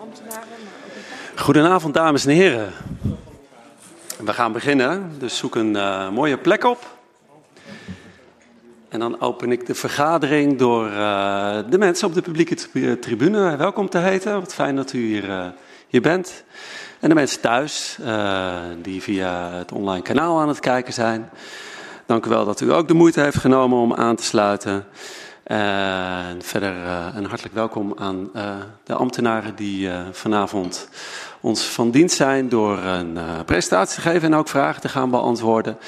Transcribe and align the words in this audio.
ambtenaren. 0.00 0.48
Maar 1.34 1.44
Goedenavond, 1.44 1.94
dames 1.94 2.26
en 2.26 2.30
heren. 2.30 2.72
We 4.24 4.32
gaan 4.32 4.52
beginnen, 4.52 5.12
dus 5.18 5.36
zoek 5.36 5.54
een 5.54 5.74
uh, 5.74 6.10
mooie 6.10 6.38
plek 6.38 6.64
op. 6.64 6.96
En 8.88 8.98
dan 8.98 9.20
open 9.20 9.52
ik 9.52 9.66
de 9.66 9.74
vergadering 9.74 10.58
door 10.58 10.86
uh, 10.86 11.58
de 11.70 11.78
mensen 11.78 12.06
op 12.08 12.14
de 12.14 12.22
publieke 12.22 12.98
tribune 12.98 13.56
welkom 13.56 13.88
te 13.88 13.98
heten. 13.98 14.40
Wat 14.40 14.54
fijn 14.54 14.76
dat 14.76 14.92
u 14.92 15.06
hier, 15.06 15.28
uh, 15.28 15.46
hier 15.88 16.02
bent. 16.02 16.44
En 17.00 17.08
de 17.08 17.14
mensen 17.14 17.40
thuis, 17.40 17.98
die 18.82 19.02
via 19.02 19.50
het 19.50 19.72
online 19.72 20.02
kanaal 20.02 20.40
aan 20.40 20.48
het 20.48 20.60
kijken 20.60 20.92
zijn. 20.92 21.30
Dank 22.06 22.26
u 22.26 22.28
wel 22.28 22.44
dat 22.44 22.60
u 22.60 22.72
ook 22.72 22.88
de 22.88 22.94
moeite 22.94 23.20
heeft 23.20 23.38
genomen 23.38 23.78
om 23.78 23.94
aan 23.94 24.16
te 24.16 24.22
sluiten. 24.22 24.84
En 25.44 26.42
verder 26.42 26.76
uh, 26.76 27.06
een 27.14 27.24
hartelijk 27.24 27.54
welkom 27.54 27.92
aan 27.96 28.30
uh, 28.36 28.56
de 28.84 28.94
ambtenaren 28.94 29.54
die 29.54 29.90
vanavond 30.12 30.88
ons 31.40 31.62
van 31.62 31.90
dienst 31.90 32.16
zijn 32.16 32.48
door 32.48 32.78
een 32.78 33.18
presentatie 33.46 33.94
te 33.94 34.00
geven 34.00 34.32
en 34.32 34.38
ook 34.38 34.48
vragen 34.48 34.80
te 34.80 34.88
gaan 34.88 35.10
beantwoorden. 35.10 35.78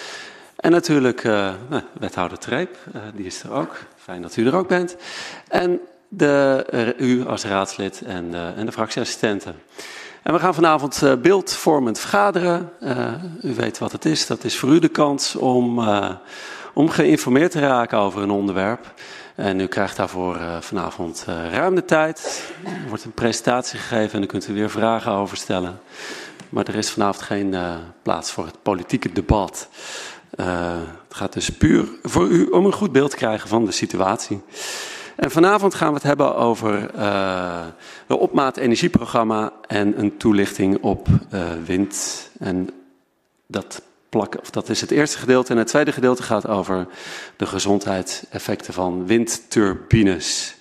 En 0.56 0.70
natuurlijk 0.70 1.22
nou, 1.22 1.82
wethouder 1.92 2.38
Treep, 2.38 2.76
die 3.14 3.26
is 3.26 3.42
er 3.42 3.52
ook. 3.52 3.76
Fijn 3.96 4.22
dat 4.22 4.36
u 4.36 4.46
er 4.46 4.56
ook 4.56 4.68
bent. 4.68 4.96
En 5.48 5.80
de, 6.08 6.94
u 6.98 7.26
als 7.26 7.44
raadslid 7.44 8.02
en, 8.06 8.34
en 8.56 8.66
de 8.66 8.72
fractieassistenten. 8.72 9.54
En 10.22 10.32
we 10.32 10.38
gaan 10.38 10.54
vanavond 10.54 11.02
beeldvormend 11.22 11.98
vergaderen. 11.98 12.72
u 13.42 13.54
weet 13.54 13.78
wat 13.78 13.92
het 13.92 14.04
is. 14.04 14.26
Dat 14.26 14.44
is 14.44 14.58
voor 14.58 14.68
u 14.68 14.78
de 14.78 14.88
kans 14.88 15.36
om, 15.36 15.88
om 16.74 16.88
geïnformeerd 16.88 17.50
te 17.50 17.60
raken 17.60 17.98
over 17.98 18.22
een 18.22 18.30
onderwerp. 18.30 18.94
En 19.36 19.60
u 19.60 19.66
krijgt 19.66 19.96
daarvoor 19.96 20.36
uh, 20.36 20.60
vanavond 20.60 21.26
uh, 21.28 21.50
ruim 21.52 21.74
de 21.74 21.84
tijd. 21.84 22.50
Er 22.64 22.88
wordt 22.88 23.04
een 23.04 23.12
presentatie 23.12 23.78
gegeven 23.78 24.12
en 24.12 24.18
dan 24.18 24.28
kunt 24.28 24.48
u 24.48 24.54
weer 24.54 24.70
vragen 24.70 25.12
over 25.12 25.36
stellen. 25.36 25.80
Maar 26.48 26.68
er 26.68 26.74
is 26.74 26.90
vanavond 26.90 27.24
geen 27.24 27.52
uh, 27.52 27.74
plaats 28.02 28.30
voor 28.30 28.46
het 28.46 28.62
politieke 28.62 29.12
debat. 29.12 29.68
het 30.36 31.16
gaat 31.16 31.32
dus 31.32 31.50
puur 31.50 31.88
voor 32.02 32.26
u 32.26 32.44
om 32.44 32.66
een 32.66 32.72
goed 32.72 32.92
beeld 32.92 33.10
te 33.10 33.16
krijgen 33.16 33.48
van 33.48 33.64
de 33.64 33.72
situatie. 33.72 34.42
En 35.16 35.30
vanavond 35.30 35.74
gaan 35.74 35.88
we 35.88 35.94
het 35.94 36.02
hebben 36.02 36.36
over 36.36 36.90
de 38.06 38.16
opmaat 38.16 38.56
energieprogramma 38.56 39.52
en 39.66 40.00
een 40.00 40.16
toelichting 40.16 40.82
op 40.82 41.08
wind. 41.64 42.30
En 42.38 42.68
dat 43.46 43.82
Of 44.10 44.50
dat 44.50 44.68
is 44.68 44.80
het 44.80 44.90
eerste 44.90 45.18
gedeelte. 45.18 45.52
En 45.52 45.58
het 45.58 45.66
tweede 45.66 45.92
gedeelte 45.92 46.22
gaat 46.22 46.48
over 46.48 46.86
de 47.36 47.46
gezondheidseffecten 47.46 48.74
van 48.74 49.06
windturbines. 49.06 50.56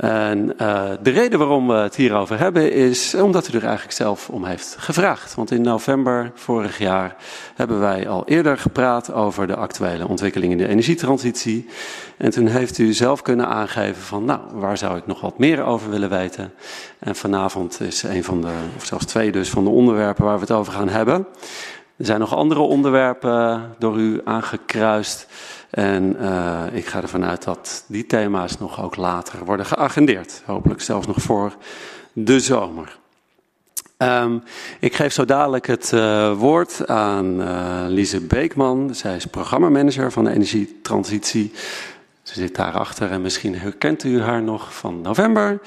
En 0.00 0.52
uh, 0.60 0.90
de 1.02 1.10
reden 1.10 1.38
waarom 1.38 1.68
we 1.68 1.74
het 1.74 1.96
hierover 1.96 2.38
hebben 2.38 2.72
is 2.72 3.14
omdat 3.14 3.52
u 3.52 3.56
er 3.56 3.64
eigenlijk 3.64 3.96
zelf 3.96 4.28
om 4.28 4.44
heeft 4.44 4.76
gevraagd. 4.78 5.34
Want 5.34 5.50
in 5.50 5.62
november 5.62 6.30
vorig 6.34 6.78
jaar 6.78 7.16
hebben 7.54 7.80
wij 7.80 8.08
al 8.08 8.22
eerder 8.26 8.58
gepraat 8.58 9.12
over 9.12 9.46
de 9.46 9.56
actuele 9.56 10.08
ontwikkeling 10.08 10.52
in 10.52 10.58
de 10.58 10.68
energietransitie. 10.68 11.68
En 12.16 12.30
toen 12.30 12.46
heeft 12.46 12.78
u 12.78 12.92
zelf 12.92 13.22
kunnen 13.22 13.46
aangeven 13.46 14.02
van 14.02 14.24
nou, 14.24 14.40
waar 14.52 14.78
zou 14.78 14.96
ik 14.96 15.06
nog 15.06 15.20
wat 15.20 15.38
meer 15.38 15.62
over 15.62 15.90
willen 15.90 16.10
weten. 16.10 16.52
En 16.98 17.16
vanavond 17.16 17.80
is 17.80 18.02
een 18.02 18.24
van 18.24 18.40
de, 18.40 18.52
of 18.76 18.84
zelfs 18.84 19.04
twee 19.04 19.32
dus, 19.32 19.50
van 19.50 19.64
de 19.64 19.70
onderwerpen 19.70 20.24
waar 20.24 20.34
we 20.34 20.40
het 20.40 20.50
over 20.50 20.72
gaan 20.72 20.88
hebben. 20.88 21.26
Er 22.00 22.06
zijn 22.06 22.20
nog 22.20 22.34
andere 22.34 22.60
onderwerpen 22.60 23.74
door 23.78 23.98
u 23.98 24.20
aangekruist. 24.24 25.26
En 25.70 26.16
uh, 26.20 26.62
ik 26.72 26.86
ga 26.86 27.02
ervan 27.02 27.24
uit 27.24 27.44
dat 27.44 27.84
die 27.86 28.06
thema's 28.06 28.58
nog 28.58 28.82
ook 28.82 28.96
later 28.96 29.44
worden 29.44 29.66
geagendeerd. 29.66 30.42
Hopelijk 30.44 30.80
zelfs 30.80 31.06
nog 31.06 31.22
voor 31.22 31.52
de 32.12 32.40
zomer. 32.40 32.98
Um, 33.98 34.42
ik 34.78 34.94
geef 34.94 35.12
zo 35.12 35.24
dadelijk 35.24 35.66
het 35.66 35.92
uh, 35.94 36.32
woord 36.38 36.88
aan 36.88 37.40
uh, 37.40 37.84
Lise 37.86 38.20
Beekman. 38.20 38.94
Zij 38.94 39.16
is 39.16 39.26
programmamanager 39.26 40.12
van 40.12 40.24
de 40.24 40.30
energietransitie. 40.30 41.52
Ze 42.22 42.34
zit 42.34 42.56
daarachter 42.56 43.10
en 43.10 43.22
misschien 43.22 43.58
herkent 43.58 44.04
u 44.04 44.22
haar 44.22 44.42
nog 44.42 44.74
van 44.74 45.00
november. 45.00 45.60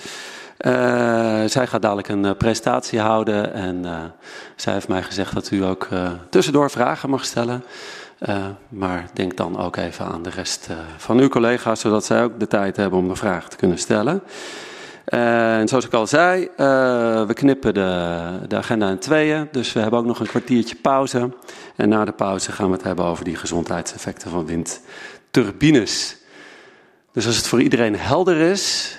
Uh, 0.67 1.43
zij 1.45 1.67
gaat 1.67 1.81
dadelijk 1.81 2.07
een 2.07 2.25
uh, 2.25 2.31
presentatie 2.37 2.99
houden 2.99 3.53
en 3.53 3.85
uh, 3.85 4.03
zij 4.55 4.73
heeft 4.73 4.87
mij 4.87 5.03
gezegd 5.03 5.33
dat 5.33 5.51
u 5.51 5.63
ook 5.63 5.87
tussendoor 6.29 6.71
vragen 6.71 7.09
mag 7.09 7.25
stellen. 7.25 7.63
maar 8.69 9.05
denk 9.13 9.37
dan 9.37 9.59
ook 9.59 9.75
even 9.75 10.05
aan 10.05 10.23
de 10.23 10.29
rest 10.29 10.69
van 10.97 11.19
uw 11.19 11.27
collega's, 11.27 11.79
zodat 11.79 12.05
zij 12.05 12.23
ook 12.23 12.39
de 12.39 12.47
tijd 12.47 12.77
hebben 12.77 12.99
om 12.99 13.07
de 13.07 13.15
vraag 13.15 13.49
te 13.49 13.55
kunnen 13.55 13.77
stellen. 13.77 14.23
en 15.05 15.67
zoals 15.67 15.85
ik 15.85 15.93
al 15.93 16.07
zei, 16.07 16.49
we 17.27 17.33
knippen 17.33 17.73
de, 17.73 18.29
de, 18.47 18.55
agenda 18.55 18.89
in 18.89 18.99
tweeën, 18.99 19.47
dus 19.51 19.73
we 19.73 19.79
hebben 19.79 19.99
ook 19.99 20.05
nog 20.05 20.19
een 20.19 20.27
kwartiertje 20.27 20.75
pauze. 20.75 21.29
En 21.75 21.89
na 21.89 22.05
de 22.05 22.11
pauze 22.11 22.51
gaan 22.51 22.67
we 22.67 22.73
het 22.75 22.83
hebben 22.83 23.05
over 23.05 23.23
die 23.23 23.35
gezondheidseffecten 23.35 24.29
van 24.29 24.45
windturbines. 24.45 26.17
Dus 27.11 27.25
als 27.25 27.35
het 27.35 27.47
voor 27.47 27.61
iedereen 27.61 27.97
helder 27.97 28.37
is, 28.37 28.97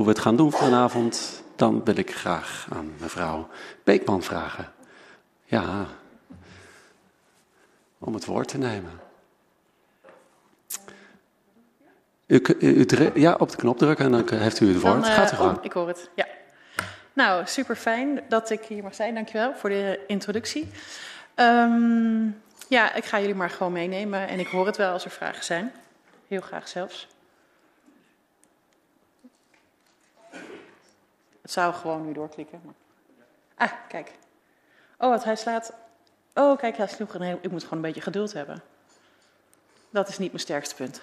hoe 0.00 0.08
we 0.08 0.14
het 0.14 0.24
gaan 0.24 0.36
doen 0.36 0.52
vanavond, 0.52 1.42
dan 1.56 1.84
wil 1.84 1.96
ik 1.96 2.14
graag 2.14 2.66
aan 2.72 2.92
mevrouw 2.98 3.48
Beekman 3.84 4.22
vragen. 4.22 4.72
Ja, 5.44 5.86
om 7.98 8.14
het 8.14 8.24
woord 8.24 8.48
te 8.48 8.58
nemen. 8.58 9.00
U, 12.26 12.42
u, 12.58 12.86
u, 12.98 13.10
ja, 13.14 13.34
op 13.34 13.50
de 13.50 13.56
knop 13.56 13.78
drukken 13.78 14.04
en 14.04 14.10
dan 14.10 14.38
heeft 14.38 14.60
u 14.60 14.68
het 14.68 14.80
woord. 14.80 14.94
Dan, 14.94 15.10
uh, 15.10 15.14
Gaat 15.14 15.32
u. 15.32 15.36
Oh, 15.36 15.54
ik 15.62 15.72
hoor 15.72 15.88
het, 15.88 16.10
ja. 16.14 16.26
Nou, 17.12 17.46
super 17.46 17.76
fijn 17.76 18.20
dat 18.28 18.50
ik 18.50 18.64
hier 18.64 18.82
mag 18.82 18.94
zijn. 18.94 19.14
Dankjewel 19.14 19.54
voor 19.54 19.70
de 19.70 20.00
introductie. 20.06 20.68
Um, 21.36 22.42
ja, 22.68 22.94
ik 22.94 23.04
ga 23.04 23.20
jullie 23.20 23.34
maar 23.34 23.50
gewoon 23.50 23.72
meenemen 23.72 24.28
en 24.28 24.38
ik 24.38 24.46
hoor 24.46 24.66
het 24.66 24.76
wel 24.76 24.92
als 24.92 25.04
er 25.04 25.10
vragen 25.10 25.44
zijn. 25.44 25.72
Heel 26.28 26.40
graag 26.40 26.68
zelfs. 26.68 27.08
Het 31.50 31.58
zou 31.58 31.74
gewoon 31.74 32.06
nu 32.06 32.12
doorklikken. 32.12 32.60
Maar... 32.64 32.74
Ah, 33.68 33.72
kijk. 33.88 34.10
Oh, 34.98 35.10
wat 35.10 35.24
hij 35.24 35.36
slaat. 35.36 35.72
Oh, 36.34 36.58
kijk, 36.58 36.76
hij 36.76 36.86
sloeg 36.86 37.14
een. 37.14 37.38
Ik 37.40 37.50
moet 37.50 37.62
gewoon 37.62 37.78
een 37.78 37.84
beetje 37.84 38.00
geduld 38.00 38.32
hebben. 38.32 38.62
Dat 39.90 40.08
is 40.08 40.18
niet 40.18 40.28
mijn 40.28 40.42
sterkste 40.42 40.74
punt. 40.74 41.02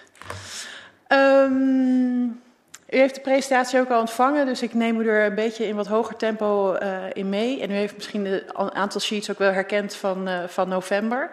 Um, 1.08 2.42
u 2.88 2.96
heeft 2.96 3.14
de 3.14 3.20
presentatie 3.20 3.80
ook 3.80 3.90
al 3.90 4.00
ontvangen, 4.00 4.46
dus 4.46 4.62
ik 4.62 4.74
neem 4.74 5.00
u 5.00 5.08
er 5.08 5.26
een 5.26 5.34
beetje 5.34 5.66
in 5.66 5.76
wat 5.76 5.86
hoger 5.86 6.16
tempo 6.16 6.74
uh, 6.74 7.04
in 7.12 7.28
mee. 7.28 7.60
En 7.60 7.70
u 7.70 7.74
heeft 7.74 7.94
misschien 7.94 8.26
een 8.26 8.74
aantal 8.74 9.00
sheets 9.00 9.30
ook 9.30 9.38
wel 9.38 9.52
herkend 9.52 9.94
van, 9.94 10.28
uh, 10.28 10.44
van 10.44 10.68
november. 10.68 11.30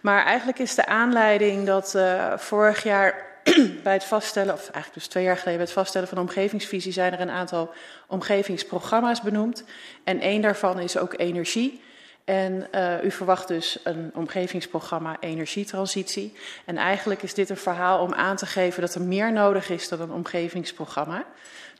Maar 0.00 0.24
eigenlijk 0.24 0.58
is 0.58 0.74
de 0.74 0.86
aanleiding 0.86 1.66
dat 1.66 1.94
uh, 1.96 2.36
vorig 2.36 2.82
jaar 2.82 3.33
bij 3.82 3.92
het 3.92 4.04
vaststellen, 4.04 4.54
of 4.54 4.60
eigenlijk 4.60 4.94
dus 4.94 5.06
twee 5.06 5.24
jaar 5.24 5.36
geleden, 5.36 5.58
bij 5.58 5.66
het 5.66 5.74
vaststellen 5.74 6.08
van 6.08 6.16
de 6.16 6.22
omgevingsvisie 6.22 6.92
zijn 6.92 7.12
er 7.12 7.20
een 7.20 7.30
aantal 7.30 7.74
omgevingsprogramma's 8.06 9.20
benoemd. 9.20 9.64
En 10.04 10.20
één 10.20 10.40
daarvan 10.40 10.78
is 10.78 10.98
ook 10.98 11.18
energie. 11.18 11.82
En 12.24 12.66
uh, 12.74 13.04
u 13.04 13.10
verwacht 13.10 13.48
dus 13.48 13.78
een 13.82 14.10
omgevingsprogramma 14.14 15.16
energietransitie. 15.20 16.36
En 16.64 16.76
eigenlijk 16.76 17.22
is 17.22 17.34
dit 17.34 17.50
een 17.50 17.56
verhaal 17.56 18.02
om 18.02 18.14
aan 18.14 18.36
te 18.36 18.46
geven 18.46 18.80
dat 18.80 18.94
er 18.94 19.02
meer 19.02 19.32
nodig 19.32 19.70
is 19.70 19.88
dan 19.88 20.00
een 20.00 20.12
omgevingsprogramma. 20.12 21.24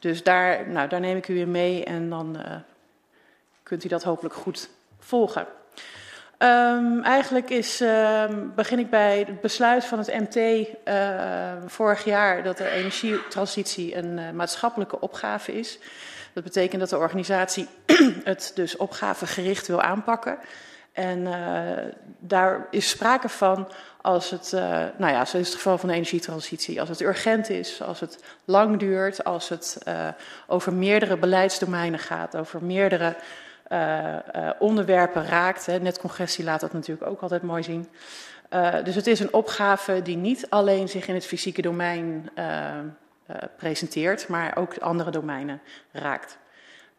Dus 0.01 0.23
daar, 0.23 0.69
nou, 0.69 0.89
daar 0.89 1.01
neem 1.01 1.17
ik 1.17 1.29
u 1.29 1.39
in 1.41 1.51
mee 1.51 1.85
en 1.85 2.11
dan 2.11 2.37
uh, 2.37 2.57
kunt 3.63 3.85
u 3.85 3.89
dat 3.89 4.03
hopelijk 4.03 4.35
goed 4.35 4.69
volgen. 4.99 5.47
Um, 6.39 7.03
eigenlijk 7.03 7.51
is, 7.51 7.81
um, 7.81 8.53
begin 8.55 8.79
ik 8.79 8.91
bij 8.91 9.19
het 9.19 9.41
besluit 9.41 9.85
van 9.85 9.99
het 9.99 10.07
MT 10.07 10.37
uh, 10.37 11.53
vorig 11.67 12.05
jaar 12.05 12.43
dat 12.43 12.57
de 12.57 12.69
energietransitie 12.69 13.97
een 13.97 14.19
uh, 14.19 14.31
maatschappelijke 14.31 15.01
opgave 15.01 15.59
is. 15.59 15.79
Dat 16.33 16.45
betekent 16.45 16.81
dat 16.81 16.91
de 16.91 16.99
organisatie 16.99 17.69
het 18.25 18.53
dus 18.55 18.77
opgavegericht 18.77 19.67
wil 19.67 19.83
aanpakken. 19.83 20.39
En 20.93 21.19
uh, 21.19 21.93
daar 22.19 22.67
is 22.71 22.89
sprake 22.89 23.29
van 23.29 23.69
als 24.01 24.31
het, 24.31 24.53
nou 24.97 25.13
ja, 25.13 25.25
zo 25.25 25.39
het 25.39 25.55
geval 25.55 25.79
van 25.79 25.89
de 25.89 25.95
energietransitie, 25.95 26.81
als 26.81 26.89
het 26.89 27.01
urgent 27.01 27.49
is, 27.49 27.83
als 27.83 28.01
het 28.01 28.25
lang 28.45 28.79
duurt, 28.79 29.25
als 29.25 29.49
het 29.49 29.79
over 30.47 30.73
meerdere 30.73 31.17
beleidsdomeinen 31.17 31.99
gaat, 31.99 32.37
over 32.37 32.65
meerdere 32.65 33.17
uh, 33.75 34.15
uh, 34.37 34.51
onderwerpen 34.59 35.27
raakt. 35.27 35.67
Hè. 35.67 35.79
Netcongressie 35.79 36.45
laat 36.45 36.61
dat 36.61 36.73
natuurlijk 36.73 37.11
ook 37.11 37.21
altijd 37.21 37.43
mooi 37.43 37.63
zien. 37.63 37.89
Uh, 38.51 38.75
dus 38.85 38.95
het 38.95 39.07
is 39.07 39.21
een 39.21 39.33
opgave 39.33 40.03
die 40.03 40.17
niet 40.17 40.47
alleen 40.51 40.89
zich 40.89 41.09
in 41.09 41.15
het 41.15 41.27
fysieke 41.27 41.63
domein 41.63 42.31
presenteert, 43.57 44.29
maar 44.29 44.57
ook 44.57 44.79
andere 44.79 45.11
domeinen 45.11 45.61
raakt. 45.93 46.39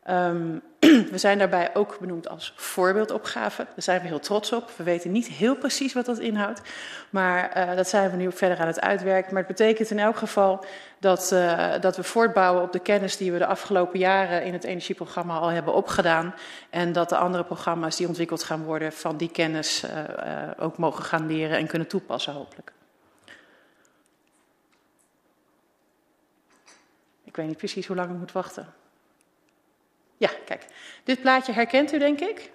Um, 0.10 0.62
we 1.12 1.18
zijn 1.18 1.38
daarbij 1.38 1.76
ook 1.76 1.98
benoemd 2.00 2.30
als 2.30 2.54
voorbeeldopgave. 2.56 3.64
Daar 3.64 3.74
zijn 3.76 4.02
we 4.02 4.08
heel 4.08 4.20
trots 4.20 4.52
op. 4.52 4.72
We 4.78 4.84
weten 4.84 5.12
niet 5.12 5.28
heel 5.28 5.56
precies 5.56 5.94
wat 5.94 6.06
dat 6.06 6.20
inhoudt, 6.20 6.62
maar 7.10 7.58
uh, 7.58 7.76
dat 7.76 7.88
zijn 7.88 8.12
we 8.12 8.18
nu 8.18 8.32
verder 8.32 8.58
aan 8.58 8.68
het 8.68 8.82
uitwerken. 8.82 9.34
Maar 9.34 9.44
het 9.44 9.58
betekent 9.58 9.92
in 9.92 10.00
elk 10.00 10.18
geval 10.18 10.66
dat, 11.00 11.32
uh, 11.34 11.80
dat 11.80 11.96
we 11.96 12.04
voortbouwen 12.04 12.64
op 12.64 12.72
de 12.72 12.80
kennis 12.80 13.18
die 13.18 13.32
we 13.32 13.38
de 13.38 13.46
afgelopen 13.46 14.00
jaren 14.00 14.44
in 14.44 14.54
het 14.54 14.64
energieprogramma 14.64 15.38
al 15.38 15.50
hebben 15.50 15.74
opgedaan. 15.74 16.34
En 16.70 16.94
dat 16.94 17.10
de 17.10 17.18
andere 17.18 17.44
programma's 17.44 17.96
die 17.96 18.08
ontwikkeld 18.08 18.44
gaan 18.44 18.64
worden 18.64 18.94
van 18.94 19.18
die 19.18 19.32
kennis 19.32 19.84
uh, 19.84 19.92
ook 20.60 20.78
mogen 20.78 21.04
gaan 21.04 21.28
leren 21.28 21.58
en 21.58 21.68
kunnen 21.68 21.88
toepassen 21.88 22.34
hopelijk. 22.34 22.72
Ik 27.24 27.36
weet 27.36 27.48
niet 27.48 27.58
precies 27.58 27.88
hoe 27.88 27.96
lang 27.96 28.12
ik 28.12 28.18
moet 28.18 28.32
wachten. 28.32 28.74
Ja, 30.18 30.30
kijk. 30.46 30.66
Dit 31.04 31.22
plaatje 31.22 31.52
herkent 31.52 31.94
u, 31.94 31.98
denk 31.98 32.20
ik. 32.20 32.52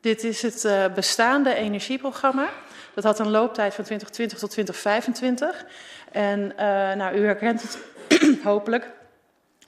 Dit 0.00 0.24
is 0.24 0.42
het 0.42 0.64
uh, 0.64 0.84
bestaande 0.94 1.54
energieprogramma. 1.54 2.48
Dat 2.94 3.04
had 3.04 3.18
een 3.18 3.30
looptijd 3.30 3.74
van 3.74 3.84
2020 3.84 4.38
tot 4.38 4.50
2025. 4.50 5.64
En 6.12 6.40
uh, 6.40 6.56
nou, 6.92 7.16
u 7.16 7.24
herkent 7.24 7.62
het 7.62 7.78
hopelijk. 8.44 8.90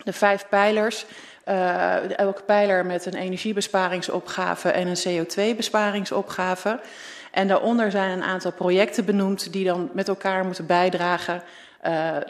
De 0.05 0.13
vijf 0.13 0.49
pijlers. 0.49 1.07
Uh, 1.49 2.19
elke 2.19 2.43
pijler 2.43 2.87
met 2.87 3.07
een 3.07 3.15
energiebesparingsopgave 3.15 4.69
en 4.69 4.87
een 4.87 5.27
CO2-besparingsopgave. 5.27 6.81
En 7.31 7.49
daaronder 7.49 7.91
zijn 7.91 8.11
een 8.11 8.23
aantal 8.23 8.53
projecten 8.53 9.05
benoemd 9.05 9.53
die 9.53 9.65
dan 9.65 9.91
met 9.93 10.09
elkaar 10.09 10.45
moeten 10.45 10.67
bijdragen 10.67 11.43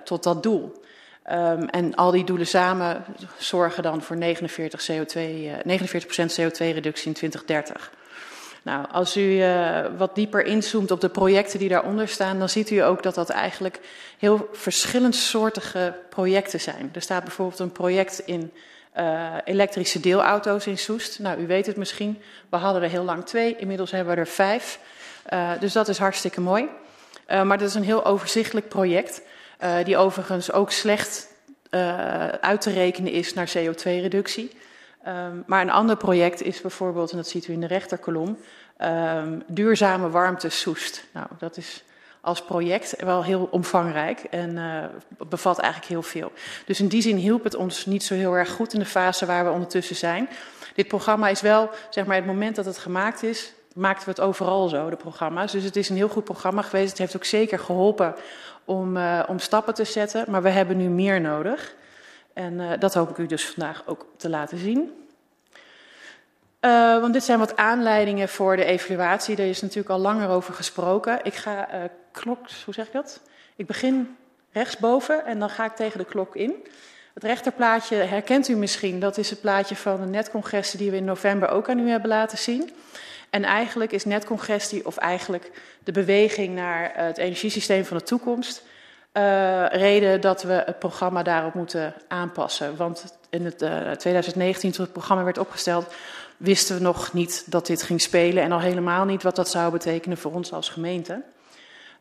tot 0.05 0.23
dat 0.23 0.43
doel. 0.43 0.84
Um, 1.33 1.69
en 1.69 1.95
al 1.95 2.11
die 2.11 2.25
doelen 2.25 2.47
samen 2.47 3.05
zorgen 3.39 3.83
dan 3.83 4.03
voor 4.03 4.17
49, 4.17 4.91
CO2, 4.91 5.21
uh, 5.21 5.53
49 5.65 6.41
CO2-reductie 6.41 7.07
in 7.07 7.13
2030. 7.13 7.93
Nou, 8.63 8.87
als 8.91 9.17
u 9.17 9.21
uh, 9.21 9.87
wat 9.97 10.15
dieper 10.15 10.45
inzoomt 10.45 10.91
op 10.91 11.01
de 11.01 11.09
projecten 11.09 11.59
die 11.59 11.69
daaronder 11.69 12.09
staan, 12.09 12.39
dan 12.39 12.49
ziet 12.49 12.71
u 12.71 12.79
ook 12.79 13.03
dat 13.03 13.15
dat 13.15 13.31
eigenlijk 13.31 13.81
heel 14.19 14.49
verschillendsoortige 14.53 15.95
projecten 16.09 16.61
zijn. 16.61 16.91
Er 16.95 17.03
staat 17.03 17.25
bijvoorbeeld 17.25 17.59
een 17.59 17.73
project 17.73 18.19
in 18.19 18.53
uh, 18.99 19.35
elektrische 19.45 20.01
deelauto's 20.01 20.67
in 20.67 20.79
Soest. 20.79 21.19
Nou, 21.19 21.41
u 21.41 21.47
weet 21.47 21.67
het 21.67 21.77
misschien, 21.77 22.23
we 22.49 22.57
hadden 22.57 22.83
er 22.83 22.91
heel 22.91 23.05
lang 23.05 23.25
twee, 23.25 23.57
inmiddels 23.57 23.91
hebben 23.91 24.15
we 24.15 24.21
er 24.21 24.27
vijf. 24.27 24.79
Uh, 25.33 25.51
dus 25.61 25.73
dat 25.73 25.89
is 25.89 25.99
hartstikke 25.99 26.41
mooi. 26.41 26.69
Maar 27.29 27.59
dat 27.59 27.69
is 27.69 27.75
een 27.75 27.85
heel 27.85 28.05
overzichtelijk 28.05 28.69
project. 28.69 29.23
Uh, 29.65 29.85
die 29.85 29.97
overigens 29.97 30.53
ook 30.53 30.71
slecht 30.71 31.29
uh, 31.71 32.29
uit 32.29 32.61
te 32.61 32.71
rekenen 32.71 33.13
is 33.13 33.35
naar 33.35 33.53
CO2-reductie. 33.59 34.51
Um, 35.09 35.45
maar 35.47 35.61
een 35.61 35.71
ander 35.71 35.97
project 35.97 36.43
is 36.43 36.61
bijvoorbeeld, 36.61 37.11
en 37.11 37.17
dat 37.17 37.29
ziet 37.29 37.49
u 37.49 37.53
in 37.53 37.61
de 37.61 37.67
rechterkolom, 37.67 38.39
um, 38.79 39.43
duurzame 39.47 40.11
warmte 40.11 40.49
Soest. 40.49 41.05
Nou, 41.13 41.27
dat 41.39 41.57
is 41.57 41.85
als 42.21 42.43
project 42.45 43.03
wel 43.03 43.25
heel 43.25 43.49
omvangrijk 43.51 44.25
en 44.31 44.57
uh, 44.57 44.85
bevat 45.29 45.59
eigenlijk 45.59 45.91
heel 45.91 46.03
veel. 46.03 46.33
Dus 46.67 46.81
in 46.81 46.89
die 46.89 47.03
zin 47.03 47.17
hielp 47.17 47.45
het 47.45 47.55
ons 47.55 47.87
niet 47.87 48.05
zo 48.05 48.15
heel 48.15 48.37
erg 48.37 48.51
goed 48.51 48.73
in 48.73 48.79
de 48.79 48.87
fase 48.87 49.27
waar 49.27 49.45
we 49.45 49.51
ondertussen 49.51 49.97
zijn. 49.97 50.29
Dit 50.75 50.89
programma 50.89 51.29
is 51.29 51.41
wel, 51.41 51.71
zeg 51.91 52.07
maar, 52.07 52.17
het 52.17 52.27
moment 52.27 52.57
dat 52.57 52.65
het 52.65 52.79
gemaakt 52.79 53.23
is, 53.23 53.53
maakten 53.75 54.05
we 54.05 54.11
het 54.11 54.21
overal 54.21 54.69
zo, 54.69 54.91
de 54.91 54.97
programma's. 54.97 55.53
Dus 55.53 55.65
het 55.65 55.77
is 55.77 55.89
een 55.89 55.97
heel 55.97 56.09
goed 56.09 56.25
programma 56.25 56.63
geweest. 56.63 56.89
Het 56.89 56.99
heeft 56.99 57.17
ook 57.17 57.25
zeker 57.25 57.59
geholpen 57.59 58.15
om, 58.65 58.97
uh, 58.97 59.23
om 59.27 59.39
stappen 59.39 59.75
te 59.75 59.85
zetten. 59.85 60.25
Maar 60.29 60.43
we 60.43 60.49
hebben 60.49 60.77
nu 60.77 60.89
meer 60.89 61.21
nodig. 61.21 61.75
En 62.33 62.53
uh, 62.53 62.71
dat 62.79 62.95
hoop 62.95 63.11
ik 63.11 63.17
u 63.17 63.27
dus 63.27 63.47
vandaag 63.47 63.83
ook 63.87 64.07
te 64.17 64.29
laten 64.29 64.59
zien. 64.59 65.07
Uh, 66.61 67.01
want 67.01 67.13
dit 67.13 67.25
zijn 67.25 67.39
wat 67.39 67.57
aanleidingen 67.57 68.29
voor 68.29 68.57
de 68.57 68.65
evaluatie. 68.65 69.37
Daar 69.37 69.47
is 69.47 69.63
natuurlijk 69.63 69.91
al 69.91 69.99
langer 69.99 70.29
over 70.29 70.55
gesproken. 70.55 71.19
Ik 71.23 71.35
ga 71.35 71.69
klok, 72.13 72.39
hoe 72.65 72.75
zeg 72.75 72.87
ik 72.87 72.93
dat? 72.93 73.21
Ik 73.57 73.67
begin 73.67 74.17
rechtsboven 74.53 75.25
en 75.25 75.39
dan 75.39 75.51
ga 75.51 75.65
ik 75.65 75.75
tegen 75.75 75.99
de 75.99 76.05
klok 76.05 76.37
in. 76.37 76.55
Het 77.15 77.23
rechterplaatje 77.23 77.97
herkent 77.97 78.49
u 78.49 78.57
misschien. 78.57 79.01
Dat 79.01 79.19
is 79.19 79.31
het 79.31 79.41
plaatje 79.41 79.77
van 79.77 80.01
de 80.01 80.07
netcongressen 80.07 80.79
die 80.79 80.91
we 80.91 80.97
in 80.97 81.05
november 81.05 81.49
ook 81.49 81.69
aan 81.69 81.79
u 81.79 81.91
hebben 81.91 82.09
laten 82.09 82.39
zien. 82.39 82.71
En 83.35 83.45
eigenlijk 83.45 83.93
is 83.93 84.05
netcongestie, 84.05 84.87
of 84.87 84.97
eigenlijk 84.97 85.51
de 85.85 85.93
beweging 85.93 86.55
naar 86.55 86.93
het 86.95 87.19
energiesysteem 87.19 87.85
van 87.85 87.97
de 87.97 88.03
toekomst, 88.03 88.63
uh, 89.13 89.67
reden 89.69 90.21
dat 90.21 90.43
we 90.43 90.53
het 90.53 90.79
programma 90.79 91.23
daarop 91.23 91.55
moeten 91.55 91.95
aanpassen. 92.09 92.77
Want 92.77 93.19
in 93.31 93.45
het 93.45 93.63
uh, 93.63 93.91
2019, 93.91 94.73
toen 94.73 94.85
het 94.85 94.93
programma 94.93 95.25
werd 95.25 95.39
opgesteld, 95.39 95.95
wisten 96.37 96.77
we 96.77 96.83
nog 96.83 97.13
niet 97.13 97.45
dat 97.47 97.67
dit 97.67 97.83
ging 97.83 98.01
spelen 98.01 98.43
en 98.43 98.53
al 98.53 98.61
helemaal 98.61 99.05
niet 99.05 99.23
wat 99.23 99.37
dat 99.37 99.49
zou 99.49 99.73
betekenen 99.73 100.19
voor 100.19 100.33
ons 100.33 100.53
als 100.53 100.69
gemeente. 100.69 101.23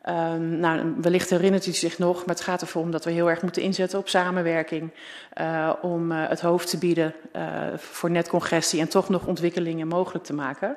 Um, 0.08 0.58
nou, 0.58 0.94
wellicht 1.00 1.30
herinnert 1.30 1.66
u 1.66 1.72
zich 1.72 1.98
nog, 1.98 2.16
maar 2.26 2.34
het 2.34 2.44
gaat 2.44 2.60
ervoor 2.60 2.82
om 2.82 2.90
dat 2.90 3.04
we 3.04 3.10
heel 3.10 3.30
erg 3.30 3.42
moeten 3.42 3.62
inzetten 3.62 3.98
op 3.98 4.08
samenwerking. 4.08 4.90
Om 5.82 6.10
het 6.10 6.40
hoofd 6.40 6.70
te 6.70 6.78
bieden 6.78 7.14
voor 7.76 8.10
netcongestie 8.10 8.80
en 8.80 8.88
toch 8.88 9.08
nog 9.08 9.26
ontwikkelingen 9.26 9.88
mogelijk 9.88 10.24
te 10.24 10.34
maken. 10.34 10.76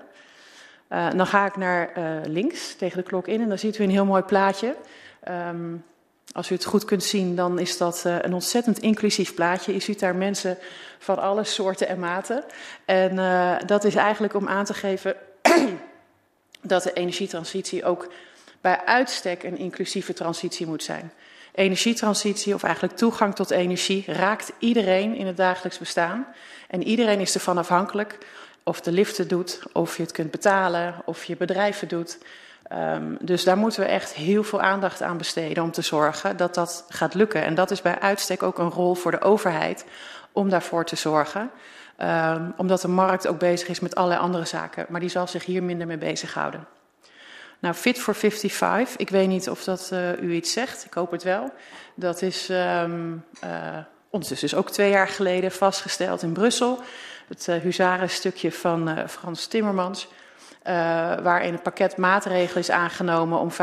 Uh, 0.89 1.09
dan 1.11 1.27
ga 1.27 1.45
ik 1.45 1.55
naar 1.55 1.91
uh, 1.97 2.03
links 2.25 2.75
tegen 2.75 2.97
de 2.97 3.03
klok 3.03 3.27
in 3.27 3.41
en 3.41 3.49
dan 3.49 3.59
ziet 3.59 3.77
u 3.77 3.83
een 3.83 3.89
heel 3.89 4.05
mooi 4.05 4.21
plaatje. 4.21 4.75
Um, 5.29 5.83
als 6.31 6.49
u 6.49 6.55
het 6.55 6.65
goed 6.65 6.85
kunt 6.85 7.03
zien, 7.03 7.35
dan 7.35 7.59
is 7.59 7.77
dat 7.77 8.03
uh, 8.07 8.15
een 8.21 8.33
ontzettend 8.33 8.79
inclusief 8.79 9.33
plaatje. 9.33 9.73
Je 9.73 9.79
ziet 9.79 9.99
daar 9.99 10.15
mensen 10.15 10.57
van 10.99 11.19
alle 11.19 11.43
soorten 11.43 11.87
en 11.87 11.99
maten. 11.99 12.43
En 12.85 13.15
dat 13.65 13.83
is 13.83 13.95
eigenlijk 13.95 14.33
om 14.33 14.47
aan 14.47 14.65
te 14.65 14.73
geven 14.73 15.15
dat 16.61 16.83
de 16.83 16.93
energietransitie 16.93 17.85
ook 17.85 18.11
bij 18.61 18.85
uitstek 18.85 19.43
een 19.43 19.57
inclusieve 19.57 20.13
transitie 20.13 20.67
moet 20.67 20.83
zijn. 20.83 21.11
Energietransitie, 21.57 22.53
of 22.53 22.63
eigenlijk 22.63 22.97
toegang 22.97 23.35
tot 23.35 23.51
energie, 23.51 24.03
raakt 24.07 24.51
iedereen 24.59 25.15
in 25.15 25.27
het 25.27 25.37
dagelijks 25.37 25.77
bestaan. 25.77 26.27
En 26.67 26.83
iedereen 26.83 27.19
is 27.19 27.33
ervan 27.33 27.57
afhankelijk 27.57 28.17
of 28.67 28.81
de 28.81 28.91
liften 28.91 29.27
doet, 29.27 29.59
of 29.71 29.97
je 29.97 30.03
het 30.03 30.11
kunt 30.11 30.31
betalen, 30.31 30.95
of 31.05 31.23
je 31.23 31.37
bedrijven 31.37 31.87
doet. 31.87 32.17
Um, 32.71 33.17
dus 33.21 33.43
daar 33.43 33.57
moeten 33.57 33.79
we 33.79 33.87
echt 33.87 34.13
heel 34.13 34.43
veel 34.43 34.61
aandacht 34.61 35.01
aan 35.01 35.17
besteden 35.17 35.63
om 35.63 35.71
te 35.71 35.81
zorgen 35.81 36.37
dat 36.37 36.55
dat 36.55 36.85
gaat 36.89 37.13
lukken. 37.13 37.43
En 37.43 37.55
dat 37.55 37.71
is 37.71 37.81
bij 37.81 37.99
uitstek 37.99 38.43
ook 38.43 38.59
een 38.59 38.69
rol 38.69 38.95
voor 38.95 39.11
de 39.11 39.21
overheid 39.21 39.85
om 40.31 40.49
daarvoor 40.49 40.85
te 40.85 40.95
zorgen. 40.95 41.51
Um, 42.01 42.53
omdat 42.57 42.81
de 42.81 42.87
markt 42.87 43.27
ook 43.27 43.39
bezig 43.39 43.67
is 43.67 43.79
met 43.79 43.95
allerlei 43.95 44.21
andere 44.21 44.45
zaken, 44.45 44.85
maar 44.89 44.99
die 44.99 45.09
zal 45.09 45.27
zich 45.27 45.45
hier 45.45 45.63
minder 45.63 45.87
mee 45.87 45.97
bezighouden. 45.97 46.67
Nou, 47.59 47.75
Fit 47.75 47.99
for 47.99 48.15
55, 48.15 48.97
ik 48.97 49.09
weet 49.09 49.27
niet 49.27 49.49
of 49.49 49.63
dat 49.63 49.89
uh, 49.93 50.21
u 50.21 50.33
iets 50.33 50.53
zegt, 50.53 50.85
ik 50.85 50.93
hoop 50.93 51.11
het 51.11 51.23
wel. 51.23 51.51
Dat 51.95 52.21
is 52.21 52.49
um, 52.49 53.23
uh, 53.43 53.77
ondertussen 54.09 54.47
is 54.47 54.55
ook 54.55 54.69
twee 54.69 54.89
jaar 54.89 55.07
geleden 55.07 55.51
vastgesteld 55.51 56.21
in 56.21 56.31
Brussel. 56.31 56.79
Het 57.27 57.47
uh, 57.49 57.55
huzarenstukje 57.55 58.51
van 58.51 58.89
uh, 58.89 59.07
Frans 59.07 59.47
Timmermans. 59.47 60.07
Uh, 60.67 60.73
waarin 61.19 61.53
een 61.53 61.61
pakket 61.61 61.97
maatregelen 61.97 62.59
is 62.59 62.71
aangenomen 62.71 63.39
om 63.39 63.51
55% 63.51 63.53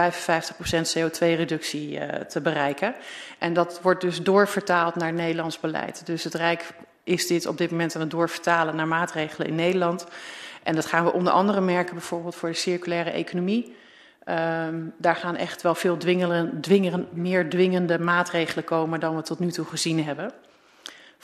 CO2-reductie 0.99 1.99
uh, 1.99 2.09
te 2.09 2.41
bereiken. 2.41 2.95
En 3.39 3.53
dat 3.53 3.81
wordt 3.83 4.01
dus 4.01 4.23
doorvertaald 4.23 4.95
naar 4.95 5.13
Nederlands 5.13 5.61
beleid. 5.61 6.07
Dus 6.07 6.25
het 6.25 6.35
Rijk 6.35 6.75
is 7.03 7.27
dit 7.27 7.47
op 7.47 7.59
dit 7.59 7.71
moment 7.71 7.95
aan 7.95 8.01
het 8.01 8.11
doorvertalen 8.11 8.77
naar 8.77 8.89
maatregelen 8.89 9.49
in 9.49 9.55
Nederland. 9.55 10.07
En 10.63 10.75
dat 10.75 10.87
gaan 10.87 11.05
we 11.05 11.13
onder 11.13 11.33
andere 11.33 11.61
merken 11.61 11.95
bijvoorbeeld 11.95 12.35
voor 12.35 12.49
de 12.49 12.55
circulaire 12.55 13.11
economie. 13.11 13.77
Um, 14.29 14.93
daar 14.97 15.17
gaan 15.17 15.37
echt 15.37 15.63
wel 15.63 15.75
veel 15.75 15.97
dwingeren, 15.97 16.61
dwingeren, 16.61 17.09
meer 17.13 17.51
dwingende 17.51 17.99
maatregelen 17.99 18.65
komen 18.65 19.01
dan 19.01 19.17
we 19.17 19.23
tot 19.23 19.39
nu 19.39 19.51
toe 19.51 19.65
gezien 19.65 20.05
hebben. 20.05 20.33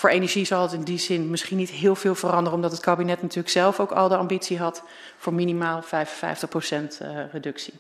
Voor 0.01 0.11
energie 0.11 0.45
zal 0.45 0.63
het 0.63 0.73
in 0.73 0.83
die 0.83 0.99
zin 0.99 1.31
misschien 1.31 1.57
niet 1.57 1.71
heel 1.71 1.95
veel 1.95 2.15
veranderen, 2.15 2.53
omdat 2.53 2.73
het 2.73 2.81
kabinet 2.81 3.23
natuurlijk 3.23 3.49
zelf 3.49 3.81
ook 3.81 3.91
al 3.91 4.09
de 4.09 4.17
ambitie 4.17 4.59
had 4.59 4.83
voor 5.17 5.35
minimaal 5.35 5.83
55% 5.83 5.87
uh, 5.87 7.09
reductie. 7.33 7.75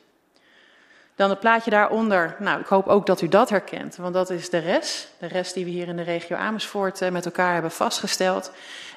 Dan 1.14 1.30
het 1.30 1.40
plaatje 1.40 1.70
daaronder. 1.70 2.36
Nou, 2.38 2.60
ik 2.60 2.66
hoop 2.66 2.86
ook 2.86 3.06
dat 3.06 3.20
u 3.20 3.28
dat 3.28 3.50
herkent, 3.50 3.96
want 3.96 4.14
dat 4.14 4.30
is 4.30 4.50
de 4.50 4.58
rest. 4.58 5.08
De 5.18 5.26
rest 5.26 5.54
die 5.54 5.64
we 5.64 5.70
hier 5.70 5.88
in 5.88 5.96
de 5.96 6.02
regio 6.02 6.36
Amersfoort 6.36 7.00
uh, 7.00 7.10
met 7.10 7.24
elkaar 7.24 7.52
hebben 7.52 7.70
vastgesteld. 7.70 8.52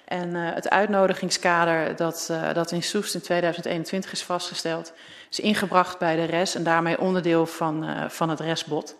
En 0.05 0.29
uh, 0.29 0.53
het 0.53 0.69
uitnodigingskader 0.69 1.95
dat, 1.95 2.33
dat 2.53 2.71
in 2.71 2.83
Soest 2.83 3.13
in 3.13 3.21
2021 3.21 4.11
is 4.11 4.23
vastgesteld, 4.23 4.93
is 5.29 5.39
ingebracht 5.39 5.99
bij 5.99 6.15
de 6.15 6.23
RES 6.23 6.55
en 6.55 6.63
daarmee 6.63 6.99
onderdeel 6.99 7.45
van, 7.45 8.09
van 8.09 8.29
het 8.29 8.39
RESbod 8.39 8.95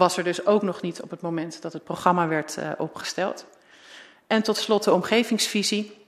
was 0.00 0.16
er 0.16 0.24
dus 0.24 0.46
ook 0.46 0.62
nog 0.62 0.80
niet 0.80 1.02
op 1.02 1.10
het 1.10 1.20
moment 1.20 1.62
dat 1.62 1.72
het 1.72 1.84
programma 1.84 2.28
werd 2.28 2.56
uh, 2.58 2.70
opgesteld. 2.78 3.46
En 4.26 4.42
tot 4.42 4.56
slot 4.56 4.84
de 4.84 4.92
omgevingsvisie. 4.92 5.98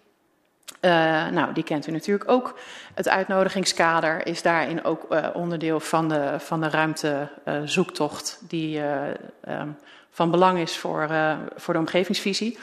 Uh, 0.81 0.91
nou, 1.29 1.53
die 1.53 1.65
kent 1.65 1.87
u 1.87 1.93
natuurlijk 1.93 2.31
ook. 2.31 2.59
Het 2.95 3.09
uitnodigingskader 3.09 4.27
is 4.27 4.43
daarin 4.43 4.85
ook 4.85 5.07
uh, 5.11 5.27
onderdeel 5.33 5.81
van 5.81 6.09
de, 6.09 6.35
van 6.39 6.61
de 6.61 6.69
ruimtezoektocht 6.69 8.39
die 8.41 8.81
um, 9.49 9.77
van 10.11 10.31
belang 10.31 10.59
is 10.59 10.77
voor, 10.77 11.11
voor 11.57 11.75
de 11.75 11.81
omgevingsvisie. 11.81 12.59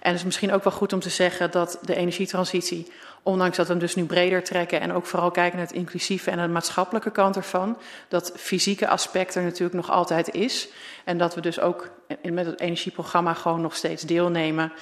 En 0.00 0.10
het 0.10 0.18
is 0.18 0.24
misschien 0.24 0.52
ook 0.52 0.64
wel 0.64 0.72
goed 0.72 0.92
om 0.92 1.00
te 1.00 1.10
zeggen 1.10 1.50
dat 1.50 1.78
de 1.82 1.94
energietransitie, 1.94 2.92
ondanks 3.24 3.56
dat 3.56 3.66
we 3.66 3.72
hem 3.72 3.80
dus 3.80 3.94
nu 3.94 4.04
breder 4.04 4.42
trekken 4.42 4.80
en 4.80 4.92
ook 4.92 5.06
vooral 5.06 5.30
kijken 5.30 5.58
naar 5.58 5.66
het 5.66 5.76
inclusieve 5.76 6.30
en 6.30 6.38
de 6.38 6.48
maatschappelijke 6.48 7.10
kant 7.10 7.36
ervan, 7.36 7.78
dat 8.08 8.32
fysieke 8.36 8.88
aspect 8.88 9.34
er 9.34 9.42
natuurlijk 9.42 9.74
nog 9.74 9.90
altijd 9.90 10.30
is. 10.34 10.68
En 11.04 11.18
dat 11.18 11.34
we 11.34 11.40
dus 11.40 11.60
ook 11.60 11.90
met 12.22 12.46
het 12.46 12.60
energieprogramma 12.60 13.34
gewoon 13.34 13.60
nog 13.60 13.76
steeds 13.76 14.02
deelnemen 14.02 14.72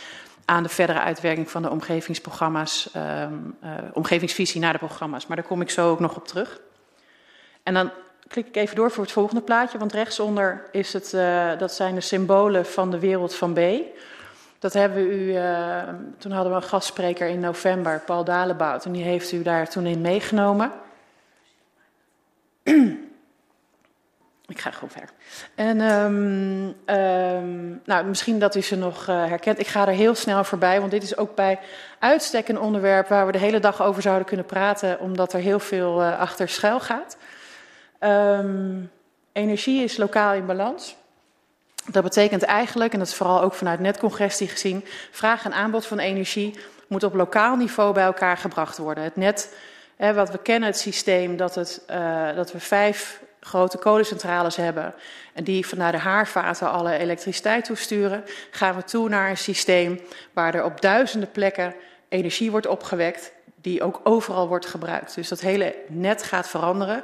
aan 0.45 0.63
de 0.63 0.69
verdere 0.69 1.01
uitwerking 1.01 1.51
van 1.51 1.63
de 1.63 1.71
omgevingsprogramma's, 1.71 2.91
um, 2.97 3.57
uh, 3.65 3.71
omgevingsvisie 3.93 4.61
naar 4.61 4.73
de 4.73 4.79
programma's. 4.79 5.27
Maar 5.27 5.37
daar 5.37 5.47
kom 5.47 5.61
ik 5.61 5.71
zo 5.71 5.91
ook 5.91 6.01
nog 6.01 6.17
op 6.17 6.27
terug. 6.27 6.61
En 7.63 7.75
dan 7.75 7.91
klik 8.29 8.47
ik 8.47 8.57
even 8.57 8.77
door 8.77 8.91
voor 8.91 9.03
het 9.03 9.13
volgende 9.13 9.43
plaatje, 9.43 9.79
want 9.79 9.93
rechtsonder 9.93 10.69
is 10.73 10.93
het, 10.93 11.13
uh, 11.13 11.59
dat 11.59 11.73
zijn 11.73 11.95
de 11.95 12.01
symbolen 12.01 12.67
van 12.67 12.91
de 12.91 12.99
wereld 12.99 13.35
van 13.35 13.53
B. 13.53 13.61
Dat 14.63 14.73
hebben 14.73 15.09
we 15.09 15.15
u, 15.15 15.33
uh, 15.33 15.89
toen 16.19 16.33
hadden 16.33 16.53
we 16.53 16.59
een 16.59 16.69
gastspreker 16.69 17.29
in 17.29 17.41
november, 17.41 18.01
Paul 18.01 18.25
Dalebout, 18.25 18.85
en 18.85 18.93
die 18.93 19.03
heeft 19.03 19.33
u 19.33 19.43
daar 19.43 19.69
toen 19.69 19.87
in 19.87 20.01
meegenomen. 20.01 20.73
Ik 24.47 24.61
ga 24.61 24.71
gewoon 24.71 24.91
ver. 24.91 25.09
En 25.55 25.81
um, 25.81 26.97
um, 26.97 27.81
nou, 27.85 28.05
misschien 28.05 28.39
dat 28.39 28.55
u 28.55 28.61
ze 28.61 28.77
nog 28.77 29.09
uh, 29.09 29.25
herkent. 29.25 29.59
Ik 29.59 29.67
ga 29.67 29.87
er 29.87 29.95
heel 29.95 30.15
snel 30.15 30.45
voorbij, 30.45 30.79
want 30.81 30.91
dit 30.91 31.03
is 31.03 31.17
ook 31.17 31.35
bij 31.35 31.59
uitstek 31.99 32.49
een 32.49 32.61
onderwerp 32.61 33.09
waar 33.09 33.27
we 33.27 33.33
de 33.33 33.39
hele 33.39 33.61
dag 33.61 33.83
over 33.83 34.03
zouden 34.03 34.27
kunnen 34.27 34.47
praten, 34.47 35.01
omdat 35.01 35.33
er 35.33 35.41
heel 35.41 35.61
veel 35.61 36.03
uh, 36.03 36.19
achter 36.19 36.49
schuil 36.49 36.81
gaat. 36.81 37.17
Um, 38.01 38.91
energie 39.33 39.83
is 39.83 39.97
lokaal 39.97 40.35
in 40.35 40.47
balans. 40.47 40.97
Dat 41.91 42.03
betekent 42.03 42.43
eigenlijk, 42.43 42.93
en 42.93 42.99
dat 42.99 43.09
is 43.09 43.15
vooral 43.15 43.43
ook 43.43 43.55
vanuit 43.55 43.81
netcongestie 43.81 44.49
gezien, 44.49 44.85
vraag 45.11 45.45
en 45.45 45.53
aanbod 45.53 45.87
van 45.87 45.99
energie 45.99 46.59
moet 46.87 47.03
op 47.03 47.15
lokaal 47.15 47.57
niveau 47.57 47.93
bij 47.93 48.05
elkaar 48.05 48.37
gebracht 48.37 48.79
worden. 48.79 49.05
Het 49.05 49.17
net, 49.17 49.55
hè, 49.97 50.15
wat 50.15 50.31
we 50.31 50.39
kennen, 50.39 50.69
het 50.69 50.79
systeem 50.79 51.37
dat, 51.37 51.55
het, 51.55 51.83
uh, 51.91 52.35
dat 52.35 52.53
we 52.53 52.61
vijf 52.61 53.21
grote 53.41 53.79
kolencentrales 53.79 54.57
hebben 54.57 54.95
en 55.33 55.45
die 55.45 55.67
vanuit 55.67 55.93
de 55.93 55.99
haarvaten 55.99 56.71
alle 56.71 56.99
elektriciteit 56.99 57.65
toesturen, 57.65 58.25
gaan 58.51 58.77
we 58.77 58.85
toe 58.85 59.09
naar 59.09 59.31
een 59.31 59.37
systeem 59.37 60.01
waar 60.33 60.55
er 60.55 60.65
op 60.65 60.81
duizenden 60.81 61.31
plekken 61.31 61.75
energie 62.09 62.51
wordt 62.51 62.67
opgewekt, 62.67 63.33
die 63.61 63.83
ook 63.83 64.01
overal 64.05 64.49
wordt 64.49 64.67
gebruikt. 64.67 65.15
Dus 65.15 65.29
dat 65.29 65.41
hele 65.41 65.75
net 65.89 66.23
gaat 66.23 66.49
veranderen. 66.49 67.03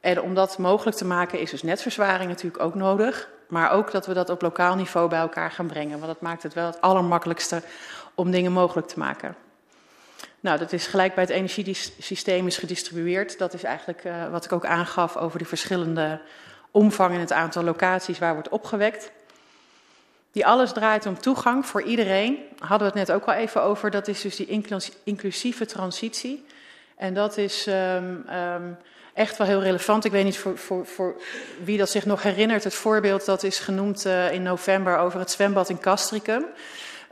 En 0.00 0.20
om 0.22 0.34
dat 0.34 0.58
mogelijk 0.58 0.96
te 0.96 1.04
maken 1.04 1.40
is 1.40 1.50
dus 1.50 1.62
netverzwaring 1.62 2.28
natuurlijk 2.28 2.62
ook 2.62 2.74
nodig. 2.74 3.28
Maar 3.48 3.70
ook 3.70 3.90
dat 3.90 4.06
we 4.06 4.14
dat 4.14 4.30
op 4.30 4.42
lokaal 4.42 4.74
niveau 4.74 5.08
bij 5.08 5.18
elkaar 5.18 5.50
gaan 5.50 5.66
brengen. 5.66 5.98
Want 5.98 6.12
dat 6.12 6.20
maakt 6.20 6.42
het 6.42 6.54
wel 6.54 6.66
het 6.66 6.80
allermakkelijkste 6.80 7.62
om 8.14 8.30
dingen 8.30 8.52
mogelijk 8.52 8.88
te 8.88 8.98
maken. 8.98 9.36
Nou, 10.40 10.58
dat 10.58 10.72
is 10.72 10.86
gelijk 10.86 11.14
bij 11.14 11.24
het 11.24 11.32
energiesysteem 11.32 12.46
is 12.46 12.56
gedistribueerd. 12.56 13.38
Dat 13.38 13.54
is 13.54 13.62
eigenlijk 13.62 14.04
uh, 14.04 14.30
wat 14.30 14.44
ik 14.44 14.52
ook 14.52 14.66
aangaf 14.66 15.16
over 15.16 15.38
de 15.38 15.44
verschillende 15.44 16.20
omvang 16.70 17.14
en 17.14 17.20
het 17.20 17.32
aantal 17.32 17.62
locaties 17.62 18.18
waar 18.18 18.32
wordt 18.32 18.48
opgewekt. 18.48 19.10
Die 20.32 20.46
alles 20.46 20.72
draait 20.72 21.06
om 21.06 21.20
toegang 21.20 21.66
voor 21.66 21.82
iedereen. 21.82 22.38
Hadden 22.58 22.92
we 22.92 22.98
het 22.98 23.08
net 23.08 23.16
ook 23.16 23.24
al 23.24 23.32
even 23.32 23.62
over. 23.62 23.90
Dat 23.90 24.08
is 24.08 24.20
dus 24.20 24.36
die 24.36 24.62
inclusieve 25.04 25.66
transitie. 25.66 26.46
En 26.98 27.14
dat 27.14 27.36
is 27.36 27.66
um, 27.66 28.24
um, 28.54 28.76
echt 29.14 29.36
wel 29.36 29.46
heel 29.46 29.62
relevant. 29.62 30.04
Ik 30.04 30.12
weet 30.12 30.24
niet 30.24 30.38
voor, 30.38 30.58
voor, 30.58 30.86
voor, 30.86 31.20
wie 31.64 31.78
dat 31.78 31.90
zich 31.90 32.06
nog 32.06 32.22
herinnert. 32.22 32.64
Het 32.64 32.74
voorbeeld 32.74 33.24
dat 33.24 33.42
is 33.42 33.58
genoemd 33.58 34.06
uh, 34.06 34.32
in 34.32 34.42
november 34.42 34.98
over 34.98 35.18
het 35.18 35.30
zwembad 35.30 35.68
in 35.68 35.80
Castricum. 35.80 36.44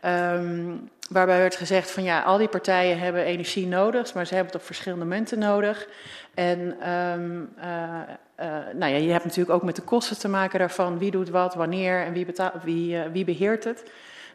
Um, 0.04 0.90
waarbij 1.10 1.38
werd 1.38 1.56
gezegd 1.56 1.90
van 1.90 2.02
ja, 2.02 2.22
al 2.22 2.38
die 2.38 2.48
partijen 2.48 2.98
hebben 2.98 3.24
energie 3.24 3.66
nodig, 3.66 4.14
maar 4.14 4.26
ze 4.26 4.34
hebben 4.34 4.52
het 4.52 4.60
op 4.60 4.66
verschillende 4.66 5.04
momenten 5.04 5.38
nodig. 5.38 5.88
En 6.34 6.76
uh, 6.80 7.14
uh, 7.14 8.74
nou 8.74 8.92
ja, 8.92 8.96
je 8.96 9.12
hebt 9.12 9.24
natuurlijk 9.24 9.54
ook 9.54 9.62
met 9.62 9.76
de 9.76 9.82
kosten 9.82 10.18
te 10.18 10.28
maken 10.28 10.58
daarvan. 10.58 10.98
Wie 10.98 11.10
doet 11.10 11.28
wat, 11.28 11.54
wanneer 11.54 12.04
en 12.04 12.12
wie, 12.12 12.26
wie, 12.62 12.98
wie 13.12 13.24
beheert 13.24 13.64
het. 13.64 13.82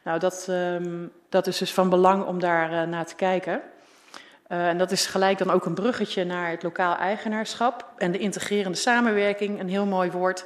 Nou, 0.03 0.19
dat, 0.19 0.51
dat 1.29 1.47
is 1.47 1.57
dus 1.57 1.73
van 1.73 1.89
belang 1.89 2.25
om 2.25 2.39
daar 2.39 2.87
naar 2.87 3.05
te 3.05 3.15
kijken. 3.15 3.61
En 4.59 4.77
dat 4.77 4.91
is 4.91 5.05
gelijk 5.05 5.37
dan 5.37 5.51
ook 5.51 5.65
een 5.65 5.73
bruggetje 5.73 6.23
naar 6.23 6.49
het 6.49 6.63
lokaal 6.63 6.95
eigenaarschap 6.95 7.85
en 7.97 8.11
de 8.11 8.17
integrerende 8.17 8.77
samenwerking, 8.77 9.59
een 9.59 9.69
heel 9.69 9.85
mooi 9.85 10.11
woord. 10.11 10.45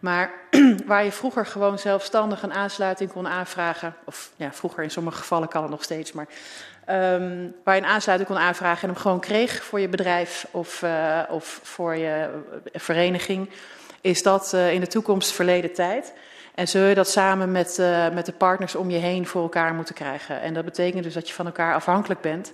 Maar 0.00 0.30
waar 0.86 1.04
je 1.04 1.12
vroeger 1.12 1.46
gewoon 1.46 1.78
zelfstandig 1.78 2.42
een 2.42 2.52
aansluiting 2.52 3.12
kon 3.12 3.28
aanvragen, 3.28 3.94
of 4.04 4.30
ja, 4.36 4.52
vroeger 4.52 4.82
in 4.82 4.90
sommige 4.90 5.16
gevallen 5.16 5.48
kan 5.48 5.62
het 5.62 5.70
nog 5.70 5.82
steeds, 5.82 6.12
maar 6.12 6.26
um, 6.90 7.54
waar 7.64 7.74
je 7.74 7.80
een 7.80 7.88
aansluiting 7.88 8.30
kon 8.30 8.38
aanvragen 8.38 8.82
en 8.82 8.94
hem 8.94 9.02
gewoon 9.02 9.20
kreeg 9.20 9.62
voor 9.62 9.80
je 9.80 9.88
bedrijf 9.88 10.46
of, 10.50 10.82
uh, 10.82 11.20
of 11.28 11.60
voor 11.62 11.96
je 11.96 12.28
vereniging, 12.72 13.50
is 14.00 14.22
dat 14.22 14.52
in 14.52 14.80
de 14.80 14.86
toekomst 14.86 15.32
verleden 15.32 15.72
tijd. 15.72 16.12
En 16.54 16.68
zul 16.68 16.84
je 16.84 16.94
dat 16.94 17.08
samen 17.08 17.52
met, 17.52 17.82
met 18.12 18.26
de 18.26 18.32
partners 18.32 18.74
om 18.74 18.90
je 18.90 18.98
heen 18.98 19.26
voor 19.26 19.42
elkaar 19.42 19.74
moeten 19.74 19.94
krijgen. 19.94 20.40
En 20.40 20.54
dat 20.54 20.64
betekent 20.64 21.02
dus 21.02 21.14
dat 21.14 21.28
je 21.28 21.34
van 21.34 21.46
elkaar 21.46 21.74
afhankelijk 21.74 22.20
bent. 22.20 22.52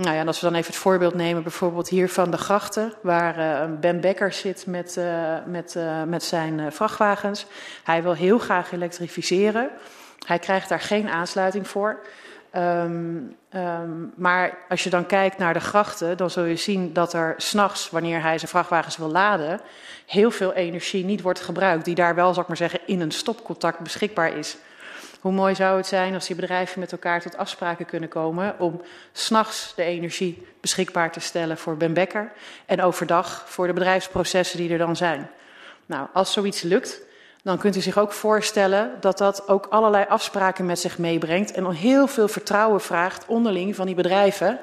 Nou 0.00 0.14
ja, 0.14 0.20
en 0.20 0.26
als 0.26 0.40
we 0.40 0.46
dan 0.46 0.54
even 0.54 0.72
het 0.72 0.80
voorbeeld 0.80 1.14
nemen, 1.14 1.42
bijvoorbeeld 1.42 1.88
hier 1.88 2.08
van 2.08 2.30
de 2.30 2.36
grachten, 2.36 2.92
waar 3.02 3.38
uh, 3.38 3.78
Ben 3.80 4.00
Becker 4.00 4.32
zit 4.32 4.66
met, 4.66 4.96
uh, 4.98 5.34
met, 5.46 5.74
uh, 5.76 6.02
met 6.02 6.22
zijn 6.22 6.72
vrachtwagens. 6.72 7.46
Hij 7.84 8.02
wil 8.02 8.12
heel 8.12 8.38
graag 8.38 8.72
elektrificeren. 8.72 9.70
Hij 10.26 10.38
krijgt 10.38 10.68
daar 10.68 10.80
geen 10.80 11.08
aansluiting 11.08 11.68
voor. 11.68 12.00
Um, 12.56 13.36
um, 13.54 14.12
maar 14.16 14.58
als 14.68 14.84
je 14.84 14.90
dan 14.90 15.06
kijkt 15.06 15.38
naar 15.38 15.54
de 15.54 15.60
grachten, 15.60 16.16
dan 16.16 16.30
zul 16.30 16.44
je 16.44 16.56
zien 16.56 16.92
dat 16.92 17.12
er 17.12 17.34
s'nachts, 17.36 17.90
wanneer 17.90 18.22
hij 18.22 18.38
zijn 18.38 18.50
vrachtwagens 18.50 18.96
wil 18.96 19.10
laden, 19.10 19.60
heel 20.06 20.30
veel 20.30 20.52
energie 20.52 21.04
niet 21.04 21.22
wordt 21.22 21.40
gebruikt, 21.40 21.84
die 21.84 21.94
daar 21.94 22.14
wel, 22.14 22.32
zal 22.32 22.42
ik 22.42 22.48
maar 22.48 22.56
zeggen, 22.56 22.80
in 22.86 23.00
een 23.00 23.12
stopcontact 23.12 23.78
beschikbaar 23.78 24.36
is. 24.36 24.56
Hoe 25.20 25.32
mooi 25.32 25.54
zou 25.54 25.76
het 25.76 25.86
zijn 25.86 26.14
als 26.14 26.26
die 26.26 26.36
bedrijven 26.36 26.80
met 26.80 26.92
elkaar 26.92 27.20
tot 27.20 27.36
afspraken 27.36 27.86
kunnen 27.86 28.08
komen 28.08 28.54
om 28.58 28.82
s'nachts 29.12 29.72
de 29.76 29.82
energie 29.82 30.46
beschikbaar 30.60 31.12
te 31.12 31.20
stellen 31.20 31.58
voor 31.58 31.76
Ben 31.76 31.92
Becker 31.92 32.32
en 32.66 32.82
overdag 32.82 33.44
voor 33.46 33.66
de 33.66 33.72
bedrijfsprocessen 33.72 34.58
die 34.58 34.70
er 34.70 34.78
dan 34.78 34.96
zijn. 34.96 35.30
Nou, 35.86 36.08
als 36.12 36.32
zoiets 36.32 36.62
lukt, 36.62 37.00
dan 37.42 37.58
kunt 37.58 37.76
u 37.76 37.80
zich 37.80 37.98
ook 37.98 38.12
voorstellen 38.12 38.90
dat 39.00 39.18
dat 39.18 39.48
ook 39.48 39.66
allerlei 39.66 40.04
afspraken 40.08 40.66
met 40.66 40.78
zich 40.78 40.98
meebrengt 40.98 41.52
en 41.52 41.70
heel 41.70 42.06
veel 42.06 42.28
vertrouwen 42.28 42.80
vraagt 42.80 43.26
onderling 43.26 43.76
van 43.76 43.86
die 43.86 43.94
bedrijven 43.94 44.58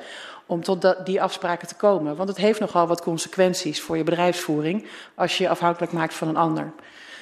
om 0.46 0.64
tot 0.64 0.96
die 1.06 1.22
afspraken 1.22 1.68
te 1.68 1.76
komen. 1.76 2.16
Want 2.16 2.30
het 2.30 2.38
heeft 2.38 2.60
nogal 2.60 2.88
wat 2.88 3.02
consequenties 3.02 3.82
voor 3.82 3.98
je 3.98 4.04
bedrijfsvoering 4.04 4.88
als 5.16 5.38
je 5.38 5.44
je 5.44 5.50
afhankelijk 5.50 5.92
maakt 5.92 6.14
van 6.14 6.28
een 6.28 6.38
ander. 6.38 6.72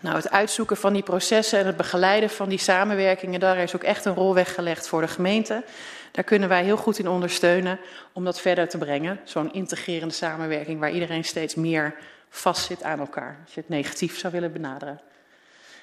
Nou, 0.03 0.15
het 0.15 0.31
uitzoeken 0.31 0.77
van 0.77 0.93
die 0.93 1.03
processen 1.03 1.59
en 1.59 1.65
het 1.65 1.77
begeleiden 1.77 2.29
van 2.29 2.49
die 2.49 2.57
samenwerkingen, 2.57 3.39
daar 3.39 3.57
is 3.57 3.75
ook 3.75 3.83
echt 3.83 4.05
een 4.05 4.13
rol 4.13 4.33
weggelegd 4.33 4.87
voor 4.87 5.01
de 5.01 5.07
gemeente. 5.07 5.63
Daar 6.11 6.23
kunnen 6.23 6.49
wij 6.49 6.63
heel 6.63 6.77
goed 6.77 6.99
in 6.99 7.07
ondersteunen 7.07 7.79
om 8.13 8.23
dat 8.23 8.39
verder 8.39 8.69
te 8.69 8.77
brengen. 8.77 9.19
Zo'n 9.23 9.53
integrerende 9.53 10.13
samenwerking 10.13 10.79
waar 10.79 10.91
iedereen 10.91 11.23
steeds 11.23 11.55
meer 11.55 11.95
vastzit 12.29 12.83
aan 12.83 12.99
elkaar. 12.99 13.37
Als 13.43 13.53
je 13.53 13.59
het 13.59 13.69
negatief 13.69 14.17
zou 14.17 14.33
willen 14.33 14.51
benaderen. 14.51 15.01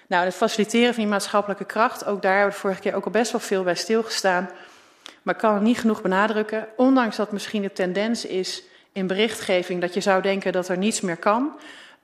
Nou, 0.07 0.25
het 0.25 0.35
faciliteren 0.35 0.95
van 0.95 1.03
die 1.03 1.13
maatschappelijke 1.13 1.65
kracht, 1.65 2.07
ook 2.07 2.23
daar 2.23 2.33
hebben 2.33 2.49
we 2.49 2.55
de 2.55 2.61
vorige 2.61 2.81
keer 2.81 2.95
ook 2.95 3.05
al 3.05 3.11
best 3.11 3.33
wel 3.33 3.41
veel 3.41 3.63
bij 3.63 3.75
stilgestaan. 3.75 4.51
Maar 5.23 5.35
kan 5.35 5.63
niet 5.63 5.79
genoeg 5.79 6.03
benadrukken, 6.03 6.69
ondanks 6.77 7.17
dat 7.17 7.33
misschien 7.33 7.63
de 7.63 7.73
tendens 7.73 8.27
is 8.27 8.63
in 8.93 9.07
berichtgeving 9.07 9.81
dat 9.81 9.95
je 9.95 10.01
zou 10.01 10.23
denken 10.23 10.53
dat 10.53 10.69
er 10.69 10.79
niets 10.79 11.01
meer 11.01 11.17
kan. 11.17 11.53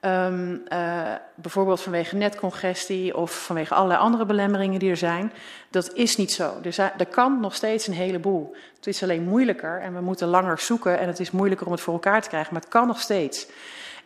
Um, 0.01 0.63
uh, 0.73 1.13
bijvoorbeeld 1.35 1.81
vanwege 1.81 2.15
netcongestie 2.15 3.17
of 3.17 3.45
vanwege 3.45 3.73
allerlei 3.73 3.99
andere 3.99 4.25
belemmeringen 4.25 4.79
die 4.79 4.89
er 4.89 4.97
zijn. 4.97 5.33
Dat 5.69 5.93
is 5.93 6.15
niet 6.15 6.31
zo. 6.31 6.53
Er, 6.63 6.93
er 6.97 7.05
kan 7.05 7.39
nog 7.39 7.55
steeds 7.55 7.87
een 7.87 7.93
heleboel. 7.93 8.55
Het 8.75 8.87
is 8.87 9.03
alleen 9.03 9.23
moeilijker 9.23 9.81
en 9.81 9.93
we 9.93 10.01
moeten 10.01 10.27
langer 10.27 10.59
zoeken 10.59 10.99
en 10.99 11.07
het 11.07 11.19
is 11.19 11.31
moeilijker 11.31 11.65
om 11.65 11.71
het 11.71 11.81
voor 11.81 11.93
elkaar 11.93 12.21
te 12.21 12.29
krijgen, 12.29 12.53
maar 12.53 12.61
het 12.61 12.71
kan 12.71 12.87
nog 12.87 12.99
steeds. 12.99 13.47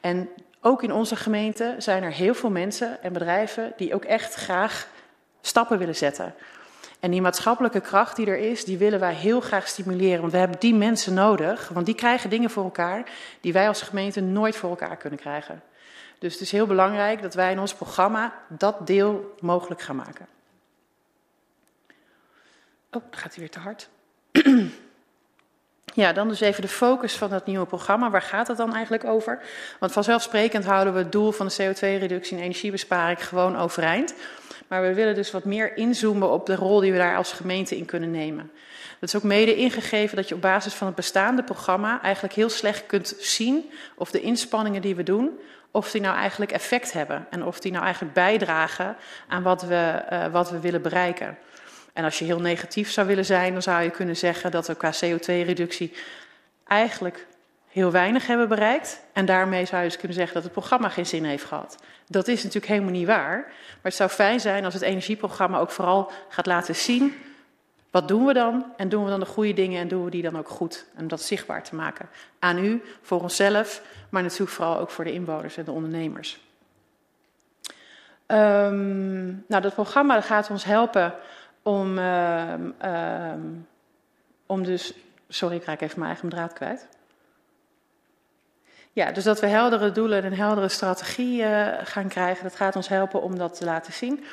En 0.02 0.30
ook 0.62 0.84
in 0.84 0.94
onze 0.94 1.16
gemeente 1.16 1.76
zijn 1.78 2.04
er 2.04 2.12
heel 2.12 2.34
veel 2.34 2.50
mensen 2.50 3.04
en 3.04 3.14
bedrijven 3.14 3.74
die 3.78 3.94
ook 3.94 4.06
echt 4.06 4.34
graag 4.34 4.88
stappen 5.42 5.78
willen 5.78 5.96
zetten. 5.96 6.34
En 7.00 7.12
die 7.12 7.22
maatschappelijke 7.22 7.82
kracht 7.82 8.16
die 8.16 8.28
er 8.28 8.38
is, 8.38 8.66
die 8.66 8.78
willen 8.78 9.00
wij 9.00 9.14
heel 9.14 9.42
graag 9.42 9.68
stimuleren. 9.68 10.20
Want 10.20 10.32
we 10.32 10.38
hebben 10.38 10.60
die 10.60 10.76
mensen 10.76 11.14
nodig, 11.14 11.70
want 11.74 11.86
die 11.86 11.96
krijgen 11.96 12.30
dingen 12.30 12.50
voor 12.50 12.64
elkaar 12.64 13.04
die 13.42 13.54
wij 13.54 13.68
als 13.68 13.82
gemeente 13.82 14.22
nooit 14.22 14.56
voor 14.56 14.70
elkaar 14.70 14.98
kunnen 14.98 15.20
krijgen. 15.20 15.62
Dus 16.22 16.34
het 16.34 16.42
is 16.42 16.52
heel 16.52 16.68
belangrijk 16.68 17.22
dat 17.22 17.34
wij 17.34 17.52
in 17.52 17.60
ons 17.60 17.74
programma 17.74 18.34
dat 18.48 18.88
deel 18.88 19.36
mogelijk 19.40 19.82
gaan 19.82 19.96
maken. 19.96 20.28
Oh, 22.92 23.02
dan 23.10 23.20
gaat 23.20 23.36
hij 23.36 23.40
weer 23.40 23.50
te 23.50 23.60
hard. 23.60 23.90
Ja, 25.94 26.14
dan 26.14 26.28
dus 26.28 26.40
even 26.40 26.62
de 26.62 26.68
focus 26.68 27.16
van 27.16 27.32
het 27.32 27.46
nieuwe 27.46 27.66
programma. 27.66 28.10
Waar 28.10 28.22
gaat 28.22 28.48
het 28.48 28.58
dan 28.58 28.74
eigenlijk 28.74 29.06
over? 29.06 29.42
Want 29.80 29.92
vanzelfsprekend 29.92 30.66
houden 30.66 30.94
we 30.94 31.00
het 31.00 31.12
doel 31.12 31.32
van 31.32 31.48
de 31.48 31.54
CO2-reductie 31.54 32.38
en 32.38 32.44
energiebesparing 32.44 33.28
gewoon 33.28 33.58
overeind. 33.58 34.14
Maar 34.68 34.82
we 34.82 34.94
willen 34.94 35.16
dus 35.16 35.32
wat 35.32 35.46
meer 35.46 35.78
inzoomen 35.78 36.30
op 36.30 36.46
de 36.46 36.56
rol 36.56 36.80
die 36.80 36.92
we 36.92 36.98
daar 36.98 37.18
als 37.18 37.34
gemeente 37.34 37.78
in 37.78 37.86
kunnen 37.86 38.12
nemen. 38.12 38.52
Dat 39.00 39.10
is 39.10 39.16
ook 39.16 39.24
mede 39.24 39.56
ingegeven 39.56 40.16
dat 40.16 40.28
je 40.28 40.36
op 40.36 40.42
basis 40.42 40.74
van 40.74 40.88
het 40.88 40.96
bestaande 40.96 41.44
programma 41.44 42.02
eigenlijk 42.02 42.34
heel 42.34 42.50
slecht 42.50 42.86
kunt 42.86 43.16
zien 43.20 43.72
of 43.96 44.12
de 44.12 44.22
inspanningen 44.22 44.82
die 44.82 44.96
we 44.96 45.04
doen, 45.04 45.40
of 45.72 45.92
die 45.92 46.02
nou 46.02 46.16
eigenlijk 46.16 46.52
effect 46.52 46.94
hebben. 46.94 47.28
En 47.30 47.46
of 47.46 47.60
die 47.60 47.72
nou 47.72 47.84
eigenlijk 47.84 48.14
bijdragen 48.14 48.96
aan 49.28 49.44
wat 49.44 49.62
we, 49.62 50.04
uh, 50.12 50.26
wat 50.26 50.52
we 50.52 50.60
willen 50.60 50.82
bereiken. 50.82 51.38
En 51.94 52.04
als 52.04 52.20
je 52.20 52.26
heel 52.26 52.40
negatief 52.40 52.92
zou 52.92 53.08
willen 53.08 53.26
zijn, 53.26 53.54
dan 53.54 53.62
zou 53.62 53.84
je 53.84 53.90
kunnen 53.90 54.18
zeggen 54.18 54.52
dat 54.52 54.68
we 54.68 54.76
qua 54.76 54.94
CO2-reductie 54.94 55.94
eigenlijk 56.68 57.28
heel 57.68 57.92
weinig 57.92 58.28
hebben 58.28 58.50
bereikt. 58.50 59.02
En 59.14 59.26
daarmee 59.26 59.66
zou 59.66 59.82
je 59.82 59.88
dus 59.88 59.98
kunnen 59.98 60.18
zeggen 60.18 60.34
dat 60.34 60.44
het 60.44 60.52
programma 60.52 60.90
geen 60.90 61.06
zin 61.06 61.24
heeft 61.24 61.44
gehad. 61.44 61.78
Dat 62.08 62.28
is 62.28 62.38
natuurlijk 62.38 62.72
helemaal 62.72 62.92
niet 62.92 63.08
waar. 63.08 63.38
Maar 63.48 63.80
het 63.82 63.94
zou 63.94 64.10
fijn 64.10 64.40
zijn 64.40 64.66
als 64.66 64.74
het 64.74 64.84
energieprogramma 64.84 65.60
ook 65.60 65.72
vooral 65.72 66.12
gaat 66.30 66.46
laten 66.46 66.76
zien. 66.76 67.16
Wat 67.92 68.08
doen 68.08 68.26
we 68.26 68.34
dan? 68.34 68.66
En 68.78 68.90
doen 68.90 69.04
we 69.04 69.10
dan 69.10 69.20
de 69.20 69.26
goede 69.26 69.54
dingen 69.54 69.82
en 69.82 69.88
doen 69.88 70.04
we 70.04 70.12
die 70.12 70.22
dan 70.22 70.38
ook 70.38 70.50
goed? 70.50 70.86
En 70.96 71.08
dat 71.08 71.22
zichtbaar 71.22 71.64
te 71.64 71.76
maken. 71.76 72.10
Aan 72.40 72.58
u, 72.58 72.84
voor 73.02 73.22
onszelf, 73.22 73.82
maar 74.10 74.24
natuurlijk 74.24 74.52
vooral 74.52 74.78
ook 74.78 74.90
voor 74.90 75.04
de 75.04 75.14
inwoners 75.14 75.58
en 75.58 75.66
de 75.66 75.72
ondernemers. 75.72 76.40
Um, 78.28 79.46
nou, 79.48 79.62
dat 79.62 79.74
programma 79.74 80.22
gaat 80.22 80.50
ons 80.50 80.64
helpen 80.64 81.14
om, 81.62 81.98
uh, 81.98 82.54
uh, 82.84 83.34
om 84.46 84.64
dus. 84.64 84.94
Sorry, 85.28 85.56
ik 85.56 85.64
raak 85.64 85.82
even 85.82 86.00
mijn 86.00 86.12
eigen 86.12 86.30
draad 86.30 86.54
kwijt. 86.54 86.88
Ja, 88.94 89.12
dus 89.12 89.24
dat 89.24 89.40
we 89.40 89.48
heldere 89.48 89.92
doelen 89.92 90.24
en 90.24 90.34
heldere 90.34 90.70
strategie 90.70 91.42
uh, 91.42 91.68
gaan 91.84 92.08
krijgen, 92.08 92.44
dat 92.44 92.56
gaat 92.56 92.76
ons 92.76 92.88
helpen 92.88 93.22
om 93.22 93.38
dat 93.38 93.56
te 93.56 93.66
laten 93.66 93.94
zien. 93.94 94.24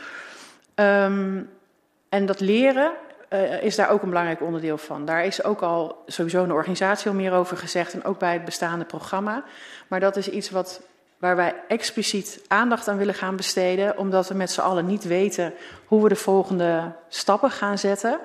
En 2.09 2.27
dat 2.27 2.41
leren 2.41 2.93
uh, 3.33 3.63
is 3.63 3.77
daar 3.77 3.91
ook 3.91 4.03
een 4.03 4.09
belangrijk 4.09 4.43
onderdeel 4.43 4.79
van. 4.79 5.05
Daar 5.05 5.25
is 5.25 5.45
ook 5.45 5.63
al 5.63 6.03
sowieso 6.07 6.43
een 6.43 6.53
organisatie 6.53 7.09
al 7.09 7.17
meer 7.17 7.33
over 7.33 7.57
gezegd 7.57 7.95
en 7.95 8.05
ook 8.05 8.19
bij 8.19 8.33
het 8.33 8.45
bestaande 8.45 8.85
programma. 8.85 9.45
Maar 9.89 10.01
dat 10.01 10.17
is 10.17 10.31
iets 10.31 10.51
wat, 10.51 10.81
waar 11.19 11.37
wij 11.37 11.55
expliciet 11.69 12.45
aandacht 12.47 12.89
aan 12.89 12.97
willen 12.97 13.15
gaan 13.15 13.37
besteden, 13.37 13.99
omdat 13.99 14.29
we 14.29 14.35
met 14.35 14.51
z'n 14.51 14.61
allen 14.61 14.87
niet 14.87 15.05
weten 15.05 15.55
hoe 15.87 16.03
we 16.03 16.09
de 16.09 16.17
volgende 16.17 16.93
stappen 17.09 17.51
gaan 17.51 17.79
zetten. 17.79 18.19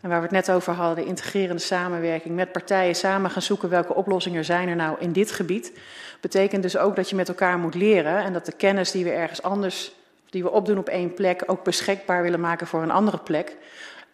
En 0.00 0.08
waar 0.08 0.18
we 0.18 0.24
het 0.24 0.46
net 0.46 0.50
over 0.50 0.72
hadden, 0.72 1.04
de 1.04 1.10
integrerende 1.10 1.62
samenwerking 1.62 2.34
met 2.34 2.52
partijen 2.52 2.94
samen 2.94 3.30
gaan 3.30 3.42
zoeken 3.42 3.68
welke 3.68 3.94
oplossingen 3.94 4.44
zijn 4.44 4.68
er 4.68 4.76
nou 4.76 4.96
in 4.98 5.12
dit 5.12 5.32
gebied. 5.32 5.72
Betekent 6.20 6.62
dus 6.62 6.76
ook 6.76 6.96
dat 6.96 7.10
je 7.10 7.16
met 7.16 7.28
elkaar 7.28 7.58
moet 7.58 7.74
leren 7.74 8.18
en 8.18 8.32
dat 8.32 8.46
de 8.46 8.52
kennis 8.52 8.90
die 8.90 9.04
we 9.04 9.10
ergens 9.10 9.42
anders, 9.42 9.92
die 10.30 10.42
we 10.42 10.50
opdoen 10.50 10.78
op 10.78 10.88
één 10.88 11.14
plek, 11.14 11.42
ook 11.46 11.64
beschikbaar 11.64 12.22
willen 12.22 12.40
maken 12.40 12.66
voor 12.66 12.82
een 12.82 12.90
andere 12.90 13.18
plek. 13.18 13.56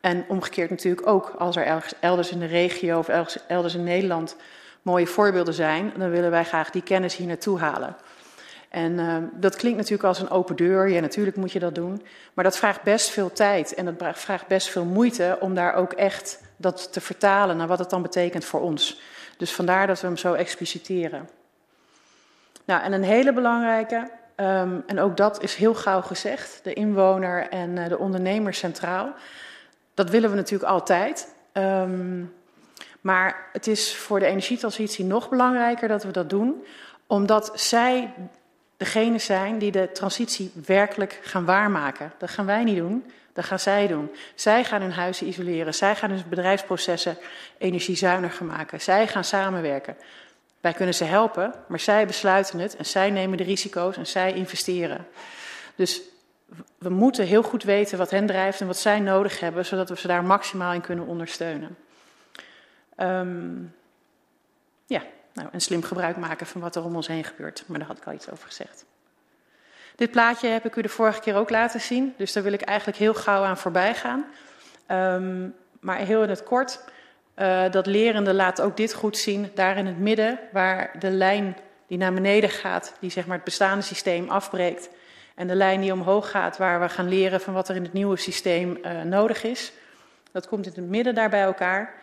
En 0.06 0.24
omgekeerd 0.28 0.70
natuurlijk 0.70 1.06
ook, 1.06 1.34
als 1.38 1.56
er 1.56 1.94
elders 2.00 2.30
in 2.30 2.38
de 2.38 2.46
regio 2.46 2.98
of 2.98 3.08
elders 3.48 3.74
in 3.74 3.84
Nederland 3.84 4.36
mooie 4.82 5.06
voorbeelden 5.06 5.54
zijn, 5.54 5.92
dan 5.96 6.10
willen 6.10 6.30
wij 6.30 6.44
graag 6.44 6.70
die 6.70 6.82
kennis 6.82 7.16
hier 7.16 7.26
naartoe 7.26 7.58
halen. 7.58 7.96
En 8.68 8.92
uh, 8.92 9.16
dat 9.32 9.56
klinkt 9.56 9.78
natuurlijk 9.78 10.08
als 10.08 10.20
een 10.20 10.30
open 10.30 10.56
deur. 10.56 10.88
Ja, 10.88 11.00
natuurlijk 11.00 11.36
moet 11.36 11.52
je 11.52 11.58
dat 11.58 11.74
doen. 11.74 12.02
Maar 12.34 12.44
dat 12.44 12.56
vraagt 12.56 12.82
best 12.82 13.10
veel 13.10 13.32
tijd 13.32 13.74
en 13.74 13.84
dat 13.84 14.18
vraagt 14.18 14.46
best 14.46 14.68
veel 14.68 14.84
moeite 14.84 15.36
om 15.40 15.54
daar 15.54 15.74
ook 15.74 15.92
echt 15.92 16.42
dat 16.56 16.92
te 16.92 17.00
vertalen 17.00 17.56
naar 17.56 17.66
wat 17.66 17.78
het 17.78 17.90
dan 17.90 18.02
betekent 18.02 18.44
voor 18.44 18.60
ons. 18.60 19.00
Dus 19.36 19.52
vandaar 19.52 19.86
dat 19.86 20.00
we 20.00 20.06
hem 20.06 20.16
zo 20.16 20.32
expliciteren. 20.32 21.28
Nou, 22.64 22.82
en 22.82 22.92
een 22.92 23.04
hele 23.04 23.32
belangrijke, 23.32 24.10
um, 24.36 24.82
en 24.86 25.00
ook 25.00 25.16
dat 25.16 25.42
is 25.42 25.54
heel 25.54 25.74
gauw 25.74 26.00
gezegd, 26.00 26.60
de 26.62 26.72
inwoner 26.72 27.48
en 27.48 27.76
uh, 27.76 27.88
de 27.88 27.98
ondernemer 27.98 28.54
centraal. 28.54 29.14
Dat 29.96 30.10
willen 30.10 30.30
we 30.30 30.36
natuurlijk 30.36 30.70
altijd. 30.70 31.34
Um, 31.52 32.34
maar 33.00 33.48
het 33.52 33.66
is 33.66 33.96
voor 33.96 34.18
de 34.18 34.26
energietransitie 34.26 35.04
nog 35.04 35.28
belangrijker 35.28 35.88
dat 35.88 36.02
we 36.02 36.10
dat 36.10 36.30
doen, 36.30 36.64
omdat 37.06 37.50
zij 37.54 38.14
degene 38.76 39.18
zijn 39.18 39.58
die 39.58 39.70
de 39.70 39.92
transitie 39.92 40.52
werkelijk 40.66 41.20
gaan 41.22 41.44
waarmaken. 41.44 42.12
Dat 42.18 42.30
gaan 42.30 42.46
wij 42.46 42.64
niet 42.64 42.76
doen, 42.76 43.10
dat 43.32 43.44
gaan 43.44 43.58
zij 43.58 43.86
doen. 43.86 44.10
Zij 44.34 44.64
gaan 44.64 44.80
hun 44.80 44.92
huizen 44.92 45.26
isoleren, 45.26 45.74
zij 45.74 45.96
gaan 45.96 46.10
hun 46.10 46.22
bedrijfsprocessen 46.28 47.18
energiezuiniger 47.58 48.46
maken, 48.46 48.80
zij 48.80 49.06
gaan 49.06 49.24
samenwerken. 49.24 49.96
Wij 50.60 50.72
kunnen 50.72 50.94
ze 50.94 51.04
helpen, 51.04 51.54
maar 51.68 51.80
zij 51.80 52.06
besluiten 52.06 52.58
het 52.58 52.76
en 52.76 52.86
zij 52.86 53.10
nemen 53.10 53.38
de 53.38 53.44
risico's 53.44 53.96
en 53.96 54.06
zij 54.06 54.32
investeren. 54.32 55.06
Dus 55.74 56.00
we 56.78 56.88
moeten 56.88 57.26
heel 57.26 57.42
goed 57.42 57.62
weten 57.62 57.98
wat 57.98 58.10
hen 58.10 58.26
drijft 58.26 58.60
en 58.60 58.66
wat 58.66 58.78
zij 58.78 59.00
nodig 59.00 59.40
hebben, 59.40 59.66
zodat 59.66 59.88
we 59.88 59.96
ze 59.96 60.06
daar 60.06 60.24
maximaal 60.24 60.72
in 60.72 60.80
kunnen 60.80 61.06
ondersteunen. 61.06 61.76
Um, 62.96 63.74
ja, 64.86 65.02
nou, 65.32 65.48
en 65.52 65.60
slim 65.60 65.82
gebruik 65.82 66.16
maken 66.16 66.46
van 66.46 66.60
wat 66.60 66.76
er 66.76 66.84
om 66.84 66.96
ons 66.96 67.06
heen 67.06 67.24
gebeurt. 67.24 67.64
Maar 67.66 67.78
daar 67.78 67.88
had 67.88 67.96
ik 67.96 68.06
al 68.06 68.12
iets 68.12 68.30
over 68.30 68.46
gezegd. 68.46 68.84
Dit 69.96 70.10
plaatje 70.10 70.48
heb 70.48 70.64
ik 70.64 70.76
u 70.76 70.82
de 70.82 70.88
vorige 70.88 71.20
keer 71.20 71.34
ook 71.34 71.50
laten 71.50 71.80
zien, 71.80 72.14
dus 72.16 72.32
daar 72.32 72.42
wil 72.42 72.52
ik 72.52 72.62
eigenlijk 72.62 72.98
heel 72.98 73.14
gauw 73.14 73.42
aan 73.42 73.58
voorbij 73.58 73.94
gaan. 73.94 74.24
Um, 74.90 75.54
maar 75.80 75.96
heel 75.96 76.22
in 76.22 76.28
het 76.28 76.42
kort, 76.42 76.80
uh, 77.36 77.70
dat 77.70 77.86
lerende 77.86 78.34
laat 78.34 78.60
ook 78.60 78.76
dit 78.76 78.94
goed 78.94 79.16
zien. 79.16 79.50
Daar 79.54 79.76
in 79.76 79.86
het 79.86 79.98
midden, 79.98 80.38
waar 80.52 80.90
de 80.98 81.10
lijn 81.10 81.56
die 81.86 81.98
naar 81.98 82.12
beneden 82.12 82.50
gaat, 82.50 82.94
die 83.00 83.10
zeg 83.10 83.26
maar 83.26 83.36
het 83.36 83.44
bestaande 83.44 83.84
systeem 83.84 84.28
afbreekt. 84.28 84.88
En 85.36 85.46
de 85.46 85.54
lijn 85.54 85.80
die 85.80 85.92
omhoog 85.92 86.30
gaat, 86.30 86.56
waar 86.56 86.80
we 86.80 86.88
gaan 86.88 87.08
leren 87.08 87.40
van 87.40 87.54
wat 87.54 87.68
er 87.68 87.76
in 87.76 87.82
het 87.82 87.92
nieuwe 87.92 88.16
systeem 88.16 88.78
uh, 88.82 89.02
nodig 89.02 89.44
is. 89.44 89.72
Dat 90.32 90.48
komt 90.48 90.66
in 90.66 90.72
het 90.74 90.90
midden 90.90 91.14
daar 91.14 91.30
bij 91.30 91.42
elkaar. 91.42 91.94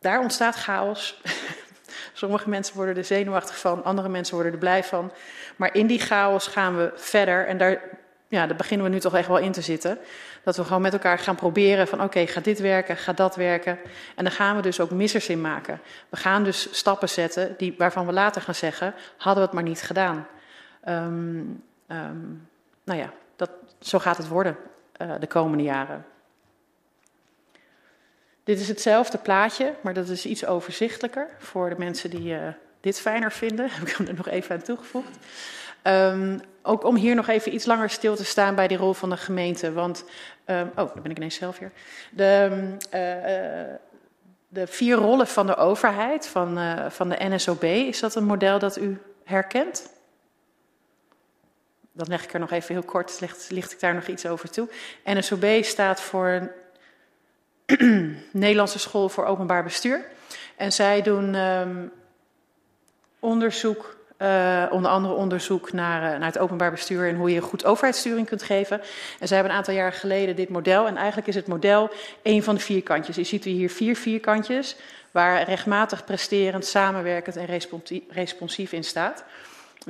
Daar 0.00 0.20
ontstaat 0.20 0.54
chaos. 0.54 1.20
Sommige 2.12 2.48
mensen 2.48 2.76
worden 2.76 2.96
er 2.96 3.04
zenuwachtig 3.04 3.58
van, 3.58 3.84
andere 3.84 4.08
mensen 4.08 4.34
worden 4.34 4.52
er 4.52 4.58
blij 4.58 4.84
van. 4.84 5.12
Maar 5.56 5.74
in 5.74 5.86
die 5.86 6.00
chaos 6.00 6.46
gaan 6.46 6.76
we 6.76 6.92
verder 6.94 7.46
en 7.46 7.58
daar, 7.58 7.80
ja, 8.28 8.46
daar 8.46 8.56
beginnen 8.56 8.86
we 8.86 8.92
nu 8.92 9.00
toch 9.00 9.14
echt 9.14 9.28
wel 9.28 9.38
in 9.38 9.52
te 9.52 9.60
zitten. 9.60 9.98
Dat 10.42 10.56
we 10.56 10.64
gewoon 10.64 10.82
met 10.82 10.92
elkaar 10.92 11.18
gaan 11.18 11.36
proberen 11.36 11.88
van 11.88 12.02
oké, 12.02 12.26
gaat 12.26 12.44
dit 12.44 12.58
werken, 12.58 12.96
gaat 12.96 13.16
dat 13.16 13.36
werken. 13.36 13.78
En 14.14 14.24
dan 14.24 14.32
gaan 14.32 14.56
we 14.56 14.62
dus 14.62 14.80
ook 14.80 14.90
missers 14.90 15.28
in 15.28 15.40
maken. 15.40 15.80
We 16.08 16.16
gaan 16.16 16.44
dus 16.44 16.68
stappen 16.70 17.08
zetten 17.08 17.54
die, 17.58 17.74
waarvan 17.78 18.06
we 18.06 18.12
later 18.12 18.42
gaan 18.42 18.54
zeggen, 18.54 18.94
hadden 19.16 19.42
we 19.42 19.48
het 19.48 19.58
maar 19.58 19.68
niet 19.68 19.82
gedaan. 19.82 20.26
Um, 20.88 21.64
um, 21.88 22.48
nou 22.84 22.98
ja, 22.98 23.12
dat, 23.36 23.50
zo 23.80 23.98
gaat 23.98 24.16
het 24.16 24.28
worden 24.28 24.56
uh, 25.02 25.14
de 25.20 25.26
komende 25.26 25.64
jaren. 25.64 26.04
Dit 28.44 28.60
is 28.60 28.68
hetzelfde 28.68 29.18
plaatje, 29.18 29.74
maar 29.82 29.94
dat 29.94 30.08
is 30.08 30.26
iets 30.26 30.46
overzichtelijker 30.46 31.28
voor 31.38 31.68
de 31.68 31.78
mensen 31.78 32.10
die 32.10 32.32
uh, 32.32 32.48
dit 32.80 33.00
fijner 33.00 33.32
vinden. 33.32 33.68
Heb 33.70 33.88
ik 33.88 33.96
hem 33.96 34.06
er 34.06 34.14
nog 34.14 34.28
even 34.28 34.54
aan 34.54 34.62
toegevoegd. 34.62 35.18
Um, 35.82 36.40
ook 36.62 36.84
om 36.84 36.96
hier 36.96 37.14
nog 37.14 37.28
even 37.28 37.54
iets 37.54 37.66
langer 37.66 37.90
stil 37.90 38.16
te 38.16 38.24
staan 38.24 38.54
bij 38.54 38.68
die 38.68 38.76
rol 38.76 38.92
van 38.92 39.10
de 39.10 39.16
gemeente. 39.16 39.72
Want, 39.72 40.04
um, 40.46 40.68
oh, 40.68 40.74
daar 40.76 41.02
ben 41.02 41.10
ik 41.10 41.16
ineens 41.16 41.34
zelf 41.34 41.58
weer. 41.58 41.72
De, 42.10 42.48
uh, 42.84 43.74
de 44.48 44.66
vier 44.66 44.96
rollen 44.96 45.26
van 45.26 45.46
de 45.46 45.56
overheid, 45.56 46.26
van, 46.26 46.58
van 46.90 47.08
de 47.08 47.16
NSOB, 47.18 47.62
is 47.62 48.00
dat 48.00 48.14
een 48.14 48.24
model 48.24 48.58
dat 48.58 48.78
u 48.78 48.98
herkent? 49.24 49.95
Dan 51.96 52.06
leg 52.08 52.24
ik 52.24 52.32
er 52.32 52.40
nog 52.40 52.50
even 52.50 52.74
heel 52.74 52.84
kort, 52.84 53.20
licht, 53.20 53.50
licht 53.50 53.72
ik 53.72 53.80
daar 53.80 53.94
nog 53.94 54.06
iets 54.06 54.26
over 54.26 54.50
toe. 54.50 54.68
NSOB 55.04 55.44
staat 55.60 56.00
voor 56.00 56.52
Nederlandse 58.30 58.78
School 58.78 59.08
voor 59.08 59.24
Openbaar 59.24 59.62
Bestuur. 59.62 60.04
En 60.56 60.72
zij 60.72 61.02
doen 61.02 61.34
um, 61.34 61.92
onderzoek, 63.18 63.96
uh, 64.18 64.66
onder 64.70 64.90
andere 64.90 65.14
onderzoek 65.14 65.72
naar, 65.72 66.12
uh, 66.12 66.18
naar 66.18 66.28
het 66.28 66.38
openbaar 66.38 66.70
bestuur 66.70 67.08
en 67.08 67.16
hoe 67.16 67.30
je 67.30 67.40
goed 67.40 67.64
overheidssturing 67.64 68.26
kunt 68.26 68.42
geven. 68.42 68.80
En 69.20 69.28
zij 69.28 69.36
hebben 69.36 69.52
een 69.52 69.58
aantal 69.58 69.74
jaar 69.74 69.92
geleden 69.92 70.36
dit 70.36 70.48
model. 70.48 70.86
En 70.86 70.96
eigenlijk 70.96 71.28
is 71.28 71.34
het 71.34 71.46
model 71.46 71.90
een 72.22 72.42
van 72.42 72.54
de 72.54 72.60
vierkantjes. 72.60 73.16
Je 73.16 73.24
ziet 73.24 73.44
hier 73.44 73.70
vier 73.70 73.96
vierkantjes 73.96 74.76
waar 75.10 75.42
rechtmatig 75.42 76.04
presterend, 76.04 76.66
samenwerkend 76.66 77.36
en 77.36 77.60
responsief 78.08 78.72
in 78.72 78.84
staat. 78.84 79.24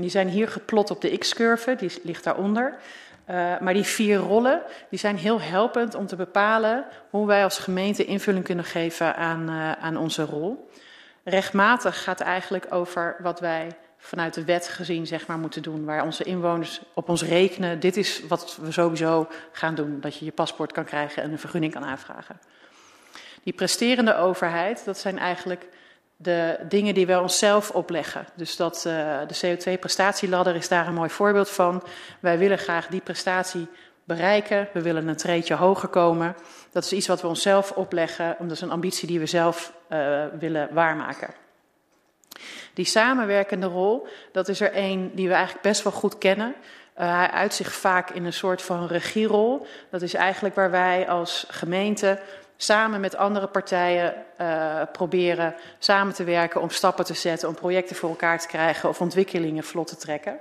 Die 0.01 0.11
zijn 0.11 0.29
hier 0.29 0.49
geplot 0.49 0.91
op 0.91 1.01
de 1.01 1.17
x-curve, 1.17 1.75
die 1.75 1.93
ligt 2.03 2.25
daaronder. 2.25 2.75
Uh, 3.31 3.59
maar 3.61 3.75
die 3.75 3.85
vier 3.85 4.17
rollen 4.17 4.63
die 4.91 4.99
zijn 4.99 5.17
heel 5.17 5.41
helpend 5.41 5.95
om 5.95 6.07
te 6.07 6.17
bepalen 6.17 6.85
hoe 7.11 7.27
wij 7.27 7.45
als 7.45 7.59
gemeente 7.59 8.05
invulling 8.05 8.45
kunnen 8.45 8.65
geven 8.65 9.17
aan, 9.17 9.51
uh, 9.51 9.73
aan 9.73 9.97
onze 9.97 10.25
rol. 10.25 10.71
Rechtmatig 11.25 12.03
gaat 12.03 12.21
eigenlijk 12.21 12.67
over 12.71 13.17
wat 13.19 13.41
wij 13.41 13.77
vanuit 13.99 14.35
de 14.35 14.45
wet 14.45 14.69
gezien 14.69 15.07
zeg 15.07 15.27
maar, 15.27 15.39
moeten 15.39 15.63
doen, 15.63 15.85
waar 15.85 16.05
onze 16.05 16.25
inwoners 16.25 16.81
op 16.95 17.09
ons 17.09 17.23
rekenen. 17.23 17.81
Dit 17.81 17.97
is 17.97 18.23
wat 18.29 18.59
we 18.61 18.73
sowieso 18.73 19.29
gaan 19.53 19.75
doen, 19.75 20.01
dat 20.01 20.17
je 20.17 20.25
je 20.25 20.33
paspoort 20.33 20.73
kan 20.73 20.85
krijgen 20.85 21.23
en 21.23 21.33
een 21.33 21.39
vergunning 21.39 21.73
kan 21.73 21.85
aanvragen. 21.85 22.41
Die 23.43 23.53
presterende 23.53 24.17
overheid, 24.17 24.85
dat 24.85 24.99
zijn 24.99 25.19
eigenlijk 25.19 25.67
de 26.17 26.59
dingen 26.69 26.95
die 26.95 27.07
we 27.07 27.21
onszelf 27.21 27.71
opleggen. 27.71 28.27
Dus 28.35 28.57
dat, 28.57 28.85
uh, 28.87 29.19
de 29.27 29.37
CO2-prestatieladder 29.41 30.55
is 30.55 30.69
daar 30.69 30.87
een 30.87 30.95
mooi 30.95 31.11
voorbeeld 31.11 31.51
van. 31.51 31.83
Wij 32.21 32.39
willen 32.39 32.59
graag 32.59 32.87
die 32.87 33.01
prestatie 33.01 33.69
bereiken. 34.05 34.69
We 34.73 34.83
willen 34.83 35.09
een 35.09 35.17
treetje 35.17 35.55
hoger 35.55 35.89
komen. 35.89 36.37
Dat 36.73 36.85
is 36.85 36.93
iets 36.93 37.07
wat 37.07 37.21
we 37.21 37.29
onszelf 37.29 37.73
opleggen, 37.73 38.25
omdat 38.25 38.49
dat 38.49 38.57
is 38.57 38.61
een 38.61 38.71
ambitie 38.71 39.09
die 39.09 39.19
we 39.19 39.27
zelf 39.27 39.73
uh, 39.91 40.25
willen 40.39 40.69
waarmaken. 40.73 41.35
Die 42.75 42.85
samenwerkende 42.85 43.67
rol, 43.67 44.07
dat 44.33 44.49
is 44.49 44.61
er 44.61 44.73
één 44.73 45.15
die 45.15 45.29
we 45.29 45.35
eigenlijk 45.35 45.63
best 45.63 45.83
wel 45.83 45.93
goed 45.93 46.19
kennen. 46.19 46.55
Uh, 46.99 47.17
hij 47.17 47.31
uit 47.31 47.55
zich 47.55 47.73
vaak 47.73 48.11
in 48.11 48.25
een 48.25 48.33
soort 48.33 48.63
van 48.63 48.87
regierol. 48.87 49.67
Dat 49.91 50.03
is 50.03 50.15
eigenlijk 50.15 50.55
waar 50.55 50.71
wij 50.71 51.09
als 51.09 51.47
gemeente 51.49 52.19
samen 52.57 53.01
met 53.01 53.17
andere 53.17 53.47
partijen 53.47 54.15
uh, 54.41 54.83
proberen 54.93 55.55
samen 55.79 56.15
te 56.15 56.25
werken 56.25 56.61
om 56.61 56.71
stappen 56.71 57.05
te 57.05 57.15
zetten, 57.15 57.49
om 57.49 57.55
projecten 57.55 57.97
voor 57.97 58.09
elkaar 58.09 58.39
te 58.39 58.47
krijgen 58.47 58.89
of 58.89 59.01
ontwikkelingen 59.01 59.65
vlot 59.65 59.87
te 59.87 59.97
trekken. 59.97 60.39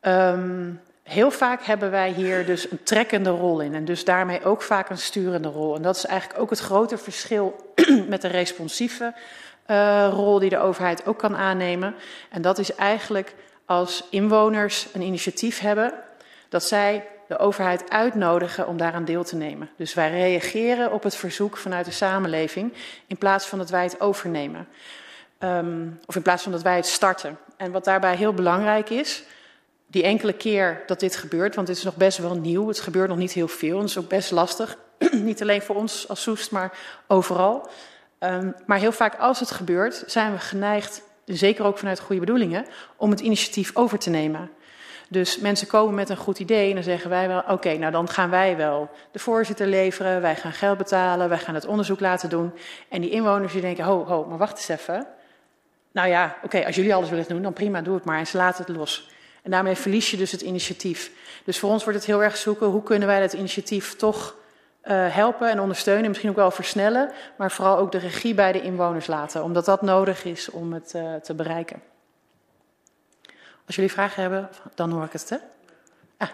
Um, 0.00 0.80
heel 1.02 1.30
vaak 1.30 1.62
hebben 1.62 1.90
wij 1.90 2.10
hier 2.10 2.46
dus 2.46 2.70
een 2.70 2.82
trekkende 2.82 3.30
rol 3.30 3.60
in 3.60 3.74
en 3.74 3.84
dus 3.84 4.04
daarmee 4.04 4.44
ook 4.44 4.62
vaak 4.62 4.90
een 4.90 4.98
sturende 4.98 5.48
rol. 5.48 5.76
En 5.76 5.82
dat 5.82 5.96
is 5.96 6.04
eigenlijk 6.04 6.40
ook 6.40 6.50
het 6.50 6.58
grote 6.58 6.98
verschil 6.98 7.72
met 8.08 8.22
de 8.22 8.28
responsieve 8.28 9.14
uh, 9.70 10.08
rol 10.12 10.38
die 10.38 10.50
de 10.50 10.58
overheid 10.58 11.06
ook 11.06 11.18
kan 11.18 11.36
aannemen. 11.36 11.94
En 12.30 12.42
dat 12.42 12.58
is 12.58 12.74
eigenlijk 12.74 13.34
als 13.64 14.04
inwoners 14.10 14.88
een 14.92 15.02
initiatief 15.02 15.58
hebben, 15.58 15.92
dat 16.48 16.64
zij 16.64 17.06
de 17.28 17.38
overheid 17.38 17.90
uitnodigen 17.90 18.66
om 18.66 18.76
daaraan 18.76 19.04
deel 19.04 19.24
te 19.24 19.36
nemen. 19.36 19.70
Dus 19.76 19.94
wij 19.94 20.10
reageren 20.10 20.92
op 20.92 21.02
het 21.02 21.16
verzoek 21.16 21.56
vanuit 21.56 21.84
de 21.84 21.90
samenleving 21.90 22.72
in 23.06 23.18
plaats 23.18 23.46
van 23.46 23.58
dat 23.58 23.70
wij 23.70 23.82
het 23.82 24.00
overnemen. 24.00 24.68
Um, 25.38 26.00
of 26.06 26.16
in 26.16 26.22
plaats 26.22 26.42
van 26.42 26.52
dat 26.52 26.62
wij 26.62 26.76
het 26.76 26.86
starten. 26.86 27.38
En 27.56 27.72
wat 27.72 27.84
daarbij 27.84 28.16
heel 28.16 28.32
belangrijk 28.32 28.90
is, 28.90 29.22
die 29.86 30.02
enkele 30.02 30.32
keer 30.32 30.82
dat 30.86 31.00
dit 31.00 31.16
gebeurt, 31.16 31.54
want 31.54 31.66
dit 31.66 31.76
is 31.76 31.82
nog 31.82 31.96
best 31.96 32.18
wel 32.18 32.34
nieuw, 32.34 32.68
het 32.68 32.80
gebeurt 32.80 33.08
nog 33.08 33.18
niet 33.18 33.32
heel 33.32 33.48
veel 33.48 33.74
en 33.74 33.80
het 33.80 33.90
is 33.90 33.98
ook 33.98 34.08
best 34.08 34.30
lastig. 34.30 34.76
niet 35.10 35.42
alleen 35.42 35.62
voor 35.62 35.76
ons 35.76 36.08
als 36.08 36.22
Soest, 36.22 36.50
maar 36.50 36.78
overal. 37.06 37.68
Um, 38.20 38.54
maar 38.66 38.78
heel 38.78 38.92
vaak 38.92 39.14
als 39.18 39.40
het 39.40 39.50
gebeurt, 39.50 40.02
zijn 40.06 40.32
we 40.32 40.38
geneigd, 40.38 41.02
zeker 41.24 41.64
ook 41.64 41.78
vanuit 41.78 42.00
goede 42.00 42.20
bedoelingen, 42.20 42.66
om 42.96 43.10
het 43.10 43.20
initiatief 43.20 43.70
over 43.74 43.98
te 43.98 44.10
nemen. 44.10 44.50
Dus 45.08 45.38
mensen 45.38 45.66
komen 45.66 45.94
met 45.94 46.08
een 46.08 46.16
goed 46.16 46.38
idee 46.38 46.68
en 46.68 46.74
dan 46.74 46.84
zeggen 46.84 47.10
wij 47.10 47.28
wel, 47.28 47.42
oké, 47.48 47.76
nou 47.76 47.92
dan 47.92 48.08
gaan 48.08 48.30
wij 48.30 48.56
wel 48.56 48.90
de 49.10 49.18
voorzitter 49.18 49.66
leveren, 49.66 50.20
wij 50.20 50.36
gaan 50.36 50.52
geld 50.52 50.78
betalen, 50.78 51.28
wij 51.28 51.38
gaan 51.38 51.54
het 51.54 51.66
onderzoek 51.66 52.00
laten 52.00 52.28
doen. 52.28 52.52
En 52.88 53.00
die 53.00 53.10
inwoners 53.10 53.52
die 53.52 53.60
denken, 53.60 53.84
ho, 53.84 54.04
ho, 54.04 54.24
maar 54.24 54.38
wacht 54.38 54.56
eens 54.56 54.80
even. 54.80 55.06
Nou 55.92 56.08
ja, 56.08 56.36
oké, 56.42 56.66
als 56.66 56.76
jullie 56.76 56.94
alles 56.94 57.10
willen 57.10 57.28
doen, 57.28 57.42
dan 57.42 57.52
prima, 57.52 57.82
doe 57.82 57.94
het 57.94 58.04
maar. 58.04 58.18
En 58.18 58.26
ze 58.26 58.36
laten 58.36 58.64
het 58.64 58.76
los. 58.76 59.10
En 59.42 59.50
daarmee 59.50 59.74
verlies 59.74 60.10
je 60.10 60.16
dus 60.16 60.32
het 60.32 60.40
initiatief. 60.40 61.10
Dus 61.44 61.58
voor 61.58 61.70
ons 61.70 61.84
wordt 61.84 61.98
het 61.98 62.08
heel 62.08 62.22
erg 62.22 62.36
zoeken, 62.36 62.66
hoe 62.66 62.82
kunnen 62.82 63.08
wij 63.08 63.20
dat 63.20 63.32
initiatief 63.32 63.96
toch 63.96 64.34
uh, 64.84 65.14
helpen 65.14 65.50
en 65.50 65.60
ondersteunen, 65.60 66.08
misschien 66.08 66.30
ook 66.30 66.36
wel 66.36 66.50
versnellen, 66.50 67.12
maar 67.36 67.50
vooral 67.50 67.78
ook 67.78 67.92
de 67.92 67.98
regie 67.98 68.34
bij 68.34 68.52
de 68.52 68.62
inwoners 68.62 69.06
laten, 69.06 69.42
omdat 69.42 69.64
dat 69.64 69.82
nodig 69.82 70.24
is 70.24 70.50
om 70.50 70.72
het 70.72 70.92
uh, 70.96 71.14
te 71.14 71.34
bereiken. 71.34 71.82
Als 73.66 73.76
jullie 73.76 73.90
vragen 73.90 74.22
hebben, 74.22 74.48
dan 74.74 74.90
hoor 74.90 75.04
ik 75.04 75.12
het. 75.12 75.28
Hè? 75.28 75.36
Ah, 76.16 76.28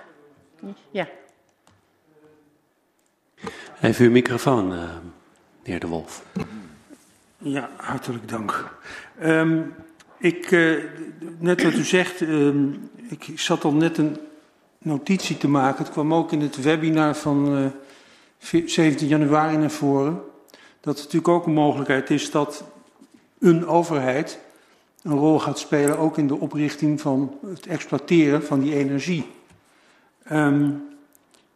ja. 0.90 1.08
Even 3.80 4.04
uw 4.04 4.10
microfoon, 4.10 4.72
uh, 4.72 4.90
meneer 5.62 5.80
De 5.80 5.86
Wolf. 5.86 6.24
Ja, 7.38 7.70
hartelijk 7.76 8.28
dank. 8.28 8.76
Um, 9.22 9.74
ik, 10.18 10.50
uh, 10.50 10.84
net 11.38 11.62
wat 11.62 11.72
u 11.72 11.84
zegt, 11.84 12.20
um, 12.20 12.90
ik 13.08 13.32
zat 13.34 13.64
al 13.64 13.72
net 13.72 13.98
een 13.98 14.16
notitie 14.78 15.36
te 15.36 15.48
maken. 15.48 15.84
Het 15.84 15.92
kwam 15.92 16.14
ook 16.14 16.32
in 16.32 16.40
het 16.40 16.62
webinar 16.62 17.16
van 17.16 17.58
uh, 17.58 18.66
17 18.66 19.08
januari 19.08 19.56
naar 19.56 19.70
voren. 19.70 20.22
Dat 20.80 20.94
het 20.94 21.04
natuurlijk 21.04 21.28
ook 21.28 21.46
een 21.46 21.52
mogelijkheid 21.52 22.10
is 22.10 22.30
dat 22.30 22.64
een 23.38 23.66
overheid 23.66 24.38
een 25.02 25.18
rol 25.18 25.38
gaat 25.38 25.58
spelen, 25.58 25.98
ook 25.98 26.18
in 26.18 26.26
de 26.26 26.38
oprichting 26.38 27.00
van 27.00 27.38
het 27.46 27.66
exploiteren 27.66 28.44
van 28.44 28.60
die 28.60 28.74
energie. 28.74 29.30
Um, 30.32 30.90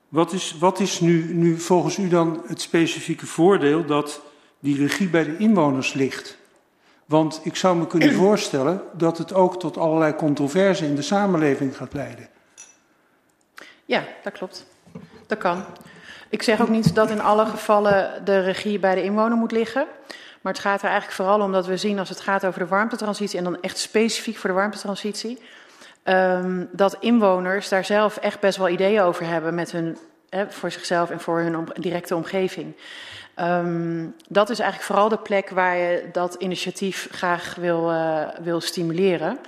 wat 0.09 0.33
is, 0.33 0.57
wat 0.59 0.81
is 0.81 1.01
nu, 1.01 1.35
nu 1.35 1.59
volgens 1.59 1.99
u 1.99 2.09
dan 2.09 2.43
het 2.47 2.61
specifieke 2.61 3.27
voordeel 3.27 3.85
dat 3.85 4.21
die 4.59 4.77
regie 4.77 5.09
bij 5.09 5.25
de 5.25 5.37
inwoners 5.37 5.93
ligt? 5.93 6.37
Want 7.05 7.41
ik 7.43 7.57
zou 7.57 7.77
me 7.77 7.87
kunnen 7.87 8.13
voorstellen 8.25 8.83
dat 8.93 9.19
het 9.19 9.33
ook 9.33 9.61
tot 9.61 9.77
allerlei 9.77 10.15
controverse 10.15 10.87
in 10.87 10.95
de 10.95 11.03
samenleving 11.03 11.77
gaat 11.77 11.93
leiden. 11.93 12.29
Ja, 13.85 14.05
dat 14.23 14.33
klopt. 14.33 14.67
Dat 15.27 15.39
kan. 15.39 15.65
Ik 16.29 16.43
zeg 16.43 16.61
ook 16.61 16.69
niet 16.69 16.95
dat 16.95 17.11
in 17.11 17.21
alle 17.21 17.47
gevallen 17.47 18.25
de 18.25 18.39
regie 18.39 18.79
bij 18.79 18.95
de 18.95 19.03
inwoner 19.03 19.37
moet 19.37 19.53
liggen. 19.53 19.87
Maar 20.43 20.53
het 20.53 20.63
gaat 20.63 20.83
er 20.83 20.89
eigenlijk 20.89 21.17
vooral 21.17 21.41
om 21.41 21.53
dat 21.53 21.67
we 21.67 21.77
zien 21.77 21.99
als 21.99 22.09
het 22.09 22.21
gaat 22.21 22.47
over 22.47 22.61
de 22.61 22.67
warmtetransitie 22.67 23.39
en 23.39 23.45
dan 23.45 23.61
echt 23.61 23.79
specifiek 23.79 24.37
voor 24.37 24.51
de 24.51 24.57
warmtetransitie. 24.57 25.43
Um, 26.05 26.69
dat 26.73 26.97
inwoners 27.01 27.69
daar 27.69 27.85
zelf 27.85 28.17
echt 28.17 28.41
best 28.41 28.59
wel 28.59 28.69
ideeën 28.69 29.01
over 29.01 29.27
hebben 29.27 29.55
met 29.55 29.71
hun, 29.71 29.99
voor 30.49 30.71
zichzelf 30.71 31.11
en 31.11 31.21
voor 31.21 31.39
hun 31.39 31.69
directe 31.75 32.15
omgeving. 32.15 32.77
Um, 33.41 34.15
dat 34.29 34.51
is 34.51 34.59
eigenlijk 34.59 34.91
vooral 34.91 35.09
de 35.09 35.19
plek 35.19 35.51
waar 35.51 35.77
je 35.77 36.09
dat 36.13 36.35
initiatief 36.35 37.09
graag 37.11 37.55
wil, 37.55 37.93
uh, 37.93 38.29
wil 38.41 38.61
stimuleren. 38.61 39.39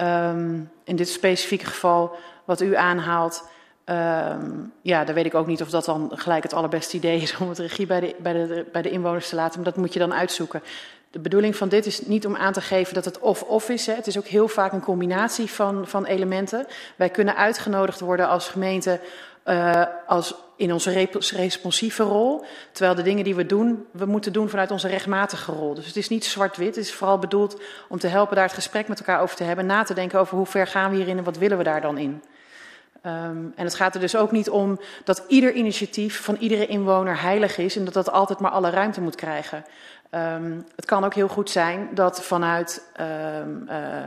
Um, 0.00 0.70
in 0.84 0.96
dit 0.96 1.08
specifieke 1.08 1.66
geval, 1.66 2.16
wat 2.44 2.60
u 2.60 2.76
aanhaalt, 2.76 3.48
Um, 3.90 4.72
ja, 4.82 5.04
dan 5.04 5.14
weet 5.14 5.26
ik 5.26 5.34
ook 5.34 5.46
niet 5.46 5.62
of 5.62 5.70
dat 5.70 5.84
dan 5.84 6.10
gelijk 6.14 6.42
het 6.42 6.52
allerbeste 6.52 6.96
idee 6.96 7.20
is 7.20 7.36
om 7.40 7.48
het 7.48 7.58
regie 7.58 7.86
bij 7.86 8.00
de, 8.00 8.14
bij, 8.18 8.32
de, 8.32 8.66
bij 8.72 8.82
de 8.82 8.90
inwoners 8.90 9.28
te 9.28 9.34
laten. 9.34 9.56
Maar 9.56 9.72
dat 9.72 9.76
moet 9.76 9.92
je 9.92 9.98
dan 9.98 10.14
uitzoeken. 10.14 10.62
De 11.10 11.18
bedoeling 11.18 11.56
van 11.56 11.68
dit 11.68 11.86
is 11.86 12.00
niet 12.00 12.26
om 12.26 12.36
aan 12.36 12.52
te 12.52 12.60
geven 12.60 12.94
dat 12.94 13.04
het 13.04 13.18
of-of 13.18 13.68
is. 13.68 13.86
Hè. 13.86 13.94
Het 13.94 14.06
is 14.06 14.18
ook 14.18 14.26
heel 14.26 14.48
vaak 14.48 14.72
een 14.72 14.80
combinatie 14.80 15.50
van, 15.50 15.86
van 15.86 16.04
elementen. 16.04 16.66
Wij 16.96 17.08
kunnen 17.08 17.36
uitgenodigd 17.36 18.00
worden 18.00 18.28
als 18.28 18.48
gemeente 18.48 19.00
uh, 19.44 19.82
als 20.06 20.34
in 20.56 20.72
onze 20.72 21.08
responsieve 21.36 22.02
rol. 22.02 22.44
Terwijl 22.72 22.94
de 22.94 23.02
dingen 23.02 23.24
die 23.24 23.34
we 23.34 23.46
doen, 23.46 23.86
we 23.90 24.04
moeten 24.04 24.32
doen 24.32 24.48
vanuit 24.48 24.70
onze 24.70 24.88
rechtmatige 24.88 25.52
rol. 25.52 25.74
Dus 25.74 25.86
het 25.86 25.96
is 25.96 26.08
niet 26.08 26.24
zwart-wit. 26.24 26.76
Het 26.76 26.84
is 26.84 26.94
vooral 26.94 27.18
bedoeld 27.18 27.60
om 27.88 27.98
te 27.98 28.06
helpen 28.06 28.36
daar 28.36 28.44
het 28.44 28.54
gesprek 28.54 28.88
met 28.88 28.98
elkaar 28.98 29.20
over 29.20 29.36
te 29.36 29.44
hebben. 29.44 29.66
Na 29.66 29.82
te 29.82 29.94
denken 29.94 30.20
over 30.20 30.36
hoe 30.36 30.46
ver 30.46 30.66
gaan 30.66 30.90
we 30.90 30.96
hierin 30.96 31.18
en 31.18 31.24
wat 31.24 31.38
willen 31.38 31.58
we 31.58 31.64
daar 31.64 31.80
dan 31.80 31.98
in. 31.98 32.22
Um, 33.08 33.52
en 33.56 33.64
het 33.64 33.74
gaat 33.74 33.94
er 33.94 34.00
dus 34.00 34.16
ook 34.16 34.32
niet 34.32 34.50
om 34.50 34.80
dat 35.04 35.24
ieder 35.28 35.52
initiatief 35.52 36.22
van 36.22 36.36
iedere 36.36 36.66
inwoner 36.66 37.20
heilig 37.20 37.58
is 37.58 37.76
en 37.76 37.84
dat 37.84 37.94
dat 37.94 38.10
altijd 38.10 38.38
maar 38.38 38.50
alle 38.50 38.70
ruimte 38.70 39.00
moet 39.00 39.14
krijgen. 39.14 39.64
Um, 40.10 40.64
het 40.76 40.84
kan 40.84 41.04
ook 41.04 41.14
heel 41.14 41.28
goed 41.28 41.50
zijn 41.50 41.88
dat 41.94 42.22
vanuit, 42.22 42.82
um, 43.00 43.68
uh, 43.68 44.04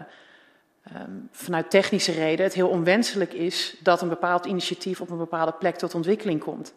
vanuit 1.32 1.70
technische 1.70 2.12
reden 2.12 2.46
het 2.46 2.54
heel 2.54 2.68
onwenselijk 2.68 3.34
is 3.34 3.76
dat 3.80 4.02
een 4.02 4.10
bepaald 4.10 4.46
initiatief 4.46 5.02
op 5.02 5.10
een 5.10 5.18
bepaalde 5.18 5.54
plek 5.54 5.76
tot 5.76 5.96
ontwikkeling 5.96 6.40
komt. 6.40 6.74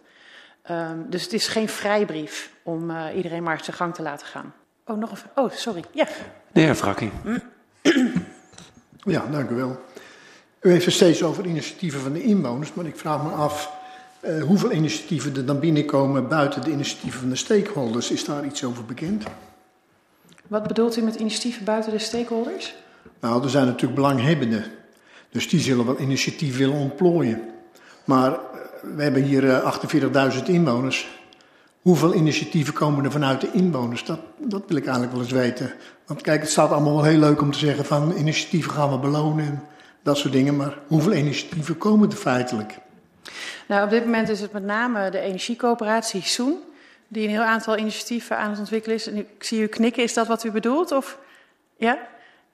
dus 1.07 1.23
het 1.23 1.33
is 1.33 1.49
geen 1.49 1.69
vrijbrief 1.69 2.53
om 2.63 2.91
uh, 2.91 3.05
iedereen 3.17 3.43
maar 3.43 3.65
zijn 3.65 3.77
gang 3.77 3.95
te 3.95 4.03
laten 4.03 4.27
gaan. 4.27 4.55
Oh, 4.87 4.97
nog 4.97 5.11
een. 5.11 5.19
Oh, 5.35 5.51
sorry. 5.51 5.85
Ja. 5.91 6.07
De 6.53 6.61
heer 6.61 6.75
Frakking. 6.75 7.13
Ja, 9.05 9.27
dank 9.31 9.51
u 9.51 9.55
wel. 9.55 9.81
U 10.65 10.71
heeft 10.71 10.85
het 10.85 10.95
steeds 10.95 11.23
over 11.23 11.47
initiatieven 11.47 12.01
van 12.01 12.13
de 12.13 12.23
inwoners, 12.23 12.75
maar 12.75 12.87
ik 12.87 12.97
vraag 12.97 13.23
me 13.23 13.31
af 13.31 13.73
uh, 14.23 14.43
hoeveel 14.43 14.73
initiatieven 14.73 15.37
er 15.37 15.47
dan 15.47 15.59
binnenkomen 15.59 16.29
buiten 16.29 16.63
de 16.63 16.71
initiatieven 16.71 17.21
van 17.21 17.29
de 17.29 17.37
stakeholders. 17.37 18.11
Is 18.11 18.25
daar 18.25 18.45
iets 18.45 18.65
over 18.65 18.85
bekend? 18.85 19.25
Wat 20.47 20.67
bedoelt 20.67 20.97
u 20.97 21.03
met 21.03 21.15
initiatieven 21.15 21.65
buiten 21.65 21.93
de 21.93 21.99
stakeholders? 21.99 22.75
Nou, 23.21 23.43
er 23.43 23.51
zijn 23.51 23.67
natuurlijk 23.67 23.95
belanghebbenden. 23.95 24.65
Dus 25.31 25.49
die 25.49 25.61
zullen 25.61 25.87
wel 25.87 26.01
initiatief 26.01 26.57
willen 26.57 26.77
ontplooien. 26.77 27.43
Maar 28.05 28.31
uh, 28.31 28.37
we 28.97 29.03
hebben 29.03 29.23
hier 29.23 29.45
uh, 29.45 30.35
48.000 30.37 30.43
inwoners. 30.45 31.09
Hoeveel 31.83 32.15
initiatieven 32.15 32.75
komen 32.75 33.05
er 33.05 33.11
vanuit 33.11 33.41
de 33.41 33.51
inwoners? 33.53 34.05
Dat, 34.05 34.21
dat 34.39 34.63
wil 34.67 34.77
ik 34.77 34.85
eigenlijk 34.85 35.13
wel 35.13 35.23
eens 35.23 35.33
weten. 35.33 35.75
Want 36.07 36.21
kijk, 36.21 36.41
het 36.41 36.51
staat 36.51 36.71
allemaal 36.71 36.95
wel 36.95 37.05
heel 37.05 37.19
leuk 37.19 37.41
om 37.41 37.53
te 37.53 37.59
zeggen 37.59 37.85
van 37.85 38.17
initiatieven 38.17 38.73
gaan 38.73 38.91
we 38.91 38.99
belonen 38.99 39.63
dat 40.05 40.19
soort 40.19 40.33
dingen. 40.33 40.57
Maar 40.57 40.79
hoeveel 40.87 41.13
initiatieven 41.13 41.79
komen 41.79 42.11
er 42.11 42.17
feitelijk? 42.17 42.79
Nou, 43.67 43.85
op 43.85 43.91
dit 43.91 44.05
moment 44.05 44.29
is 44.29 44.41
het 44.41 44.53
met 44.53 44.65
name 44.65 45.11
de 45.11 45.19
energiecoöperatie 45.19 46.23
Soen, 46.23 46.59
die 47.09 47.25
een 47.25 47.31
heel 47.31 47.43
aantal 47.43 47.79
initiatieven 47.79 48.39
aan 48.39 48.51
het 48.51 48.59
ontwikkelen 48.59 48.97
is. 48.97 49.07
En 49.07 49.17
ik 49.17 49.45
zie 49.45 49.63
u 49.63 49.67
knikken, 49.67 50.03
is 50.03 50.15
dat 50.15 50.27
wat 50.27 50.45
u 50.45 50.51
bedoelt? 50.51 50.93
Of 50.93 51.19
ja? 51.77 51.99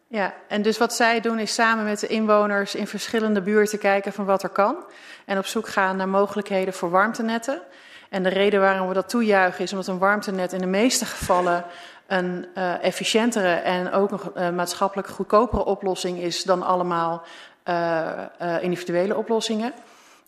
Ja, 0.06 0.34
en 0.48 0.62
dus 0.62 0.78
wat 0.78 0.94
zij 0.94 1.20
doen 1.20 1.38
is 1.38 1.54
samen 1.54 1.84
met 1.84 2.00
de 2.00 2.06
inwoners 2.06 2.74
in 2.74 2.86
verschillende 2.86 3.40
buurten 3.40 3.78
kijken 3.78 4.12
van 4.12 4.24
wat 4.24 4.42
er 4.42 4.48
kan. 4.48 4.76
En 5.24 5.38
op 5.38 5.46
zoek 5.46 5.68
gaan 5.68 5.96
naar 5.96 6.08
mogelijkheden 6.08 6.74
voor 6.74 6.90
warmtenetten. 6.90 7.62
En 8.08 8.22
de 8.22 8.28
reden 8.28 8.60
waarom 8.60 8.88
we 8.88 8.94
dat 8.94 9.08
toejuichen 9.08 9.64
is 9.64 9.70
omdat 9.70 9.86
een 9.86 9.98
warmtenet 9.98 10.52
in 10.52 10.58
de 10.58 10.66
meeste 10.66 11.04
gevallen 11.04 11.64
een 12.10 12.46
uh, 12.54 12.84
efficiëntere 12.84 13.54
en 13.54 13.92
ook 13.92 14.10
nog 14.10 14.30
uh, 14.36 14.50
maatschappelijk 14.50 15.08
goedkopere 15.08 15.64
oplossing 15.64 16.18
is 16.18 16.42
dan 16.42 16.62
allemaal 16.62 17.22
uh, 17.68 18.26
individuele 18.60 19.16
oplossingen. 19.16 19.72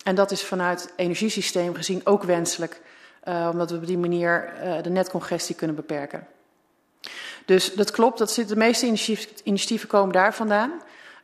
En 0.03 0.15
dat 0.15 0.31
is 0.31 0.43
vanuit 0.43 0.93
energiesysteem 0.95 1.75
gezien 1.75 2.01
ook 2.03 2.23
wenselijk, 2.23 2.81
omdat 3.25 3.71
we 3.71 3.77
op 3.77 3.85
die 3.85 3.97
manier 3.97 4.53
de 4.81 4.89
netcongestie 4.89 5.55
kunnen 5.55 5.75
beperken. 5.75 6.27
Dus 7.45 7.73
dat 7.73 7.91
klopt, 7.91 8.17
dat 8.17 8.31
zit, 8.31 8.47
de 8.47 8.55
meeste 8.55 8.85
initiatieven 9.43 9.87
komen 9.87 10.13
daar 10.13 10.33
vandaan. 10.33 10.71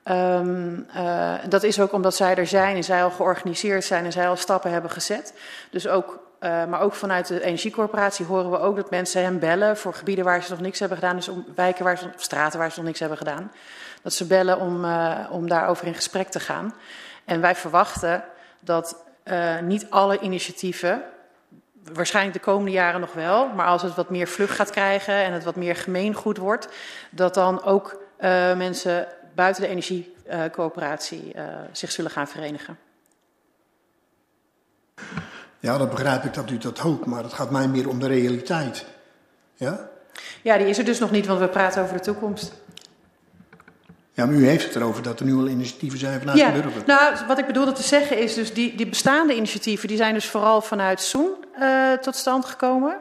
Uh, 0.09 1.33
dat 1.49 1.63
is 1.63 1.79
ook 1.79 1.93
omdat 1.93 2.15
zij 2.15 2.35
er 2.35 2.47
zijn 2.47 2.75
en 2.75 2.83
zij 2.83 3.03
al 3.03 3.11
georganiseerd 3.11 3.83
zijn 3.83 4.05
en 4.05 4.11
zij 4.11 4.29
al 4.29 4.35
stappen 4.35 4.71
hebben 4.71 4.91
gezet. 4.91 5.33
Dus 5.69 5.87
ook, 5.87 6.19
uh, 6.39 6.65
maar 6.65 6.81
ook 6.81 6.93
vanuit 6.93 7.27
de 7.27 7.43
energiecorporatie 7.43 8.25
horen 8.25 8.51
we 8.51 8.59
ook 8.59 8.75
dat 8.75 8.89
mensen 8.89 9.23
hem 9.23 9.39
bellen 9.39 9.77
voor 9.77 9.93
gebieden 9.93 10.25
waar 10.25 10.43
ze 10.43 10.51
nog 10.51 10.59
niks 10.59 10.79
hebben 10.79 10.97
gedaan. 10.97 11.15
Dus 11.15 11.27
om 11.27 11.45
wijken 11.55 11.83
waar 11.83 11.97
ze, 11.97 12.05
of 12.15 12.21
straten 12.21 12.59
waar 12.59 12.71
ze 12.71 12.77
nog 12.77 12.85
niks 12.85 12.99
hebben 12.99 13.17
gedaan. 13.17 13.51
Dat 14.01 14.13
ze 14.13 14.25
bellen 14.25 14.59
om, 14.59 14.85
uh, 14.85 15.19
om 15.31 15.49
daarover 15.49 15.87
in 15.87 15.93
gesprek 15.93 16.27
te 16.27 16.39
gaan. 16.39 16.73
En 17.25 17.41
wij 17.41 17.55
verwachten 17.55 18.23
dat 18.59 19.07
niet 19.61 19.89
alle 19.89 20.19
initiatieven 20.19 21.03
waarschijnlijk 21.93 22.37
de 22.37 22.43
komende 22.43 22.71
jaren 22.71 22.99
nog 22.99 23.13
wel. 23.13 23.47
Maar 23.47 23.65
als 23.65 23.81
het 23.81 23.95
wat 23.95 24.09
meer 24.09 24.27
vlucht 24.27 24.55
gaat 24.55 24.69
krijgen 24.69 25.13
en 25.13 25.33
het 25.33 25.43
wat 25.43 25.55
meer 25.55 25.75
gemeengoed 25.75 26.37
wordt, 26.37 26.67
dat 27.09 27.33
dan 27.33 27.63
ook 27.63 28.01
mensen 28.55 29.07
buiten 29.35 29.63
de 29.63 29.69
energiecoöperatie 29.69 31.35
zich 31.71 31.91
zullen 31.91 32.11
gaan 32.11 32.27
verenigen. 32.27 32.77
Ja, 35.59 35.77
dan 35.77 35.89
begrijp 35.89 36.23
ik 36.23 36.33
dat 36.33 36.49
u 36.49 36.57
dat 36.57 36.79
hoopt, 36.79 37.05
maar 37.05 37.23
het 37.23 37.33
gaat 37.33 37.51
mij 37.51 37.67
meer 37.67 37.89
om 37.89 37.99
de 37.99 38.07
realiteit. 38.07 38.85
Ja? 39.55 39.89
Ja, 40.41 40.57
die 40.57 40.67
is 40.67 40.77
er 40.77 40.85
dus 40.85 40.99
nog 40.99 41.11
niet, 41.11 41.25
want 41.25 41.39
we 41.39 41.47
praten 41.47 41.81
over 41.81 41.95
de 41.97 42.03
toekomst. 42.03 42.53
Ja, 44.13 44.25
maar 44.25 44.35
u 44.35 44.47
heeft 44.47 44.65
het 44.65 44.75
erover 44.75 45.03
dat 45.03 45.19
er 45.19 45.25
nu 45.25 45.33
al 45.35 45.47
initiatieven 45.47 45.99
zijn 45.99 46.19
vanuit 46.19 46.37
ja, 46.37 46.51
de 46.51 46.61
burger. 46.61 46.83
Nou, 46.85 47.15
wat 47.27 47.37
ik 47.37 47.45
bedoelde 47.45 47.71
te 47.71 47.83
zeggen 47.83 48.17
is 48.17 48.33
dus 48.33 48.53
die, 48.53 48.75
die 48.75 48.87
bestaande 48.87 49.35
initiatieven, 49.35 49.87
die 49.87 49.97
zijn 49.97 50.13
dus 50.13 50.25
vooral 50.25 50.61
vanuit 50.61 51.01
Soen 51.01 51.31
uh, 51.59 51.93
tot 51.93 52.15
stand 52.15 52.45
gekomen. 52.45 52.97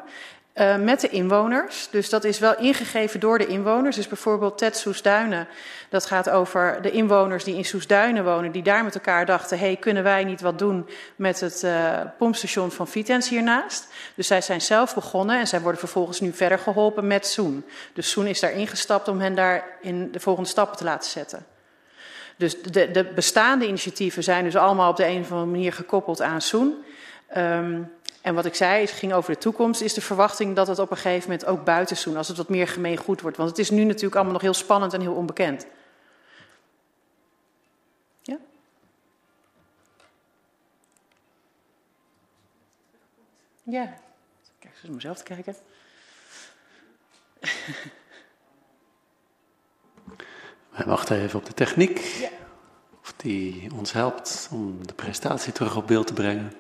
Uh, 0.61 0.77
met 0.77 1.01
de 1.01 1.09
inwoners. 1.09 1.89
Dus 1.91 2.11
dat 2.11 2.25
is 2.25 2.39
wel 2.39 2.57
ingegeven 2.57 3.21
door 3.21 3.39
de 3.39 3.47
inwoners. 3.47 3.97
Dus 3.97 4.09
bijvoorbeeld 4.09 4.59
Ted 4.59 4.77
Soesduinen. 4.77 5.49
Dat 5.89 6.07
gaat 6.07 6.31
over 6.31 6.79
de 6.83 6.91
inwoners 6.91 7.45
die 7.45 7.57
in 7.57 7.65
Soesduinen 7.65 8.25
wonen. 8.25 8.53
Die 8.53 8.63
daar 8.63 8.85
met 8.85 8.95
elkaar 8.95 9.27
dachten: 9.27 9.59
hey, 9.59 9.77
kunnen 9.77 10.03
wij 10.03 10.25
niet 10.25 10.41
wat 10.41 10.59
doen 10.59 10.89
met 11.17 11.41
het 11.41 11.63
uh, 11.65 12.01
pompstation 12.19 12.71
van 12.71 12.89
Vitens 12.89 13.29
hiernaast? 13.29 13.87
Dus 14.15 14.27
zij 14.27 14.41
zijn 14.41 14.61
zelf 14.61 14.95
begonnen 14.95 15.39
en 15.39 15.47
zij 15.47 15.61
worden 15.61 15.81
vervolgens 15.81 16.21
nu 16.21 16.33
verder 16.33 16.59
geholpen 16.59 17.07
met 17.07 17.27
Soen. 17.27 17.65
Dus 17.93 18.11
Soen 18.11 18.27
is 18.27 18.41
daar 18.41 18.53
ingestapt 18.53 19.09
om 19.09 19.21
hen 19.21 19.35
daar 19.35 19.65
in 19.81 20.13
de 20.13 20.21
volgende 20.21 20.49
stappen 20.49 20.77
te 20.77 20.85
laten 20.85 21.11
zetten. 21.11 21.47
Dus 22.37 22.63
de, 22.63 22.91
de 22.91 23.05
bestaande 23.05 23.67
initiatieven 23.67 24.23
zijn 24.23 24.45
dus 24.45 24.57
allemaal 24.57 24.91
op 24.91 24.97
de 24.97 25.07
een 25.07 25.21
of 25.21 25.31
andere 25.31 25.51
manier 25.51 25.73
gekoppeld 25.73 26.23
aan 26.23 26.41
Soen. 26.41 26.85
Um, 27.37 27.91
en 28.29 28.35
wat 28.35 28.45
ik 28.45 28.55
zei, 28.55 28.81
het 28.81 28.91
ging 28.91 29.13
over 29.13 29.33
de 29.33 29.39
toekomst, 29.39 29.81
is 29.81 29.95
de 29.95 30.01
verwachting 30.01 30.57
dat 30.57 30.67
het 30.67 30.79
op 30.79 30.91
een 30.91 30.97
gegeven 30.97 31.31
moment 31.31 31.49
ook 31.49 31.65
buiten 31.65 32.17
als 32.17 32.29
het 32.29 32.37
wat 32.37 32.49
meer 32.49 32.69
gemeengoed 32.69 33.21
wordt. 33.21 33.37
Want 33.37 33.49
het 33.49 33.59
is 33.59 33.71
nu 33.71 33.85
natuurlijk 33.85 34.15
allemaal 34.15 34.33
nog 34.33 34.43
heel 34.43 34.55
spannend 34.55 34.93
en 34.93 35.01
heel 35.01 35.15
onbekend. 35.15 35.67
Ja? 38.23 38.39
Ja. 43.63 43.95
Kijk 44.59 44.75
eens 44.83 44.95
mezelf 44.95 45.17
te 45.17 45.23
kijken. 45.23 45.57
Wij 50.77 50.87
wachten 50.87 51.21
even 51.21 51.39
op 51.39 51.47
de 51.47 51.55
techniek. 51.55 51.99
Ja. 51.99 52.29
Of 53.01 53.15
die 53.17 53.71
ons 53.75 53.93
helpt 53.93 54.49
om 54.53 54.87
de 54.87 54.95
presentatie 54.95 55.53
terug 55.53 55.77
op 55.77 55.87
beeld 55.87 56.07
te 56.07 56.13
brengen. 56.13 56.53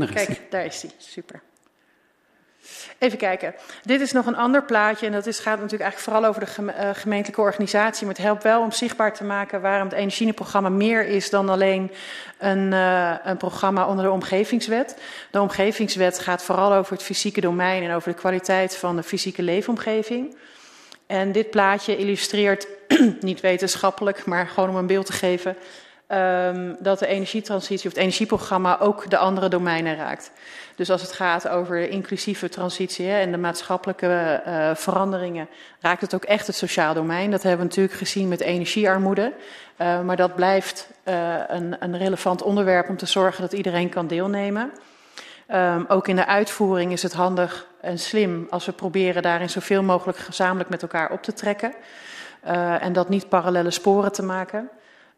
Ah, 0.00 0.12
kijk, 0.12 0.40
daar 0.50 0.64
is 0.64 0.82
hij. 0.82 0.90
Super. 0.96 1.40
Even 2.98 3.18
kijken. 3.18 3.54
Dit 3.84 4.00
is 4.00 4.12
nog 4.12 4.26
een 4.26 4.36
ander 4.36 4.64
plaatje 4.64 5.06
en 5.06 5.12
dat 5.12 5.26
is, 5.26 5.38
gaat 5.38 5.60
natuurlijk 5.60 5.82
eigenlijk 5.82 6.10
vooral 6.10 6.30
over 6.30 6.64
de 6.64 6.72
eh, 6.72 6.90
gemeentelijke 6.92 7.40
organisatie. 7.40 8.06
Maar 8.06 8.14
het 8.14 8.24
helpt 8.24 8.42
wel 8.42 8.62
om 8.62 8.72
zichtbaar 8.72 9.14
te 9.14 9.24
maken 9.24 9.60
waarom 9.60 9.88
het 9.88 9.96
energieprogramma 9.96 10.68
meer 10.68 11.06
is 11.06 11.30
dan 11.30 11.48
alleen 11.48 11.90
een, 12.38 12.72
uh, 12.72 13.14
een 13.24 13.36
programma 13.36 13.86
onder 13.86 14.04
de 14.04 14.10
omgevingswet. 14.10 14.96
De 15.30 15.40
omgevingswet 15.40 16.18
gaat 16.18 16.42
vooral 16.42 16.72
over 16.72 16.92
het 16.92 17.02
fysieke 17.02 17.40
domein 17.40 17.82
en 17.82 17.94
over 17.94 18.12
de 18.12 18.18
kwaliteit 18.18 18.76
van 18.76 18.96
de 18.96 19.02
fysieke 19.02 19.42
leefomgeving. 19.42 20.36
En 21.06 21.32
dit 21.32 21.50
plaatje 21.50 21.96
illustreert, 21.96 22.68
niet 23.20 23.40
wetenschappelijk, 23.40 24.24
maar 24.24 24.46
gewoon 24.46 24.68
om 24.68 24.76
een 24.76 24.86
beeld 24.86 25.06
te 25.06 25.12
geven, 25.12 25.56
um, 26.08 26.76
dat 26.80 26.98
de 26.98 27.06
energietransitie 27.06 27.88
of 27.88 27.94
het 27.94 28.02
energieprogramma 28.02 28.78
ook 28.78 29.10
de 29.10 29.18
andere 29.18 29.48
domeinen 29.48 29.96
raakt. 29.96 30.30
Dus 30.76 30.90
als 30.90 31.02
het 31.02 31.12
gaat 31.12 31.48
over 31.48 31.80
de 31.80 31.88
inclusieve 31.88 32.48
transitie 32.48 33.06
hè, 33.06 33.20
en 33.20 33.30
de 33.30 33.38
maatschappelijke 33.38 34.42
uh, 34.46 34.74
veranderingen, 34.74 35.48
raakt 35.80 36.00
het 36.00 36.14
ook 36.14 36.24
echt 36.24 36.46
het 36.46 36.56
sociaal 36.56 36.94
domein. 36.94 37.30
Dat 37.30 37.42
hebben 37.42 37.60
we 37.60 37.66
natuurlijk 37.66 37.98
gezien 37.98 38.28
met 38.28 38.40
energiearmoede. 38.40 39.32
Uh, 39.78 40.00
maar 40.00 40.16
dat 40.16 40.34
blijft 40.34 40.90
uh, 41.04 41.34
een, 41.48 41.76
een, 41.80 41.98
relevant 41.98 42.42
onderwerp 42.42 42.88
om 42.88 42.96
te 42.96 43.06
zorgen 43.06 43.42
dat 43.42 43.52
iedereen 43.52 43.88
kan 43.88 44.06
deelnemen. 44.06 44.70
Um, 45.54 45.84
ook 45.88 46.08
in 46.08 46.16
de 46.16 46.26
uitvoering 46.26 46.92
is 46.92 47.02
het 47.02 47.12
handig 47.12 47.66
en 47.80 47.98
slim 47.98 48.46
als 48.50 48.66
we 48.66 48.72
proberen 48.72 49.22
daarin 49.22 49.50
zoveel 49.50 49.82
mogelijk 49.82 50.18
gezamenlijk 50.18 50.70
met 50.70 50.82
elkaar 50.82 51.10
op 51.10 51.22
te 51.22 51.32
trekken. 51.32 51.74
en 52.80 52.92
dat 52.92 53.08
niet 53.08 53.28
parallele 53.28 53.70
sporen 53.70 54.12
te 54.12 54.22
maken. 54.22 54.70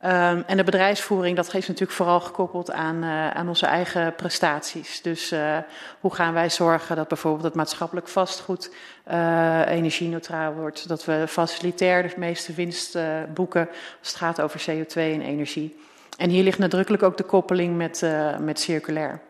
Um, 0.04 0.44
en 0.46 0.56
de 0.56 0.64
bedrijfsvoering, 0.64 1.36
dat 1.36 1.48
geeft 1.48 1.68
natuurlijk 1.68 1.96
vooral 1.96 2.20
gekoppeld 2.20 2.70
aan, 2.70 3.04
uh, 3.04 3.30
aan 3.30 3.48
onze 3.48 3.66
eigen 3.66 4.14
prestaties. 4.14 5.02
Dus 5.02 5.32
uh, 5.32 5.58
hoe 6.00 6.14
gaan 6.14 6.34
wij 6.34 6.50
zorgen 6.50 6.96
dat 6.96 7.08
bijvoorbeeld 7.08 7.44
het 7.44 7.54
maatschappelijk 7.54 8.08
vastgoed 8.08 8.74
uh, 9.10 9.60
energie-neutraal 9.66 10.52
wordt. 10.52 10.88
Dat 10.88 11.04
we 11.04 11.24
facilitair 11.28 12.02
de 12.02 12.14
meeste 12.16 12.52
winst 12.52 12.98
boeken 13.34 13.68
als 13.98 14.08
het 14.08 14.16
gaat 14.16 14.40
over 14.40 14.60
CO2 14.70 14.94
en 14.94 15.20
energie. 15.20 15.76
En 16.16 16.30
hier 16.30 16.42
ligt 16.42 16.58
nadrukkelijk 16.58 17.02
ook 17.02 17.16
de 17.16 17.24
koppeling 17.24 17.76
met, 17.76 18.04
met 18.40 18.60
circulair. 18.60 19.20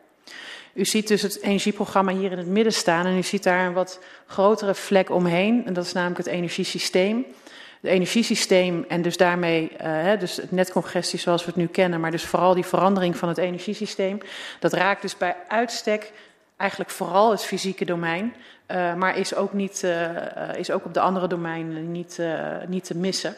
U 0.72 0.84
ziet 0.84 1.08
dus 1.08 1.22
het 1.22 1.40
energieprogramma 1.40 2.12
hier 2.12 2.32
in 2.32 2.38
het 2.38 2.46
midden 2.46 2.72
staan 2.72 3.06
en 3.06 3.16
u 3.16 3.22
ziet 3.22 3.42
daar 3.42 3.66
een 3.66 3.72
wat 3.72 4.00
grotere 4.26 4.74
vlek 4.74 5.10
omheen. 5.10 5.66
En 5.66 5.72
dat 5.72 5.84
is 5.84 5.92
namelijk 5.92 6.18
het 6.18 6.34
energiesysteem 6.34 7.24
het 7.80 7.90
energiesysteem 7.90 8.84
en 8.88 9.02
dus 9.02 9.16
daarmee 9.16 9.72
uh, 9.82 10.18
dus 10.18 10.36
het 10.36 10.50
netcongestie 10.50 11.18
zoals 11.18 11.44
we 11.44 11.50
het 11.50 11.60
nu 11.60 11.66
kennen, 11.66 12.00
maar 12.00 12.10
dus 12.10 12.24
vooral 12.24 12.54
die 12.54 12.64
verandering 12.64 13.16
van 13.16 13.28
het 13.28 13.38
energiesysteem, 13.38 14.18
dat 14.58 14.72
raakt 14.72 15.02
dus 15.02 15.16
bij 15.16 15.36
uitstek 15.48 16.12
eigenlijk 16.56 16.90
vooral 16.90 17.30
het 17.30 17.44
fysieke 17.44 17.84
domein, 17.84 18.34
uh, 18.70 18.94
maar 18.94 19.16
is 19.16 19.34
ook, 19.34 19.52
niet, 19.52 19.82
uh, 19.84 20.54
is 20.54 20.70
ook 20.70 20.84
op 20.84 20.94
de 20.94 21.00
andere 21.00 21.26
domeinen 21.26 21.92
niet, 21.92 22.20
niet 22.66 22.84
te 22.84 22.96
missen. 22.96 23.34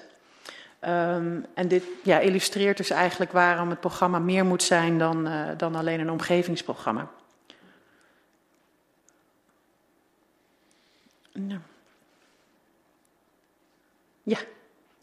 Um, 0.85 1.47
en 1.55 1.69
dit 1.69 1.85
ja, 2.03 2.19
illustreert 2.19 2.77
dus 2.77 2.91
eigenlijk 2.91 3.33
waarom 3.33 3.71
het 3.71 3.81
programma 3.81 4.19
meer 4.19 4.45
moet 4.45 4.63
zijn 4.63 4.99
dan, 4.99 5.29
dan 5.57 5.75
alleen 5.75 6.01
een 6.01 6.11
omgevingsprogramma. 6.11 7.09
Nou. 11.33 11.61
Ja, 14.23 14.39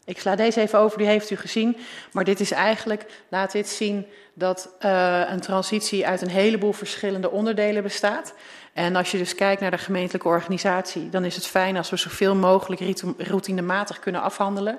ik 0.04 0.20
sla 0.20 0.36
deze 0.36 0.60
even 0.60 0.78
over, 0.78 0.98
die 0.98 1.06
heeft 1.06 1.30
u 1.30 1.36
gezien. 1.36 1.76
Maar 2.12 2.24
dit 2.24 2.40
is 2.40 2.50
eigenlijk, 2.50 3.06
laat 3.28 3.52
dit 3.52 3.68
zien 3.68 4.06
dat 4.34 4.74
uh, 4.84 5.22
een 5.28 5.40
transitie 5.40 6.06
uit 6.06 6.22
een 6.22 6.30
heleboel 6.30 6.72
verschillende 6.72 7.30
onderdelen 7.30 7.82
bestaat. 7.82 8.34
En 8.72 8.96
als 8.96 9.10
je 9.10 9.18
dus 9.18 9.34
kijkt 9.34 9.60
naar 9.60 9.70
de 9.70 9.78
gemeentelijke 9.78 10.28
organisatie, 10.28 11.08
dan 11.08 11.24
is 11.24 11.34
het 11.34 11.46
fijn 11.46 11.76
als 11.76 11.90
we 11.90 11.96
zoveel 11.96 12.34
mogelijk 12.34 12.96
routinematig 13.18 13.98
kunnen 13.98 14.22
afhandelen. 14.22 14.78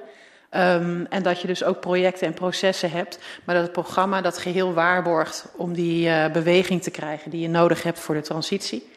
Um, 0.55 1.05
en 1.09 1.23
dat 1.23 1.41
je 1.41 1.47
dus 1.47 1.63
ook 1.63 1.79
projecten 1.79 2.27
en 2.27 2.33
processen 2.33 2.91
hebt, 2.91 3.19
maar 3.43 3.55
dat 3.55 3.63
het 3.63 3.73
programma 3.73 4.21
dat 4.21 4.37
geheel 4.37 4.73
waarborgt 4.73 5.45
om 5.55 5.73
die 5.73 6.07
uh, 6.07 6.31
beweging 6.31 6.83
te 6.83 6.91
krijgen 6.91 7.31
die 7.31 7.41
je 7.41 7.49
nodig 7.49 7.83
hebt 7.83 7.99
voor 7.99 8.15
de 8.15 8.21
transitie. 8.21 8.91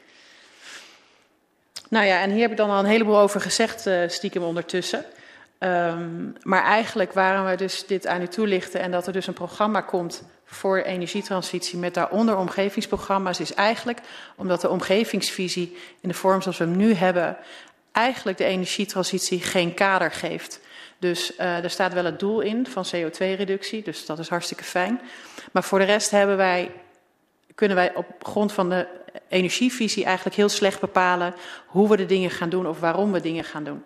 Nou 1.88 2.06
ja, 2.06 2.20
en 2.20 2.30
hier 2.30 2.40
heb 2.40 2.50
ik 2.50 2.56
dan 2.56 2.70
al 2.70 2.78
een 2.78 2.84
heleboel 2.84 3.18
over 3.18 3.40
gezegd, 3.40 3.86
uh, 3.86 4.08
stiekem 4.08 4.42
ondertussen. 4.42 5.04
Um, 5.64 6.34
maar 6.42 6.62
eigenlijk 6.62 7.12
waarom 7.12 7.46
we 7.46 7.56
dus 7.56 7.86
dit 7.86 8.06
aan 8.06 8.22
u 8.22 8.26
toelichten 8.26 8.80
en 8.80 8.90
dat 8.90 9.06
er 9.06 9.12
dus 9.12 9.26
een 9.26 9.32
programma 9.32 9.80
komt 9.80 10.24
voor 10.44 10.78
energietransitie 10.78 11.78
met 11.78 11.94
daaronder 11.94 12.36
omgevingsprogramma's, 12.36 13.40
is 13.40 13.54
eigenlijk 13.54 14.00
omdat 14.36 14.60
de 14.60 14.68
omgevingsvisie 14.68 15.76
in 16.00 16.08
de 16.08 16.14
vorm 16.14 16.42
zoals 16.42 16.58
we 16.58 16.64
hem 16.64 16.76
nu 16.76 16.94
hebben, 16.94 17.36
eigenlijk 17.92 18.38
de 18.38 18.44
energietransitie 18.44 19.40
geen 19.40 19.74
kader 19.74 20.10
geeft. 20.10 20.60
Dus 20.98 21.32
uh, 21.38 21.64
er 21.64 21.70
staat 21.70 21.92
wel 21.92 22.04
het 22.04 22.18
doel 22.18 22.40
in 22.40 22.66
van 22.66 22.86
CO2-reductie, 22.86 23.82
dus 23.82 24.06
dat 24.06 24.18
is 24.18 24.28
hartstikke 24.28 24.64
fijn. 24.64 25.00
Maar 25.52 25.64
voor 25.64 25.78
de 25.78 25.84
rest 25.84 26.10
hebben 26.10 26.36
wij, 26.36 26.70
kunnen 27.54 27.76
wij 27.76 27.94
op 27.94 28.06
grond 28.22 28.52
van 28.52 28.68
de 28.68 28.86
energievisie 29.28 30.04
eigenlijk 30.04 30.36
heel 30.36 30.48
slecht 30.48 30.80
bepalen 30.80 31.34
hoe 31.66 31.88
we 31.88 31.96
de 31.96 32.06
dingen 32.06 32.30
gaan 32.30 32.48
doen 32.48 32.66
of 32.66 32.80
waarom 32.80 33.12
we 33.12 33.20
dingen 33.20 33.44
gaan 33.44 33.64
doen. 33.64 33.82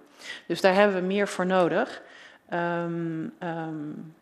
Dus 0.46 0.60
daar 0.60 0.74
hebben 0.74 1.00
we 1.00 1.06
meer 1.06 1.28
voor 1.28 1.46
nodig. 1.46 2.02
Um, 2.52 3.34
um, 3.42 4.14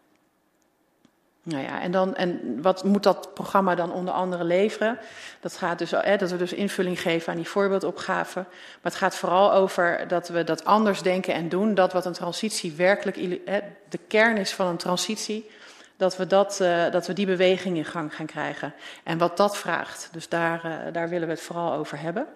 Nou 1.46 1.62
ja, 1.62 1.80
en, 1.80 1.90
dan, 1.90 2.16
en 2.16 2.62
wat 2.62 2.84
moet 2.84 3.02
dat 3.02 3.34
programma 3.34 3.74
dan 3.74 3.92
onder 3.92 4.14
andere 4.14 4.44
leveren? 4.44 4.98
Dat 5.40 5.56
gaat 5.56 5.78
dus, 5.78 5.90
hè, 5.90 6.16
dat 6.16 6.30
we 6.30 6.36
dus 6.36 6.52
invulling 6.52 7.00
geven 7.00 7.32
aan 7.32 7.38
die 7.38 7.48
voorbeeldopgaven. 7.48 8.42
Maar 8.50 8.92
het 8.92 8.94
gaat 8.94 9.16
vooral 9.16 9.52
over 9.52 10.04
dat 10.08 10.28
we 10.28 10.44
dat 10.44 10.64
anders 10.64 11.02
denken 11.02 11.34
en 11.34 11.48
doen. 11.48 11.74
Dat 11.74 11.92
wat 11.92 12.06
een 12.06 12.12
transitie 12.12 12.72
werkelijk, 12.72 13.40
hè, 13.44 13.60
de 13.88 13.98
kern 14.08 14.36
is 14.36 14.52
van 14.52 14.66
een 14.66 14.76
transitie. 14.76 15.50
Dat 15.96 16.16
we, 16.16 16.26
dat, 16.26 16.58
uh, 16.62 16.90
dat 16.90 17.06
we 17.06 17.12
die 17.12 17.26
beweging 17.26 17.76
in 17.76 17.84
gang 17.84 18.14
gaan 18.14 18.26
krijgen. 18.26 18.74
En 19.04 19.18
wat 19.18 19.36
dat 19.36 19.56
vraagt. 19.56 20.08
Dus 20.12 20.28
daar, 20.28 20.62
uh, 20.64 20.92
daar 20.92 21.08
willen 21.08 21.28
we 21.28 21.34
het 21.34 21.42
vooral 21.42 21.72
over 21.72 22.00
hebben. 22.00 22.26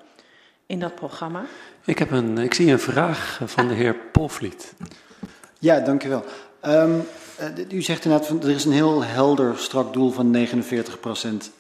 In 0.71 0.79
dat 0.79 0.95
programma. 0.95 1.45
Ik, 1.85 1.99
heb 1.99 2.11
een, 2.11 2.39
ik 2.39 2.55
zie 2.55 2.73
een 2.73 2.79
vraag 2.79 3.41
van 3.45 3.69
de 3.69 3.75
heer 3.75 3.95
Polvliet. 3.95 4.75
Ja, 5.59 5.81
dank 5.81 6.05
u 6.05 6.09
wel. 6.09 6.25
Um, 6.65 7.03
uh, 7.41 7.73
u 7.73 7.83
zegt 7.83 8.05
inderdaad, 8.05 8.29
van, 8.29 8.43
er 8.43 8.49
is 8.51 8.65
een 8.65 8.73
heel 8.73 9.05
helder 9.05 9.59
strak 9.59 9.93
doel 9.93 10.11
van 10.11 10.37
49% 10.37 10.41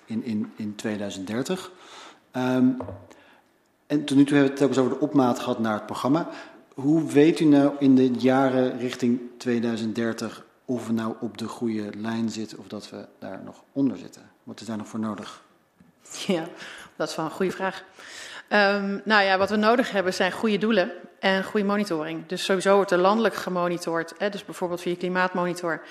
in, 0.04 0.24
in, 0.24 0.52
in 0.56 0.74
2030. 0.74 1.70
Um, 2.36 2.76
en 3.86 4.04
tot 4.04 4.16
nu 4.16 4.24
toe 4.24 4.36
hebben 4.36 4.42
we 4.42 4.48
het 4.48 4.56
telkens 4.56 4.78
over 4.78 4.92
de 4.92 5.04
opmaat 5.04 5.38
gehad 5.38 5.58
naar 5.58 5.74
het 5.74 5.86
programma. 5.86 6.28
Hoe 6.74 7.06
weet 7.06 7.40
u 7.40 7.44
nou 7.44 7.72
in 7.78 7.94
de 7.94 8.10
jaren 8.10 8.78
richting 8.78 9.20
2030 9.38 10.44
of 10.64 10.86
we 10.86 10.92
nou 10.92 11.14
op 11.20 11.38
de 11.38 11.48
goede 11.48 11.90
lijn 11.96 12.28
zitten 12.28 12.58
of 12.58 12.66
dat 12.66 12.90
we 12.90 13.06
daar 13.18 13.40
nog 13.44 13.62
onder 13.72 13.98
zitten? 13.98 14.30
Wat 14.42 14.60
is 14.60 14.66
daar 14.66 14.76
nog 14.76 14.88
voor 14.88 15.00
nodig? 15.00 15.42
Ja, 16.26 16.48
dat 16.96 17.08
is 17.08 17.16
wel 17.16 17.24
een 17.24 17.30
goede 17.30 17.52
vraag. 17.52 17.84
Um, 18.52 19.00
nou 19.04 19.22
ja, 19.22 19.38
wat 19.38 19.50
we 19.50 19.56
nodig 19.56 19.90
hebben 19.90 20.14
zijn 20.14 20.32
goede 20.32 20.58
doelen 20.58 20.92
en 21.18 21.44
goede 21.44 21.66
monitoring. 21.66 22.26
Dus 22.26 22.44
sowieso 22.44 22.74
wordt 22.74 22.90
er 22.90 22.98
landelijk 22.98 23.34
gemonitord. 23.34 24.14
Hè, 24.18 24.30
dus 24.30 24.44
bijvoorbeeld 24.44 24.80
via 24.80 24.96
Klimaatmonitor 24.96 25.82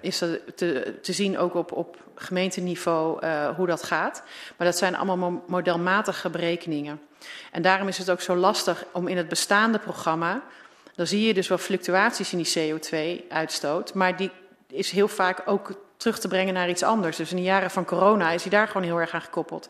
is 0.00 0.18
dat 0.18 0.38
te, 0.54 0.94
te 1.02 1.12
zien 1.12 1.38
ook 1.38 1.54
op, 1.54 1.72
op 1.72 1.96
gemeenteniveau 2.14 3.24
uh, 3.26 3.48
hoe 3.56 3.66
dat 3.66 3.82
gaat. 3.82 4.22
Maar 4.56 4.66
dat 4.66 4.78
zijn 4.78 4.96
allemaal 4.96 5.44
modelmatige 5.46 6.30
berekeningen. 6.30 7.00
En 7.52 7.62
daarom 7.62 7.88
is 7.88 7.98
het 7.98 8.10
ook 8.10 8.20
zo 8.20 8.36
lastig 8.36 8.84
om 8.92 9.08
in 9.08 9.16
het 9.16 9.28
bestaande 9.28 9.78
programma... 9.78 10.42
dan 10.94 11.06
zie 11.06 11.26
je 11.26 11.34
dus 11.34 11.48
wel 11.48 11.58
fluctuaties 11.58 12.32
in 12.32 12.42
die 12.42 12.72
CO2-uitstoot... 12.72 13.94
maar 13.94 14.16
die 14.16 14.30
is 14.68 14.90
heel 14.90 15.08
vaak 15.08 15.42
ook 15.44 15.84
terug 15.96 16.18
te 16.18 16.28
brengen 16.28 16.54
naar 16.54 16.68
iets 16.68 16.82
anders. 16.82 17.16
Dus 17.16 17.30
in 17.30 17.36
de 17.36 17.42
jaren 17.42 17.70
van 17.70 17.84
corona 17.84 18.30
is 18.30 18.42
hij 18.42 18.50
daar 18.50 18.66
gewoon 18.66 18.86
heel 18.86 19.00
erg 19.00 19.12
aan 19.12 19.20
gekoppeld. 19.20 19.68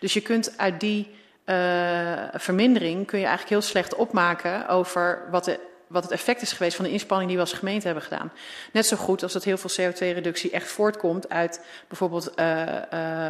Dus 0.00 0.12
je 0.12 0.20
kunt 0.20 0.58
uit 0.58 0.80
die 0.80 1.18
uh, 1.46 2.24
vermindering 2.34 3.06
kun 3.06 3.18
je 3.18 3.26
eigenlijk 3.26 3.54
heel 3.54 3.70
slecht 3.70 3.94
opmaken 3.94 4.68
over 4.68 5.22
wat, 5.30 5.44
de, 5.44 5.60
wat 5.86 6.02
het 6.02 6.12
effect 6.12 6.42
is 6.42 6.52
geweest 6.52 6.76
van 6.76 6.84
de 6.84 6.90
inspanning 6.90 7.28
die 7.28 7.38
we 7.38 7.44
als 7.44 7.52
gemeente 7.58 7.86
hebben 7.86 8.04
gedaan. 8.04 8.32
Net 8.72 8.86
zo 8.86 8.96
goed 8.96 9.22
als 9.22 9.32
dat 9.32 9.44
heel 9.44 9.58
veel 9.58 9.90
CO2-reductie 9.90 10.50
echt 10.50 10.68
voortkomt 10.68 11.28
uit 11.28 11.64
bijvoorbeeld 11.88 12.32
uh, 12.36 12.46
uh, 12.56 12.64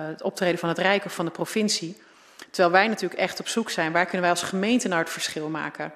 het 0.07 0.23
optreden 0.23 0.59
van 0.59 0.68
het 0.68 0.79
Rijk 0.79 1.05
of 1.05 1.14
van 1.14 1.25
de 1.25 1.31
provincie. 1.31 2.03
Terwijl 2.51 2.75
wij 2.75 2.88
natuurlijk 2.88 3.20
echt 3.20 3.40
op 3.40 3.49
zoek 3.49 3.70
zijn, 3.70 3.92
waar 3.92 4.05
kunnen 4.05 4.20
wij 4.20 4.31
als 4.31 4.42
gemeente 4.42 4.88
nou 4.88 5.01
het 5.01 5.11
verschil 5.11 5.49
maken? 5.49 5.92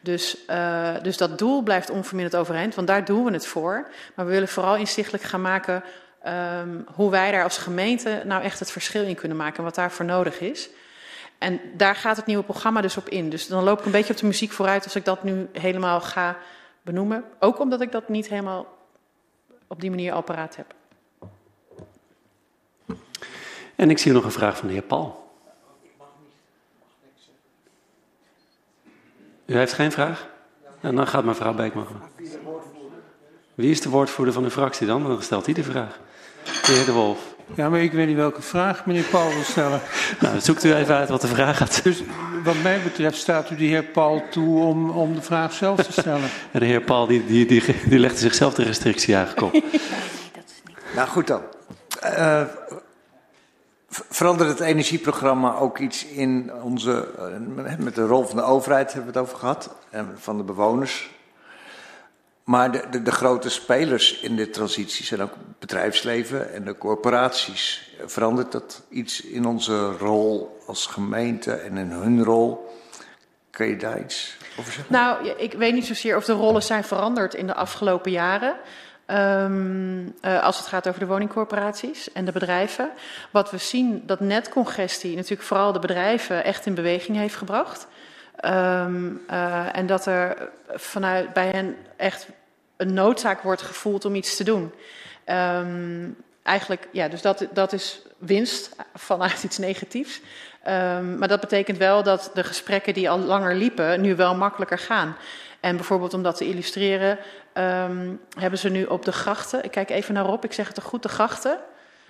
Dus, 0.00 0.36
dus 1.02 1.16
dat 1.16 1.38
doel 1.38 1.62
blijft 1.62 1.90
onverminderd 1.90 2.36
overeind, 2.36 2.74
want 2.74 2.86
daar 2.86 3.04
doen 3.04 3.24
we 3.24 3.32
het 3.32 3.46
voor. 3.46 3.88
Maar 4.14 4.26
we 4.26 4.32
willen 4.32 4.48
vooral 4.48 4.76
inzichtelijk 4.76 5.24
gaan 5.24 5.40
maken 5.40 5.82
um, 6.26 6.86
hoe 6.94 7.10
wij 7.10 7.30
daar 7.30 7.42
als 7.42 7.58
gemeente 7.58 8.22
nou 8.24 8.42
echt 8.42 8.58
het 8.58 8.70
verschil 8.70 9.02
in 9.02 9.14
kunnen 9.14 9.36
maken 9.36 9.58
en 9.58 9.64
wat 9.64 9.74
daarvoor 9.74 10.04
nodig 10.04 10.40
is. 10.40 10.68
En 11.38 11.60
daar 11.76 11.96
gaat 11.96 12.16
het 12.16 12.26
nieuwe 12.26 12.44
programma 12.44 12.80
dus 12.80 12.96
op 12.96 13.08
in. 13.08 13.30
Dus 13.30 13.46
dan 13.46 13.64
loop 13.64 13.78
ik 13.78 13.84
een 13.84 13.90
beetje 13.90 14.12
op 14.12 14.18
de 14.18 14.26
muziek 14.26 14.52
vooruit 14.52 14.84
als 14.84 14.96
ik 14.96 15.04
dat 15.04 15.22
nu 15.22 15.48
helemaal 15.52 16.00
ga 16.00 16.36
benoemen. 16.82 17.24
Ook 17.38 17.58
omdat 17.58 17.80
ik 17.80 17.92
dat 17.92 18.08
niet 18.08 18.28
helemaal 18.28 18.66
op 19.66 19.80
die 19.80 19.90
manier 19.90 20.12
al 20.12 20.22
paraat 20.22 20.56
heb. 20.56 20.74
En 23.74 23.90
ik 23.90 23.98
zie 23.98 24.12
nog 24.12 24.24
een 24.24 24.30
vraag 24.30 24.56
van 24.56 24.66
de 24.66 24.72
heer 24.72 24.82
Paul. 24.82 25.32
U 29.46 29.56
heeft 29.56 29.72
geen 29.72 29.92
vraag? 29.92 30.28
En 30.80 30.96
dan 30.96 31.06
gaat 31.06 31.24
mevrouw 31.24 31.54
Beekman. 31.54 31.86
Wie 33.54 33.70
is 33.70 33.80
de 33.80 33.88
woordvoerder 33.88 34.34
van 34.34 34.42
de 34.42 34.50
fractie 34.50 34.86
dan? 34.86 35.02
Dan 35.02 35.22
stelt 35.22 35.44
hij 35.44 35.54
de 35.54 35.62
vraag. 35.62 35.98
De 36.44 36.72
heer 36.72 36.84
De 36.84 36.92
Wolf. 36.92 37.33
Ja, 37.54 37.68
maar 37.68 37.80
ik 37.80 37.92
weet 37.92 38.06
niet 38.06 38.16
welke 38.16 38.42
vraag 38.42 38.86
meneer 38.86 39.02
Paul 39.02 39.28
wil 39.28 39.42
stellen. 39.42 39.80
Nou, 40.20 40.40
zoekt 40.40 40.64
u 40.64 40.74
even 40.74 40.94
uit 40.94 41.08
wat 41.08 41.20
de 41.20 41.26
vraag 41.26 41.56
gaat. 41.56 41.82
Dus 41.82 42.02
wat 42.44 42.62
mij 42.62 42.82
betreft 42.82 43.16
staat 43.16 43.50
u 43.50 43.56
de 43.56 43.64
heer 43.64 43.82
Paul 43.82 44.22
toe 44.30 44.64
om, 44.64 44.90
om 44.90 45.14
de 45.14 45.22
vraag 45.22 45.52
zelf 45.52 45.82
te 45.82 45.92
stellen. 45.92 46.28
En 46.52 46.60
de 46.60 46.66
heer 46.66 46.80
Paul 46.80 47.06
die, 47.06 47.26
die, 47.26 47.46
die, 47.46 47.62
die 47.88 47.98
legde 47.98 48.18
zichzelf 48.18 48.54
de 48.54 48.62
restrictie 48.62 49.16
aangekomen. 49.16 49.62
Nee, 49.62 50.30
dat 50.34 50.44
is 50.46 50.62
niet. 50.64 50.94
Nou 50.94 51.08
goed 51.08 51.26
dan. 51.26 51.42
Uh, 52.04 52.42
verandert 53.88 54.50
het 54.50 54.60
energieprogramma 54.60 55.54
ook 55.54 55.78
iets 55.78 56.06
in 56.06 56.52
onze, 56.62 57.08
uh, 57.56 57.76
met 57.78 57.94
de 57.94 58.06
rol 58.06 58.24
van 58.24 58.36
de 58.36 58.42
overheid 58.42 58.92
hebben 58.92 59.12
we 59.12 59.18
het 59.18 59.28
over 59.28 59.38
gehad, 59.38 59.70
en 59.90 60.14
van 60.18 60.36
de 60.36 60.42
bewoners. 60.42 61.10
Maar 62.44 62.90
de, 62.90 63.02
de, 63.02 63.12
grote 63.12 63.50
spelers 63.50 64.20
in 64.20 64.36
de 64.36 64.50
transitie 64.50 65.04
zijn 65.04 65.22
ook 65.22 65.32
bedrijfsleven 65.58 66.52
en 66.52 66.64
de 66.64 66.78
corporaties. 66.78 67.90
Verandert 68.04 68.52
dat 68.52 68.82
iets 68.90 69.20
in 69.20 69.46
onze 69.46 69.90
rol 69.90 70.58
als 70.66 70.86
gemeente 70.86 71.52
en 71.52 71.76
in 71.76 71.90
hun 71.90 72.24
rol? 72.24 72.72
Kun 73.50 73.66
je 73.66 73.76
daar 73.76 74.00
iets 74.00 74.36
over 74.58 74.72
zeggen? 74.72 74.92
Nou, 74.92 75.28
ik 75.28 75.52
weet 75.52 75.74
niet 75.74 75.86
zozeer 75.86 76.16
of 76.16 76.24
de 76.24 76.32
rollen 76.32 76.62
zijn 76.62 76.84
veranderd 76.84 77.34
in 77.34 77.46
de 77.46 77.54
afgelopen 77.54 78.10
jaren. 78.10 78.56
Um, 79.06 80.14
uh, 80.22 80.42
als 80.42 80.58
het 80.58 80.66
gaat 80.66 80.88
over 80.88 81.00
de 81.00 81.06
woningcorporaties 81.06 82.12
en 82.12 82.24
de 82.24 82.32
bedrijven. 82.32 82.90
Wat 83.30 83.50
we 83.50 83.58
zien 83.58 84.02
dat 84.06 84.20
netcongestie 84.20 85.16
natuurlijk 85.16 85.42
vooral 85.42 85.72
de 85.72 85.78
bedrijven 85.78 86.44
echt 86.44 86.66
in 86.66 86.74
beweging 86.74 87.16
heeft 87.16 87.36
gebracht. 87.36 87.86
Um, 88.44 89.22
uh, 89.30 89.76
en 89.76 89.86
dat 89.86 90.06
er 90.06 90.48
vanuit 90.74 91.32
bij 91.32 91.48
hen 91.48 91.76
echt 91.96 92.28
een 92.76 92.94
noodzaak 92.94 93.42
wordt 93.42 93.62
gevoeld 93.62 94.04
om 94.04 94.14
iets 94.14 94.36
te 94.36 94.44
doen. 94.44 94.72
Um, 95.26 96.16
eigenlijk, 96.42 96.88
ja, 96.92 97.08
dus 97.08 97.22
dat, 97.22 97.46
dat 97.52 97.72
is 97.72 98.02
winst 98.18 98.76
vanuit 98.94 99.42
iets 99.44 99.58
negatiefs. 99.58 100.20
Um, 100.68 101.18
maar 101.18 101.28
dat 101.28 101.40
betekent 101.40 101.78
wel 101.78 102.02
dat 102.02 102.30
de 102.34 102.44
gesprekken 102.44 102.94
die 102.94 103.10
al 103.10 103.18
langer 103.18 103.54
liepen, 103.54 104.00
nu 104.00 104.16
wel 104.16 104.34
makkelijker 104.34 104.78
gaan. 104.78 105.16
En 105.60 105.76
bijvoorbeeld 105.76 106.14
om 106.14 106.22
dat 106.22 106.36
te 106.36 106.48
illustreren, 106.48 107.18
hebben 108.38 108.58
ze 108.58 108.68
nu 108.68 108.84
op 108.84 109.04
de 109.04 109.12
grachten, 109.12 109.64
ik 109.64 109.70
kijk 109.70 109.90
even 109.90 110.14
naar 110.14 110.24
Rob, 110.24 110.44
ik 110.44 110.52
zeg 110.52 110.66
het 110.66 110.74
toch 110.74 110.84
goed, 110.84 111.02
de 111.02 111.08
grachten, 111.08 111.58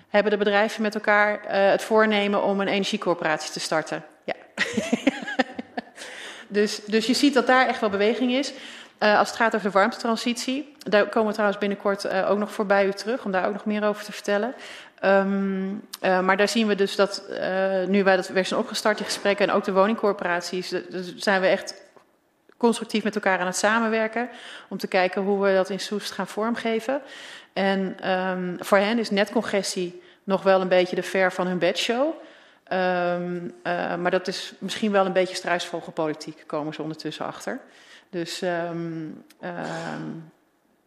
hebben 0.09 0.31
de 0.31 0.37
bedrijven 0.37 0.81
met 0.81 0.95
elkaar 0.95 1.33
uh, 1.33 1.69
het 1.71 1.81
voornemen 1.83 2.43
om 2.43 2.61
een 2.61 2.67
energiecorporatie 2.67 3.51
te 3.51 3.59
starten. 3.59 4.03
Ja. 4.23 4.33
dus, 6.47 6.79
dus 6.85 7.05
je 7.05 7.13
ziet 7.13 7.33
dat 7.33 7.47
daar 7.47 7.67
echt 7.67 7.79
wel 7.79 7.89
beweging 7.89 8.31
is. 8.31 8.53
Uh, 8.99 9.19
als 9.19 9.27
het 9.27 9.37
gaat 9.37 9.55
over 9.55 9.67
de 9.67 9.77
warmtetransitie, 9.77 10.75
daar 10.77 11.09
komen 11.09 11.27
we 11.27 11.33
trouwens 11.33 11.59
binnenkort 11.59 12.05
uh, 12.05 12.29
ook 12.29 12.37
nog 12.37 12.51
voorbij 12.51 12.85
u 12.85 12.91
terug 12.91 13.25
om 13.25 13.31
daar 13.31 13.47
ook 13.47 13.53
nog 13.53 13.65
meer 13.65 13.83
over 13.83 14.03
te 14.03 14.11
vertellen. 14.11 14.53
Um, 15.03 15.81
uh, 16.01 16.19
maar 16.19 16.37
daar 16.37 16.47
zien 16.47 16.67
we 16.67 16.75
dus 16.75 16.95
dat 16.95 17.23
nu 17.87 18.03
wij 18.03 18.15
dat 18.15 18.27
weer 18.27 18.45
zijn 18.45 18.59
opgestart, 18.59 18.97
die 18.97 19.05
gesprekken 19.05 19.49
en 19.49 19.55
ook 19.55 19.63
de 19.63 19.71
woningcorporaties, 19.71 20.73
zijn 21.15 21.41
we 21.41 21.47
echt 21.47 21.83
constructief 22.57 23.03
met 23.03 23.15
elkaar 23.15 23.39
aan 23.39 23.45
het 23.45 23.57
samenwerken 23.57 24.29
om 24.67 24.77
te 24.77 24.87
kijken 24.87 25.21
hoe 25.21 25.43
we 25.43 25.53
dat 25.53 25.69
in 25.69 25.79
Soest 25.79 26.11
gaan 26.11 26.27
vormgeven. 26.27 27.01
En 27.53 28.09
um, 28.11 28.55
voor 28.59 28.77
hen 28.77 28.99
is 28.99 29.09
netcongestie 29.09 30.01
nog 30.23 30.43
wel 30.43 30.61
een 30.61 30.67
beetje 30.67 30.95
de 30.95 31.03
ver 31.03 31.31
van 31.31 31.47
hun 31.47 31.59
bedshow. 31.59 32.13
Um, 32.73 33.53
maar 34.01 34.11
dat 34.11 34.27
is 34.27 34.53
misschien 34.59 34.91
wel 34.91 35.05
een 35.05 35.13
beetje 35.13 35.35
struisvogelpolitiek, 35.35 36.43
komen 36.45 36.73
ze 36.73 36.81
ondertussen 36.81 37.25
achter. 37.25 37.59
Dus, 38.09 38.41
um, 38.41 39.23
um, 39.43 40.31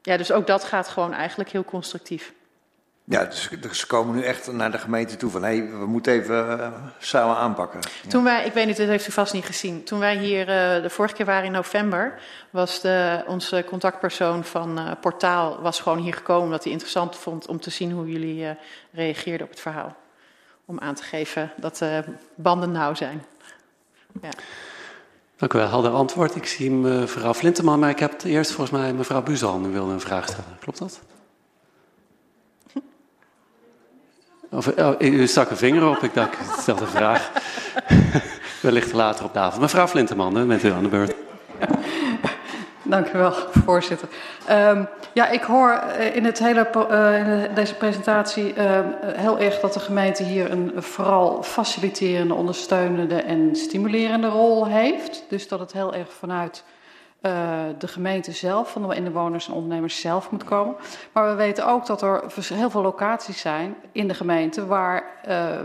ja, 0.02 0.16
dus 0.16 0.32
ook 0.32 0.46
dat 0.46 0.64
gaat 0.64 0.88
gewoon 0.88 1.12
eigenlijk 1.12 1.50
heel 1.50 1.64
constructief. 1.64 2.32
Ja, 3.04 3.24
dus, 3.24 3.48
dus 3.60 3.78
ze 3.78 3.86
komen 3.86 4.14
nu 4.14 4.22
echt 4.22 4.52
naar 4.52 4.70
de 4.70 4.78
gemeente 4.78 5.16
toe 5.16 5.30
van 5.30 5.42
hé, 5.42 5.56
hey, 5.56 5.70
we 5.70 5.86
moeten 5.86 6.12
even 6.12 6.58
uh, 6.58 6.72
samen 6.98 7.36
aanpakken. 7.36 7.80
Ja. 8.02 8.08
Toen 8.08 8.24
wij, 8.24 8.44
ik 8.46 8.52
weet 8.52 8.66
niet, 8.66 8.76
dat 8.76 8.88
heeft 8.88 9.08
u 9.08 9.12
vast 9.12 9.32
niet 9.32 9.44
gezien. 9.44 9.84
Toen 9.84 9.98
wij 9.98 10.16
hier 10.16 10.40
uh, 10.40 10.82
de 10.82 10.90
vorige 10.90 11.14
keer 11.14 11.26
waren 11.26 11.44
in 11.44 11.52
november, 11.52 12.20
was 12.50 12.80
de, 12.80 13.22
onze 13.26 13.64
contactpersoon 13.66 14.44
van 14.44 14.78
uh, 14.78 14.90
Portaal 15.00 15.60
was 15.60 15.80
gewoon 15.80 15.98
hier 15.98 16.14
gekomen 16.14 16.44
omdat 16.44 16.62
hij 16.62 16.72
interessant 16.72 17.16
vond 17.16 17.46
om 17.46 17.60
te 17.60 17.70
zien 17.70 17.92
hoe 17.92 18.10
jullie 18.10 18.56
reageerden 18.92 19.46
op 19.46 19.52
het 19.52 19.60
verhaal. 19.60 19.96
Om 20.68 20.78
aan 20.78 20.94
te 20.94 21.02
geven 21.02 21.52
dat 21.56 21.76
de 21.76 22.04
banden 22.34 22.72
nauw 22.72 22.94
zijn. 22.94 23.24
Ja. 24.22 24.30
Dank 25.36 25.52
u 25.52 25.58
wel, 25.58 25.68
helder 25.68 25.90
antwoord. 25.90 26.36
Ik 26.36 26.46
zie 26.46 26.70
mevrouw 26.70 27.34
Flinteman, 27.34 27.78
maar 27.78 27.90
ik 27.90 27.98
heb 27.98 28.22
eerst 28.22 28.52
volgens 28.52 28.78
mij 28.78 28.92
mevrouw 28.92 29.22
Buzal 29.22 29.58
nu 29.58 29.68
wilde 29.68 29.92
een 29.92 30.00
vraag 30.00 30.28
stellen. 30.28 30.56
Klopt 30.60 30.78
dat? 30.78 31.00
Of, 34.50 34.66
oh, 34.66 35.00
u 35.00 35.26
stak 35.26 35.50
een 35.50 35.56
vinger 35.56 35.88
op, 35.88 36.02
ik 36.02 36.14
dacht, 36.14 36.32
ik 36.32 36.60
stel 36.60 36.76
de 36.76 36.86
vraag. 36.86 37.30
Wellicht 38.62 38.92
later 38.92 39.24
op 39.24 39.32
tafel. 39.32 39.60
Mevrouw 39.60 39.86
Flinteman, 39.86 40.46
bent 40.48 40.62
u 40.62 40.70
aan 40.70 40.82
de 40.82 40.88
beurt. 40.88 41.14
Dank 42.88 43.12
u 43.12 43.18
wel, 43.18 43.32
voorzitter. 43.50 44.08
Um, 44.50 44.88
Ja, 45.12 45.28
ik 45.28 45.42
hoor 45.42 45.70
eh, 45.70 46.16
in, 46.16 46.24
het 46.24 46.38
hele, 46.38 46.68
in 47.48 47.54
deze 47.54 47.74
presentatie 47.74 48.54
uh, 48.54 48.80
heel 49.02 49.38
erg 49.38 49.60
dat 49.60 49.72
de 49.72 49.80
gemeente 49.80 50.22
hier 50.22 50.50
een 50.50 50.72
vooral 50.76 51.42
faciliterende, 51.42 52.34
ondersteunende 52.34 53.22
en 53.22 53.56
stimulerende 53.56 54.28
rol 54.28 54.66
heeft. 54.66 55.24
Dus 55.28 55.48
dat 55.48 55.58
het 55.58 55.72
heel 55.72 55.94
erg 55.94 56.12
vanuit 56.12 56.64
de 57.78 57.88
gemeente 57.88 58.32
zelf, 58.32 58.70
van 58.70 58.88
de 58.88 58.94
inwoners 58.94 59.48
en 59.48 59.54
ondernemers 59.54 60.00
zelf 60.00 60.30
moet 60.30 60.44
komen. 60.44 60.76
Maar 61.12 61.28
we 61.28 61.34
weten 61.34 61.66
ook 61.66 61.86
dat 61.86 62.02
er 62.02 62.22
heel 62.54 62.70
veel 62.70 62.82
locaties 62.82 63.40
zijn 63.40 63.76
in 63.92 64.08
de 64.08 64.14
gemeente 64.14 64.66
waar 64.66 65.02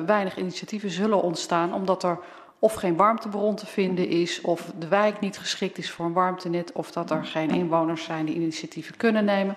weinig 0.05 0.38
initiatieven 0.38 0.89
zullen 0.89 1.21
ontstaan, 1.21 1.74
omdat 1.74 2.03
er 2.03 2.17
of 2.64 2.74
geen 2.74 2.95
warmtebron 2.95 3.55
te 3.55 3.66
vinden 3.66 4.07
is, 4.07 4.41
of 4.41 4.72
de 4.80 4.88
wijk 4.88 5.20
niet 5.20 5.38
geschikt 5.38 5.78
is 5.78 5.91
voor 5.91 6.05
een 6.05 6.14
warmtenet, 6.14 6.72
of 6.72 6.91
dat 6.91 7.11
er 7.11 7.26
geen 7.26 7.49
inwoners 7.49 8.03
zijn 8.03 8.26
die 8.26 8.36
initiatieven 8.36 8.97
kunnen 8.97 9.26
nemen. 9.26 9.55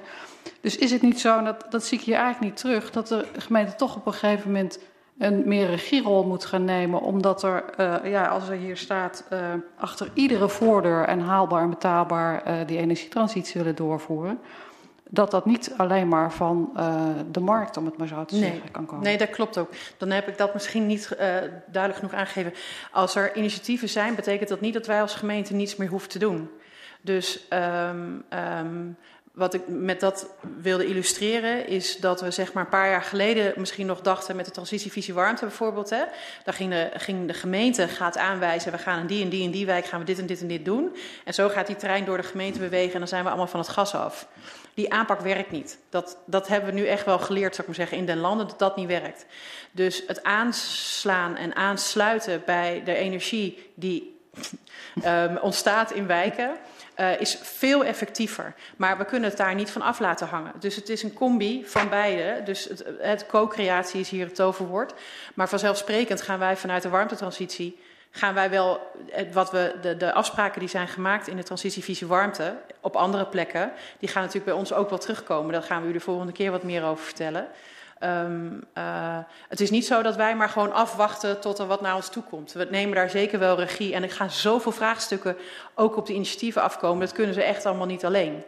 Dus 0.61 0.77
is 0.77 0.91
het 0.91 1.03
niet 1.03 1.21
zo, 1.21 1.43
dat, 1.43 1.67
dat 1.71 1.85
zie 1.85 1.99
ik 1.99 2.05
hier 2.05 2.17
eigenlijk 2.17 2.45
niet 2.45 2.61
terug, 2.61 2.91
dat 2.91 3.09
de 3.09 3.27
gemeente 3.37 3.75
toch 3.75 3.97
op 3.97 4.07
een 4.07 4.13
gegeven 4.13 4.53
moment 4.53 4.79
een 5.19 5.43
meer 5.45 5.67
regierol 5.67 6.25
moet 6.25 6.45
gaan 6.45 6.65
nemen, 6.65 7.01
omdat 7.01 7.43
er, 7.43 7.65
uh, 7.81 8.11
ja, 8.11 8.27
als 8.27 8.49
er 8.49 8.57
hier 8.57 8.77
staat, 8.77 9.25
uh, 9.33 9.39
achter 9.79 10.11
iedere 10.15 10.49
voordeur 10.49 11.05
en 11.05 11.21
haalbaar 11.21 11.63
en 11.63 11.71
betaalbaar 11.71 12.43
uh, 12.47 12.67
die 12.67 12.79
energietransitie 12.79 13.61
willen 13.61 13.77
doorvoeren 13.77 14.39
dat 15.09 15.31
dat 15.31 15.47
niet 15.47 15.75
alleen 15.77 16.09
maar 16.09 16.33
van 16.33 16.71
uh, 16.77 17.11
de 17.31 17.41
markt, 17.41 17.77
om 17.77 17.85
het 17.85 17.97
maar 17.97 18.09
zo 18.09 18.25
te 18.25 18.35
nee, 18.35 18.51
zeggen, 18.51 18.71
kan 18.71 18.87
komen. 18.87 19.05
Nee, 19.05 19.19
dat 19.19 19.31
klopt 19.31 19.59
ook. 19.59 19.71
Dan 19.97 20.11
heb 20.11 20.29
ik 20.29 20.39
dat 20.39 20.55
misschien 20.55 20.87
niet 20.87 21.11
uh, 21.13 21.19
duidelijk 21.67 21.95
genoeg 21.95 22.15
aangegeven. 22.15 22.53
Als 22.93 23.15
er 23.15 23.37
initiatieven 23.37 23.89
zijn, 23.89 24.15
betekent 24.15 24.49
dat 24.49 24.61
niet 24.61 24.75
dat 24.75 24.87
wij 24.87 25.01
als 25.01 25.15
gemeente 25.15 25.55
niets 25.55 25.77
meer 25.77 25.89
hoeven 25.89 26.09
te 26.09 26.19
doen. 26.19 26.51
Dus 27.01 27.47
um, 27.51 28.25
um, 28.31 28.97
wat 29.37 29.55
ik 29.55 29.63
met 29.67 30.01
dat 30.01 30.29
wilde 30.61 30.87
illustreren 30.87 31.67
is 31.67 31.97
dat 31.97 32.21
we 32.21 32.31
zeg 32.31 32.53
maar 32.53 32.65
een 32.65 32.71
paar 32.71 32.91
jaar 32.91 33.03
geleden 33.03 33.53
misschien 33.57 33.87
nog 33.87 34.01
dachten 34.01 34.37
met 34.37 34.45
de 34.45 34.51
transitievisie 34.51 35.15
warmte 35.15 35.45
bijvoorbeeld. 35.45 35.91
Hè, 35.91 36.05
daar 36.45 36.55
ging 36.55 36.71
de, 36.71 36.91
ging 36.95 37.27
de 37.27 37.35
gemeente 37.35 37.89
gaat 37.89 38.17
aanwijzen, 38.17 38.73
we 38.73 38.79
gaan 38.79 39.01
in 39.01 39.07
die 39.07 39.23
en 39.23 39.29
die 39.29 39.45
en 39.45 39.51
die 39.51 39.67
wijk 39.67 39.85
gaan 39.87 40.01
we 40.01 40.07
dit 40.07 40.19
en 40.19 40.27
dit 40.27 40.41
en 40.41 40.47
dit 40.47 40.65
doen. 40.65 40.97
En 41.25 41.35
zo 41.35 41.49
gaat 41.49 41.67
die 41.67 41.77
trein 41.77 42.05
door 42.05 42.17
de 42.17 42.23
gemeente 42.23 42.59
bewegen 42.59 42.93
en 42.93 42.99
dan 42.99 43.09
zijn 43.09 43.23
we 43.23 43.29
allemaal 43.29 43.47
van 43.47 43.61
het 43.61 43.69
gas 43.69 43.95
af. 43.95 44.29
Die 44.77 44.93
aanpak 44.93 45.21
werkt 45.21 45.51
niet. 45.51 45.79
Dat, 45.89 46.19
dat 46.27 46.49
hebben 46.49 46.75
we 46.75 46.81
nu 46.81 46.87
echt 46.87 47.05
wel 47.05 47.19
geleerd, 47.19 47.55
zou 47.55 47.61
ik 47.61 47.67
maar 47.67 47.87
zeggen, 47.87 47.97
in 47.97 48.07
den 48.07 48.19
landen, 48.19 48.49
dat 48.49 48.59
dat 48.59 48.77
niet 48.77 48.89
werkt. 48.89 49.27
Dus 49.71 50.03
het 50.07 50.23
aanslaan 50.23 51.37
en 51.37 51.57
aansluiten 51.57 52.43
bij 52.47 52.83
de 52.85 52.95
energie 52.95 53.71
die 53.75 54.21
um, 55.05 55.39
ontstaat 55.49 55.91
in 55.91 56.07
wijken 56.07 56.57
uh, 57.01 57.21
is 57.21 57.39
veel 57.43 57.85
effectiever. 57.85 58.55
Maar 58.77 58.99
we 58.99 59.05
kunnen 59.05 59.29
het 59.29 59.39
daar 59.39 59.55
niet 59.55 59.71
van 59.71 59.83
af 59.83 59.99
laten 59.99 60.27
hangen. 60.27 60.53
Dus 60.59 60.77
het 60.77 60.89
is 60.89 61.03
een 61.03 61.15
combi 61.15 61.65
van 61.67 61.89
beide. 61.89 62.43
Dus 62.45 62.65
het, 62.65 62.85
het 62.99 63.27
co-creatie 63.27 64.01
is 64.01 64.09
hier 64.09 64.27
het 64.27 64.35
toverwoord. 64.35 64.95
Maar 65.35 65.49
vanzelfsprekend 65.49 66.23
gaan 66.23 66.39
wij 66.39 66.57
vanuit 66.57 66.83
de 66.83 66.89
warmtetransitie 66.89 67.79
gaan 68.17 68.35
wij 68.35 68.51
wel, 68.51 68.81
wat 69.33 69.51
we, 69.51 69.75
de, 69.83 69.97
de 69.97 70.13
afspraken 70.13 70.61
die 70.61 70.69
zijn 70.69 70.89
gemaakt 70.89 71.29
in 71.29 71.37
de 71.37 71.43
transitievisie 71.43 72.07
warmte 72.07 72.57
op 72.81 72.97
andere 72.97 73.27
plekken, 73.27 73.73
die 73.99 74.09
gaan 74.09 74.23
natuurlijk 74.23 74.51
bij 74.51 74.59
ons 74.61 74.73
ook 74.73 74.89
wel 74.89 74.99
terugkomen. 74.99 75.53
Daar 75.53 75.63
gaan 75.63 75.83
we 75.83 75.89
u 75.89 75.93
de 75.93 76.01
volgende 76.01 76.33
keer 76.33 76.51
wat 76.51 76.63
meer 76.63 76.85
over 76.85 77.05
vertellen. 77.05 77.47
Um, 78.01 78.65
uh, 78.79 79.19
het 79.49 79.61
is 79.61 79.71
niet 79.71 79.87
zo 79.87 80.03
dat 80.03 80.17
wij 80.17 80.37
maar 80.37 80.49
gewoon 80.49 80.73
afwachten 80.73 81.41
tot 81.41 81.59
er 81.59 81.67
wat 81.67 81.81
naar 81.81 81.95
ons 81.95 82.09
toe 82.09 82.23
komt. 82.23 82.53
We 82.53 82.67
nemen 82.71 82.95
daar 82.95 83.11
zeker 83.11 83.39
wel 83.39 83.57
regie. 83.57 83.95
En 83.95 84.03
er 84.03 84.11
gaan 84.11 84.31
zoveel 84.31 84.73
vraagstukken 84.73 85.37
ook 85.75 85.97
op 85.97 86.07
de 86.07 86.13
initiatieven 86.13 86.63
afkomen. 86.63 87.01
Dat 87.01 87.13
kunnen 87.13 87.35
ze 87.35 87.43
echt 87.43 87.67
allemaal 87.67 87.87
niet 87.87 88.05
alleen. 88.05 88.45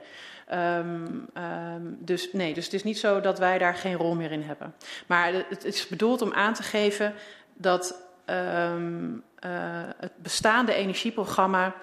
Um, 0.52 1.28
um, 1.74 1.98
dus 2.00 2.32
nee, 2.32 2.54
dus 2.54 2.64
het 2.64 2.74
is 2.74 2.84
niet 2.84 2.98
zo 2.98 3.20
dat 3.20 3.38
wij 3.38 3.58
daar 3.58 3.74
geen 3.74 3.96
rol 3.96 4.14
meer 4.14 4.32
in 4.32 4.42
hebben. 4.42 4.74
Maar 5.06 5.32
het 5.48 5.64
is 5.64 5.88
bedoeld 5.88 6.22
om 6.22 6.32
aan 6.32 6.54
te 6.54 6.62
geven 6.62 7.14
dat 7.54 8.06
het 9.98 10.12
bestaande 10.16 10.74
energieprogramma 10.74 11.74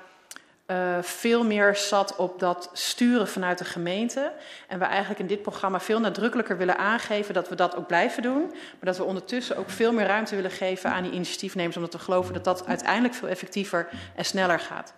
uh, 0.68 0.98
veel 1.02 1.44
meer 1.44 1.76
zat 1.76 2.16
op 2.16 2.40
dat 2.40 2.70
sturen 2.74 3.28
vanuit 3.28 3.58
de 3.58 3.66
gemeente. 3.66 4.32
En 4.68 4.80
we 4.80 4.86
eigenlijk 4.86 5.20
in 5.20 5.28
dit 5.28 5.42
programma 5.42 5.80
veel 5.80 6.00
nadrukkelijker 6.00 6.58
willen 6.58 6.78
aangeven 6.78 7.34
dat 7.34 7.50
we 7.50 7.56
dat 7.56 7.76
ook 7.76 7.88
blijven 7.88 8.24
doen. 8.24 8.42
Maar 8.50 8.80
dat 8.80 8.98
we 8.98 9.04
ondertussen 9.04 9.58
ook 9.58 9.70
veel 9.70 9.94
meer 9.94 10.06
ruimte 10.06 10.36
willen 10.36 10.52
geven 10.52 10.92
aan 10.92 11.04
die 11.04 11.12
initiatiefnemers. 11.12 11.76
Omdat 11.76 11.94
we 11.94 12.00
geloven 12.00 12.34
dat 12.34 12.44
dat 12.44 12.66
uiteindelijk 12.68 13.14
veel 13.14 13.28
effectiever 13.28 13.90
en 14.16 14.26
sneller 14.26 14.60
gaat. 14.60 14.94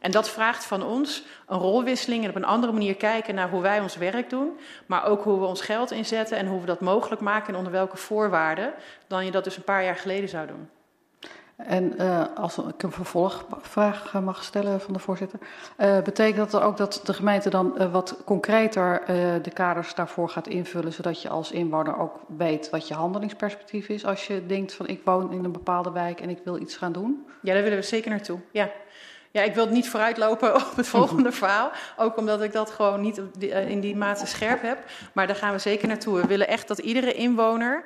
En 0.00 0.10
dat 0.10 0.30
vraagt 0.30 0.64
van 0.64 0.82
ons 0.82 1.22
een 1.46 1.58
rolwisseling 1.58 2.24
en 2.24 2.30
op 2.30 2.36
een 2.36 2.44
andere 2.44 2.72
manier 2.72 2.96
kijken 2.96 3.34
naar 3.34 3.50
hoe 3.50 3.62
wij 3.62 3.80
ons 3.80 3.96
werk 3.96 4.30
doen. 4.30 4.58
Maar 4.86 5.04
ook 5.04 5.24
hoe 5.24 5.40
we 5.40 5.46
ons 5.46 5.60
geld 5.60 5.90
inzetten 5.90 6.36
en 6.36 6.46
hoe 6.46 6.60
we 6.60 6.66
dat 6.66 6.80
mogelijk 6.80 7.20
maken 7.20 7.48
en 7.48 7.58
onder 7.58 7.72
welke 7.72 7.96
voorwaarden. 7.96 8.72
Dan 9.06 9.24
je 9.24 9.30
dat 9.30 9.44
dus 9.44 9.56
een 9.56 9.64
paar 9.64 9.84
jaar 9.84 9.96
geleden 9.96 10.28
zou 10.28 10.46
doen. 10.46 10.68
En 11.56 11.94
uh, 11.98 12.24
als 12.34 12.58
ik 12.58 12.82
een 12.82 12.92
vervolgvraag 12.92 14.12
mag 14.20 14.44
stellen 14.44 14.80
van 14.80 14.92
de 14.92 14.98
voorzitter. 14.98 15.38
Uh, 15.78 16.00
betekent 16.00 16.50
dat 16.50 16.62
ook 16.62 16.76
dat 16.76 17.00
de 17.04 17.14
gemeente 17.14 17.50
dan 17.50 17.74
uh, 17.78 17.92
wat 17.92 18.16
concreter 18.24 19.02
de 19.42 19.50
kaders 19.54 19.94
daarvoor 19.94 20.28
gaat 20.28 20.46
invullen, 20.46 20.92
zodat 20.92 21.22
je 21.22 21.28
als 21.28 21.50
inwoner 21.50 21.98
ook 21.98 22.20
weet 22.36 22.70
wat 22.70 22.88
je 22.88 22.94
handelingsperspectief 22.94 23.88
is 23.88 24.04
als 24.04 24.26
je 24.26 24.46
denkt 24.46 24.72
van 24.72 24.86
ik 24.86 25.00
woon 25.04 25.32
in 25.32 25.44
een 25.44 25.52
bepaalde 25.52 25.90
wijk 25.90 26.20
en 26.20 26.30
ik 26.30 26.38
wil 26.44 26.60
iets 26.60 26.76
gaan 26.76 26.92
doen? 26.92 27.26
Ja, 27.42 27.52
daar 27.52 27.62
willen 27.62 27.78
we 27.78 27.84
zeker 27.84 28.10
naartoe. 28.10 28.38
Ja. 28.50 28.70
Ja, 29.30 29.42
ik 29.42 29.54
wil 29.54 29.66
niet 29.66 29.88
vooruitlopen 29.88 30.54
op 30.70 30.76
het 30.76 30.88
volgende 30.88 31.32
verhaal. 31.42 31.70
Ook 31.96 32.16
omdat 32.16 32.42
ik 32.42 32.52
dat 32.52 32.70
gewoon 32.70 33.00
niet 33.00 33.20
in 33.40 33.80
die 33.80 33.96
mate 33.96 34.26
scherp 34.26 34.62
heb. 34.62 34.78
Maar 35.12 35.26
daar 35.26 35.36
gaan 35.36 35.52
we 35.52 35.58
zeker 35.58 35.88
naartoe. 35.88 36.20
We 36.20 36.26
willen 36.26 36.48
echt 36.48 36.68
dat 36.68 36.78
iedere 36.78 37.12
inwoner 37.12 37.84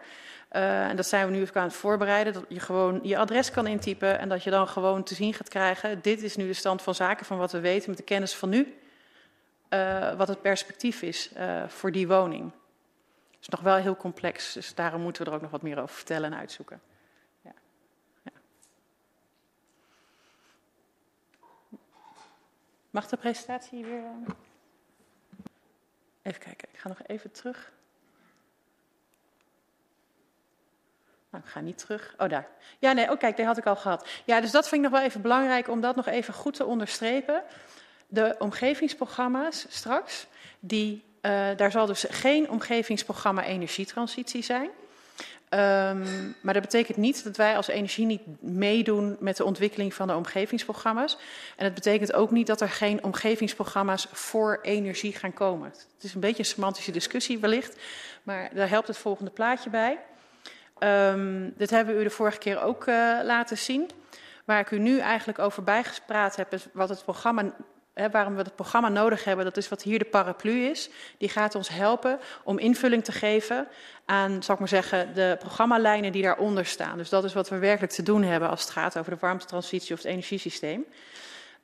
uh, 0.53 0.89
en 0.89 0.97
dat 0.97 1.07
zijn 1.07 1.27
we 1.27 1.33
nu 1.33 1.41
even 1.41 1.61
aan 1.61 1.67
het 1.67 1.77
voorbereiden. 1.77 2.33
Dat 2.33 2.45
je 2.49 2.61
gewoon 2.61 3.01
je 3.03 3.19
adres 3.19 3.51
kan 3.51 3.67
intypen 3.67 4.19
en 4.19 4.29
dat 4.29 4.43
je 4.43 4.51
dan 4.51 4.69
gewoon 4.69 5.03
te 5.03 5.15
zien 5.15 5.35
gaat 5.35 5.49
krijgen. 5.49 6.03
Dit 6.03 6.23
is 6.23 6.37
nu 6.37 6.47
de 6.47 6.53
stand 6.53 6.83
van 6.83 6.95
zaken 6.95 7.27
van 7.27 7.39
wat 7.39 7.53
we 7.53 7.61
weten 7.61 7.89
met 7.89 7.99
de 7.99 8.05
kennis 8.05 8.35
van 8.35 8.49
nu. 8.49 8.79
Uh, 9.71 10.17
wat 10.17 10.29
het 10.29 10.43
perspectief 10.43 11.03
is 11.03 11.31
uh, 11.37 11.69
voor 11.69 11.93
die 11.93 12.09
woning. 12.09 12.53
Het 13.31 13.41
is 13.41 13.49
nog 13.49 13.61
wel 13.61 13.77
heel 13.77 13.97
complex, 13.97 14.53
dus 14.53 14.75
daarom 14.75 15.01
moeten 15.01 15.25
we 15.25 15.29
er 15.29 15.35
ook 15.35 15.43
nog 15.43 15.51
wat 15.51 15.63
meer 15.63 15.81
over 15.81 15.95
vertellen 15.95 16.33
en 16.33 16.39
uitzoeken. 16.39 16.81
Mag 22.91 23.09
de 23.09 23.17
presentatie 23.17 23.85
weer. 23.85 24.03
Even 26.23 26.41
kijken, 26.41 26.69
ik 26.73 26.79
ga 26.79 26.89
nog 26.89 27.03
even 27.07 27.31
terug. 27.31 27.73
Nou, 31.31 31.45
ik 31.45 31.51
ga 31.51 31.61
niet 31.61 31.79
terug. 31.79 32.15
Oh, 32.19 32.29
daar. 32.29 32.49
Ja, 32.79 32.93
nee, 32.93 33.11
oh 33.11 33.19
kijk, 33.19 33.37
die 33.37 33.45
had 33.45 33.59
ik 33.59 33.67
al 33.67 33.77
gehad. 33.77 34.09
Ja, 34.25 34.41
dus 34.41 34.51
dat 34.51 34.69
vind 34.69 34.85
ik 34.85 34.91
nog 34.91 35.01
wel 35.01 35.09
even 35.09 35.23
belangrijk 35.23 35.69
om 35.69 35.81
dat 35.81 35.97
nog 35.97 36.07
even 36.07 36.35
goed 36.35 36.55
te 36.55 36.65
onderstrepen. 36.65 37.43
De 38.07 38.37
omgevingsprogramma's 38.39 39.67
straks, 39.69 40.27
die, 40.61 41.03
uh, 41.23 41.49
daar 41.57 41.71
zal 41.71 41.87
dus 41.87 42.07
geen 42.09 42.51
omgevingsprogramma 42.51 43.45
energietransitie 43.45 44.43
zijn. 44.43 44.71
Um, 45.55 46.37
maar 46.41 46.55
dat 46.55 46.63
betekent 46.63 46.97
niet 46.97 47.25
dat 47.25 47.37
wij 47.37 47.57
als 47.57 47.69
energie 47.69 48.07
niet 48.07 48.43
meedoen 48.43 49.17
met 49.21 49.37
de 49.37 49.45
ontwikkeling 49.45 49.95
van 49.95 50.07
de 50.07 50.15
omgevingsprogramma's. 50.15 51.19
En 51.57 51.65
het 51.65 51.75
betekent 51.75 52.13
ook 52.13 52.31
niet 52.31 52.47
dat 52.47 52.61
er 52.61 52.69
geen 52.69 53.05
omgevingsprogramma's 53.05 54.07
voor 54.13 54.59
energie 54.63 55.13
gaan 55.13 55.33
komen. 55.33 55.69
Het 55.71 56.05
is 56.05 56.15
een 56.15 56.21
beetje 56.21 56.39
een 56.39 56.45
semantische 56.45 56.93
discussie 56.93 57.39
wellicht, 57.39 57.77
maar 58.23 58.51
daar 58.55 58.69
helpt 58.69 58.87
het 58.87 58.99
volgende 58.99 59.31
plaatje 59.31 59.71
bij. 59.71 59.99
Um, 60.85 61.53
dit 61.57 61.71
hebben 61.71 61.95
we 61.95 62.01
u 62.01 62.05
de 62.05 62.11
vorige 62.11 62.39
keer 62.39 62.63
ook 62.63 62.87
uh, 62.87 63.19
laten 63.23 63.59
zien. 63.59 63.91
Waar 64.45 64.61
ik 64.61 64.71
u 64.71 64.79
nu 64.79 64.99
eigenlijk 64.99 65.39
over 65.39 65.63
bijgespraat 65.63 66.37
heb, 66.37 66.55
wat 66.73 66.89
het 66.89 67.05
programma, 67.05 67.55
hè, 67.95 68.11
waarom 68.11 68.35
we 68.35 68.43
het 68.43 68.55
programma 68.55 68.89
nodig 68.89 69.25
hebben. 69.25 69.45
Dat 69.45 69.57
is 69.57 69.69
wat 69.69 69.83
hier 69.83 69.99
de 69.99 70.05
paraplu 70.05 70.65
is. 70.65 70.91
Die 71.19 71.29
gaat 71.29 71.55
ons 71.55 71.69
helpen 71.69 72.19
om 72.45 72.59
invulling 72.59 73.05
te 73.05 73.13
geven 73.13 73.69
aan, 74.05 74.43
zal 74.43 74.55
ik 74.55 74.61
maar 74.61 74.69
zeggen, 74.69 75.15
de 75.15 75.37
programmalijnen 75.39 76.13
die 76.13 76.23
daaronder 76.23 76.67
staan. 76.67 76.97
Dus 76.97 77.09
dat 77.09 77.25
is 77.25 77.33
wat 77.33 77.49
we 77.49 77.59
werkelijk 77.59 77.93
te 77.93 78.03
doen 78.03 78.23
hebben 78.23 78.49
als 78.49 78.61
het 78.61 78.71
gaat 78.71 78.99
over 78.99 79.13
de 79.13 79.19
warmtetransitie 79.21 79.95
of 79.95 80.03
het 80.03 80.13
energiesysteem. 80.13 80.87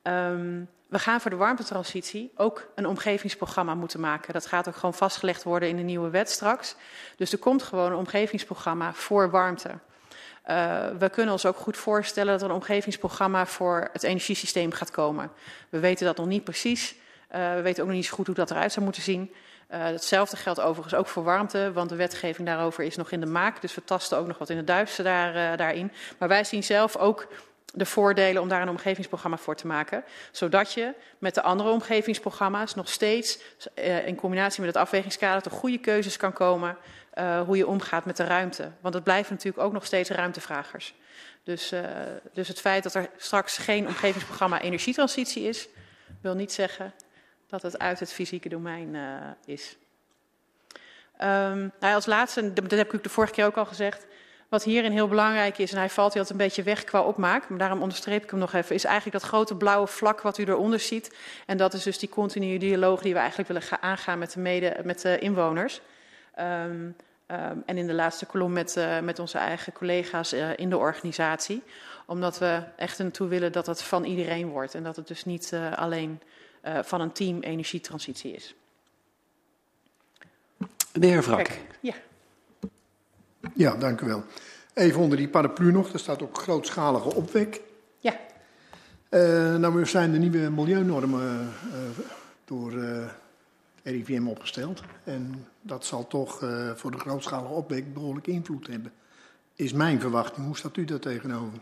Um, 0.06 0.68
we 0.88 0.98
gaan 0.98 1.20
voor 1.20 1.30
de 1.30 1.36
warmtetransitie 1.36 2.32
ook 2.36 2.68
een 2.74 2.86
omgevingsprogramma 2.86 3.74
moeten 3.74 4.00
maken. 4.00 4.32
Dat 4.32 4.46
gaat 4.46 4.68
ook 4.68 4.76
gewoon 4.76 4.94
vastgelegd 4.94 5.42
worden 5.42 5.68
in 5.68 5.76
de 5.76 5.82
nieuwe 5.82 6.10
wet 6.10 6.30
straks. 6.30 6.76
Dus 7.16 7.32
er 7.32 7.38
komt 7.38 7.62
gewoon 7.62 7.92
een 7.92 7.98
omgevingsprogramma 7.98 8.92
voor 8.92 9.30
warmte. 9.30 9.70
Uh, 10.50 10.86
we 10.98 11.08
kunnen 11.08 11.32
ons 11.32 11.46
ook 11.46 11.56
goed 11.56 11.76
voorstellen 11.76 12.32
dat 12.32 12.42
er 12.42 12.48
een 12.48 12.54
omgevingsprogramma 12.54 13.46
voor 13.46 13.88
het 13.92 14.02
energiesysteem 14.02 14.72
gaat 14.72 14.90
komen. 14.90 15.30
We 15.68 15.78
weten 15.78 16.06
dat 16.06 16.16
nog 16.16 16.26
niet 16.26 16.44
precies. 16.44 16.94
Uh, 17.34 17.54
we 17.54 17.62
weten 17.62 17.82
ook 17.82 17.88
nog 17.88 17.96
niet 17.96 18.06
zo 18.06 18.14
goed 18.14 18.26
hoe 18.26 18.34
dat 18.34 18.50
eruit 18.50 18.72
zou 18.72 18.84
moeten 18.84 19.02
zien. 19.02 19.32
Uh, 19.70 19.84
hetzelfde 19.84 20.36
geldt 20.36 20.60
overigens 20.60 20.94
ook 20.94 21.06
voor 21.06 21.24
warmte, 21.24 21.72
want 21.72 21.88
de 21.88 21.96
wetgeving 21.96 22.48
daarover 22.48 22.84
is 22.84 22.96
nog 22.96 23.10
in 23.10 23.20
de 23.20 23.26
maak. 23.26 23.60
Dus 23.60 23.74
we 23.74 23.84
tasten 23.84 24.18
ook 24.18 24.26
nog 24.26 24.38
wat 24.38 24.50
in 24.50 24.56
het 24.56 24.66
duister 24.66 25.04
daar, 25.04 25.56
daarin. 25.56 25.92
Maar 26.18 26.28
wij 26.28 26.44
zien 26.44 26.62
zelf 26.62 26.96
ook 26.96 27.26
de 27.74 27.86
voordelen 27.86 28.42
om 28.42 28.48
daar 28.48 28.62
een 28.62 28.68
omgevingsprogramma 28.68 29.36
voor 29.36 29.56
te 29.56 29.66
maken. 29.66 30.04
Zodat 30.30 30.72
je 30.72 30.94
met 31.18 31.34
de 31.34 31.42
andere 31.42 31.70
omgevingsprogramma's 31.70 32.74
nog 32.74 32.88
steeds 32.88 33.38
uh, 33.78 34.06
in 34.06 34.16
combinatie 34.16 34.60
met 34.60 34.74
het 34.74 34.82
afwegingskader 34.82 35.42
tot 35.42 35.52
goede 35.52 35.78
keuzes 35.78 36.16
kan 36.16 36.32
komen 36.32 36.76
uh, 37.14 37.40
hoe 37.40 37.56
je 37.56 37.66
omgaat 37.66 38.04
met 38.04 38.16
de 38.16 38.24
ruimte. 38.24 38.70
Want 38.80 38.94
het 38.94 39.04
blijven 39.04 39.34
natuurlijk 39.34 39.64
ook 39.64 39.72
nog 39.72 39.86
steeds 39.86 40.10
ruimtevragers. 40.10 40.94
Dus, 41.42 41.72
uh, 41.72 41.80
dus 42.32 42.48
het 42.48 42.60
feit 42.60 42.82
dat 42.82 42.94
er 42.94 43.10
straks 43.16 43.58
geen 43.58 43.86
omgevingsprogramma 43.86 44.60
energietransitie 44.60 45.42
is, 45.48 45.68
wil 46.20 46.34
niet 46.34 46.52
zeggen 46.52 46.94
dat 47.46 47.62
het 47.62 47.78
uit 47.78 48.00
het 48.00 48.12
fysieke 48.12 48.48
domein 48.48 48.96
is. 49.44 49.76
Um, 51.20 51.72
nou, 51.80 51.94
als 51.94 52.06
laatste, 52.06 52.52
dat 52.52 52.70
heb 52.70 52.92
ik 52.92 53.02
de 53.02 53.08
vorige 53.08 53.32
keer 53.32 53.44
ook 53.44 53.56
al 53.56 53.66
gezegd, 53.66 54.06
wat 54.56 54.64
hierin 54.64 54.92
heel 54.92 55.08
belangrijk 55.08 55.58
is, 55.58 55.72
en 55.72 55.78
hij 55.78 55.90
valt 55.90 56.12
hier 56.12 56.22
altijd 56.22 56.40
een 56.40 56.46
beetje 56.46 56.62
weg 56.62 56.84
qua 56.84 57.02
opmaak, 57.02 57.48
maar 57.48 57.58
daarom 57.58 57.82
onderstreep 57.82 58.22
ik 58.22 58.30
hem 58.30 58.38
nog 58.38 58.52
even, 58.52 58.74
is 58.74 58.84
eigenlijk 58.84 59.20
dat 59.20 59.28
grote 59.30 59.54
blauwe 59.54 59.86
vlak 59.86 60.20
wat 60.20 60.38
u 60.38 60.44
eronder 60.44 60.80
ziet. 60.80 61.16
En 61.46 61.56
dat 61.56 61.74
is 61.74 61.82
dus 61.82 61.98
die 61.98 62.08
continue 62.08 62.58
dialoog 62.58 63.02
die 63.02 63.12
we 63.12 63.18
eigenlijk 63.18 63.48
willen 63.48 63.62
gaan 63.62 63.82
aangaan 63.82 64.18
met 64.18 64.32
de, 64.32 64.40
mede, 64.40 64.76
met 64.84 65.00
de 65.00 65.18
inwoners. 65.18 65.80
Um, 66.38 66.96
um, 67.26 67.62
en 67.66 67.76
in 67.76 67.86
de 67.86 67.94
laatste 67.94 68.26
kolom 68.26 68.52
met, 68.52 68.76
uh, 68.76 69.00
met 69.00 69.18
onze 69.18 69.38
eigen 69.38 69.72
collega's 69.72 70.32
uh, 70.32 70.56
in 70.56 70.70
de 70.70 70.76
organisatie. 70.76 71.62
Omdat 72.06 72.38
we 72.38 72.62
echt 72.76 72.98
ertoe 72.98 73.28
willen 73.28 73.52
dat 73.52 73.66
het 73.66 73.82
van 73.82 74.04
iedereen 74.04 74.48
wordt. 74.48 74.74
En 74.74 74.82
dat 74.82 74.96
het 74.96 75.06
dus 75.08 75.24
niet 75.24 75.50
uh, 75.54 75.72
alleen 75.72 76.20
van 76.82 77.00
een 77.00 77.12
team 77.12 77.40
energietransitie 77.40 78.32
is. 78.32 78.54
De 80.92 81.06
heer 81.06 81.22
Wrak. 81.22 81.50
Ja. 81.80 81.94
Ja, 83.56 83.76
dank 83.76 84.00
u 84.00 84.06
wel. 84.06 84.24
Even 84.74 85.00
onder 85.00 85.18
die 85.18 85.28
paraplu 85.28 85.72
nog, 85.72 85.90
daar 85.90 85.98
staat 85.98 86.22
ook 86.22 86.38
grootschalige 86.38 87.14
opwek. 87.14 87.60
Ja. 87.98 88.16
Uh, 89.10 89.54
nou 89.54 89.86
zijn 89.86 90.12
de 90.12 90.18
nieuwe 90.18 90.50
milieunormen 90.50 91.52
uh, 91.66 91.74
door 92.44 92.72
uh, 92.72 93.08
RIVM 93.82 94.26
opgesteld. 94.26 94.82
En 95.04 95.46
dat 95.60 95.84
zal 95.84 96.06
toch 96.06 96.38
voor 96.74 96.90
de 96.90 96.98
grootschalige 96.98 97.52
opwek 97.52 97.94
behoorlijk 97.94 98.26
invloed 98.26 98.66
hebben. 98.66 98.92
Is 99.54 99.72
mijn 99.72 100.00
verwachting. 100.00 100.46
Hoe 100.46 100.56
staat 100.56 100.76
u 100.76 100.84
daar 100.84 100.98
tegenover? 100.98 101.58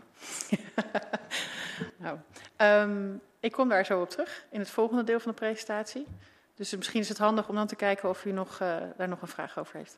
nou, 2.03 2.17
um, 2.57 3.21
ik 3.39 3.51
kom 3.51 3.69
daar 3.69 3.85
zo 3.85 4.01
op 4.01 4.09
terug 4.09 4.45
in 4.51 4.59
het 4.59 4.69
volgende 4.69 5.03
deel 5.03 5.19
van 5.19 5.31
de 5.31 5.37
presentatie. 5.37 6.07
Dus 6.55 6.75
misschien 6.75 7.01
is 7.01 7.09
het 7.09 7.17
handig 7.17 7.49
om 7.49 7.55
dan 7.55 7.67
te 7.67 7.75
kijken 7.75 8.09
of 8.09 8.25
u 8.25 8.31
nog, 8.31 8.57
daar 8.97 9.07
nog 9.07 9.21
een 9.21 9.27
vraag 9.27 9.59
over 9.59 9.77
heeft. 9.77 9.97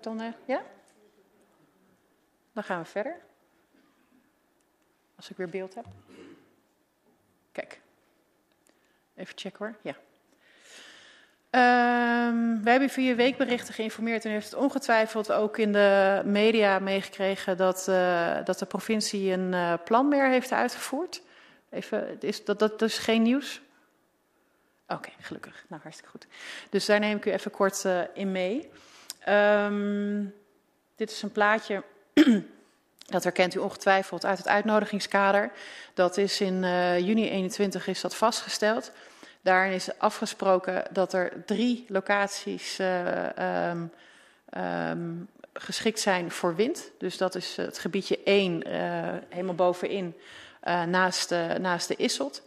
Dan, 0.00 0.22
uh, 0.22 0.32
ja? 0.44 0.62
Dan 2.52 2.64
gaan 2.64 2.82
we 2.82 2.84
verder. 2.84 3.20
Als 5.16 5.30
ik 5.30 5.36
weer 5.36 5.48
beeld 5.48 5.74
heb. 5.74 5.86
Kijk. 7.52 7.80
Even 9.14 9.38
checken 9.38 9.66
hoor. 9.66 9.76
Ja. 9.82 9.96
Um, 11.54 12.62
wij 12.62 12.72
hebben 12.72 12.90
via 12.90 13.14
weekberichten 13.14 13.74
geïnformeerd 13.74 14.24
en 14.24 14.30
u 14.30 14.32
heeft 14.32 14.50
het 14.50 14.60
ongetwijfeld 14.60 15.32
ook 15.32 15.58
in 15.58 15.72
de 15.72 16.22
media 16.24 16.78
meegekregen 16.78 17.56
dat, 17.56 17.86
uh, 17.88 18.44
dat 18.44 18.58
de 18.58 18.66
provincie 18.66 19.32
een 19.32 19.52
uh, 19.52 19.74
plan 19.84 20.08
meer 20.08 20.28
heeft 20.28 20.52
uitgevoerd. 20.52 21.22
Even, 21.70 22.20
is, 22.20 22.44
dat, 22.44 22.58
dat 22.58 22.82
is 22.82 22.98
geen 22.98 23.22
nieuws? 23.22 23.60
Oké, 24.86 25.10
gelukkig. 25.20 25.64
Nou, 25.68 25.82
hartstikke 25.82 26.10
goed. 26.10 26.26
Dus 26.70 26.86
daar 26.86 27.00
neem 27.00 27.16
ik 27.16 27.24
u 27.24 27.30
even 27.30 27.50
kort 27.50 27.84
in 28.14 28.32
mee. 28.32 28.70
Um, 29.28 30.34
dit 30.96 31.10
is 31.10 31.22
een 31.22 31.32
plaatje, 31.32 31.82
dat 33.14 33.22
herkent 33.22 33.54
u 33.54 33.58
ongetwijfeld 33.58 34.24
uit 34.24 34.38
het 34.38 34.48
uitnodigingskader. 34.48 35.50
Dat 35.94 36.16
is 36.16 36.40
in 36.40 36.62
uh, 36.62 36.98
juni 36.98 37.30
21 37.30 37.86
is 37.86 38.00
dat 38.00 38.16
vastgesteld. 38.16 38.92
Daarin 39.40 39.72
is 39.72 39.98
afgesproken 39.98 40.84
dat 40.90 41.12
er 41.12 41.44
drie 41.46 41.84
locaties 41.88 42.78
uh, 42.80 43.68
um, 43.70 43.92
um, 44.56 45.28
geschikt 45.52 46.00
zijn 46.00 46.30
voor 46.30 46.54
wind. 46.54 46.90
Dus 46.98 47.16
dat 47.16 47.34
is 47.34 47.56
het 47.56 47.78
gebiedje 47.78 48.18
1, 48.24 48.68
uh, 48.68 49.08
helemaal 49.28 49.54
bovenin, 49.54 50.16
naast, 50.86 51.30
naast 51.58 51.88
de 51.88 51.96
Isselt. 51.96 52.42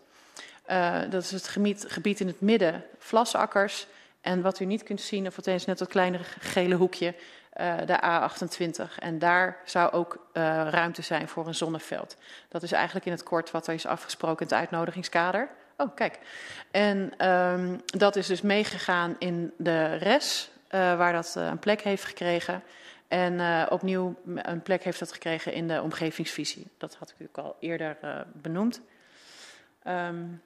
Dat 1.10 1.24
is 1.24 1.32
het 1.32 1.48
gebied, 1.48 1.86
gebied 1.88 2.20
in 2.20 2.28
het 2.28 2.42
midden, 2.42 2.84
vlasakkers. 2.98 3.88
En 4.26 4.42
wat 4.42 4.60
u 4.60 4.66
niet 4.66 4.84
kunt 4.84 5.02
zien, 5.02 5.28
of 5.28 5.38
althans 5.38 5.66
net 5.66 5.78
dat 5.78 5.88
kleinere 5.88 6.24
gele 6.24 6.76
hoekje, 6.76 7.16
uh, 7.60 7.78
de 7.86 8.00
A28. 8.04 9.00
En 9.00 9.20
daar 9.20 9.58
zou 9.66 9.92
ook 9.92 10.14
uh, 10.14 10.44
ruimte 10.70 11.02
zijn 11.02 11.28
voor 11.28 11.48
een 11.48 11.56
zonneveld. 11.56 12.18
Dat 12.50 12.64
is 12.64 12.72
eigenlijk 12.72 13.06
in 13.06 13.12
het 13.12 13.24
kort 13.24 13.52
wat 13.52 13.68
er 13.68 13.74
is 13.74 13.86
afgesproken 13.86 14.40
in 14.40 14.52
het 14.52 14.56
uitnodigingskader. 14.56 15.50
Oh, 15.78 15.96
kijk. 15.96 16.20
En 16.72 17.28
um, 17.30 17.82
dat 17.86 18.16
is 18.16 18.28
dus 18.28 18.42
meegegaan 18.42 19.16
in 19.20 19.54
de 19.58 19.96
RES, 19.96 20.50
uh, 20.72 20.98
waar 20.98 21.14
dat 21.14 21.36
een 21.36 21.60
plek 21.60 21.82
heeft 21.82 22.04
gekregen. 22.04 22.64
En 23.08 23.70
opnieuw 23.70 24.16
een 24.26 24.62
plek 24.62 24.84
heeft 24.84 25.00
dat 25.00 25.12
gekregen 25.12 25.54
in 25.54 25.68
de 25.68 25.82
omgevingsvisie. 25.82 26.68
Dat 26.78 26.96
had 26.96 27.14
ik 27.18 27.28
u 27.28 27.30
al 27.42 27.56
eerder 27.60 27.98
benoemd. 28.34 28.82
Um, 29.88 30.42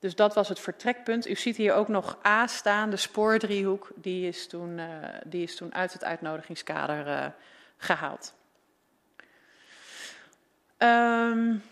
dus 0.00 0.14
dat 0.14 0.34
was 0.34 0.48
het 0.48 0.60
vertrekpunt. 0.60 1.28
U 1.28 1.34
ziet 1.34 1.56
hier 1.56 1.74
ook 1.74 1.88
nog 1.88 2.18
A 2.26 2.46
staan, 2.46 2.90
de 2.90 2.96
spoordriehoek. 2.96 3.90
Die 3.94 4.28
is 4.28 4.46
toen, 4.46 4.78
uh, 4.78 4.86
die 5.24 5.42
is 5.42 5.56
toen 5.56 5.74
uit 5.74 5.92
het 5.92 6.04
uitnodigingskader 6.04 7.06
uh, 7.06 7.26
gehaald. 7.76 8.34
Um, 10.78 11.62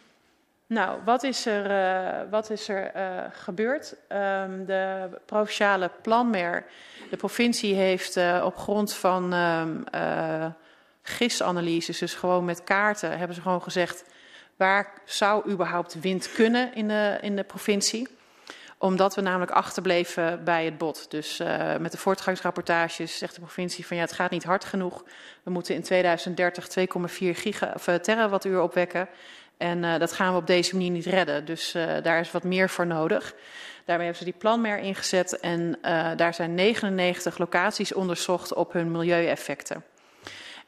nou, 0.67 1.01
wat 1.05 1.23
is 1.23 1.47
er, 1.47 1.71
uh, 1.71 2.31
wat 2.31 2.51
is 2.51 2.69
er 2.69 2.93
gebeurd? 3.33 3.95
Um, 4.09 4.67
de 4.67 5.09
provinciale 5.27 5.91
planmer, 6.03 6.65
de 7.11 7.17
provincie 7.17 7.75
heeft 7.75 8.17
op 8.43 8.57
grond 8.57 8.95
van 8.95 9.33
um, 9.33 9.85
GIS-analyses, 11.03 11.99
dus 11.99 12.15
gewoon 12.15 12.45
met 12.45 12.65
kaarten, 12.65 13.19
hebben 13.19 13.37
ze 13.37 13.43
gewoon 13.43 13.63
gezegd... 13.63 14.05
waar 14.57 14.93
zou 15.05 15.51
überhaupt 15.51 16.01
wind 16.01 16.33
kunnen 16.33 16.75
in 16.75 16.89
de, 16.89 17.19
in 17.21 17.37
de 17.37 17.45
provincie 17.45 18.17
omdat 18.79 19.15
we 19.15 19.21
namelijk 19.21 19.51
achterbleven 19.51 20.45
bij 20.45 20.65
het 20.65 20.79
bod. 20.79 21.11
Dus 21.11 21.41
uh, 21.41 21.77
met 21.77 21.93
de 21.93 21.99
voortgangsrapportages 21.99 23.19
zegt 23.19 23.35
de 23.35 23.41
provincie 23.41 23.87
van 23.87 23.97
ja, 23.97 24.03
het 24.03 24.13
gaat 24.13 24.31
niet 24.31 24.45
hard 24.45 24.65
genoeg. 24.65 25.05
We 25.43 25.51
moeten 25.51 25.75
in 25.75 25.83
2030 25.83 26.69
2,4 26.69 27.15
giga 27.19 27.73
of, 27.75 27.89
uh, 27.89 27.95
terawattuur 27.95 28.61
opwekken. 28.61 29.09
En 29.57 29.83
uh, 29.83 29.99
dat 29.99 30.13
gaan 30.13 30.33
we 30.33 30.39
op 30.39 30.47
deze 30.47 30.75
manier 30.75 30.91
niet 30.91 31.07
redden. 31.07 31.45
Dus 31.45 31.73
daar 32.03 32.21
is 32.21 32.31
wat 32.31 32.45
meer 32.45 32.69
voor 32.69 32.87
nodig. 32.87 33.35
Daarmee 33.85 34.07
hebben 34.07 34.25
ze 34.27 34.31
die 34.31 34.41
planmer 34.41 34.79
ingezet 34.79 35.41
en 35.41 35.79
daar 36.17 36.35
zijn 36.35 36.55
99 36.55 37.39
locaties 37.39 37.95
onderzocht 37.95 38.55
op 38.55 38.73
hun 38.73 38.91
milieueffecten. 38.91 39.85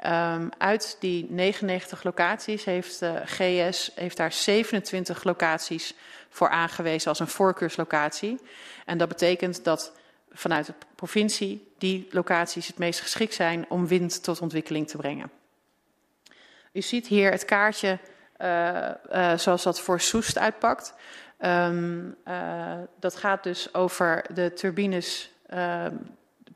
Um, 0.06 0.48
uit 0.58 0.96
die 1.00 1.26
99 1.30 2.02
locaties 2.02 2.64
heeft 2.64 3.02
uh, 3.02 3.12
GS 3.24 3.90
heeft 3.94 4.16
daar 4.16 4.32
27 4.32 5.24
locaties 5.24 5.94
voor 6.30 6.48
aangewezen 6.48 7.08
als 7.08 7.18
een 7.18 7.28
voorkeurslocatie. 7.28 8.40
En 8.84 8.98
dat 8.98 9.08
betekent 9.08 9.64
dat 9.64 9.92
vanuit 10.32 10.66
de 10.66 10.74
provincie 10.94 11.72
die 11.78 12.08
locaties 12.10 12.66
het 12.66 12.78
meest 12.78 13.00
geschikt 13.00 13.34
zijn 13.34 13.66
om 13.68 13.86
wind 13.86 14.22
tot 14.22 14.40
ontwikkeling 14.40 14.88
te 14.88 14.96
brengen. 14.96 15.30
U 16.72 16.82
ziet 16.82 17.06
hier 17.06 17.30
het 17.30 17.44
kaartje 17.44 17.98
uh, 18.38 18.88
uh, 19.12 19.38
zoals 19.38 19.62
dat 19.62 19.80
voor 19.80 20.00
Soest 20.00 20.38
uitpakt. 20.38 20.94
Um, 21.40 22.16
uh, 22.28 22.78
dat 22.98 23.16
gaat 23.16 23.42
dus 23.42 23.74
over 23.74 24.24
de 24.34 24.52
turbines, 24.52 25.30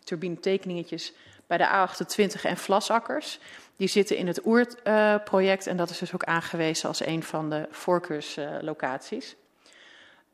turbinetekeningetjes 0.05 1.13
bij 1.47 1.59
de 1.59 1.89
A28 1.89 2.43
en 2.43 2.57
Vlasakkers. 2.57 3.39
Die 3.77 3.89
zitten 3.89 4.17
in 4.17 4.27
het 4.27 4.47
Oert-project 4.47 5.67
en 5.67 5.77
dat 5.77 5.91
is 5.91 5.99
dus 5.99 6.15
ook 6.15 6.25
aangewezen 6.25 6.89
als 6.89 7.07
een 7.07 7.23
van 7.23 7.51
de 7.51 7.67
voorkeurslocaties. 7.71 9.37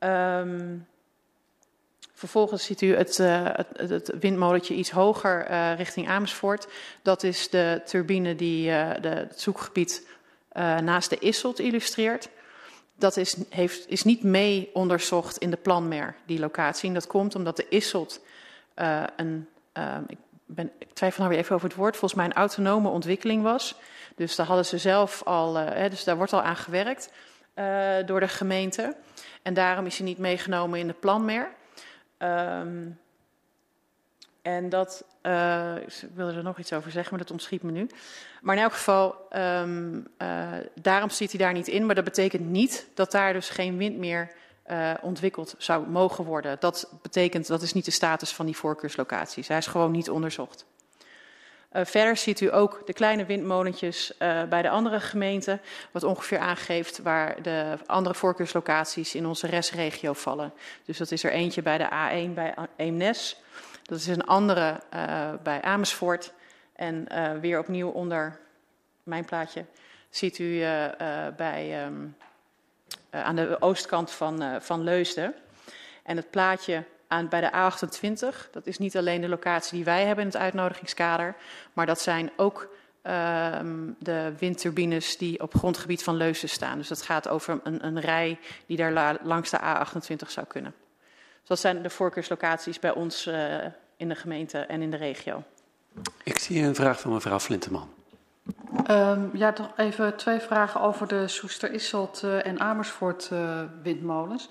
Um, 0.04 0.86
vervolgens 2.12 2.64
ziet 2.64 2.80
u 2.80 2.96
het, 2.96 3.18
uh, 3.18 3.48
het, 3.72 3.90
het 3.90 4.70
iets 4.70 4.90
hoger 4.90 5.50
uh, 5.50 5.76
richting 5.76 6.08
Amersfoort. 6.08 6.68
Dat 7.02 7.22
is 7.22 7.50
de 7.50 7.82
turbine 7.84 8.34
die 8.34 8.68
uh, 8.68 8.90
de, 9.00 9.08
het 9.08 9.40
zoekgebied 9.40 10.06
naast 10.80 11.10
de 11.10 11.18
Isselt 11.18 11.58
illustreert. 11.58 12.28
Dat 12.96 13.16
is, 13.16 13.36
heeft, 13.48 13.88
is 13.88 14.02
niet 14.02 14.22
mee 14.22 14.70
onderzocht 14.72 15.36
in 15.36 15.50
de 15.50 15.56
planmer, 15.56 16.14
die 16.26 16.38
locatie. 16.38 16.88
En 16.88 16.94
dat 16.94 17.06
komt 17.06 17.34
omdat 17.34 17.56
de 17.56 17.68
Isselt 17.68 18.20
een, 19.16 19.48
ik, 20.06 20.18
ben, 20.46 20.70
ik 20.78 20.92
twijfel 20.92 21.18
nou 21.18 21.34
weer 21.34 21.42
even 21.42 21.54
over 21.54 21.68
het 21.68 21.76
woord, 21.76 21.96
volgens 21.96 22.20
mij 22.20 22.24
een 22.24 22.36
autonome 22.36 22.88
ontwikkeling 22.88 23.42
was. 23.42 23.74
Dus 24.16 24.36
daar 24.36 24.46
hadden 24.46 24.66
ze 24.66 24.78
zelf 24.78 25.22
al, 25.24 25.54
hè, 25.54 25.88
dus 25.88 26.04
daar 26.04 26.16
wordt 26.16 26.32
al 26.32 26.42
aan 26.42 26.56
gewerkt 26.56 27.10
door 28.06 28.20
de 28.20 28.28
gemeente. 28.28 28.96
En 29.42 29.54
daarom 29.54 29.86
is 29.86 29.96
hij 29.96 30.06
niet 30.06 30.18
meegenomen 30.18 30.78
in 30.78 30.86
de 30.86 30.92
planmer. 30.92 31.48
Um, 32.18 32.98
en 34.42 34.68
dat, 34.68 35.04
uh, 35.22 35.76
ik 35.76 36.08
wilde 36.14 36.32
er 36.32 36.42
nog 36.42 36.58
iets 36.58 36.72
over 36.72 36.90
zeggen, 36.90 37.10
maar 37.10 37.22
dat 37.22 37.30
ontschiet 37.30 37.62
me 37.62 37.70
nu. 37.70 37.86
Maar 38.40 38.56
in 38.56 38.62
elk 38.62 38.72
geval, 38.72 39.16
um, 39.36 40.06
uh, 40.18 40.48
daarom 40.74 41.10
zit 41.10 41.30
hij 41.30 41.40
daar 41.40 41.52
niet 41.52 41.68
in. 41.68 41.86
Maar 41.86 41.94
dat 41.94 42.04
betekent 42.04 42.48
niet 42.48 42.86
dat 42.94 43.10
daar 43.10 43.32
dus 43.32 43.48
geen 43.48 43.76
wind 43.76 43.96
meer 43.96 44.30
uh, 44.70 44.94
ontwikkeld 45.00 45.54
zou 45.58 45.88
mogen 45.88 46.24
worden. 46.24 46.56
Dat 46.60 46.92
betekent, 47.02 47.46
dat 47.46 47.62
is 47.62 47.72
niet 47.72 47.84
de 47.84 47.90
status 47.90 48.32
van 48.32 48.46
die 48.46 48.56
voorkeurslocaties. 48.56 49.48
Hij 49.48 49.58
is 49.58 49.66
gewoon 49.66 49.90
niet 49.90 50.10
onderzocht. 50.10 50.66
Uh, 51.72 51.84
verder 51.84 52.16
ziet 52.16 52.40
u 52.40 52.54
ook 52.54 52.82
de 52.86 52.92
kleine 52.92 53.24
windmolentjes 53.24 54.12
uh, 54.18 54.42
bij 54.44 54.62
de 54.62 54.70
andere 54.70 55.00
gemeenten, 55.00 55.60
wat 55.90 56.02
ongeveer 56.02 56.38
aangeeft 56.38 56.98
waar 56.98 57.42
de 57.42 57.78
andere 57.86 58.14
voorkeurslocaties 58.14 59.14
in 59.14 59.26
onze 59.26 59.46
restregio 59.46 60.12
vallen. 60.12 60.52
Dus 60.84 60.98
dat 60.98 61.10
is 61.10 61.24
er 61.24 61.30
eentje 61.30 61.62
bij 61.62 61.78
de 61.78 61.88
A1 61.88 62.34
bij 62.34 62.54
Eemnes, 62.76 63.40
dat 63.82 63.98
is 63.98 64.06
een 64.06 64.26
andere 64.26 64.80
uh, 64.94 65.32
bij 65.42 65.62
Amersfoort 65.62 66.32
en 66.72 67.08
weer 67.40 67.58
opnieuw 67.58 67.88
onder 67.88 68.40
mijn 69.02 69.24
plaatje 69.24 69.64
ziet 70.08 70.38
u 70.38 70.64
bij, 71.36 71.84
um, 71.84 72.16
aan 73.10 73.36
de 73.36 73.56
oostkant 73.60 74.10
van, 74.10 74.62
van 74.62 74.84
Leusden. 74.84 75.34
En 76.02 76.16
het 76.16 76.30
plaatje 76.30 76.84
aan, 77.10 77.28
bij 77.28 77.40
de 77.40 77.50
A28. 77.50 78.50
Dat 78.50 78.66
is 78.66 78.78
niet 78.78 78.96
alleen 78.96 79.20
de 79.20 79.28
locatie 79.28 79.74
die 79.74 79.84
wij 79.84 80.04
hebben 80.04 80.24
in 80.24 80.30
het 80.30 80.40
uitnodigingskader, 80.40 81.34
maar 81.72 81.86
dat 81.86 82.00
zijn 82.00 82.30
ook 82.36 82.68
uh, 83.02 83.58
de 83.98 84.32
windturbines 84.38 85.16
die 85.16 85.42
op 85.42 85.54
grondgebied 85.54 86.02
van 86.02 86.14
Leuzen 86.14 86.48
staan. 86.48 86.78
Dus 86.78 86.88
dat 86.88 87.02
gaat 87.02 87.28
over 87.28 87.60
een, 87.62 87.86
een 87.86 88.00
rij 88.00 88.38
die 88.66 88.76
daar 88.76 88.92
la, 88.92 89.18
langs 89.22 89.50
de 89.50 89.58
A28 89.58 90.28
zou 90.28 90.46
kunnen. 90.46 90.74
Dus 91.38 91.48
dat 91.48 91.58
zijn 91.58 91.82
de 91.82 91.90
voorkeurslocaties 91.90 92.78
bij 92.78 92.92
ons 92.92 93.26
uh, 93.26 93.64
in 93.96 94.08
de 94.08 94.14
gemeente 94.14 94.58
en 94.58 94.82
in 94.82 94.90
de 94.90 94.96
regio. 94.96 95.42
Ik 96.22 96.38
zie 96.38 96.62
een 96.62 96.74
vraag 96.74 97.00
van 97.00 97.12
mevrouw 97.12 97.38
Flinteman. 97.38 97.88
Um, 98.90 99.30
ja, 99.32 99.52
toch 99.52 99.72
even 99.76 100.16
twee 100.16 100.40
vragen 100.40 100.80
over 100.80 101.08
de 101.08 101.28
Soester 101.28 101.72
Isselt 101.72 102.22
uh, 102.24 102.46
en 102.46 102.60
Amersfoort 102.60 103.30
uh, 103.32 103.60
windmolens. 103.82 104.48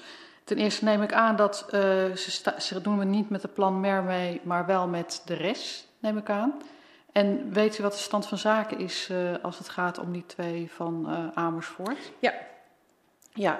Ten 0.50 0.58
eerste 0.58 0.84
neem 0.84 1.02
ik 1.02 1.14
aan 1.14 1.36
dat 1.36 1.66
uh, 1.72 2.16
ze, 2.58 2.82
doen 2.82 3.00
we 3.00 3.06
niet 3.06 3.30
met 3.30 3.42
de 3.42 3.48
plan 3.48 3.80
MER 3.80 4.04
mee, 4.04 4.42
maar 4.44 4.66
wel 4.66 4.88
met 4.88 5.22
de 5.26 5.34
rest, 5.34 5.88
neem 6.00 6.18
ik 6.18 6.30
aan. 6.30 6.62
En 7.12 7.54
weet 7.54 7.78
u 7.78 7.84
wat 7.84 7.92
de 7.92 7.98
stand 7.98 8.28
van 8.28 8.38
zaken 8.38 8.80
is 8.80 9.10
uh, 9.12 9.32
als 9.42 9.58
het 9.58 9.70
gaat 9.70 10.00
om 10.00 10.12
die 10.12 10.26
twee 10.26 10.72
van 10.72 11.06
uh, 11.08 11.28
Amersfoort? 11.34 12.12
Ja, 12.20 12.34
ja 13.34 13.60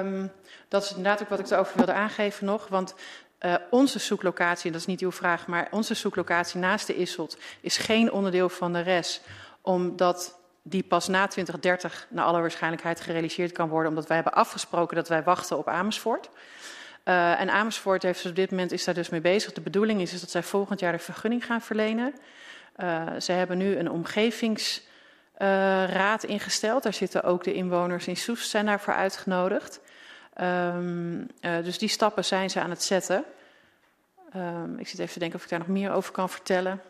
um, 0.00 0.32
dat 0.68 0.82
is 0.82 0.88
inderdaad 0.88 1.22
ook 1.22 1.28
wat 1.28 1.38
ik 1.38 1.50
erover 1.50 1.76
wilde 1.76 1.92
aangeven 1.92 2.46
nog. 2.46 2.68
Want 2.68 2.94
uh, 3.40 3.54
onze 3.70 3.98
zoeklocatie, 3.98 4.66
en 4.66 4.72
dat 4.72 4.80
is 4.80 4.86
niet 4.86 5.00
uw 5.00 5.12
vraag, 5.12 5.46
maar 5.46 5.68
onze 5.70 5.94
zoeklocatie 5.94 6.60
naast 6.60 6.86
de 6.86 6.96
Isselt 6.96 7.36
is 7.60 7.76
geen 7.76 8.12
onderdeel 8.12 8.48
van 8.48 8.72
de 8.72 8.80
rest. 8.80 9.26
Omdat 9.60 10.38
die 10.66 10.82
pas 10.82 11.08
na 11.08 11.26
2030 11.26 12.06
naar 12.10 12.24
alle 12.24 12.40
waarschijnlijkheid 12.40 13.00
gerealiseerd 13.00 13.52
kan 13.52 13.68
worden, 13.68 13.88
omdat 13.88 14.06
wij 14.06 14.16
hebben 14.16 14.34
afgesproken 14.34 14.96
dat 14.96 15.08
wij 15.08 15.22
wachten 15.22 15.58
op 15.58 15.68
Amersfoort. 15.68 16.30
Uh, 17.04 17.40
en 17.40 17.50
Amersfoort 17.50 18.02
heeft 18.02 18.26
op 18.26 18.36
dit 18.36 18.50
moment 18.50 18.72
is 18.72 18.84
daar 18.84 18.94
dus 18.94 19.08
mee 19.08 19.20
bezig. 19.20 19.52
De 19.52 19.60
bedoeling 19.60 20.00
is, 20.00 20.12
is 20.12 20.20
dat 20.20 20.30
zij 20.30 20.42
volgend 20.42 20.80
jaar 20.80 20.92
de 20.92 20.98
vergunning 20.98 21.44
gaan 21.44 21.60
verlenen. 21.60 22.14
Uh, 22.76 23.06
ze 23.20 23.32
hebben 23.32 23.58
nu 23.58 23.76
een 23.76 23.90
omgevingsraad 23.90 26.24
uh, 26.24 26.30
ingesteld. 26.30 26.82
Daar 26.82 26.94
zitten 26.94 27.22
ook 27.22 27.44
de 27.44 27.52
inwoners 27.52 28.06
in 28.06 28.16
Soest 28.16 28.50
zijn 28.50 28.66
daarvoor 28.66 28.94
uitgenodigd. 28.94 29.80
Um, 30.40 31.26
dus 31.40 31.78
die 31.78 31.88
stappen 31.88 32.24
zijn 32.24 32.50
ze 32.50 32.60
aan 32.60 32.70
het 32.70 32.82
zetten. 32.82 33.24
Um, 34.36 34.78
ik 34.78 34.88
zit 34.88 34.98
even 34.98 35.12
te 35.12 35.18
denken 35.18 35.38
of 35.38 35.44
ik 35.44 35.50
daar 35.50 35.58
nog 35.58 35.68
meer 35.68 35.92
over 35.92 36.12
kan 36.12 36.30
vertellen. 36.30 36.80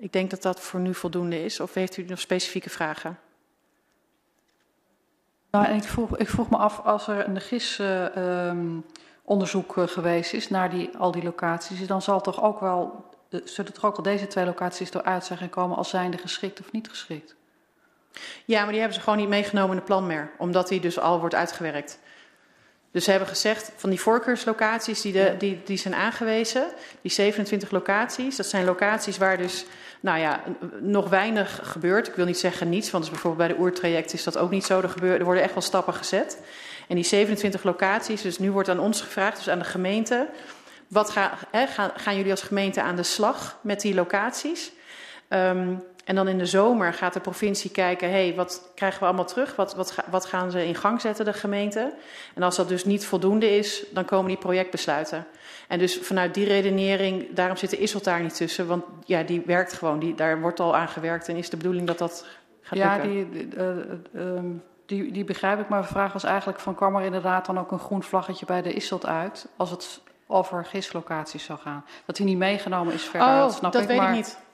Ik 0.00 0.12
denk 0.12 0.30
dat 0.30 0.42
dat 0.42 0.60
voor 0.60 0.80
nu 0.80 0.94
voldoende 0.94 1.44
is. 1.44 1.60
Of 1.60 1.74
heeft 1.74 1.96
u 1.96 2.02
nog 2.02 2.20
specifieke 2.20 2.70
vragen? 2.70 3.18
Nou, 5.50 5.66
ik, 5.66 5.82
vroeg, 5.82 6.16
ik 6.16 6.28
vroeg 6.28 6.50
me 6.50 6.56
af, 6.56 6.80
als 6.84 7.08
er 7.08 7.28
een 7.28 7.40
GIS-onderzoek 7.40 9.76
uh, 9.76 9.82
um, 9.82 9.88
geweest 9.88 10.32
is 10.32 10.48
naar 10.48 10.70
die, 10.70 10.96
al 10.96 11.10
die 11.10 11.22
locaties, 11.22 11.86
dan 11.86 12.02
zal 12.02 12.20
toch 12.20 12.42
ook 12.42 12.60
wel, 12.60 13.04
uh, 13.30 13.40
zullen 13.44 13.74
er 13.74 13.86
ook 13.86 13.96
al 13.96 14.02
deze 14.02 14.26
twee 14.26 14.44
locaties 14.44 14.92
eruit 14.92 15.24
zijn 15.24 15.38
gekomen 15.38 15.76
als 15.76 15.90
zijnde 15.90 16.18
geschikt 16.18 16.60
of 16.60 16.72
niet 16.72 16.88
geschikt? 16.88 17.36
Ja, 18.44 18.60
maar 18.60 18.70
die 18.70 18.78
hebben 18.78 18.98
ze 18.98 19.02
gewoon 19.02 19.18
niet 19.18 19.28
meegenomen 19.28 19.70
in 19.70 19.76
de 19.76 19.82
planmer, 19.82 20.30
omdat 20.38 20.68
die 20.68 20.80
dus 20.80 20.98
al 20.98 21.20
wordt 21.20 21.34
uitgewerkt. 21.34 21.98
Dus 22.90 23.04
ze 23.04 23.10
hebben 23.10 23.28
gezegd 23.28 23.72
van 23.76 23.90
die 23.90 24.00
voorkeurslocaties 24.00 25.00
die, 25.00 25.12
de, 25.12 25.34
die, 25.38 25.60
die 25.64 25.76
zijn 25.76 25.94
aangewezen, 25.94 26.66
die 27.02 27.10
27 27.10 27.70
locaties, 27.70 28.36
dat 28.36 28.46
zijn 28.46 28.64
locaties 28.64 29.18
waar 29.18 29.36
dus 29.36 29.64
nou 30.00 30.18
ja, 30.18 30.42
nog 30.80 31.08
weinig 31.08 31.60
gebeurt. 31.62 32.08
Ik 32.08 32.14
wil 32.14 32.24
niet 32.24 32.38
zeggen 32.38 32.68
niets, 32.68 32.90
want 32.90 33.04
dus 33.04 33.12
bijvoorbeeld 33.12 33.48
bij 33.48 33.56
de 33.56 33.62
oertraject 33.62 34.12
is 34.12 34.24
dat 34.24 34.38
ook 34.38 34.50
niet 34.50 34.64
zo. 34.64 34.80
Er, 34.80 35.04
er 35.04 35.24
worden 35.24 35.42
echt 35.42 35.52
wel 35.52 35.62
stappen 35.62 35.94
gezet. 35.94 36.38
En 36.88 36.94
die 36.94 37.04
27 37.04 37.62
locaties, 37.62 38.22
dus 38.22 38.38
nu 38.38 38.50
wordt 38.50 38.68
aan 38.68 38.78
ons 38.78 39.00
gevraagd, 39.00 39.36
dus 39.36 39.48
aan 39.48 39.58
de 39.58 39.64
gemeente, 39.64 40.28
wat 40.88 41.10
ga, 41.10 41.38
hè, 41.50 41.66
gaan, 41.66 41.90
gaan 41.96 42.16
jullie 42.16 42.30
als 42.30 42.42
gemeente 42.42 42.82
aan 42.82 42.96
de 42.96 43.02
slag 43.02 43.58
met 43.62 43.80
die 43.80 43.94
locaties? 43.94 44.72
Um, 45.28 45.82
en 46.08 46.14
dan 46.14 46.28
in 46.28 46.38
de 46.38 46.46
zomer 46.46 46.92
gaat 46.92 47.12
de 47.12 47.20
provincie 47.20 47.70
kijken, 47.70 48.10
hé, 48.10 48.26
hey, 48.26 48.34
wat 48.34 48.70
krijgen 48.74 49.00
we 49.00 49.06
allemaal 49.06 49.24
terug? 49.24 49.56
Wat, 49.56 49.74
wat, 49.74 49.94
wat 50.10 50.24
gaan 50.24 50.50
ze 50.50 50.66
in 50.66 50.74
gang 50.74 51.00
zetten, 51.00 51.24
de 51.24 51.32
gemeente? 51.32 51.94
En 52.34 52.42
als 52.42 52.56
dat 52.56 52.68
dus 52.68 52.84
niet 52.84 53.06
voldoende 53.06 53.56
is, 53.56 53.84
dan 53.92 54.04
komen 54.04 54.28
die 54.28 54.36
projectbesluiten. 54.36 55.26
En 55.68 55.78
dus 55.78 55.98
vanuit 55.98 56.34
die 56.34 56.46
redenering, 56.46 57.34
daarom 57.34 57.56
zit 57.56 57.70
de 57.70 57.78
Isselt 57.78 58.04
daar 58.04 58.20
niet 58.20 58.36
tussen, 58.36 58.66
want 58.66 58.84
ja, 59.04 59.22
die 59.22 59.42
werkt 59.46 59.72
gewoon, 59.72 59.98
die, 59.98 60.14
daar 60.14 60.40
wordt 60.40 60.60
al 60.60 60.76
aan 60.76 60.88
gewerkt 60.88 61.28
en 61.28 61.36
is 61.36 61.50
de 61.50 61.56
bedoeling 61.56 61.86
dat 61.86 61.98
dat 61.98 62.26
gaat 62.60 62.78
ja, 62.78 62.92
lukken. 62.92 63.12
Ja, 63.12 63.24
die, 63.24 63.48
uh, 63.56 64.34
uh, 64.34 64.40
die, 64.86 65.12
die 65.12 65.24
begrijp 65.24 65.60
ik, 65.60 65.68
maar 65.68 65.82
de 65.82 65.88
vraag 65.88 66.12
was 66.12 66.24
eigenlijk 66.24 66.60
van, 66.60 66.74
kwam 66.74 66.96
er 66.96 67.04
inderdaad 67.04 67.46
dan 67.46 67.58
ook 67.58 67.70
een 67.70 67.78
groen 67.78 68.02
vlaggetje 68.02 68.46
bij 68.46 68.62
de 68.62 68.72
Isselt 68.72 69.06
uit, 69.06 69.48
als 69.56 69.70
het 69.70 70.00
over 70.26 70.64
gistlocaties 70.64 71.44
zou 71.44 71.58
gaan? 71.58 71.84
Dat 72.04 72.16
die 72.16 72.26
niet 72.26 72.38
meegenomen 72.38 72.94
is 72.94 73.02
verder, 73.02 73.28
oh, 73.28 73.38
dat 73.38 73.54
snap 73.54 73.72
dat 73.72 73.82
ik, 73.82 73.88
weet 73.88 73.96
maar... 73.96 74.08
ik 74.08 74.16
niet. 74.16 74.46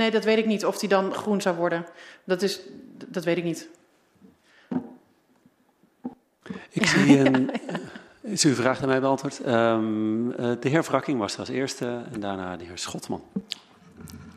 Nee, 0.00 0.10
dat 0.10 0.24
weet 0.24 0.38
ik 0.38 0.46
niet. 0.46 0.64
Of 0.64 0.78
die 0.78 0.88
dan 0.88 1.14
groen 1.14 1.40
zou 1.40 1.56
worden. 1.56 1.86
Dat, 2.24 2.42
is, 2.42 2.60
dat 3.06 3.24
weet 3.24 3.36
ik 3.36 3.44
niet. 3.44 3.68
Ik 6.70 6.86
zie 6.86 7.18
een. 7.24 7.50
Is 8.20 8.44
uw 8.44 8.54
vraag 8.54 8.78
naar 8.78 8.88
mij 8.88 9.00
beantwoord? 9.00 9.46
Um, 9.46 10.30
de 10.36 10.68
heer 10.68 10.82
Wrakking 10.82 11.18
was 11.18 11.32
er 11.32 11.38
als 11.38 11.48
eerste 11.48 12.02
en 12.12 12.20
daarna 12.20 12.56
de 12.56 12.64
heer 12.64 12.78
Schotman. 12.78 13.22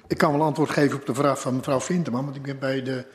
Ik 0.07 0.17
kan 0.17 0.31
wel 0.31 0.41
antwoord 0.41 0.69
geven 0.69 0.99
op 0.99 1.05
de 1.05 1.13
vraag 1.13 1.41
van 1.41 1.55
mevrouw 1.55 1.79
Vinterman, 1.79 2.23
want 2.23 2.35
ik 2.35 2.41
ben 2.41 2.59
bij 2.59 2.83
de 2.83 3.05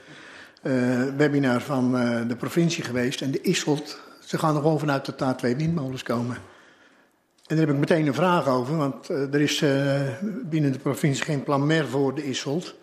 uh, 0.62 1.04
webinar 1.16 1.60
van 1.60 2.02
uh, 2.02 2.28
de 2.28 2.36
provincie 2.36 2.84
geweest 2.84 3.20
en 3.20 3.30
de 3.30 3.40
Isselt, 3.40 4.00
ze 4.24 4.38
gaan 4.38 4.54
er 4.54 4.62
gewoon 4.62 4.78
vanuit 4.78 5.06
dat 5.06 5.18
daar 5.18 5.36
twee 5.36 5.56
windmolens 5.56 6.02
komen. 6.02 6.36
En 7.48 7.56
daar 7.56 7.66
heb 7.66 7.74
ik 7.74 7.80
meteen 7.80 8.06
een 8.06 8.14
vraag 8.14 8.48
over, 8.48 8.76
want 8.76 9.10
uh, 9.10 9.34
er 9.34 9.40
is 9.40 9.62
uh, 9.62 10.00
binnen 10.44 10.72
de 10.72 10.78
provincie 10.78 11.24
geen 11.24 11.42
plan 11.42 11.66
meer 11.66 11.88
voor 11.88 12.14
de 12.14 12.24
Isselt. 12.24 12.74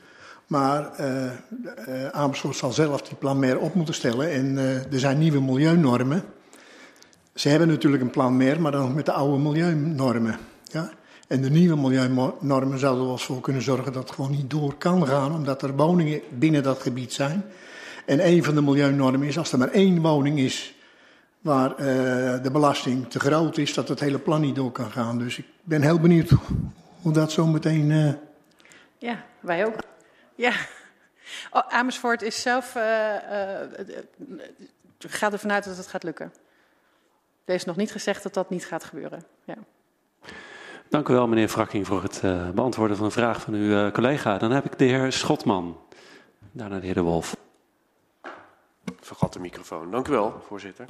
Maar 0.47 0.91
uh, 0.99 2.07
Amersfoort 2.11 2.55
zal 2.55 2.71
zelf 2.71 3.01
die 3.01 3.17
plan 3.17 3.39
meer 3.39 3.59
op 3.59 3.73
moeten 3.73 3.93
stellen. 3.93 4.31
En 4.31 4.57
er 4.91 4.99
zijn 4.99 5.17
nieuwe 5.17 5.41
milieunormen. 5.41 6.23
Ze 7.33 7.49
hebben 7.49 7.67
natuurlijk 7.67 8.03
een 8.03 8.09
plan 8.09 8.37
meer, 8.37 8.61
maar 8.61 8.71
dan 8.71 8.81
nog 8.81 8.95
met 8.95 9.05
de 9.05 9.11
oude 9.11 9.37
milieunormen. 9.43 10.37
Ja? 10.63 10.91
En 11.27 11.41
de 11.41 11.49
nieuwe 11.49 11.75
milieunormen 11.75 12.79
zouden 12.79 12.99
er 12.99 13.05
wel 13.05 13.11
eens 13.11 13.25
voor 13.25 13.41
kunnen 13.41 13.61
zorgen 13.61 13.93
dat 13.93 14.03
het 14.03 14.15
gewoon 14.15 14.31
niet 14.31 14.49
door 14.49 14.75
kan 14.77 15.07
gaan, 15.07 15.33
omdat 15.33 15.61
er 15.61 15.75
woningen 15.75 16.21
binnen 16.29 16.63
dat 16.63 16.81
gebied 16.81 17.13
zijn. 17.13 17.43
En 18.05 18.27
een 18.27 18.43
van 18.43 18.55
de 18.55 18.61
milieunormen 18.61 19.27
is, 19.27 19.37
als 19.37 19.51
er 19.51 19.57
maar 19.57 19.71
één 19.71 20.01
woning 20.01 20.39
is 20.39 20.74
waar 21.45 21.71
uh, 21.71 21.77
de 22.43 22.49
belasting 22.51 23.09
te 23.09 23.19
groot 23.19 23.57
is, 23.57 23.73
dat 23.73 23.87
het 23.87 23.99
hele 23.99 24.19
plan 24.19 24.41
niet 24.41 24.55
door 24.55 24.71
kan 24.71 24.91
gaan. 24.91 25.17
Dus 25.17 25.37
ik 25.37 25.45
ben 25.63 25.81
heel 25.81 25.99
benieuwd 25.99 26.31
hoe 27.01 27.13
dat 27.13 27.31
zo 27.31 27.45
meteen. 27.45 27.89
Uh... 27.89 28.13
Ja, 28.97 29.25
wij 29.39 29.65
ook. 29.65 29.75
Ja. 30.35 30.53
Oh, 31.51 31.61
Amersfoort 31.67 32.21
is 32.21 32.41
zelf. 32.41 32.75
Uh, 32.75 32.83
gaat 34.97 35.33
ervan 35.33 35.51
uit 35.51 35.63
dat 35.63 35.77
het 35.77 35.87
gaat 35.87 36.03
lukken. 36.03 36.33
Er 37.43 37.53
is 37.53 37.65
nog 37.65 37.75
niet 37.75 37.91
gezegd 37.91 38.23
dat 38.23 38.33
dat 38.33 38.49
niet 38.49 38.65
gaat 38.65 38.83
gebeuren. 38.83 39.23
Ja. 39.43 39.55
Dank 40.89 41.09
u 41.09 41.13
wel, 41.13 41.27
meneer 41.27 41.47
Wrakking, 41.47 41.87
voor 41.87 42.03
het 42.03 42.21
beantwoorden 42.55 42.97
van 42.97 43.05
een 43.05 43.11
vraag 43.11 43.41
van 43.41 43.53
uw 43.53 43.91
collega. 43.91 44.37
Dan 44.37 44.51
heb 44.51 44.65
ik 44.65 44.77
de 44.77 44.85
heer 44.85 45.11
Schotman. 45.11 45.79
Daarna 46.51 46.79
de 46.79 46.85
heer 46.85 46.93
De 46.93 47.01
Wolf. 47.01 47.35
Vergat 49.01 49.33
de 49.33 49.39
microfoon. 49.39 49.91
Dank 49.91 50.07
u 50.07 50.11
wel, 50.11 50.43
voorzitter. 50.47 50.85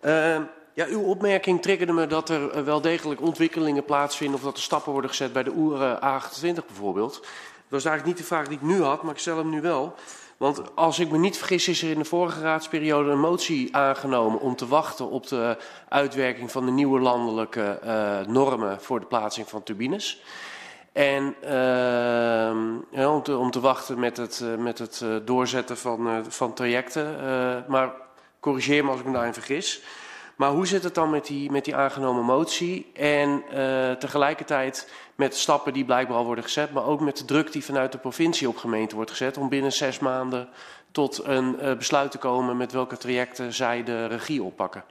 Uh, 0.00 0.36
ja, 0.74 0.86
uw 0.86 1.02
opmerking 1.02 1.62
triggerde 1.62 1.92
me 1.92 2.06
dat 2.06 2.28
er 2.28 2.56
uh, 2.56 2.62
wel 2.62 2.80
degelijk 2.80 3.20
ontwikkelingen 3.20 3.84
plaatsvinden 3.84 4.36
of 4.36 4.44
dat 4.44 4.56
er 4.56 4.62
stappen 4.62 4.92
worden 4.92 5.10
gezet 5.10 5.32
bij 5.32 5.42
de 5.42 5.52
Oer 5.56 5.96
A28 5.96 6.66
bijvoorbeeld. 6.66 7.12
Dat 7.12 7.82
was 7.82 7.84
eigenlijk 7.84 8.04
niet 8.04 8.16
de 8.16 8.34
vraag 8.34 8.48
die 8.48 8.56
ik 8.56 8.62
nu 8.62 8.82
had, 8.82 9.02
maar 9.02 9.12
ik 9.12 9.20
stel 9.20 9.36
hem 9.36 9.50
nu 9.50 9.60
wel. 9.60 9.94
Want 10.36 10.62
als 10.74 10.98
ik 10.98 11.10
me 11.10 11.18
niet 11.18 11.36
vergis, 11.36 11.68
is 11.68 11.82
er 11.82 11.90
in 11.90 11.98
de 11.98 12.04
vorige 12.04 12.40
raadsperiode 12.40 13.10
een 13.10 13.20
motie 13.20 13.76
aangenomen 13.76 14.40
om 14.40 14.56
te 14.56 14.66
wachten 14.66 15.10
op 15.10 15.26
de 15.26 15.56
uitwerking 15.88 16.50
van 16.50 16.66
de 16.66 16.72
nieuwe 16.72 17.00
landelijke 17.00 17.80
uh, 17.84 18.18
normen 18.34 18.80
voor 18.80 19.00
de 19.00 19.06
plaatsing 19.06 19.48
van 19.48 19.62
turbines. 19.62 20.22
En 20.92 21.34
ja, 22.90 23.14
om, 23.14 23.22
te, 23.22 23.36
om, 23.36 23.50
te, 23.50 23.60
wachten 23.60 23.98
met 23.98 24.16
het, 24.16 24.44
met 24.58 24.78
het 24.78 25.04
doorzetten 25.24 25.76
van, 25.76 26.24
van 26.28 26.54
trajecten. 26.54 27.16
maar 27.68 27.92
corrigeer 28.40 28.84
me 28.84 28.90
als 28.90 29.00
ik 29.00 29.06
me 29.06 29.12
daarin 29.12 29.34
vergis. 29.34 29.82
Maar 30.36 30.50
hoe 30.50 30.66
zit 30.66 30.84
het 30.84 30.94
dan 30.94 31.10
met 31.10 31.26
die, 31.26 31.50
met 31.50 31.64
die 31.64 31.76
aangenomen 31.76 32.24
motie? 32.24 32.90
En 32.94 33.42
uh, 33.52 33.92
tegelijkertijd 33.92 34.92
met 35.14 35.36
stappen 35.36 35.72
die 35.72 35.84
blijkbaar 35.84 36.16
al 36.16 36.24
worden 36.24 36.44
gezet, 36.44 36.72
maar 36.72 36.84
ook 36.84 37.00
met 37.00 37.16
de 37.16 37.24
druk 37.24 37.52
die 37.52 37.64
vanuit 37.64 37.92
de 37.92 37.98
provincie 37.98 38.48
op 38.48 38.56
gemeente 38.56 38.94
wordt 38.94 39.10
gezet 39.10 39.36
om 39.36 39.48
binnen 39.48 39.72
zes 39.72 39.98
maanden 39.98 40.48
tot 40.90 41.24
een 41.24 41.56
uh, 41.62 41.76
besluit 41.76 42.10
te 42.10 42.18
komen 42.18 42.56
met 42.56 42.72
welke 42.72 42.96
trajecten 42.96 43.52
zij 43.52 43.84
de 43.84 44.06
regie 44.06 44.42
oppakken. 44.42 44.84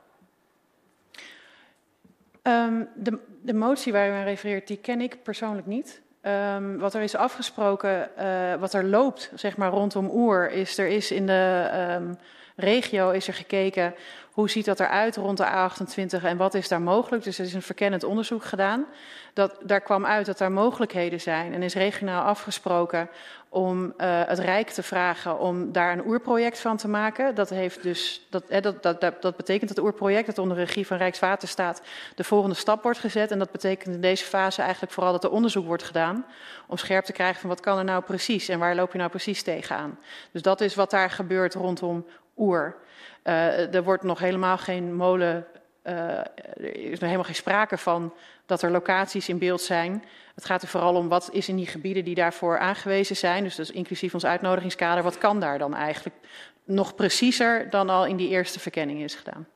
Um, 2.44 2.88
de, 2.96 3.20
de, 3.42 3.54
motie 3.54 3.92
waar 3.92 4.10
u 4.10 4.12
aan 4.12 4.24
refereert, 4.24 4.68
die 4.68 4.78
ken 4.78 5.02
ik 5.02 5.24
persoonlijk 5.24 5.68
niet. 5.68 6.02
Um, 6.22 6.78
wat 6.78 6.94
er 6.94 7.02
is 7.02 7.16
afgesproken, 7.16 8.10
uh, 8.20 8.54
wat 8.56 8.74
er 8.74 8.86
loopt, 8.86 9.32
zeg 9.36 9.58
maar 9.58 9.72
rondom 9.72 10.10
Oer, 10.14 10.52
is 10.52 10.78
er 10.78 10.88
is 10.88 11.12
in 11.12 11.26
de 11.26 11.70
um, 12.00 12.18
regio 12.58 13.10
is 13.10 13.28
er 13.28 13.34
gekeken 13.34 13.96
hoe 14.32 14.50
ziet 14.50 14.66
dat 14.66 14.80
eruit 14.80 15.16
rond 15.16 15.38
de 15.38 15.46
A28 15.46 16.24
en 16.24 16.38
wat 16.38 16.54
is 16.54 16.68
daar 16.68 16.82
mogelijk. 16.82 17.24
Dus 17.24 17.40
er 17.40 17.46
is 17.46 17.54
een 17.54 17.62
verkennend 17.62 18.04
onderzoek 18.04 18.44
gedaan. 18.44 18.86
Dat, 19.34 19.58
daar 19.64 19.82
kwam 19.82 20.06
uit 20.06 20.26
dat 20.26 20.40
er 20.40 20.52
mogelijkheden 20.52 21.22
zijn 21.22 21.54
en 21.54 21.64
is 21.64 21.74
regionaal 21.74 22.24
afgesproken 22.24 23.10
om 23.50 23.84
uh, 23.86 24.22
het 24.26 24.40
Rijk 24.40 24.70
te 24.70 24.84
vragen 24.84 25.40
om 25.40 25.72
daar 25.72 25.92
een 25.92 26.06
oerproject 26.06 26.60
van 26.60 26.78
te 26.78 26.88
maken. 26.88 27.36
Dat, 27.36 27.50
heeft 27.50 27.84
dus, 27.84 28.28
dat, 28.30 28.44
eh, 28.44 28.62
dat, 28.62 28.84
dat, 28.84 29.02
dat, 29.02 29.36
betekent 29.36 29.68
dat 29.68 29.78
het 29.78 29.86
oerproject, 29.86 30.26
dat 30.26 30.38
onder 30.38 30.58
regie 30.58 30.88
van 30.88 30.98
Rijkswaterstaat, 30.98 31.82
de 32.16 32.24
volgende 32.24 32.56
stap 32.56 32.84
wordt 32.84 33.00
gezet. 33.00 33.32
En 33.32 33.40
dat 33.40 33.52
betekent 33.52 33.96
in 33.96 34.02
deze 34.02 34.26
fase 34.26 34.62
eigenlijk 34.62 34.94
vooral 34.94 35.12
dat 35.12 35.24
er 35.24 35.32
onderzoek 35.32 35.66
wordt 35.66 35.84
gedaan 35.84 36.26
om 36.68 36.78
scherp 36.78 37.06
te 37.06 37.14
krijgen 37.14 37.40
van 37.40 37.50
wat 37.50 37.60
kan 37.60 37.78
er 37.78 37.84
nou 37.84 38.04
precies 38.04 38.50
en 38.50 38.60
waar 38.60 38.76
loop 38.76 38.92
je 38.92 38.98
nou 38.98 39.10
precies 39.10 39.44
tegenaan. 39.44 40.00
Dus 40.32 40.42
dat 40.42 40.62
is 40.62 40.76
wat 40.76 40.90
daar 40.90 41.10
gebeurt 41.10 41.54
rondom 41.54 42.06
oer. 42.38 42.76
Uh, 43.24 43.74
er 43.76 43.84
wordt 43.84 44.04
nog 44.04 44.20
helemaal 44.20 44.58
geen 44.58 44.96
molen, 44.96 45.46
uh, 45.84 45.94
er 45.94 46.76
is 46.76 46.90
nog 46.90 47.00
helemaal 47.00 47.24
geen 47.24 47.36
sprake 47.36 47.78
van 47.78 48.14
dat 48.46 48.62
er 48.62 48.72
locaties 48.72 49.30
in 49.30 49.38
beeld 49.38 49.62
zijn. 49.62 50.04
Het 50.36 50.46
gaat 50.46 50.62
er 50.62 50.68
vooral 50.68 50.96
om 50.96 51.08
wat 51.08 51.30
is 51.32 51.50
in 51.50 51.56
die 51.56 51.68
gebieden 51.68 52.04
die 52.04 52.16
daarvoor 52.16 52.60
aangewezen 52.60 53.16
zijn. 53.16 53.44
Dus 53.44 53.56
dat 53.56 53.70
is 53.70 53.76
inclusief 53.76 54.14
ons 54.14 54.26
uitnodigingskader. 54.26 55.04
Wat 55.04 55.18
kan 55.18 55.40
daar 55.40 55.58
dan 55.58 55.76
eigenlijk 55.76 56.16
nog 56.64 56.96
preciezer 56.96 57.70
dan 57.70 57.90
al 57.90 58.06
in 58.06 58.16
die 58.16 58.30
eerste 58.30 58.60
verkenning 58.60 59.02
is 59.02 59.16
gedaan? 59.16 59.48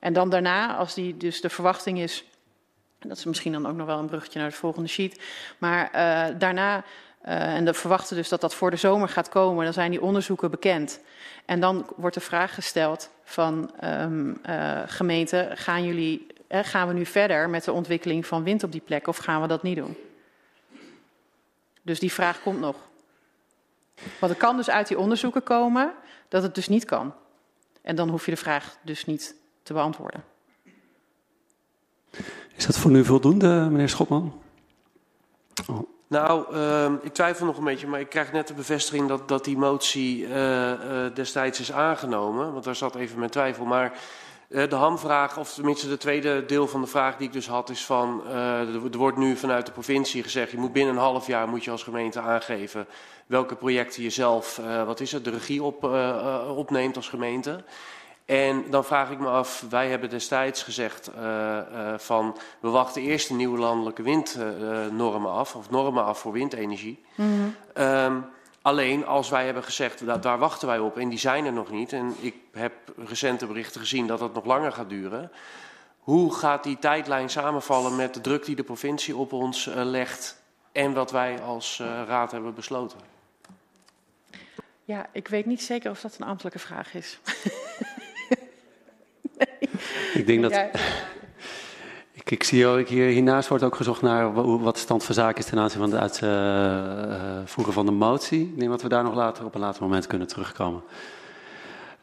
En 0.00 0.12
dan 0.12 0.30
daarna, 0.30 0.76
als 0.76 0.94
die, 0.94 1.16
dus 1.16 1.40
de 1.40 1.50
verwachting 1.50 1.98
is, 1.98 2.24
dat 2.98 3.16
is 3.16 3.24
misschien 3.24 3.52
dan 3.52 3.66
ook 3.66 3.76
nog 3.76 3.86
wel 3.86 3.98
een 3.98 4.06
bruggetje 4.06 4.38
naar 4.38 4.48
de 4.48 4.56
volgende 4.56 4.88
sheet, 4.88 5.20
maar 5.58 5.90
uh, 5.94 6.38
daarna 6.38 6.84
en 7.22 7.64
we 7.64 7.74
verwachten 7.74 8.16
dus 8.16 8.28
dat 8.28 8.40
dat 8.40 8.54
voor 8.54 8.70
de 8.70 8.76
zomer 8.76 9.08
gaat 9.08 9.28
komen. 9.28 9.64
Dan 9.64 9.72
zijn 9.72 9.90
die 9.90 10.02
onderzoeken 10.02 10.50
bekend. 10.50 11.00
En 11.44 11.60
dan 11.60 11.86
wordt 11.96 12.14
de 12.14 12.20
vraag 12.20 12.54
gesteld 12.54 13.10
van 13.24 13.70
um, 13.84 14.40
gemeenten, 14.86 15.56
gaan, 15.56 15.84
jullie, 15.84 16.26
eh, 16.46 16.60
gaan 16.62 16.88
we 16.88 16.94
nu 16.94 17.06
verder 17.06 17.50
met 17.50 17.64
de 17.64 17.72
ontwikkeling 17.72 18.26
van 18.26 18.42
wind 18.42 18.62
op 18.62 18.72
die 18.72 18.80
plek 18.80 19.06
of 19.06 19.16
gaan 19.16 19.40
we 19.42 19.48
dat 19.48 19.62
niet 19.62 19.76
doen? 19.76 19.96
Dus 21.82 21.98
die 21.98 22.12
vraag 22.12 22.42
komt 22.42 22.60
nog. 22.60 22.76
Want 23.94 24.32
het 24.32 24.40
kan 24.40 24.56
dus 24.56 24.70
uit 24.70 24.88
die 24.88 24.98
onderzoeken 24.98 25.42
komen 25.42 25.92
dat 26.28 26.42
het 26.42 26.54
dus 26.54 26.68
niet 26.68 26.84
kan. 26.84 27.14
En 27.82 27.96
dan 27.96 28.08
hoef 28.08 28.24
je 28.24 28.30
de 28.30 28.36
vraag 28.36 28.76
dus 28.82 29.04
niet 29.04 29.34
te 29.62 29.72
beantwoorden. 29.72 30.24
Is 32.56 32.66
dat 32.66 32.78
voor 32.78 32.90
nu 32.90 33.04
voldoende, 33.04 33.68
meneer 33.70 33.88
Schotman? 33.88 34.42
Oh. 35.66 35.91
Nou, 36.12 36.54
uh, 36.54 36.92
ik 37.02 37.12
twijfel 37.12 37.46
nog 37.46 37.58
een 37.58 37.64
beetje, 37.64 37.86
maar 37.86 38.00
ik 38.00 38.08
krijg 38.08 38.32
net 38.32 38.46
de 38.46 38.54
bevestiging 38.54 39.08
dat, 39.08 39.28
dat 39.28 39.44
die 39.44 39.58
motie 39.58 40.18
uh, 40.18 40.70
uh, 40.70 40.76
destijds 41.14 41.60
is 41.60 41.72
aangenomen. 41.72 42.52
Want 42.52 42.64
daar 42.64 42.76
zat 42.76 42.94
even 42.94 43.18
mijn 43.18 43.30
twijfel. 43.30 43.64
Maar 43.64 43.92
uh, 44.48 44.68
de 44.68 44.74
hamvraag, 44.74 45.38
of 45.38 45.54
tenminste 45.54 45.88
de 45.88 45.96
tweede 45.96 46.44
deel 46.46 46.68
van 46.68 46.80
de 46.80 46.86
vraag 46.86 47.16
die 47.16 47.26
ik 47.26 47.32
dus 47.32 47.46
had, 47.46 47.70
is 47.70 47.84
van... 47.84 48.22
er 48.26 48.96
wordt 48.96 49.16
nu 49.16 49.36
vanuit 49.36 49.66
de 49.66 49.72
provincie 49.72 50.22
gezegd, 50.22 50.50
je 50.50 50.58
moet 50.58 50.72
binnen 50.72 50.94
een 50.94 51.00
half 51.00 51.26
jaar 51.26 51.48
moet 51.48 51.64
je 51.64 51.70
als 51.70 51.82
gemeente 51.82 52.20
aangeven 52.20 52.86
welke 53.26 53.54
projecten 53.54 54.02
je 54.02 54.10
zelf, 54.10 54.60
wat 54.86 55.00
is 55.00 55.12
het, 55.12 55.24
de 55.24 55.30
regie 55.30 55.62
op, 55.62 55.84
opneemt 56.56 56.96
als 56.96 57.08
gemeente. 57.08 57.64
En 58.24 58.64
dan 58.70 58.84
vraag 58.84 59.10
ik 59.10 59.18
me 59.18 59.28
af, 59.28 59.64
wij 59.70 59.88
hebben 59.88 60.10
destijds 60.10 60.62
gezegd 60.62 61.10
uh, 61.16 61.22
uh, 61.72 61.98
van 61.98 62.36
we 62.60 62.68
wachten 62.68 63.02
eerst 63.02 63.28
de 63.28 63.34
nieuwe 63.34 63.58
landelijke 63.58 64.02
windnormen 64.02 65.32
af, 65.32 65.54
of 65.54 65.70
normen 65.70 66.04
af 66.04 66.18
voor 66.18 66.32
windenergie. 66.32 67.04
Mm 67.14 67.54
-hmm. 67.74 67.84
um, 67.84 68.24
alleen 68.62 69.06
als 69.06 69.28
wij 69.28 69.44
hebben 69.44 69.64
gezegd, 69.64 70.06
dat, 70.06 70.22
daar 70.22 70.38
wachten 70.38 70.68
wij 70.68 70.78
op 70.78 70.98
en 70.98 71.08
die 71.08 71.18
zijn 71.18 71.44
er 71.44 71.52
nog 71.52 71.70
niet. 71.70 71.92
En 71.92 72.14
ik 72.20 72.34
heb 72.52 72.72
recente 72.96 73.46
berichten 73.46 73.80
gezien 73.80 74.06
dat 74.06 74.18
dat 74.18 74.34
nog 74.34 74.44
langer 74.44 74.72
gaat 74.72 74.88
duren. 74.88 75.30
Hoe 75.98 76.34
gaat 76.34 76.64
die 76.64 76.78
tijdlijn 76.78 77.30
samenvallen 77.30 77.96
met 77.96 78.14
de 78.14 78.20
druk 78.20 78.44
die 78.44 78.56
de 78.56 78.62
provincie 78.62 79.16
op 79.16 79.32
ons 79.32 79.64
legt 79.74 80.42
en 80.72 80.92
wat 80.92 81.10
wij 81.10 81.40
als 81.40 81.82
raad 82.06 82.30
hebben 82.32 82.54
besloten? 82.54 82.98
Ja, 84.84 85.06
ik 85.12 85.28
weet 85.28 85.46
niet 85.46 85.62
zeker 85.62 85.90
of 85.90 86.00
dat 86.00 86.16
een 86.18 86.26
ambtelijke 86.26 86.58
vraag 86.58 86.94
is. 86.94 87.18
Ik 90.14 90.26
denk 90.26 90.42
dat. 90.42 90.50
Ja. 90.50 90.70
Ik, 92.12 92.30
ik, 92.30 92.42
zie 92.42 92.66
ook 92.66 92.88
hier, 92.88 93.06
hiernaast 93.06 93.48
wordt 93.48 93.64
ook 93.64 93.74
gezocht 93.76 94.02
naar 94.02 94.32
wat 94.62 94.74
de 94.74 94.80
stand 94.80 95.04
van 95.04 95.14
zaken 95.14 95.38
is 95.38 95.50
ten 95.50 95.58
aanzien 95.58 95.80
van 95.80 95.90
het 95.90 96.00
uitvoeren 96.00 97.44
uh, 97.68 97.74
van 97.74 97.86
de 97.86 97.92
motie. 97.92 98.40
Ik 98.40 98.58
denk 98.58 98.70
dat 98.70 98.82
we 98.82 98.88
daar 98.88 99.02
nog 99.02 99.14
later 99.14 99.44
op 99.44 99.54
een 99.54 99.60
later 99.60 99.82
moment 99.82 100.06
kunnen 100.06 100.26
terugkomen. 100.26 100.82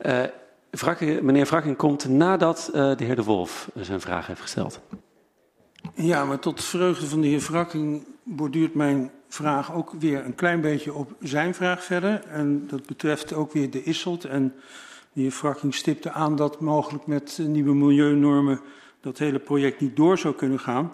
Uh, 0.05 1.21
meneer 1.21 1.45
Vrakking 1.45 1.77
komt 1.77 2.07
nadat 2.07 2.69
uh, 2.73 2.95
de 2.97 3.03
heer 3.03 3.15
De 3.15 3.23
Wolf 3.23 3.69
zijn 3.75 4.01
vraag 4.01 4.27
heeft 4.27 4.41
gesteld. 4.41 4.79
Ja, 5.93 6.25
maar 6.25 6.39
tot 6.39 6.63
vreugde 6.63 7.05
van 7.05 7.21
de 7.21 7.27
heer 7.27 7.41
Vrakking 7.41 8.05
borduurt 8.23 8.73
mijn 8.73 9.11
vraag 9.29 9.73
ook 9.73 9.93
weer 9.99 10.25
een 10.25 10.35
klein 10.35 10.61
beetje 10.61 10.93
op 10.93 11.15
zijn 11.21 11.53
vraag 11.53 11.83
verder. 11.83 12.23
En 12.23 12.67
dat 12.67 12.85
betreft 12.85 13.33
ook 13.33 13.53
weer 13.53 13.69
de 13.69 13.83
Isselt 13.83 14.25
en 14.25 14.53
de 15.19 15.25
heer 15.25 15.33
Frakking 15.33 15.75
stipte 15.75 16.11
aan 16.11 16.35
dat 16.35 16.59
mogelijk 16.59 17.07
met 17.07 17.39
nieuwe 17.41 17.73
milieunormen 17.73 18.59
dat 19.01 19.17
hele 19.17 19.39
project 19.39 19.79
niet 19.79 19.95
door 19.95 20.17
zou 20.17 20.35
kunnen 20.35 20.59
gaan. 20.59 20.93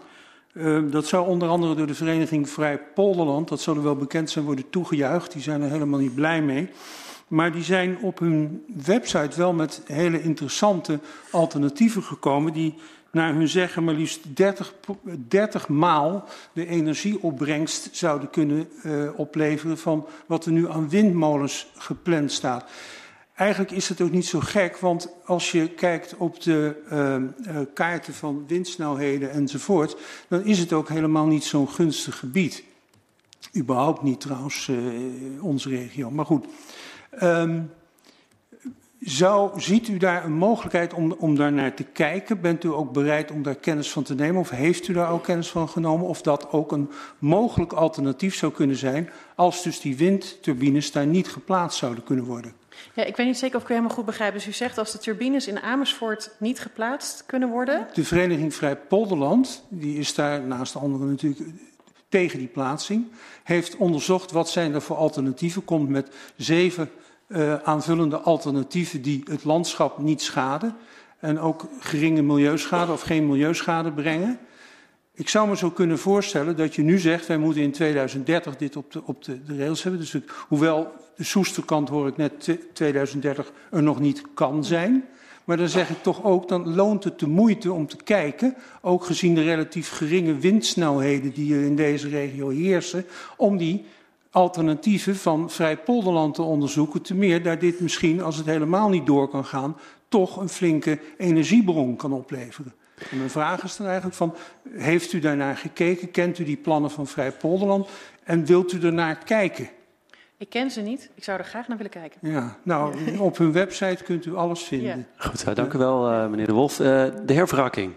Uh, 0.54 0.92
dat 0.92 1.06
zou 1.06 1.28
onder 1.28 1.48
andere 1.48 1.76
door 1.76 1.88
de 1.88 1.94
vereniging 1.94 2.50
Vrij 2.50 2.80
Polderland, 2.94 3.48
dat 3.48 3.62
zullen 3.62 3.84
wel 3.84 3.96
bekend 3.96 4.30
zijn, 4.30 4.46
worden 4.46 4.70
toegejuicht. 4.70 5.32
Die 5.32 5.42
zijn 5.42 5.62
er 5.62 5.70
helemaal 5.70 6.00
niet 6.00 6.16
blij 6.16 6.42
mee. 6.42 6.70
Maar 7.28 7.52
die 7.52 7.64
zijn 7.64 7.98
op 7.98 8.20
hun 8.20 8.64
website 8.86 9.38
wel 9.38 9.54
met 9.54 9.82
hele 9.86 10.22
interessante 10.22 11.00
alternatieven 11.32 12.04
gekomen. 12.04 12.54
Die 12.54 12.76
naar 13.12 13.34
hun 13.34 13.48
zeggen 13.48 13.84
maar 13.84 13.94
liefst 13.94 14.36
30, 14.36 14.74
30 15.28 15.68
maal 15.68 16.28
de 16.54 16.68
energieopbrengst 16.68 17.90
zouden 17.92 18.30
kunnen 18.30 18.68
uh, 18.84 19.10
opleveren 19.16 19.78
van 19.78 20.08
wat 20.26 20.46
er 20.46 20.52
nu 20.52 20.70
aan 20.70 20.90
windmolens 20.90 21.68
gepland 21.78 22.32
staat. 22.32 22.66
Eigenlijk 23.36 23.72
is 23.72 23.90
het 23.90 24.02
ook 24.02 24.12
niet 24.12 24.26
zo 24.26 24.40
gek, 24.40 24.78
want 24.78 25.10
als 25.26 25.52
je 25.52 25.70
kijkt 25.70 26.16
op 26.18 26.42
de 26.42 26.76
uh, 26.92 27.16
uh, 27.56 27.62
kaarten 27.74 28.14
van 28.14 28.44
windsnelheden 28.48 29.32
enzovoort, 29.32 29.98
dan 30.28 30.46
is 30.46 30.60
het 30.60 30.74
ook 30.74 30.90
helemaal 30.90 31.26
niet 31.26 31.44
zo'n 31.44 31.70
gunstig 31.70 32.20
gebied. 32.20 32.64
Überhaupt 33.56 34.02
niet 34.02 34.22
trouwens, 34.22 34.68
uh, 34.68 35.44
onze 35.44 35.70
regio. 35.70 36.12
Maar 36.12 36.26
goed. 36.26 36.46
Um, 37.24 37.72
zou, 39.00 39.62
ziet 39.62 39.88
u 39.88 39.98
daar 39.98 40.26
een 40.26 40.38
mogelijkheid 40.38 40.94
om, 40.94 41.12
om 41.12 41.36
daar 41.36 41.54
naar 41.54 41.74
te 41.74 41.84
kijken? 41.84 42.42
Bent 42.42 42.64
u 42.64 42.68
ook 42.68 42.94
bereid 42.94 43.32
om 43.32 43.44
daar 43.44 43.56
kennis 43.56 43.92
van 43.92 44.04
te 44.04 44.16
nemen? 44.16 44.42
Of 44.42 44.50
heeft 44.50 44.88
u 44.88 44.94
daar 44.94 45.12
ook 45.12 45.24
kennis 45.24 45.50
van 45.50 45.70
genomen? 45.70 46.08
Of 46.08 46.22
dat 46.22 46.52
ook 46.52 46.72
een 46.72 46.90
mogelijk 47.20 47.74
alternatief 47.74 48.36
zou 48.36 48.52
kunnen 48.52 48.76
zijn 48.76 49.10
als 49.36 49.64
dus 49.64 49.80
die 49.80 49.98
windturbines 49.98 50.92
daar 50.92 51.08
niet 51.08 51.28
geplaatst 51.28 51.78
zouden 51.78 52.04
kunnen 52.04 52.26
worden? 52.26 52.54
Ja, 52.94 53.04
ik 53.04 53.16
weet 53.16 53.26
niet 53.26 53.38
zeker 53.38 53.56
of 53.56 53.62
ik 53.62 53.70
u 53.70 53.74
helemaal 53.74 53.96
goed 53.96 54.06
begrijp. 54.06 54.34
Dus 54.34 54.48
u 54.48 54.52
zegt 54.52 54.78
als 54.78 54.92
de 54.92 54.98
turbines 54.98 55.48
in 55.48 55.60
Amersfoort 55.60 56.32
niet 56.40 56.60
geplaatst 56.60 57.24
kunnen 57.26 57.50
worden? 57.50 57.88
De 57.94 58.04
Vereniging 58.04 58.54
Vrij 58.54 58.76
Polderland, 58.76 59.64
die 59.70 59.98
is 59.98 60.14
daar 60.14 60.42
naast 60.42 60.76
anderen 60.76 61.10
natuurlijk 61.10 61.42
tegen 62.10 62.40
die 62.40 62.48
plaatsing, 62.48 63.08
heeft 63.44 63.78
onderzocht 63.78 64.32
wat 64.32 64.50
zijn 64.50 64.74
er 64.74 64.82
voor 64.82 64.96
alternatieven, 64.96 65.66
komt 65.66 65.90
met 65.90 66.16
zeven 66.36 66.90
uh, 67.28 67.56
aanvullende 67.56 68.18
alternatieven 68.18 69.02
die 69.02 69.24
het 69.30 69.44
landschap 69.44 69.98
niet 69.98 70.22
schaden 70.22 70.76
en 71.20 71.40
ook 71.40 71.68
geringe 71.80 72.22
milieuschade 72.22 72.92
of 72.92 73.02
geen 73.02 73.28
milieuschade 73.28 73.92
brengen. 73.92 74.40
Ik 75.14 75.30
zou 75.30 75.50
me 75.50 75.58
zo 75.58 75.72
kunnen 75.72 76.00
voorstellen 76.00 76.58
dat 76.58 76.76
je 76.76 76.82
nu 76.82 77.00
zegt, 77.00 77.28
wij 77.28 77.38
moeten 77.38 77.62
in 77.62 77.72
2030 77.72 78.56
dit 78.56 78.76
op 78.76 78.92
de, 78.92 79.02
op 79.06 79.24
de, 79.24 79.44
de 79.44 79.58
rails 79.58 79.84
hebben. 79.84 80.02
Dus 80.02 80.16
hoewel 80.48 80.92
de 81.16 81.24
Soesterkant, 81.24 81.90
hoor 81.90 82.08
ik 82.08 82.18
net, 82.18 82.58
2030 82.74 83.52
er 83.72 83.84
nog 83.84 84.00
niet 84.00 84.22
kan 84.34 84.64
zijn. 84.64 85.06
Maar 85.44 85.58
dan 85.58 85.70
zeg 85.70 85.90
ik 85.90 86.04
toch 86.04 86.24
ook, 86.24 86.48
dan 86.48 86.76
loont 86.76 87.04
het 87.04 87.20
de 87.20 87.28
moeite 87.28 87.72
om 87.72 87.88
te 87.88 87.98
kijken, 88.04 88.56
ook 88.82 89.06
gezien 89.06 89.36
de 89.36 89.44
relatief 89.44 89.90
geringe 89.90 90.36
windsnelheden 90.38 91.34
die 91.34 91.56
er 91.56 91.64
in 91.64 91.76
deze 91.76 92.10
regio 92.10 92.50
heersen, 92.50 93.06
om 93.38 93.58
die 93.58 93.86
alternatieven 94.32 95.16
van 95.16 95.50
Vrij 95.50 95.78
Polderland 95.78 96.36
te 96.36 96.42
onderzoeken. 96.42 97.02
Te 97.02 97.16
meer 97.16 97.44
daar 97.44 97.60
dit 97.60 97.80
misschien, 97.80 98.22
als 98.22 98.38
het 98.38 98.46
helemaal 98.46 98.90
niet 98.90 99.06
door 99.06 99.30
kan 99.30 99.46
gaan, 99.46 99.78
toch 100.08 100.38
een 100.38 100.50
flinke 100.50 101.00
energiebron 101.18 101.96
kan 101.96 102.14
opleveren. 102.14 102.74
En 103.12 103.18
mijn 103.18 103.30
vraag 103.30 103.64
is 103.64 103.78
dan 103.78 103.86
eigenlijk 103.86 104.16
van, 104.16 104.36
heeft 104.70 105.14
u 105.14 105.20
daarnaar 105.20 105.58
gekeken? 105.58 106.12
Kent 106.12 106.40
u 106.40 106.44
die 106.44 106.58
plannen 106.58 106.92
van 106.92 107.08
Vrij 107.08 107.32
Polderland? 107.32 107.90
En 108.24 108.46
wilt 108.46 108.72
u 108.74 108.82
ernaar 108.82 109.18
kijken? 109.18 109.70
Ik 110.46 110.52
ken 110.52 110.72
ze 110.72 110.82
niet. 110.82 111.10
Ik 111.16 111.24
zou 111.24 111.40
er 111.40 111.46
graag 111.46 111.68
naar 111.68 111.78
willen 111.78 111.92
kijken. 111.92 112.20
Ja, 112.22 112.58
nou, 112.64 112.96
op 113.20 113.38
hun 113.38 113.52
website 113.52 114.04
kunt 114.04 114.26
u 114.26 114.36
alles 114.36 114.62
vinden. 114.62 115.08
Ja. 115.18 115.28
Goed, 115.28 115.56
dank 115.56 115.74
u 115.74 115.78
wel, 115.78 116.12
uh, 116.12 116.28
meneer 116.28 116.46
De 116.46 116.54
Wolf. 116.54 116.80
Uh, 116.80 116.86
de 117.26 117.34
heer 117.34 117.48
Verrakking. 117.48 117.94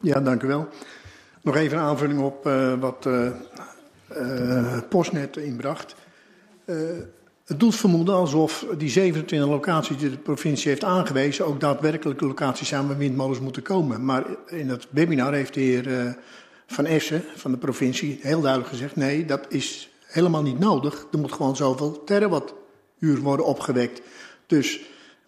Ja, 0.00 0.20
dank 0.20 0.42
u 0.42 0.46
wel. 0.46 0.68
Nog 1.42 1.56
even 1.56 1.78
een 1.78 1.84
aanvulling 1.84 2.20
op 2.20 2.46
uh, 2.46 2.74
wat 2.74 3.08
Postnet 4.88 5.36
inbracht. 5.36 5.94
Het 7.44 7.60
doet 7.60 7.74
vermoeden 7.74 8.14
alsof 8.14 8.66
die 8.78 8.90
27 8.90 9.48
locaties 9.48 9.96
die 9.96 10.10
de 10.10 10.18
provincie 10.18 10.70
heeft 10.70 10.84
aangewezen 10.84 11.46
ook 11.46 11.60
daadwerkelijke 11.60 12.26
locaties 12.26 12.68
zijn 12.68 12.86
waar 12.86 12.96
windmolens 12.96 13.40
moeten 13.40 13.62
komen. 13.62 14.04
Maar 14.04 14.24
in 14.46 14.68
het 14.68 14.86
webinar 14.90 15.32
heeft 15.32 15.54
de 15.54 15.60
heer 15.60 16.16
Van 16.66 16.86
Essen 16.86 17.22
van 17.36 17.50
de 17.50 17.58
provincie 17.58 18.18
heel 18.22 18.40
duidelijk 18.40 18.70
gezegd: 18.70 18.96
nee, 18.96 19.24
dat 19.24 19.46
is 19.48 19.89
helemaal 20.10 20.42
niet 20.42 20.58
nodig. 20.58 21.06
Er 21.12 21.18
moet 21.18 21.32
gewoon 21.32 21.56
zoveel 21.56 22.04
terawattuur 22.04 23.20
worden 23.22 23.46
opgewekt. 23.46 24.00
Dus 24.46 24.80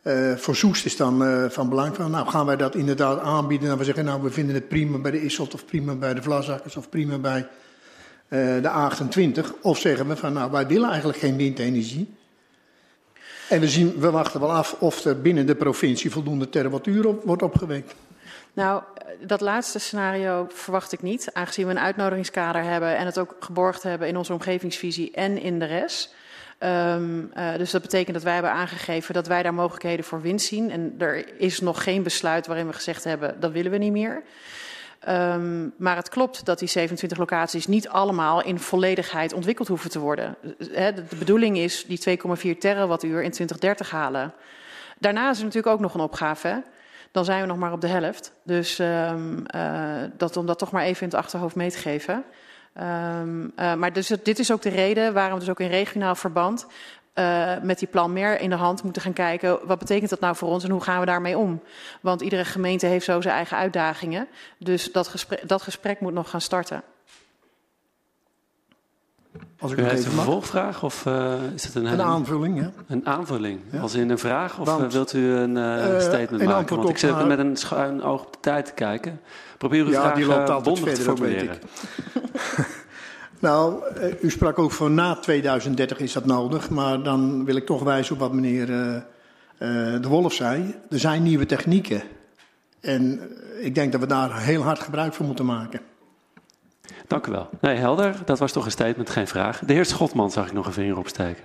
uh, 0.02 0.36
voor 0.36 0.56
Soest 0.56 0.84
is 0.84 0.96
dan 0.96 1.22
uh, 1.22 1.44
van 1.48 1.68
belang 1.68 1.96
van, 1.96 2.10
nou 2.10 2.28
gaan 2.28 2.46
wij 2.46 2.56
dat 2.56 2.74
inderdaad 2.74 3.20
aanbieden. 3.20 3.70
En 3.70 3.78
we 3.78 3.84
zeggen, 3.84 4.04
nou 4.04 4.22
we 4.22 4.30
vinden 4.30 4.54
het 4.54 4.68
prima 4.68 4.98
bij 4.98 5.10
de 5.10 5.24
Isselt 5.24 5.54
of 5.54 5.64
prima 5.64 5.94
bij 5.94 6.14
de 6.14 6.22
Vlazakkers 6.22 6.76
of 6.76 6.88
prima 6.88 7.18
bij 7.18 7.48
de 8.28 8.90
A28. 8.90 9.60
Of 9.60 9.78
zeggen 9.78 10.08
we 10.08 10.16
van 10.16 10.32
nou, 10.32 10.50
wij 10.50 10.66
willen 10.66 10.88
eigenlijk 10.88 11.18
geen 11.18 11.36
windenergie. 11.36 12.14
En 13.48 13.60
we, 13.60 13.68
zien, 13.68 13.94
we 13.98 14.10
wachten 14.10 14.40
wel 14.40 14.52
af 14.52 14.76
of 14.78 15.04
er 15.04 15.20
binnen 15.20 15.46
de 15.46 15.54
provincie 15.54 16.10
voldoende 16.10 16.48
terawattuur 16.48 17.14
wordt 17.24 17.42
opgewekt. 17.42 17.94
Nou, 18.52 18.82
dat 19.20 19.40
laatste 19.40 19.78
scenario 19.78 20.46
verwacht 20.48 20.92
ik 20.92 21.02
niet, 21.02 21.30
aangezien 21.32 21.64
we 21.66 21.70
een 21.70 21.78
uitnodigingskader 21.78 22.62
hebben 22.62 22.96
en 22.96 23.06
het 23.06 23.18
ook 23.18 23.36
geborgd 23.40 23.82
hebben 23.82 24.08
in 24.08 24.16
onze 24.16 24.32
omgevingsvisie 24.32 25.10
en 25.10 25.38
in 25.38 25.58
de 25.58 25.64
rest. 25.64 26.14
Um, 26.58 27.30
uh, 27.36 27.56
dus 27.56 27.70
dat 27.70 27.82
betekent 27.82 28.14
dat 28.14 28.22
wij 28.22 28.32
hebben 28.32 28.52
aangegeven 28.52 29.14
dat 29.14 29.26
wij 29.26 29.42
daar 29.42 29.54
mogelijkheden 29.54 30.04
voor 30.04 30.20
winst 30.20 30.46
zien. 30.46 30.70
En 30.70 30.94
er 30.98 31.40
is 31.40 31.60
nog 31.60 31.82
geen 31.82 32.02
besluit 32.02 32.46
waarin 32.46 32.66
we 32.66 32.72
gezegd 32.72 33.04
hebben 33.04 33.40
dat 33.40 33.52
willen 33.52 33.70
we 33.70 33.78
niet 33.78 33.92
meer. 33.92 34.22
Um, 35.08 35.74
maar 35.76 35.96
het 35.96 36.08
klopt 36.08 36.44
dat 36.44 36.58
die 36.58 36.68
27 36.68 37.18
locaties 37.18 37.66
niet 37.66 37.88
allemaal 37.88 38.42
in 38.42 38.58
volledigheid 38.58 39.32
ontwikkeld 39.32 39.68
hoeven 39.68 39.90
te 39.90 39.98
worden. 39.98 40.36
De, 40.58 41.04
bedoeling 41.18 41.58
is 41.58 41.84
die 41.86 42.18
2,4 42.54 42.58
terawattuur 42.58 43.22
in 43.22 43.30
2030 43.30 43.90
halen. 43.90 44.32
Daarna 44.98 45.30
is 45.30 45.38
er 45.38 45.44
natuurlijk 45.44 45.74
ook 45.74 45.80
nog 45.80 45.94
een 45.94 46.00
opgave. 46.00 46.62
Dan 47.12 47.24
zijn 47.24 47.40
we 47.40 47.46
nog 47.46 47.56
maar 47.56 47.72
op 47.72 47.80
de 47.80 47.86
helft. 47.86 48.32
Dus 48.44 48.78
um, 48.78 49.44
uh, 49.54 50.02
dat, 50.16 50.36
om 50.36 50.46
dat 50.46 50.58
toch 50.58 50.70
maar 50.70 50.84
even 50.84 51.02
in 51.02 51.08
het 51.08 51.18
achterhoofd 51.18 51.54
mee 51.54 51.70
te 51.70 51.78
geven. 51.78 52.24
Um, 52.80 53.52
uh, 53.56 53.74
maar 53.74 53.92
dus, 53.92 54.06
dit 54.22 54.38
is 54.38 54.52
ook 54.52 54.62
de 54.62 54.68
reden 54.68 55.12
waarom 55.12 55.32
we 55.32 55.40
dus 55.40 55.50
ook 55.50 55.60
in 55.60 55.68
regionaal 55.68 56.14
verband 56.14 56.66
uh, 57.14 57.52
met 57.62 57.78
die 57.78 57.88
plan 57.88 58.12
meer 58.12 58.40
in 58.40 58.50
de 58.50 58.56
hand 58.56 58.82
moeten 58.82 59.02
gaan 59.02 59.12
kijken. 59.12 59.66
Wat 59.66 59.78
betekent 59.78 60.10
dat 60.10 60.20
nou 60.20 60.36
voor 60.36 60.48
ons 60.48 60.64
en 60.64 60.70
hoe 60.70 60.82
gaan 60.82 61.00
we 61.00 61.06
daarmee 61.06 61.38
om? 61.38 61.62
Want 62.00 62.20
iedere 62.20 62.44
gemeente 62.44 62.86
heeft 62.86 63.04
zo 63.04 63.20
zijn 63.20 63.34
eigen 63.34 63.56
uitdagingen. 63.56 64.28
Dus 64.58 64.92
dat 64.92 65.08
gesprek, 65.08 65.48
dat 65.48 65.62
gesprek 65.62 66.00
moet 66.00 66.12
nog 66.12 66.30
gaan 66.30 66.40
starten. 66.40 66.82
Als 69.58 69.72
ik 69.72 69.78
U 69.78 69.82
heeft 69.82 70.04
een 70.04 70.10
vervolgvraag 70.10 70.82
of 70.82 71.06
uh, 71.06 71.34
is 71.54 71.64
het 71.64 71.74
een, 71.74 71.86
een 71.86 72.02
aanvulling? 72.02 72.58
Ja. 72.60 72.70
Een 72.86 73.06
aanvulling, 73.06 73.60
ja. 73.70 73.80
als 73.80 73.94
in 73.94 74.10
een 74.10 74.18
vraag 74.18 74.58
of 74.58 74.66
Want, 74.66 74.92
wilt 74.92 75.12
u 75.12 75.30
een 75.30 75.56
uh, 75.56 76.00
statement 76.00 76.44
maken? 76.44 76.76
Want 76.76 76.88
ik 76.88 76.98
zit 76.98 77.26
met 77.26 77.38
een 77.38 77.56
schuin 77.56 78.02
oog 78.02 78.24
op 78.24 78.32
de 78.32 78.38
tijd 78.40 78.66
te 78.66 78.72
kijken. 78.72 79.20
Probeer 79.58 79.84
uw 79.84 79.90
ja, 79.90 80.00
vraag 80.00 80.14
die 80.14 80.26
loopt 80.26 80.50
altijd 80.50 80.78
verder, 80.78 80.94
te 80.94 81.00
formuleren. 81.00 81.58
Nou, 83.38 83.82
u 84.20 84.30
sprak 84.30 84.58
ook 84.58 84.72
van 84.72 84.94
na 84.94 85.14
2030 85.14 85.98
is 85.98 86.12
dat 86.12 86.24
nodig, 86.24 86.70
maar 86.70 87.02
dan 87.02 87.44
wil 87.44 87.56
ik 87.56 87.66
toch 87.66 87.82
wijzen 87.82 88.14
op 88.14 88.20
wat 88.20 88.32
meneer 88.32 88.66
De 90.00 90.08
Wolf 90.08 90.32
zei. 90.32 90.74
Er 90.90 90.98
zijn 90.98 91.22
nieuwe 91.22 91.46
technieken 91.46 92.02
en 92.80 93.20
ik 93.60 93.74
denk 93.74 93.92
dat 93.92 94.00
we 94.00 94.06
daar 94.06 94.40
heel 94.40 94.62
hard 94.62 94.78
gebruik 94.78 95.14
van 95.14 95.26
moeten 95.26 95.46
maken. 95.46 95.80
Dank 97.06 97.26
u 97.26 97.30
wel. 97.30 97.48
Nee, 97.60 97.76
helder. 97.76 98.14
Dat 98.24 98.38
was 98.38 98.52
toch 98.52 98.64
een 98.64 98.70
statement, 98.70 99.10
geen 99.10 99.28
vraag. 99.28 99.58
De 99.58 99.72
heer 99.72 99.84
Schotman 99.84 100.30
zag 100.30 100.46
ik 100.46 100.52
nog 100.52 100.66
een 100.66 100.72
vinger 100.72 100.96
opsteken. 100.96 101.44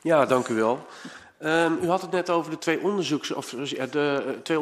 Ja, 0.00 0.26
dank 0.26 0.48
u 0.48 0.54
wel. 0.54 0.86
Um, 1.44 1.78
u 1.82 1.88
had 1.88 2.00
het 2.00 2.10
net 2.10 2.30
over 2.30 2.50
de 2.50 2.58
twee, 2.58 2.80
onderzoeks, 2.80 3.32
of, 3.32 3.48
de, 3.48 4.24
uh, 4.26 4.32
twee 4.42 4.58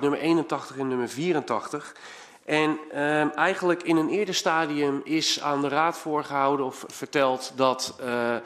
nummer 0.00 0.18
81 0.18 0.78
en 0.78 0.88
nummer 0.88 1.08
84. 1.08 1.94
En 2.44 2.78
uh, 2.94 3.36
eigenlijk 3.36 3.82
in 3.82 3.96
een 3.96 4.08
eerder 4.08 4.34
stadium 4.34 5.00
is 5.04 5.40
aan 5.40 5.60
de 5.60 5.68
raad 5.68 5.98
voorgehouden 5.98 6.66
of 6.66 6.84
verteld 6.86 7.52
dat 7.56 7.98
uh, 8.00 8.06
uh, 8.28 8.38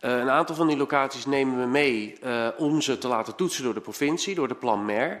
een 0.00 0.30
aantal 0.30 0.54
van 0.54 0.66
die 0.66 0.76
locaties 0.76 1.26
nemen 1.26 1.60
we 1.60 1.66
mee 1.66 2.18
uh, 2.24 2.48
om 2.56 2.80
ze 2.80 2.98
te 2.98 3.08
laten 3.08 3.34
toetsen 3.34 3.64
door 3.64 3.74
de 3.74 3.80
provincie, 3.80 4.34
door 4.34 4.48
de 4.48 4.54
plan 4.54 4.84
MER. 4.84 5.20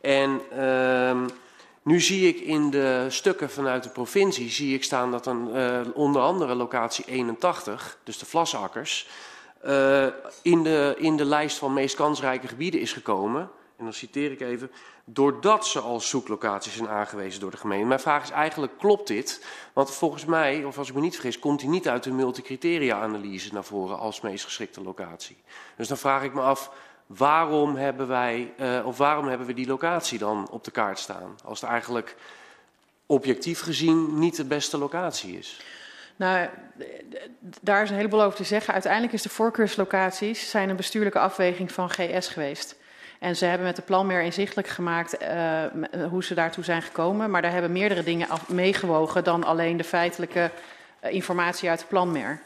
En 0.00 0.40
uh, 0.56 1.16
nu 1.90 2.00
zie 2.00 2.28
ik 2.28 2.40
in 2.40 2.70
de 2.70 3.06
stukken 3.08 3.50
vanuit 3.50 3.82
de 3.82 3.88
provincie 3.88 4.50
zie 4.50 4.74
ik 4.74 4.84
staan 4.84 5.10
dat 5.10 5.26
een, 5.26 5.48
onder 5.94 6.22
andere 6.22 6.54
locatie 6.54 7.04
81, 7.06 7.98
dus 8.04 8.18
de 8.18 8.26
Vlasakkers, 8.26 9.08
in, 10.42 10.62
de, 10.62 10.94
in 10.98 11.16
de 11.16 11.24
lijst 11.24 11.58
van 11.58 11.72
meest 11.72 11.96
kansrijke 11.96 12.48
gebieden 12.48 12.80
is 12.80 12.92
gekomen. 12.92 13.50
En 13.76 13.84
dan 13.84 13.92
citeer 13.92 14.30
ik 14.30 14.40
even 14.40 14.70
doordat 15.04 15.66
ze 15.66 15.80
als 15.80 16.08
zoeklocaties 16.08 16.76
zijn 16.76 16.88
aangewezen 16.88 17.40
door 17.40 17.50
de 17.50 17.56
gemeente. 17.56 17.86
Mijn 17.86 18.00
vraag 18.00 18.22
is 18.22 18.30
eigenlijk, 18.30 18.78
klopt 18.78 19.06
dit? 19.06 19.46
Want 19.72 19.90
volgens 19.90 20.24
mij, 20.24 20.64
of 20.64 20.78
als 20.78 20.88
ik 20.88 20.94
me 20.94 21.00
niet 21.00 21.14
vergis, 21.14 21.38
komt 21.38 21.60
hij 21.60 21.70
niet 21.70 21.88
uit 21.88 22.02
de 22.02 22.12
multicriteria-analyse 22.12 23.52
naar 23.52 23.64
voren 23.64 23.98
als 23.98 24.20
meest 24.20 24.44
geschikte 24.44 24.82
locatie. 24.82 25.36
Dus 25.76 25.88
dan 25.88 25.96
vraag 25.96 26.22
ik 26.22 26.34
me 26.34 26.40
af, 26.40 26.70
waarom 27.16 27.76
hebben 27.76 28.08
wij, 28.08 28.52
uh, 28.60 28.86
of 28.86 28.98
waarom 28.98 29.28
hebben 29.28 29.46
we 29.46 29.54
die 29.54 29.66
locatie 29.66 30.18
dan 30.18 30.48
op 30.50 30.64
de 30.64 30.70
kaart 30.70 30.98
staan? 30.98 31.38
Als 31.44 31.60
het 31.60 31.70
eigenlijk 31.70 32.16
objectief 33.06 33.60
gezien 33.60 34.18
niet 34.18 34.36
de 34.36 34.44
beste 34.44 34.78
locatie 34.78 35.38
is. 35.38 35.60
Nou, 36.16 36.48
daar 37.60 37.82
is 37.82 37.90
een 37.90 37.96
heleboel 37.96 38.22
over 38.22 38.36
te 38.36 38.44
zeggen. 38.44 38.72
Uiteindelijk 38.72 39.12
is 39.12 39.22
de 39.22 39.28
voorkeurslocaties 39.28 40.50
zijn 40.50 40.68
een 40.68 40.76
bestuurlijke 40.76 41.18
afweging 41.18 41.72
van 41.72 41.90
GS 41.90 42.28
geweest. 42.28 42.76
En 43.18 43.36
ze 43.36 43.44
hebben 43.44 43.66
met 43.66 43.76
de 43.76 43.82
plan 43.82 44.06
meer 44.06 44.22
inzichtelijk 44.22 44.68
gemaakt 44.68 45.22
uh, 45.22 45.64
hoe 46.08 46.24
ze 46.24 46.34
daartoe 46.34 46.64
zijn 46.64 46.82
gekomen. 46.82 47.30
Maar 47.30 47.42
daar 47.42 47.52
hebben 47.52 47.72
meerdere 47.72 48.02
dingen 48.02 48.28
meegewogen 48.48 49.24
dan 49.24 49.44
alleen 49.44 49.76
de 49.76 49.84
feitelijke 49.84 50.50
uh, 51.04 51.12
informatie 51.12 51.68
uit 51.68 51.78
de 51.78 51.86
planmer. 51.86 52.40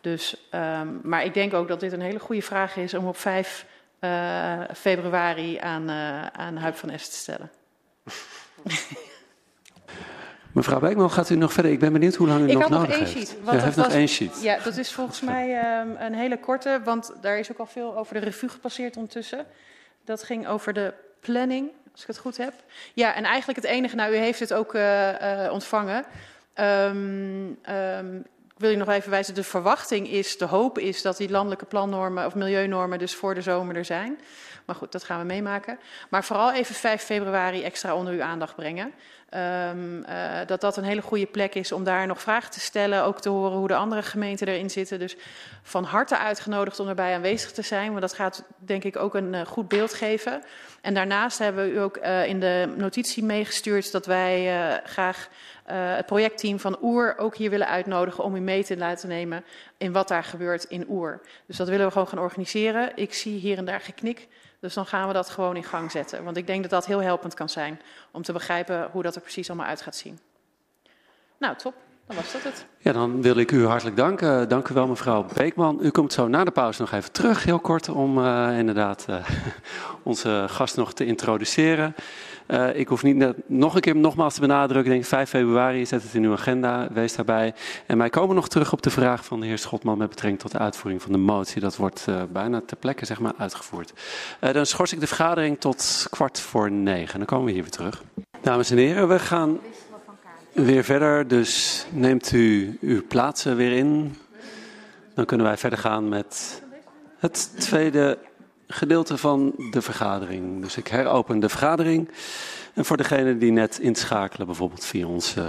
Dus, 0.00 0.48
um, 0.54 1.00
maar 1.02 1.24
ik 1.24 1.34
denk 1.34 1.54
ook 1.54 1.68
dat 1.68 1.80
dit 1.80 1.92
een 1.92 2.00
hele 2.00 2.18
goede 2.18 2.42
vraag 2.42 2.76
is 2.76 2.94
om 2.94 3.06
op 3.06 3.16
5 3.16 3.66
uh, 3.68 3.75
februari 4.74 5.58
aan, 5.58 5.90
aan 6.32 6.56
Huip 6.56 6.76
van 6.76 6.90
Es 6.90 7.08
te 7.08 7.16
stellen. 7.16 7.50
Mevrouw 10.56 10.80
Beekman, 10.80 11.10
gaat 11.10 11.30
u 11.30 11.36
nog 11.36 11.52
verder? 11.52 11.72
Ik 11.72 11.78
ben 11.78 11.92
benieuwd 11.92 12.14
hoe 12.14 12.28
lang 12.28 12.40
u 12.40 12.50
ik 12.50 12.58
nog 12.58 12.68
nodig 12.68 12.98
heeft. 12.98 13.32
Ik 13.32 13.38
had 13.44 13.46
nog 13.46 13.52
één 13.52 13.52
sheet. 13.52 13.54
U 13.54 13.64
heeft 13.64 13.76
nog 13.76 13.88
één 13.88 14.08
sheet. 14.08 14.42
Ja, 14.42 14.58
dat 14.64 14.76
is 14.76 14.92
volgens 14.92 15.20
mij 15.20 15.78
um, 15.80 15.96
een 15.98 16.14
hele 16.14 16.40
korte, 16.40 16.80
want 16.84 17.12
daar 17.20 17.38
is 17.38 17.50
ook 17.52 17.58
al 17.58 17.66
veel 17.66 17.96
over 17.96 18.14
de 18.14 18.20
revue 18.20 18.48
gepasseerd 18.48 18.96
ondertussen. 18.96 19.46
Dat 20.04 20.22
ging 20.22 20.48
over 20.48 20.72
de 20.72 20.92
planning, 21.20 21.70
als 21.92 22.00
ik 22.00 22.06
het 22.06 22.18
goed 22.18 22.36
heb. 22.36 22.52
Ja, 22.94 23.14
en 23.14 23.24
eigenlijk 23.24 23.58
het 23.62 23.70
enige, 23.70 23.96
nou 23.96 24.12
u 24.12 24.16
heeft 24.16 24.40
het 24.40 24.52
ook 24.52 24.74
uh, 24.74 25.08
uh, 25.08 25.52
ontvangen. 25.52 26.04
Um, 26.54 27.58
um, 27.70 28.24
ik 28.56 28.62
wil 28.62 28.70
je 28.70 28.76
nog 28.76 28.88
even 28.88 29.10
wijzen, 29.10 29.34
de 29.34 29.42
verwachting 29.42 30.08
is, 30.08 30.38
de 30.38 30.44
hoop 30.44 30.78
is 30.78 31.02
dat 31.02 31.16
die 31.16 31.30
landelijke 31.30 31.64
plannormen 31.64 32.26
of 32.26 32.34
milieunormen 32.34 32.98
dus 32.98 33.14
voor 33.14 33.34
de 33.34 33.40
zomer 33.40 33.76
er 33.76 33.84
zijn. 33.84 34.18
Maar 34.64 34.76
goed, 34.76 34.92
dat 34.92 35.04
gaan 35.04 35.18
we 35.18 35.24
meemaken. 35.24 35.78
Maar 36.10 36.24
vooral 36.24 36.52
even 36.52 36.74
5 36.74 37.02
februari 37.02 37.62
extra 37.62 37.94
onder 37.94 38.12
uw 38.12 38.22
aandacht 38.22 38.54
brengen. 38.54 38.92
Um, 39.34 40.04
uh, 40.08 40.38
dat 40.46 40.60
dat 40.60 40.76
een 40.76 40.84
hele 40.84 41.02
goede 41.02 41.26
plek 41.26 41.54
is 41.54 41.72
om 41.72 41.84
daar 41.84 42.06
nog 42.06 42.20
vragen 42.20 42.50
te 42.50 42.60
stellen. 42.60 43.04
Ook 43.04 43.20
te 43.20 43.28
horen 43.28 43.58
hoe 43.58 43.68
de 43.68 43.74
andere 43.74 44.02
gemeenten 44.02 44.48
erin 44.48 44.70
zitten. 44.70 44.98
Dus 44.98 45.16
van 45.62 45.84
harte 45.84 46.18
uitgenodigd 46.18 46.80
om 46.80 46.88
erbij 46.88 47.14
aanwezig 47.14 47.52
te 47.52 47.62
zijn. 47.62 47.88
Want 47.88 48.00
dat 48.00 48.14
gaat 48.14 48.42
denk 48.58 48.84
ik 48.84 48.96
ook 48.96 49.14
een 49.14 49.32
uh, 49.32 49.40
goed 49.40 49.68
beeld 49.68 49.94
geven. 49.94 50.42
En 50.80 50.94
daarnaast 50.94 51.38
hebben 51.38 51.64
we 51.64 51.72
u 51.72 51.80
ook 51.80 51.96
uh, 51.96 52.26
in 52.26 52.40
de 52.40 52.74
notitie 52.76 53.24
meegestuurd 53.24 53.92
dat 53.92 54.06
wij 54.06 54.80
graag 54.84 55.28
het 55.74 56.06
projectteam 56.06 56.60
van 56.60 56.78
Oer 56.82 57.18
ook 57.18 57.36
hier 57.36 57.50
willen 57.50 57.68
uitnodigen 57.68 58.24
om 58.24 58.36
u 58.36 58.40
mee 58.40 58.64
te 58.64 58.76
laten 58.76 59.08
nemen 59.08 59.44
in 59.76 59.92
wat 59.92 60.08
daar 60.08 60.24
gebeurt 60.24 60.64
in 60.64 60.86
Oer. 60.88 61.20
Dus 61.46 61.56
dat 61.56 61.68
willen 61.68 61.86
we 61.86 61.92
gewoon 61.92 62.08
gaan 62.08 62.18
organiseren. 62.18 62.92
Ik 62.94 63.14
zie 63.14 63.38
hier 63.38 63.58
en 63.58 63.64
daar 63.64 63.80
geknik. 63.80 64.28
Dus 64.60 64.74
dan 64.74 64.86
gaan 64.86 65.06
we 65.06 65.12
dat 65.12 65.30
gewoon 65.30 65.56
in 65.56 65.64
gang 65.64 65.90
zetten. 65.90 66.24
Want 66.24 66.36
ik 66.36 66.46
denk 66.46 66.62
dat 66.62 66.70
dat 66.70 66.86
heel 66.86 67.02
helpend 67.02 67.34
kan 67.34 67.48
zijn 67.48 67.80
om 68.10 68.22
te 68.22 68.32
begrijpen 68.32 68.88
hoe 68.92 69.02
dat 69.02 69.14
er 69.14 69.20
precies 69.20 69.48
allemaal 69.48 69.66
uit 69.66 69.82
gaat 69.82 69.96
zien. 69.96 70.18
Nou, 71.38 71.56
top. 71.56 71.74
Dan 72.06 72.16
was 72.16 72.32
dat 72.32 72.42
het. 72.42 72.66
Ja, 72.78 72.92
dan 72.92 73.22
wil 73.22 73.36
ik 73.36 73.52
u 73.52 73.66
hartelijk 73.66 73.96
danken. 73.96 74.48
Dank 74.48 74.68
u 74.68 74.74
wel, 74.74 74.86
mevrouw 74.86 75.26
Beekman. 75.34 75.78
U 75.82 75.90
komt 75.90 76.12
zo 76.12 76.28
na 76.28 76.44
de 76.44 76.50
pauze 76.50 76.80
nog 76.80 76.92
even 76.92 77.12
terug, 77.12 77.44
heel 77.44 77.58
kort, 77.58 77.88
om 77.88 78.18
uh, 78.18 78.58
inderdaad 78.58 79.06
uh, 79.10 79.16
onze 80.02 80.44
gast 80.48 80.76
nog 80.76 80.92
te 80.92 81.06
introduceren. 81.06 81.94
Uh, 82.48 82.78
ik 82.78 82.88
hoef 82.88 83.02
niet 83.02 83.34
nog 83.46 83.74
een 83.74 83.80
keer 83.80 83.96
nogmaals 83.96 84.34
te 84.34 84.40
benadrukken. 84.40 84.92
Ik 84.92 84.98
denk 84.98 85.04
5 85.04 85.28
februari, 85.28 85.86
zet 85.86 86.02
het 86.02 86.14
in 86.14 86.24
uw 86.24 86.32
agenda, 86.32 86.88
wees 86.92 87.16
daarbij. 87.16 87.54
En 87.86 87.98
wij 87.98 88.10
komen 88.10 88.34
nog 88.34 88.48
terug 88.48 88.72
op 88.72 88.82
de 88.82 88.90
vraag 88.90 89.24
van 89.24 89.40
de 89.40 89.46
heer 89.46 89.58
Schotman 89.58 89.98
met 89.98 90.08
betrekking 90.08 90.40
tot 90.40 90.52
de 90.52 90.58
uitvoering 90.58 91.02
van 91.02 91.12
de 91.12 91.18
motie. 91.18 91.60
Dat 91.60 91.76
wordt 91.76 92.06
uh, 92.08 92.22
bijna 92.32 92.62
ter 92.66 92.76
plekke 92.76 93.06
zeg 93.06 93.20
maar, 93.20 93.32
uitgevoerd. 93.38 93.92
Uh, 94.40 94.52
dan 94.52 94.66
schors 94.66 94.92
ik 94.92 95.00
de 95.00 95.06
vergadering 95.06 95.60
tot 95.60 96.06
kwart 96.10 96.40
voor 96.40 96.70
negen. 96.70 97.18
Dan 97.18 97.26
komen 97.26 97.46
we 97.46 97.52
hier 97.52 97.62
weer 97.62 97.70
terug. 97.70 98.02
Dames 98.40 98.70
en 98.70 98.76
heren, 98.76 99.08
we 99.08 99.18
gaan 99.18 99.58
weer 100.52 100.84
verder. 100.84 101.28
Dus 101.28 101.86
neemt 101.90 102.32
u 102.32 102.78
uw 102.80 103.06
plaatsen 103.06 103.56
weer 103.56 103.72
in. 103.72 104.16
Dan 105.14 105.24
kunnen 105.24 105.46
wij 105.46 105.56
verder 105.56 105.78
gaan 105.78 106.08
met 106.08 106.62
het 107.18 107.50
tweede 107.58 108.18
gedeelte 108.68 109.18
van 109.18 109.54
de 109.70 109.82
vergadering. 109.82 110.62
Dus 110.62 110.76
ik 110.76 110.88
heropen 110.88 111.40
de 111.40 111.48
vergadering. 111.48 112.10
En 112.74 112.84
voor 112.84 112.96
degenen 112.96 113.38
die 113.38 113.52
net 113.52 113.78
inschakelen, 113.78 114.46
bijvoorbeeld 114.46 114.84
via 114.84 115.06
ons 115.06 115.36
uh, 115.36 115.44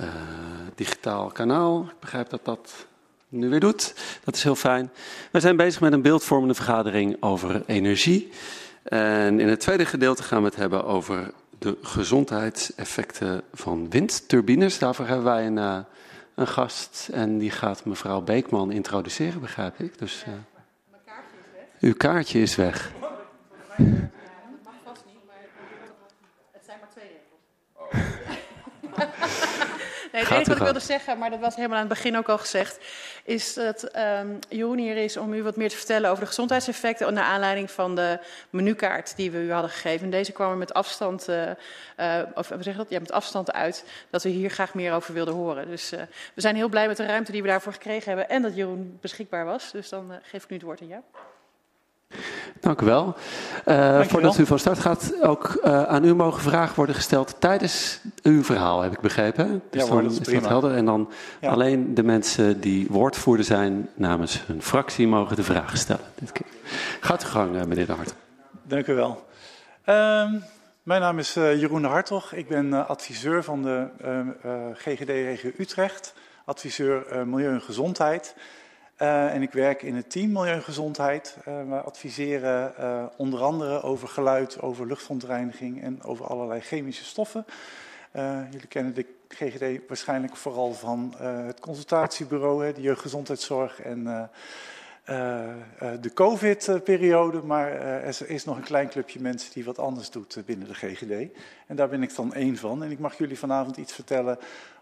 uh, 0.00 0.06
digitaal 0.74 1.30
kanaal. 1.30 1.82
Ik 1.82 2.00
begrijp 2.00 2.30
dat 2.30 2.44
dat 2.44 2.86
nu 3.28 3.48
weer 3.48 3.60
doet. 3.60 3.94
Dat 4.24 4.34
is 4.34 4.42
heel 4.42 4.54
fijn. 4.54 4.90
We 5.30 5.40
zijn 5.40 5.56
bezig 5.56 5.80
met 5.80 5.92
een 5.92 6.02
beeldvormende 6.02 6.54
vergadering 6.54 7.16
over 7.20 7.62
energie. 7.66 8.30
En 8.82 9.40
in 9.40 9.48
het 9.48 9.60
tweede 9.60 9.86
gedeelte 9.86 10.22
gaan 10.22 10.40
we 10.40 10.48
het 10.48 10.56
hebben 10.56 10.84
over 10.84 11.32
de 11.58 11.76
gezondheidseffecten 11.82 13.42
van 13.54 13.90
windturbines. 13.90 14.78
Daarvoor 14.78 15.06
hebben 15.06 15.24
wij 15.24 15.46
een, 15.46 15.56
uh, 15.56 15.78
een 16.34 16.46
gast 16.46 17.08
en 17.12 17.38
die 17.38 17.50
gaat 17.50 17.84
mevrouw 17.84 18.20
Beekman 18.20 18.70
introduceren, 18.70 19.40
begrijp 19.40 19.78
ik. 19.78 19.98
Dus, 19.98 20.24
uw 21.80 21.94
kaartje 21.94 22.40
is 22.40 22.56
weg. 22.56 22.90
Ja, 23.76 23.84
dat 23.86 24.64
mag 24.64 24.74
vast 24.84 25.02
niet, 25.06 25.24
maar 25.26 25.36
het 26.52 26.64
zijn 26.64 26.78
maar 26.80 26.90
twee 26.90 27.20
Nee, 30.12 30.22
het 30.22 30.30
enige 30.30 30.48
wat 30.48 30.58
ik 30.58 30.64
wilde 30.64 30.80
zeggen, 30.80 31.18
maar 31.18 31.30
dat 31.30 31.40
was 31.40 31.54
helemaal 31.54 31.76
aan 31.76 31.88
het 31.88 31.94
begin 31.94 32.16
ook 32.16 32.28
al 32.28 32.38
gezegd, 32.38 32.78
is 33.24 33.54
dat 33.54 33.96
um, 33.96 34.38
Jeroen 34.48 34.78
hier 34.78 34.96
is 34.96 35.16
om 35.16 35.32
u 35.32 35.42
wat 35.42 35.56
meer 35.56 35.68
te 35.68 35.76
vertellen 35.76 36.10
over 36.10 36.22
de 36.22 36.28
gezondheidseffecten 36.28 37.14
naar 37.14 37.24
aanleiding 37.24 37.70
van 37.70 37.94
de 37.94 38.18
menukaart 38.50 39.16
die 39.16 39.30
we 39.30 39.38
u 39.38 39.52
hadden 39.52 39.70
gegeven. 39.70 40.10
Deze 40.10 40.32
kwam 40.32 40.50
er 40.50 40.56
met 40.56 40.74
afstand, 40.74 41.28
uh, 41.28 41.50
uh, 41.96 42.22
of 42.34 42.48
we 42.48 42.62
zeggen 42.62 42.82
dat? 42.82 42.90
Ja, 42.90 42.98
met 42.98 43.12
afstand 43.12 43.52
uit, 43.52 43.84
dat 44.10 44.22
we 44.22 44.28
hier 44.28 44.50
graag 44.50 44.74
meer 44.74 44.92
over 44.92 45.14
wilden 45.14 45.34
horen. 45.34 45.68
Dus 45.68 45.92
uh, 45.92 46.00
we 46.34 46.40
zijn 46.40 46.56
heel 46.56 46.68
blij 46.68 46.86
met 46.86 46.96
de 46.96 47.06
ruimte 47.06 47.32
die 47.32 47.42
we 47.42 47.48
daarvoor 47.48 47.72
gekregen 47.72 48.08
hebben 48.08 48.28
en 48.28 48.42
dat 48.42 48.56
Jeroen 48.56 48.98
beschikbaar 49.00 49.44
was. 49.44 49.70
Dus 49.72 49.88
dan 49.88 50.12
geef 50.22 50.42
ik 50.42 50.50
nu 50.50 50.56
het 50.56 50.64
woord 50.64 50.80
aan 50.80 50.86
jou. 50.86 51.02
Dank 52.60 52.80
u 52.80 52.86
wel. 52.86 53.16
Uh, 53.66 54.00
voordat 54.00 54.38
u 54.38 54.46
van 54.46 54.58
start 54.58 54.78
gaat, 54.78 55.14
ook 55.22 55.60
uh, 55.64 55.82
aan 55.82 56.04
u 56.04 56.14
mogen 56.14 56.42
vragen 56.42 56.76
worden 56.76 56.94
gesteld 56.94 57.36
tijdens 57.38 58.00
uw 58.22 58.44
verhaal, 58.44 58.80
heb 58.80 58.92
ik 58.92 59.00
begrepen. 59.00 59.62
Dus 59.70 59.82
ja, 59.82 59.88
hoor, 59.88 60.02
dat 60.02 60.12
is, 60.12 60.18
is 60.18 60.40
dat 60.40 60.48
helder. 60.48 60.74
En 60.74 60.84
dan 60.84 61.10
ja. 61.40 61.50
alleen 61.50 61.94
de 61.94 62.02
mensen 62.02 62.60
die 62.60 62.86
woordvoerder 62.90 63.44
zijn 63.44 63.88
namens 63.94 64.46
hun 64.46 64.62
fractie 64.62 65.08
mogen 65.08 65.36
de 65.36 65.42
vragen 65.42 65.78
stellen. 65.78 66.04
Dit 66.14 66.32
keer. 66.32 66.46
Gaat 67.00 67.22
uw 67.24 67.30
gang, 67.30 67.54
uh, 67.54 67.62
meneer 67.62 67.86
De 67.86 67.92
Hart. 67.92 68.14
Dank 68.62 68.86
u 68.86 68.94
wel. 68.94 69.26
Uh, 69.86 70.32
mijn 70.82 71.00
naam 71.00 71.18
is 71.18 71.34
Jeroen 71.34 71.82
de 71.82 71.88
Hartog. 71.88 72.32
Ik 72.32 72.48
ben 72.48 72.88
adviseur 72.88 73.44
van 73.44 73.62
de 73.62 73.86
GGD-regio 74.74 75.50
Utrecht, 75.58 76.14
adviseur 76.44 77.26
Milieu 77.26 77.52
en 77.52 77.60
Gezondheid. 77.60 78.34
Uh, 79.02 79.34
en 79.34 79.42
ik 79.42 79.52
werk 79.52 79.82
in 79.82 79.94
het 79.94 80.10
team 80.10 80.32
Milieugezondheid. 80.32 81.36
Uh, 81.48 81.68
we 81.68 81.80
adviseren 81.80 82.74
uh, 82.80 83.04
onder 83.16 83.42
andere 83.42 83.82
over 83.82 84.08
geluid, 84.08 84.60
over 84.60 84.86
luchtverontreiniging 84.86 85.82
en 85.82 86.02
over 86.02 86.26
allerlei 86.26 86.60
chemische 86.60 87.04
stoffen. 87.04 87.44
jullie 88.50 88.66
kennen 88.68 88.94
de 88.94 89.06
GGD 89.28 89.88
waarschijnlijk 89.88 90.36
vooral 90.36 90.72
van 90.72 91.14
het 91.18 91.60
consultatiebureau, 91.60 92.64
hè, 92.64 92.72
de 92.72 92.80
jeugdgezondheidszorg 92.80 93.80
en 93.82 94.30
de 96.00 96.12
COVID-periode. 96.14 97.42
Maar 97.42 97.70
er 97.70 98.28
is 98.28 98.44
nog 98.44 98.56
een 98.56 98.62
klein 98.62 98.88
clubje 98.88 99.20
mensen 99.20 99.52
die 99.52 99.64
wat 99.64 99.78
anders 99.78 100.10
doet 100.10 100.42
binnen 100.46 100.68
de 100.68 100.74
GGD. 100.74 101.38
En 101.66 101.76
daar 101.76 101.88
ben 101.88 102.02
ik 102.02 102.14
dan 102.14 102.34
één 102.34 102.56
van. 102.56 102.82
En 102.82 102.90
ik 102.90 102.98
mag 102.98 103.18
jullie 103.18 103.38
vanavond 103.38 103.76
iets 103.76 103.92
vertellen 103.92 104.38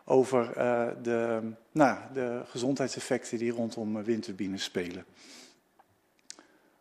over 0.09 0.57
uh, 0.57 0.89
de, 1.03 1.41
nou, 1.73 1.99
de 2.13 2.43
gezondheidseffecten 2.49 3.39
die 3.39 3.53
rondom 3.53 4.03
windturbines 4.03 4.63
spelen. 4.63 5.05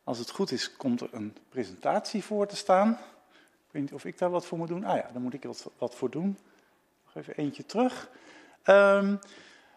Als 0.04 0.18
het 0.18 0.30
goed 0.30 0.52
is, 0.52 0.76
komt 0.78 1.02
er 1.02 1.10
een 1.12 1.36
presentatie 1.50 2.24
voor 2.24 2.48
te 2.48 2.56
staan. 2.56 2.90
Ik 3.32 3.72
weet 3.72 3.82
niet 3.82 3.94
of 3.94 4.06
ik 4.06 4.18
daar 4.18 4.30
wat 4.30 4.46
voor 4.46 4.58
moet 4.58 4.68
doen. 4.68 4.84
Ah 4.84 4.96
ja, 4.96 5.10
daar 5.14 5.22
moet 5.22 5.34
ik 5.34 5.44
wat, 5.44 5.72
wat 5.78 5.96
voor 5.96 6.10
doen. 6.10 6.38
Nog 7.06 7.16
even 7.16 7.36
eentje 7.36 7.66
terug. 7.66 8.10
Um, 8.66 9.20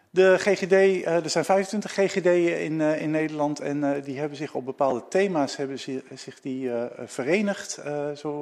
de 0.09 0.37
GGD, 0.37 0.71
uh, 0.71 1.07
er 1.07 1.29
zijn 1.29 1.45
25 1.45 1.93
GGD'en 1.93 2.59
in, 2.59 2.81
in 2.81 3.11
Nederland 3.11 3.59
en 3.59 4.01
die 4.01 4.19
hebben 4.19 4.37
zich 4.37 4.53
op 4.53 4.65
bepaalde 4.65 5.07
thema's 5.07 5.55
hebben 5.55 5.79
zich 6.13 6.41
die, 6.41 6.71
verenigd. 7.05 7.79
zo 8.15 8.41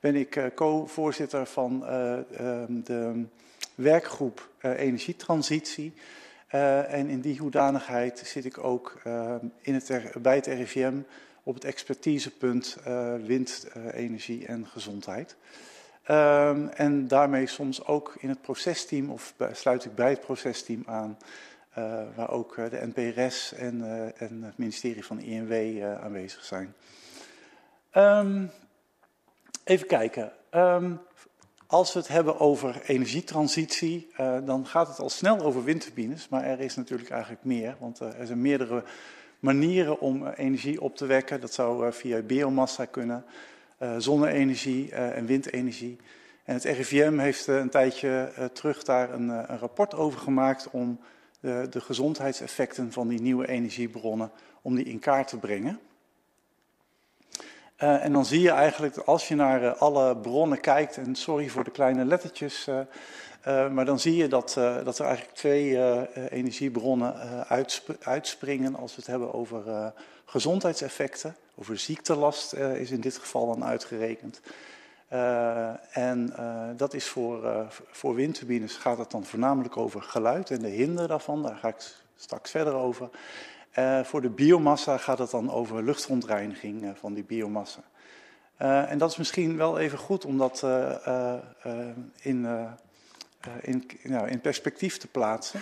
ben 0.00 0.14
ik 0.14 0.52
co-voorzitter 0.54 1.46
van 1.46 1.86
ehm, 1.86 2.82
de 2.82 3.24
werkgroep 3.74 4.48
uh, 4.60 4.78
energietransitie. 4.78 5.92
Uh, 6.54 6.92
en 6.92 7.08
in 7.08 7.20
die 7.20 7.38
hoedanigheid 7.38 8.18
zit 8.24 8.44
ik 8.44 8.64
ook 8.64 9.00
uh, 9.06 9.34
in 9.60 9.74
het 9.74 10.12
bij 10.22 10.34
het 10.34 10.46
RIVM 10.46 10.94
op 11.42 11.54
het 11.54 11.64
expertisepunt 11.64 12.76
windenergie 13.24 14.46
en 14.46 14.66
gezondheid. 14.66 15.36
Ehm, 16.02 16.66
en 16.66 17.08
daarmee 17.08 17.46
soms 17.46 17.84
ook 17.86 18.14
in 18.18 18.28
het 18.28 18.42
procesteam, 18.42 19.10
of 19.10 19.34
sluit 19.52 19.84
ik 19.84 19.94
bij 19.94 20.10
het 20.10 20.20
procesteam 20.20 20.82
aan, 20.86 21.18
waar 22.14 22.30
ook 22.30 22.54
de 22.54 22.90
NPRS 22.94 23.52
en, 23.52 23.82
en, 24.16 24.42
het 24.42 24.58
ministerie 24.58 25.04
van 25.04 25.20
INW 25.20 25.82
aanwezig 25.84 26.44
zijn. 26.44 26.74
Um, 27.96 28.50
even 29.64 29.86
kijken. 29.86 30.32
Um, 30.54 31.00
als 31.72 31.92
we 31.92 31.98
het 31.98 32.08
hebben 32.08 32.40
over 32.40 32.82
energietransitie, 32.86 34.08
uh, 34.20 34.36
dan 34.44 34.66
gaat 34.66 34.88
het 34.88 34.98
al 34.98 35.10
snel 35.10 35.40
over 35.40 35.64
windturbines. 35.64 36.28
Maar 36.28 36.44
er 36.44 36.60
is 36.60 36.76
natuurlijk 36.76 37.10
eigenlijk 37.10 37.44
meer, 37.44 37.76
want 37.78 38.00
uh, 38.00 38.18
er 38.18 38.26
zijn 38.26 38.40
meerdere 38.40 38.84
manieren 39.40 40.00
om 40.00 40.22
uh, 40.22 40.28
energie 40.36 40.80
op 40.80 40.96
te 40.96 41.06
wekken. 41.06 41.40
Dat 41.40 41.52
zou 41.52 41.92
via 41.92 42.22
biomassa 42.22 42.84
kunnen, 42.84 43.24
zonne-energie 43.98 44.92
en 44.92 45.26
windenergie. 45.26 45.96
En 46.44 46.54
het 46.54 46.64
RIVM 46.64 47.18
heeft 47.18 47.46
een 47.46 47.70
tijdje 47.70 48.32
terug 48.52 48.82
daar 48.82 49.12
een, 49.12 49.28
een, 49.28 49.58
rapport 49.58 49.94
over 49.94 50.20
gemaakt 50.20 50.68
om 50.70 51.00
de, 51.40 51.66
de 51.70 51.80
gezondheidseffecten 51.80 52.92
van 52.92 53.08
die 53.08 53.20
nieuwe 53.20 53.48
energiebronnen, 53.48 54.30
om 54.62 54.74
die 54.74 54.84
in 54.84 54.98
kaart 54.98 55.28
te 55.28 55.38
brengen. 55.38 55.80
Uh, 57.82 58.04
en 58.04 58.12
dan 58.12 58.24
zie 58.24 58.40
je 58.40 58.50
eigenlijk, 58.50 58.96
als 58.96 59.28
je 59.28 59.34
naar 59.34 59.62
uh, 59.62 59.74
alle 59.80 60.16
bronnen 60.16 60.60
kijkt, 60.60 60.96
en 60.96 61.14
sorry 61.14 61.48
voor 61.48 61.64
de 61.64 61.70
kleine 61.70 62.04
lettertjes, 62.04 62.68
uh, 62.68 63.70
maar 63.70 63.84
dan 63.84 63.98
zie 64.00 64.16
je 64.16 64.28
dat, 64.28 64.52
dat 64.84 64.98
er 64.98 65.06
eigenlijk 65.06 65.36
twee 65.36 65.78
energiebronnen 66.30 67.14
uitsp 67.48 67.90
uitspringen 68.02 68.76
als 68.76 68.90
we 68.90 68.96
het 68.96 69.10
hebben 69.10 69.34
over 69.34 69.92
gezondheidseffecten. 70.24 71.36
Over 71.54 71.78
ziektelast 71.78 72.54
is 72.54 72.90
in 72.90 73.00
dit 73.00 73.16
geval 73.16 73.46
dan 73.46 73.64
uitgerekend. 73.64 74.40
en 75.90 76.34
dat 76.76 76.94
is 76.94 77.06
voor, 77.06 77.66
voor 77.90 78.14
windturbines 78.14 78.74
gaat 78.74 78.98
het 78.98 79.10
dan 79.10 79.24
voornamelijk 79.24 79.76
over 79.76 80.02
geluid 80.02 80.50
en 80.50 80.60
de 80.62 80.68
hinder 80.68 81.08
daarvan, 81.08 81.42
daar 81.42 81.56
ga 81.56 81.68
ik 81.68 81.94
straks 82.16 82.50
verder 82.50 82.74
over. 82.74 83.08
Uh, 83.78 84.00
voor 84.04 84.20
de 84.20 84.28
biomassa 84.28 84.96
gaat 84.96 85.18
het 85.18 85.30
dan 85.30 85.50
over 85.50 85.82
luchtverontreiniging 85.82 86.82
uh, 86.82 86.90
van 86.94 87.14
die 87.14 87.24
biomassa. 87.24 87.82
en 88.56 88.98
dat 88.98 89.10
is 89.10 89.16
misschien 89.16 89.56
wel 89.56 89.78
even 89.78 89.98
goed 89.98 90.24
om 90.24 90.38
dat 90.38 90.62
in, 92.20 92.46
in, 93.60 93.90
nou, 94.02 94.28
in 94.28 94.40
perspectief 94.40 94.98
te 94.98 95.06
plaatsen. 95.06 95.60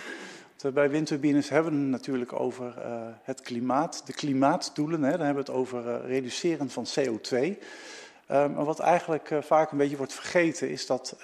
bij 0.73 0.89
windturbines 0.89 1.49
hebben 1.49 1.73
we 1.73 1.79
het 1.79 1.89
natuurlijk 1.89 2.33
over 2.33 2.73
het 3.23 3.41
klimaat, 3.41 4.01
de 4.05 4.13
klimaatdoelen. 4.13 5.03
Hè, 5.03 5.11
dan 5.11 5.25
hebben 5.25 5.45
we 5.45 5.51
het 5.51 5.59
over 5.59 6.05
reduceren 6.05 6.69
van 6.69 6.85
CO2. 6.99 7.57
maar 8.27 8.65
wat 8.65 8.79
eigenlijk 8.79 9.31
vaak 9.41 9.71
een 9.71 9.77
beetje 9.77 9.97
wordt 9.97 10.13
vergeten 10.13 10.69
is 10.69 10.85
dat 10.85 11.15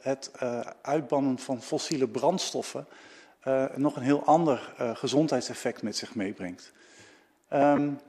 het 0.00 0.30
uitbannen 0.82 1.38
van 1.38 1.62
fossiele 1.62 2.08
brandstoffen 2.08 2.86
nog 3.74 3.96
een 3.96 4.02
heel 4.02 4.24
ander 4.24 4.74
gezondheidseffect 4.78 5.82
met 5.82 5.96
zich 5.96 6.14
meebrengt. 6.14 6.72
Um, 7.52 8.00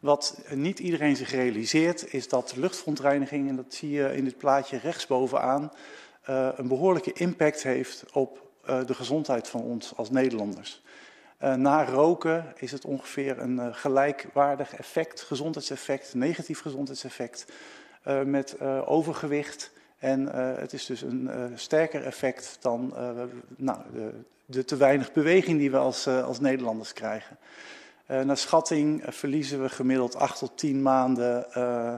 wat 0.00 0.42
niet 0.54 0.78
iedereen 0.78 1.16
zich 1.16 1.30
realiseert, 1.30 2.12
is 2.12 2.28
dat 2.28 2.56
luchtverontreiniging, 2.56 3.48
en 3.48 3.56
dat 3.56 3.74
zie 3.74 3.90
je 3.90 4.16
in 4.16 4.24
dit 4.24 4.38
plaatje 4.38 4.78
rechtsbovenaan, 4.78 5.72
uh, 6.30 6.48
een 6.56 6.68
behoorlijke 6.68 7.12
impact 7.12 7.62
heeft 7.62 8.04
op 8.12 8.50
de 8.86 8.94
gezondheid 8.94 9.48
van 9.48 9.60
ons 9.60 9.96
als 9.96 10.10
Nederlanders. 10.10 10.82
Na 11.38 11.84
roken 11.84 12.52
is 12.56 12.72
het 12.72 12.84
ongeveer 12.84 13.38
een 13.38 13.74
gelijkwaardig 13.74 14.74
effect, 14.74 15.20
gezondheidseffect, 15.20 16.14
negatief 16.14 16.60
gezondheidseffect, 16.60 17.46
met 18.24 18.60
overgewicht. 18.86 19.72
En 19.98 20.26
het 20.58 20.72
is 20.72 20.86
dus 20.86 21.02
een 21.02 21.30
sterker 21.54 22.04
effect 22.04 22.58
dan 22.60 22.94
nou, 23.56 23.78
de, 23.92 24.10
de, 24.52 24.64
te 24.64 24.76
weinig 24.76 25.12
beweging 25.12 25.58
die 25.58 25.70
we 25.70 25.76
als, 25.76 26.06
als 26.06 26.40
Nederlanders 26.40 26.92
krijgen. 26.92 27.38
Uh, 28.12 28.20
naar 28.20 28.36
schatting 28.36 29.02
eh, 29.02 29.12
verliezen 29.12 29.62
we 29.62 29.68
gemiddeld 29.68 30.16
8 30.16 30.38
tot 30.38 30.58
10 30.58 30.82
maanden 30.82 31.46
uh, 31.56 31.94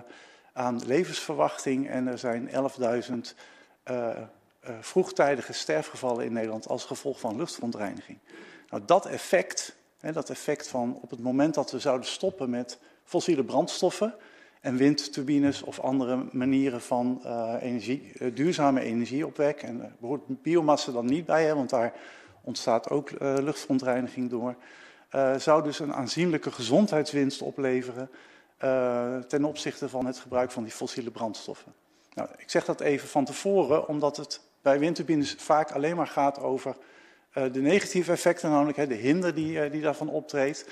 aan 0.53 0.81
levensverwachting 0.87 1.89
en 1.89 2.07
er 2.07 2.19
zijn 2.19 2.51
11.000 2.51 2.55
uh, 3.91 4.09
vroegtijdige 4.81 5.53
sterfgevallen 5.53 6.25
in 6.25 6.33
Nederland 6.33 6.69
als 6.69 6.85
gevolg 6.85 7.21
van 7.21 7.37
luchtverontreiniging. 7.37 8.19
Nou, 8.71 8.83
dat 8.87 9.07
effect, 9.07 9.77
hè, 10.01 10.13
dat 10.13 10.31
effect 10.31 10.69
van 10.69 10.99
op 11.03 11.11
het 11.11 11.21
moment 11.21 11.55
dat 11.55 11.71
we 11.71 11.79
zouden 11.79 12.07
stoppen 12.07 12.51
met 12.51 12.79
fossiele 13.05 13.45
brandstoffen 13.45 14.15
en 14.61 14.77
windturbines 14.77 15.63
of 15.63 15.81
andere 15.81 16.25
manieren 16.33 16.81
van 16.81 17.23
energie, 17.61 18.33
duurzame 18.35 18.81
energieopwek, 18.81 19.63
en 19.63 19.83
er 19.83 19.93
behoort 20.01 20.43
biomassa 20.43 20.93
dan 20.93 21.07
niet 21.07 21.27
bij, 21.27 21.55
want 21.55 21.71
daar 21.71 21.93
ontstaat 22.45 22.91
ook 22.91 23.11
luchtverontreiniging 23.21 24.31
door. 24.31 24.55
Uh, 25.15 25.37
zou 25.37 25.63
dus 25.63 25.79
een 25.79 25.95
aanzienlijke 25.95 26.51
gezondheidswinst 26.51 27.43
opleveren 27.43 28.11
uh, 28.65 29.19
ten 29.19 29.45
opzichte 29.45 29.89
van 29.89 30.07
het 30.07 30.19
gebruik 30.19 30.51
van 30.51 30.63
die 30.63 30.73
fossiele 30.73 31.11
brandstoffen. 31.11 31.73
Nou, 32.15 32.29
ik 32.37 32.51
zeg 32.51 32.65
dat 32.65 32.81
even 32.81 33.09
van 33.09 33.25
tevoren, 33.25 33.89
omdat 33.89 34.17
het 34.17 34.41
bij 34.63 34.79
windturbines 34.79 35.35
vaak 35.39 35.71
alleen 35.71 35.97
maar 35.97 36.07
gaat 36.07 36.41
over 36.41 36.77
de 37.33 37.61
negatieve 37.61 38.13
effecten, 38.13 38.51
namelijk 38.51 38.89
de 38.89 38.95
hinder 38.95 39.35
die, 39.35 39.71
die 39.71 39.83
daarvan 39.83 40.09
optreedt. 40.09 40.67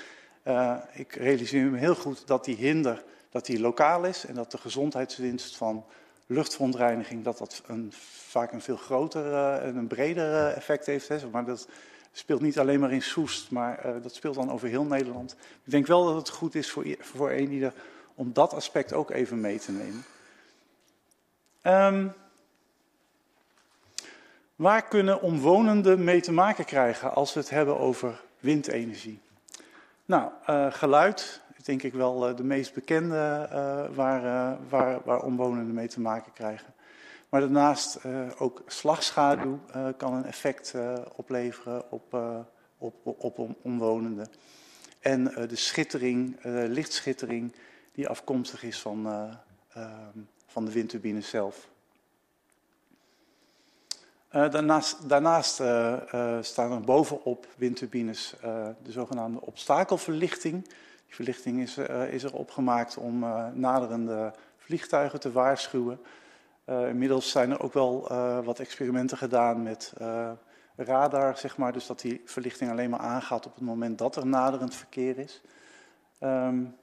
ik 0.93 1.15
realiseer 1.15 1.65
me 1.65 1.77
heel 1.77 1.95
goed 1.95 2.27
dat 2.27 2.45
die 2.45 2.55
hinder 2.55 3.03
dat 3.33 3.45
die 3.45 3.59
lokaal 3.59 4.03
is 4.03 4.25
en 4.25 4.35
dat 4.35 4.51
de 4.51 4.57
gezondheidswinst 4.57 5.55
van 5.55 5.85
luchtverontreiniging 6.25 7.23
dat 7.23 7.37
dat 7.37 7.61
een, 7.67 7.93
vaak 8.27 8.51
een 8.51 8.61
veel 8.61 8.77
groter 8.77 9.33
en 9.59 9.75
een 9.75 9.87
breder 9.87 10.47
effect 10.47 10.85
heeft. 10.85 11.07
Hè, 11.07 11.29
maar 11.31 11.45
dat 11.45 11.67
speelt 12.11 12.41
niet 12.41 12.59
alleen 12.59 12.79
maar 12.79 12.91
in 12.91 13.01
Soest, 13.01 13.51
maar 13.51 13.85
uh, 13.85 14.03
dat 14.03 14.15
speelt 14.15 14.35
dan 14.35 14.51
over 14.51 14.67
heel 14.67 14.83
Nederland. 14.83 15.35
Ik 15.63 15.71
denk 15.71 15.87
wel 15.87 16.05
dat 16.05 16.15
het 16.15 16.29
goed 16.29 16.55
is 16.55 16.71
voor, 16.71 16.85
voor 16.99 17.31
een 17.31 17.71
om 18.15 18.33
dat 18.33 18.53
aspect 18.53 18.93
ook 18.93 19.11
even 19.11 19.41
mee 19.41 19.59
te 19.59 19.71
nemen. 19.71 20.03
Um, 21.63 22.13
waar 24.55 24.83
kunnen 24.83 25.21
omwonenden 25.21 26.03
mee 26.03 26.21
te 26.21 26.31
maken 26.31 26.65
krijgen 26.65 27.13
als 27.13 27.33
we 27.33 27.39
het 27.39 27.49
hebben 27.49 27.79
over 27.79 28.21
windenergie? 28.39 29.19
Nou, 30.05 30.31
geluid 30.71 31.41
denk 31.65 31.83
ik 31.83 31.93
wel 31.93 32.29
uh, 32.29 32.35
de 32.35 32.43
meest 32.43 32.73
bekende 32.73 33.47
waar, 33.93 34.57
waar, 34.69 35.01
waar 35.03 35.21
omwonenden 35.21 35.73
mee 35.73 35.87
te 35.87 36.01
maken 36.01 36.33
krijgen. 36.33 36.73
Maar 37.29 37.41
daarnaast 37.41 37.99
ook 38.37 38.63
slagschaduw 38.67 39.59
kan 39.97 40.13
een 40.13 40.25
effect 40.25 40.73
opleveren 41.15 41.91
op, 41.91 42.17
op, 42.77 42.95
op 43.03 43.55
omwonenden. 43.61 44.27
En 44.99 45.23
de 45.23 45.55
schittering, 45.55 46.37
lichtschittering, 46.67 47.53
die 47.93 48.07
afkomstig 48.07 48.63
is 48.63 48.79
van, 48.79 49.07
ehm, 49.73 50.19
van 50.47 50.65
de 50.65 50.71
windturbine 50.71 51.21
zelf. 51.21 51.67
daarnaast 54.29 55.09
daarnaast 55.09 55.53
staan 56.45 56.71
er 56.71 56.81
bovenop 56.81 57.47
windturbines 57.57 58.33
de 58.83 58.91
zogenaamde 58.91 59.41
obstakelverlichting. 59.41 60.67
Verlichting 61.13 61.61
is, 61.61 61.77
is 62.09 62.23
er 62.23 62.33
opgemaakt 62.33 62.97
om 62.97 63.19
naderende 63.53 64.33
vliegtuigen 64.57 65.19
te 65.19 65.31
waarschuwen. 65.31 65.99
Uh, 66.65 66.87
inmiddels 66.87 67.31
zijn 67.31 67.51
er 67.51 67.61
ook 67.61 67.73
wel 67.73 68.07
wat 68.43 68.59
experimenten 68.59 69.17
gedaan 69.17 69.63
met 69.63 69.93
radar, 70.75 71.37
zeg 71.37 71.57
maar. 71.57 71.73
Dus 71.73 71.85
dat 71.85 71.99
die 71.99 72.21
verlichting 72.25 72.71
alleen 72.71 72.89
maar 72.89 72.99
aangaat 72.99 73.45
op 73.45 73.53
het 73.55 73.63
moment 73.63 73.97
dat 73.97 74.15
er 74.15 74.27
naderend 74.27 74.75
verkeer 74.75 75.17
is. 75.17 75.41
Um, 76.19 76.75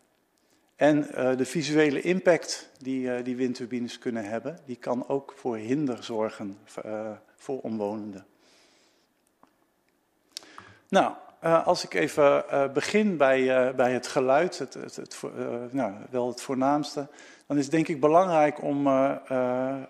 en 0.76 1.00
de 1.36 1.44
visuele 1.44 2.00
impact 2.00 2.70
die, 2.78 3.22
die 3.22 3.36
windturbines 3.36 3.98
kunnen 3.98 4.24
hebben, 4.24 4.58
die 4.64 4.76
kan 4.76 5.08
ook 5.08 5.32
voor 5.36 5.56
hinder 5.56 6.04
zorgen 6.04 6.58
voor 7.36 7.60
omwonenden. 7.60 8.26
Nou, 10.88 11.14
als 11.41 11.84
ik 11.84 11.95
even 11.95 12.45
begin 12.72 13.16
bij, 13.16 13.74
bij 13.74 13.93
het 13.93 14.07
geluid, 14.07 14.59
het, 14.59 14.74
het, 14.74 15.22
nou, 15.70 15.93
wel 16.11 16.28
het 16.28 16.43
voornaamste 16.43 17.09
dan 17.51 17.59
is 17.59 17.64
het 17.64 17.74
denk 17.74 17.88
ik 17.88 18.01
belangrijk 18.01 18.62
om, 18.62 18.86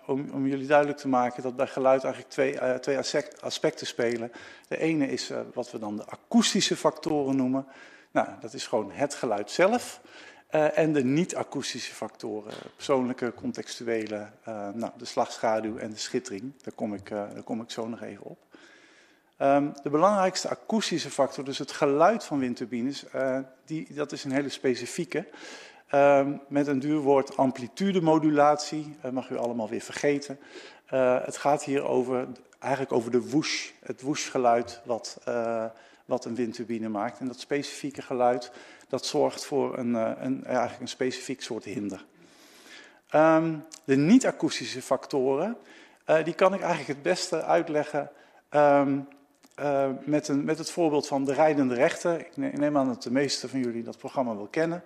om, 0.05 0.29
om, 0.31 0.47
jullie 0.47 0.67
duidelijk 0.67 0.99
te 0.99 1.07
maken 1.07 1.43
dat 1.43 1.55
bij 1.55 1.67
geluid 1.67 2.03
eigenlijk 2.03 2.33
twee, 2.33 2.79
twee 2.79 2.97
aspecten 3.39 3.87
spelen. 3.87 4.31
De 4.67 4.77
ene 4.77 5.07
is 5.07 5.31
wat 5.53 5.71
we 5.71 5.79
dan 5.79 5.95
de 5.95 6.05
akoestische 6.05 6.75
factoren 6.75 7.35
noemen. 7.35 7.65
Nou, 8.11 8.27
dat 8.39 8.53
is 8.53 8.67
gewoon 8.67 8.91
het 8.91 9.15
geluid 9.15 9.51
zelf. 9.51 10.01
en 10.49 10.93
de 10.93 11.03
niet-akoestische 11.03 11.93
factoren, 11.93 12.53
persoonlijke, 12.75 13.33
contextuele, 13.33 14.27
nou, 14.73 14.91
de 14.97 15.05
slagschaduw 15.05 15.77
en 15.77 15.89
de 15.89 15.97
schittering. 15.97 16.53
Daar 16.63 16.73
kom 16.73 16.93
ik, 16.93 17.09
daar 17.09 17.43
kom 17.43 17.61
ik 17.61 17.71
zo 17.71 17.87
nog 17.87 18.01
even 18.01 18.25
op. 18.25 18.37
Um, 19.41 19.73
de 19.83 19.89
belangrijkste 19.89 20.49
akoestische 20.49 21.09
factor, 21.09 21.43
dus 21.43 21.57
het 21.57 21.71
geluid 21.71 22.23
van 22.23 22.39
windturbines, 22.39 23.05
die, 23.65 23.93
dat 23.93 24.11
is 24.11 24.23
een 24.23 24.31
hele 24.31 24.49
specifieke. 24.49 25.27
Uh, 25.93 26.27
met 26.47 26.67
een 26.67 26.79
duur 26.79 26.99
woord 26.99 27.37
amplitudemodulatie, 27.37 28.95
dat 29.01 29.11
mag 29.11 29.29
u 29.29 29.37
allemaal 29.37 29.69
weer 29.69 29.81
vergeten. 29.81 30.39
Uh, 30.93 31.25
het 31.25 31.37
gaat 31.37 31.63
hier 31.63 31.83
over, 31.83 32.27
eigenlijk 32.59 32.93
over 32.93 33.11
de 33.11 33.29
whoosh, 33.29 33.69
het 33.83 34.01
whooshgeluid 34.01 34.81
wat, 34.85 35.21
uh, 35.27 35.65
wat 36.05 36.25
een 36.25 36.35
windturbine 36.35 36.89
maakt. 36.89 37.19
En 37.19 37.27
dat 37.27 37.39
specifieke 37.39 38.01
geluid, 38.01 38.51
dat 38.87 39.05
zorgt 39.05 39.45
voor 39.45 39.77
een, 39.77 39.93
uh, 39.93 40.11
een 40.19 40.45
eigenlijk 40.45 40.81
een 40.81 40.87
specifiek 40.87 41.41
soort 41.41 41.63
hinder. 41.63 42.05
Um, 43.15 43.65
de 43.83 43.95
niet-akoestische 43.95 44.81
factoren, 44.81 45.57
die 46.23 46.33
kan 46.33 46.53
ik 46.53 46.61
eigenlijk 46.61 46.89
het 46.89 47.01
beste 47.01 47.43
uitleggen 47.43 48.11
met, 50.05 50.27
een, 50.27 50.43
met 50.43 50.57
het 50.57 50.71
voorbeeld 50.71 51.07
van 51.07 51.25
de 51.25 51.33
rijdende 51.33 51.73
rechter. 51.73 52.19
Ik 52.19 52.37
neem 52.37 52.77
aan 52.77 52.87
dat 52.87 53.03
de 53.03 53.11
meesten 53.11 53.49
van 53.49 53.59
jullie 53.59 53.83
dat 53.83 53.97
programma 53.97 54.35
wel 54.35 54.47
kennen. 54.47 54.83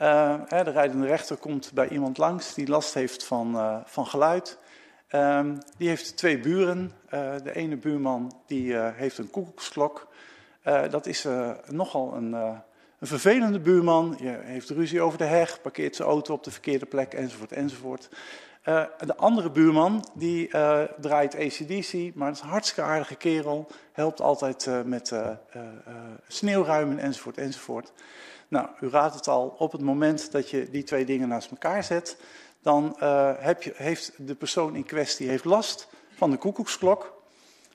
Uh, 0.00 0.40
de 0.48 0.70
rijdende 0.70 1.06
rechter 1.06 1.36
komt 1.36 1.72
bij 1.74 1.88
iemand 1.88 2.18
langs 2.18 2.54
die 2.54 2.68
last 2.68 2.94
heeft 2.94 3.24
van, 3.24 3.54
uh, 3.54 3.76
van 3.84 4.06
geluid. 4.06 4.58
Uh, 5.10 5.40
die 5.76 5.88
heeft 5.88 6.16
twee 6.16 6.38
buren. 6.38 6.92
De 7.42 7.54
ene 7.54 7.76
buurman 7.76 8.32
die, 8.46 8.76
heeft 8.76 9.18
een 9.18 9.30
koekoeksklok. 9.30 10.08
dat 10.90 11.06
is 11.06 11.26
nogal 11.68 12.14
een, 12.14 12.32
een, 12.32 12.62
vervelende 13.00 13.60
buurman. 13.60 14.16
Je 14.18 14.38
heeft 14.42 14.70
ruzie 14.70 15.00
over 15.00 15.18
de 15.18 15.24
heg, 15.24 15.60
parkeert 15.60 15.96
zijn 15.96 16.08
auto 16.08 16.34
op 16.34 16.44
de 16.44 16.50
verkeerde 16.50 16.86
plek, 16.86 17.14
enzovoort, 17.14 17.52
enzovoort. 17.52 18.08
De 18.98 19.16
andere 19.16 19.50
buurman 19.50 20.08
die 20.14 20.48
draait 21.00 21.34
ACDC, 21.34 22.14
maar 22.14 22.26
dat 22.28 22.36
is 22.36 22.42
een 22.42 22.48
hartstikke 22.48 22.82
aardige 22.82 23.14
kerel. 23.14 23.66
Helpt 23.92 24.20
altijd 24.20 24.68
met 24.84 25.12
sneeuwruimen, 26.28 26.98
enzovoort, 26.98 27.38
enzovoort. 27.38 27.92
Nou, 28.48 28.68
u 28.80 28.88
raadt 28.88 29.14
het 29.14 29.28
al, 29.28 29.54
op 29.58 29.72
het 29.72 29.80
moment 29.80 30.32
dat 30.32 30.50
je 30.50 30.70
die 30.70 30.82
twee 30.82 31.04
dingen 31.04 31.28
naast 31.28 31.50
elkaar 31.50 31.84
zet, 31.84 32.16
dan 32.62 32.96
heb 33.38 33.62
je, 33.62 33.72
heeft 33.76 34.12
de 34.16 34.34
persoon 34.34 34.76
in 34.76 34.84
kwestie 34.84 35.28
heeft 35.28 35.44
last 35.44 35.88
van 36.14 36.30
de 36.30 36.36
koekoeksklok, 36.36 37.22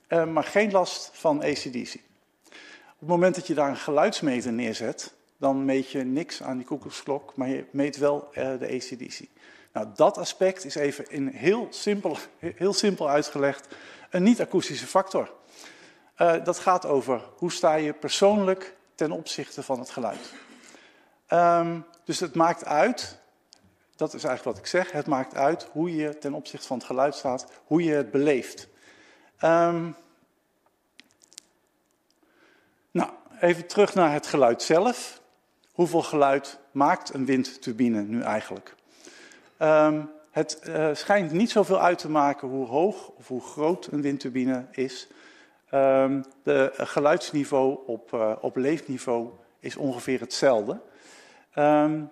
maar 0.07 0.43
geen 0.43 0.71
last 0.71 1.09
van 1.13 1.43
ACDC. 1.43 1.95
Op 2.93 2.99
het 2.99 3.09
moment 3.09 3.35
dat 3.35 3.47
je 3.47 3.53
daar 3.53 3.69
een 3.69 3.77
geluidsmeter 3.77 4.53
neerzet, 4.53 5.13
dan 5.37 5.65
meet 5.65 5.91
je 5.91 6.03
niks 6.03 6.43
aan 6.43 6.57
die 6.57 6.65
koekoeksklok, 6.65 7.35
maar 7.35 7.49
je 7.49 7.65
meet 7.71 7.97
wel 7.97 8.29
de 8.33 8.67
ACDC. 8.73 9.19
Nou, 9.73 9.87
dat 9.95 10.17
aspect 10.17 10.65
is 10.65 10.75
even 10.75 11.09
in 11.09 11.27
heel 11.27 11.67
simpel, 11.69 12.17
heel 12.39 12.73
simpel 12.73 13.09
uitgelegd 13.09 13.67
een 14.09 14.23
niet-akoestische 14.23 14.87
factor. 14.87 15.31
Uh, 16.17 16.43
dat 16.43 16.59
gaat 16.59 16.85
over 16.85 17.21
hoe 17.35 17.51
sta 17.51 17.73
je 17.73 17.93
persoonlijk 17.93 18.75
ten 18.95 19.11
opzichte 19.11 19.63
van 19.63 19.79
het 19.79 19.89
geluid. 19.89 20.33
Um, 21.29 21.85
dus 22.03 22.19
het 22.19 22.35
maakt 22.35 22.65
uit, 22.65 23.19
dat 23.95 24.13
is 24.13 24.23
eigenlijk 24.23 24.55
wat 24.55 24.65
ik 24.65 24.69
zeg, 24.69 24.91
het 24.91 25.07
maakt 25.07 25.35
uit 25.35 25.67
hoe 25.71 25.95
je 25.95 26.17
ten 26.17 26.33
opzichte 26.33 26.67
van 26.67 26.77
het 26.77 26.85
geluid 26.85 27.15
staat, 27.15 27.51
hoe 27.65 27.83
je 27.83 27.93
het 27.93 28.11
beleeft. 28.11 28.67
Um, 29.43 29.95
nou, 32.91 33.09
even 33.39 33.67
terug 33.67 33.93
naar 33.93 34.13
het 34.13 34.27
geluid 34.27 34.61
zelf. 34.61 35.21
Hoeveel 35.71 36.03
geluid 36.03 36.59
maakt 36.71 37.13
een 37.13 37.25
windturbine 37.25 38.01
nu 38.01 38.21
eigenlijk? 38.21 38.75
Um, 39.61 40.09
het 40.31 40.61
uh, 40.67 40.89
schijnt 40.93 41.31
niet 41.31 41.51
zoveel 41.51 41.81
uit 41.81 41.97
te 41.97 42.09
maken 42.09 42.47
hoe 42.47 42.67
hoog 42.67 43.09
of 43.09 43.27
hoe 43.27 43.41
groot 43.41 43.87
een 43.91 44.01
windturbine 44.01 44.65
is. 44.71 45.07
Um, 45.73 46.23
de 46.43 46.71
geluidsniveau 46.75 47.79
op, 47.85 48.11
uh, 48.13 48.31
op 48.41 48.55
leefniveau 48.55 49.29
is 49.59 49.75
ongeveer 49.75 50.19
hetzelfde. 50.19 50.79
Um, 51.55 52.09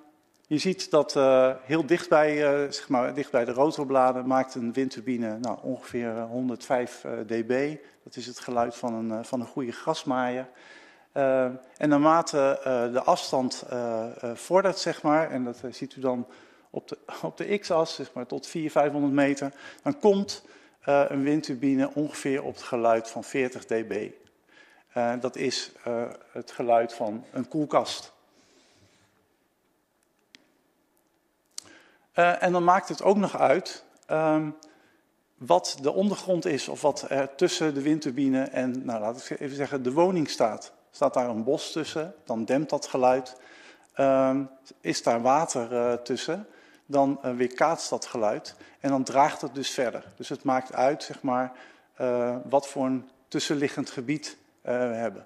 je 0.47 0.57
ziet 0.57 0.91
dat 0.91 1.15
uh, 1.15 1.51
heel 1.61 1.85
dichtbij, 1.85 2.35
uh, 2.35 2.71
zeg 2.71 2.89
maar, 2.89 3.13
dichtbij 3.13 3.45
de 3.45 3.51
rotorbladen 3.51 4.27
maakt 4.27 4.55
een 4.55 4.73
windturbine 4.73 5.37
nou, 5.37 5.57
ongeveer 5.61 6.21
105 6.21 7.05
dB. 7.25 7.75
Dat 8.03 8.15
is 8.15 8.25
het 8.25 8.39
geluid 8.39 8.75
van 8.75 8.93
een, 8.93 9.25
van 9.25 9.39
een 9.39 9.47
goede 9.47 9.71
grasmaaier. 9.71 10.47
En 11.77 11.89
naarmate 11.89 12.59
de 12.93 13.01
afstand 13.03 13.65
vordert, 14.33 14.77
zeg 14.77 15.01
maar, 15.01 15.31
en 15.31 15.43
dat 15.43 15.61
ziet 15.69 15.95
u 15.95 16.01
dan 16.01 16.27
op 16.77 16.87
de, 16.87 16.97
op 17.21 17.37
de 17.37 17.57
x-as, 17.57 17.95
zeg 17.95 18.13
maar 18.13 18.25
tot 18.25 18.47
400, 18.47 18.85
500 18.85 19.13
meter, 19.13 19.53
dan 19.83 19.99
komt 19.99 20.45
uh, 20.85 21.03
een 21.07 21.23
windturbine 21.23 21.93
ongeveer 21.93 22.43
op 22.43 22.53
het 22.53 22.63
geluid 22.63 23.09
van 23.09 23.23
40 23.23 23.65
dB. 23.65 24.11
Uh, 24.97 25.13
dat 25.19 25.35
is 25.35 25.71
uh, 25.87 26.03
het 26.31 26.51
geluid 26.51 26.93
van 26.93 27.25
een 27.31 27.47
koelkast. 27.47 28.15
en 32.13 32.51
dan 32.51 32.63
maakt 32.63 32.89
het 32.89 33.03
ook 33.03 33.17
nog 33.17 33.37
uit 33.37 33.83
um, 34.11 34.55
wat 35.35 35.77
de 35.81 35.91
ondergrond 35.91 36.45
is 36.45 36.67
of 36.67 36.81
wat 36.81 37.05
er 37.09 37.35
tussen 37.35 37.73
de 37.73 37.81
windturbine 37.81 38.43
en, 38.43 38.85
nou 38.85 38.99
laat 38.99 39.29
ik 39.29 39.39
even 39.39 39.55
zeggen, 39.55 39.83
de 39.83 39.91
woning 39.91 40.29
staat. 40.29 40.73
Staat 40.91 41.13
daar 41.13 41.29
een 41.29 41.43
bos 41.43 41.71
tussen, 41.71 42.15
dan 42.25 42.45
dempt 42.45 42.69
dat 42.69 42.87
geluid. 42.87 43.35
Um, 43.97 44.49
is 44.81 45.03
daar 45.03 45.21
water 45.21 46.01
tussen, 46.01 46.47
dan 46.87 47.19
uh, 47.25 47.35
weerkaatst 47.35 47.89
dat 47.89 48.05
geluid 48.05 48.55
en 48.79 48.89
dan 48.89 49.03
draagt 49.03 49.41
het 49.41 49.55
dus 49.55 49.69
verder. 49.69 50.03
Dus 50.15 50.29
het 50.29 50.43
maakt 50.43 50.73
uit, 50.73 51.03
zeg 51.03 51.21
maar, 51.21 51.51
uh, 52.01 52.35
wat 52.49 52.67
voor 52.67 52.85
een 52.85 53.09
tussenliggend 53.27 53.89
gebied 53.89 54.37
uh, 54.65 54.71
we 54.71 54.95
hebben. 54.95 55.25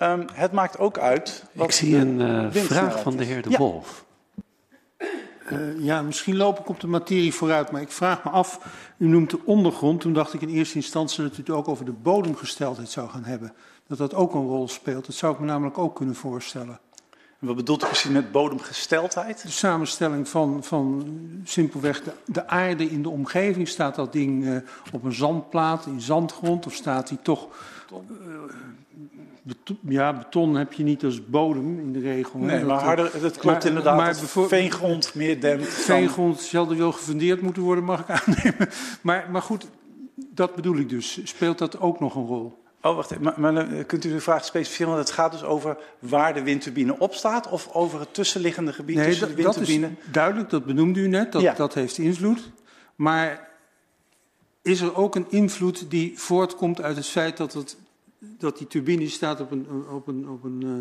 Um, 0.00 0.26
het 0.32 0.52
maakt 0.52 0.78
ook 0.78 0.98
uit. 0.98 1.44
Ik 1.52 1.70
zie 1.70 1.96
een 1.96 2.52
vraag 2.52 3.02
van 3.02 3.16
de 3.16 3.24
heer 3.24 3.42
De 3.42 3.50
ja. 3.50 3.58
Wolf. 3.58 4.04
ja, 5.78 6.02
misschien 6.02 6.36
loop 6.36 6.58
ik 6.58 6.68
op 6.68 6.80
de 6.80 6.86
materie 6.86 7.34
vooruit, 7.34 7.70
maar 7.70 7.80
ik 7.80 7.90
vraag 7.90 8.24
me 8.24 8.30
af. 8.30 8.60
U 8.96 9.06
noemt 9.06 9.30
de 9.30 9.40
ondergrond. 9.44 10.00
Toen 10.00 10.12
dacht 10.12 10.34
ik 10.34 10.40
in 10.40 10.48
eerste 10.48 10.76
instantie 10.76 11.22
dat 11.22 11.32
u 11.32 11.36
het 11.36 11.50
ook 11.50 11.68
over 11.68 11.84
de 11.84 11.92
bodemgesteldheid 11.92 12.88
zou 12.90 13.08
gaan 13.08 13.24
hebben. 13.24 13.52
Dat 13.86 13.98
dat 13.98 14.14
ook 14.14 14.34
een 14.34 14.46
rol 14.46 14.68
speelt. 14.68 15.06
Dat 15.06 15.14
zou 15.14 15.34
ik 15.34 15.40
me 15.40 15.46
namelijk 15.46 15.78
ook 15.78 15.96
kunnen 15.96 16.14
voorstellen. 16.14 16.80
Wat 17.44 17.56
bedoelt 17.56 17.82
u 17.82 17.86
precies 17.86 18.10
met 18.10 18.32
bodemgesteldheid? 18.32 19.42
De 19.42 19.50
samenstelling 19.50 20.28
van, 20.28 20.64
van 20.64 21.06
simpelweg 21.44 22.02
de, 22.02 22.12
de, 22.26 22.48
aarde 22.48 22.90
in 22.90 23.02
de 23.02 23.08
omgeving. 23.08 23.68
Staat 23.68 23.94
dat 23.94 24.12
ding 24.12 24.44
uh, 24.44 24.56
op 24.92 25.04
een 25.04 25.12
zandplaat, 25.12 25.86
in 25.86 26.00
zandgrond? 26.00 26.66
Of 26.66 26.74
staat 26.74 27.08
die 27.08 27.18
toch... 27.22 27.48
Uh, 27.92 27.98
beton, 29.42 29.78
ja, 29.88 30.12
beton 30.12 30.54
heb 30.54 30.72
je 30.72 30.82
niet 30.82 31.04
als 31.04 31.26
bodem 31.26 31.78
in 31.78 31.92
de 31.92 32.00
regel. 32.00 32.38
Nee, 32.38 32.58
dat, 32.58 32.68
maar 32.68 32.82
harder, 32.82 33.10
dat 33.20 33.38
klopt 33.38 33.44
maar, 33.44 33.66
inderdaad. 33.66 33.96
Maar 33.96 34.14
veengrond 34.48 35.14
meer 35.14 35.40
dempt. 35.40 35.68
Veengrond 35.68 36.40
zal 36.40 36.76
wel 36.76 36.92
gefundeerd 36.92 37.40
moeten 37.40 37.62
worden, 37.62 37.84
mag 37.84 38.00
ik 38.00 38.10
aannemen. 38.10 38.68
Maar, 39.00 39.28
maar 39.30 39.42
goed, 39.42 39.66
dat 40.14 40.54
bedoel 40.54 40.76
ik 40.76 40.88
dus. 40.88 41.20
Speelt 41.24 41.58
dat 41.58 41.80
ook 41.80 42.00
nog 42.00 42.14
een 42.14 42.26
rol? 42.26 42.63
Oh, 42.84 42.94
wacht 42.94 43.10
even. 43.10 43.24
Maar, 43.24 43.40
maar, 43.40 43.54
dan 43.54 43.86
kunt 43.86 44.04
u 44.04 44.12
de 44.12 44.20
vraag 44.20 44.44
specificeren? 44.44 44.92
Want 44.92 45.08
het 45.08 45.16
gaat 45.16 45.32
dus 45.32 45.42
over 45.42 45.76
waar 45.98 46.34
de 46.34 46.42
windturbine 46.42 46.98
op 46.98 47.14
staat 47.14 47.48
of 47.48 47.68
over 47.72 48.00
het 48.00 48.14
tussenliggende 48.14 48.72
gebied 48.72 48.96
nee, 48.96 49.06
tussen 49.06 49.28
de 49.28 49.34
windturbine? 49.34 49.88
Dat 49.88 50.04
is 50.06 50.12
duidelijk, 50.12 50.50
dat 50.50 50.64
benoemde 50.64 51.00
u 51.00 51.08
net, 51.08 51.32
dat, 51.32 51.42
ja. 51.42 51.54
dat 51.54 51.74
heeft 51.74 51.98
invloed. 51.98 52.50
Maar 52.94 53.48
is 54.62 54.80
er 54.80 54.96
ook 54.96 55.14
een 55.14 55.26
invloed 55.28 55.90
die 55.90 56.18
voortkomt 56.18 56.80
uit 56.80 56.96
het 56.96 57.06
feit 57.06 57.36
dat, 57.36 57.52
het, 57.52 57.76
dat 58.18 58.58
die 58.58 58.66
turbine 58.66 59.08
staat 59.08 59.40
op 59.40 59.50
een, 59.50 59.66
op 59.90 60.06
een, 60.06 60.28
op 60.28 60.44
een 60.44 60.62
uh, 60.64 60.72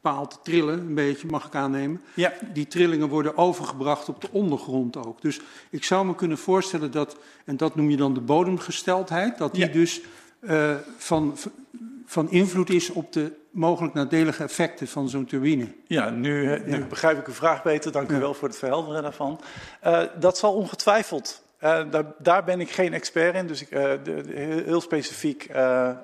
paal 0.00 0.28
te 0.28 0.36
trillen, 0.42 0.78
een 0.78 0.94
beetje, 0.94 1.26
mag 1.26 1.46
ik 1.46 1.54
aannemen. 1.54 2.00
Ja. 2.14 2.32
Die 2.52 2.66
trillingen 2.66 3.08
worden 3.08 3.36
overgebracht 3.36 4.08
op 4.08 4.20
de 4.20 4.28
ondergrond 4.32 4.96
ook. 5.06 5.22
Dus 5.22 5.40
ik 5.70 5.84
zou 5.84 6.06
me 6.06 6.14
kunnen 6.14 6.38
voorstellen 6.38 6.90
dat, 6.90 7.16
en 7.44 7.56
dat 7.56 7.74
noem 7.74 7.90
je 7.90 7.96
dan 7.96 8.14
de 8.14 8.20
bodemgesteldheid, 8.20 9.38
dat 9.38 9.54
die 9.54 9.66
ja. 9.66 9.72
dus 9.72 10.00
uh, 10.42 10.74
van, 10.96 11.36
van 12.06 12.30
invloed 12.30 12.70
is 12.70 12.90
op 12.90 13.12
de 13.12 13.32
mogelijk 13.50 13.94
nadelige 13.94 14.42
effecten 14.42 14.88
van 14.88 15.08
zo'n 15.08 15.24
turbine. 15.24 15.66
Ja, 15.86 16.10
nu, 16.10 16.62
nu 16.64 16.78
ja. 16.78 16.86
begrijp 16.86 17.18
ik 17.18 17.26
uw 17.26 17.32
vraag 17.32 17.62
beter. 17.62 17.92
Dank 17.92 18.10
u 18.10 18.14
ja. 18.14 18.20
wel 18.20 18.34
voor 18.34 18.48
het 18.48 18.58
verhelderen 18.58 19.02
daarvan. 19.02 19.40
Uh, 19.84 20.02
dat 20.18 20.38
zal 20.38 20.54
ongetwijfeld. 20.54 21.42
Uh, 21.62 21.90
daar, 21.90 22.04
daar, 22.18 22.44
ben 22.44 22.60
ik 22.60 22.70
geen 22.70 22.92
expert 22.92 23.34
in, 23.34 23.46
dus 23.46 23.60
ik, 23.60 23.70
de, 23.70 24.00
de, 24.04 24.62
heel 24.64 24.80
specifiek 24.80 25.48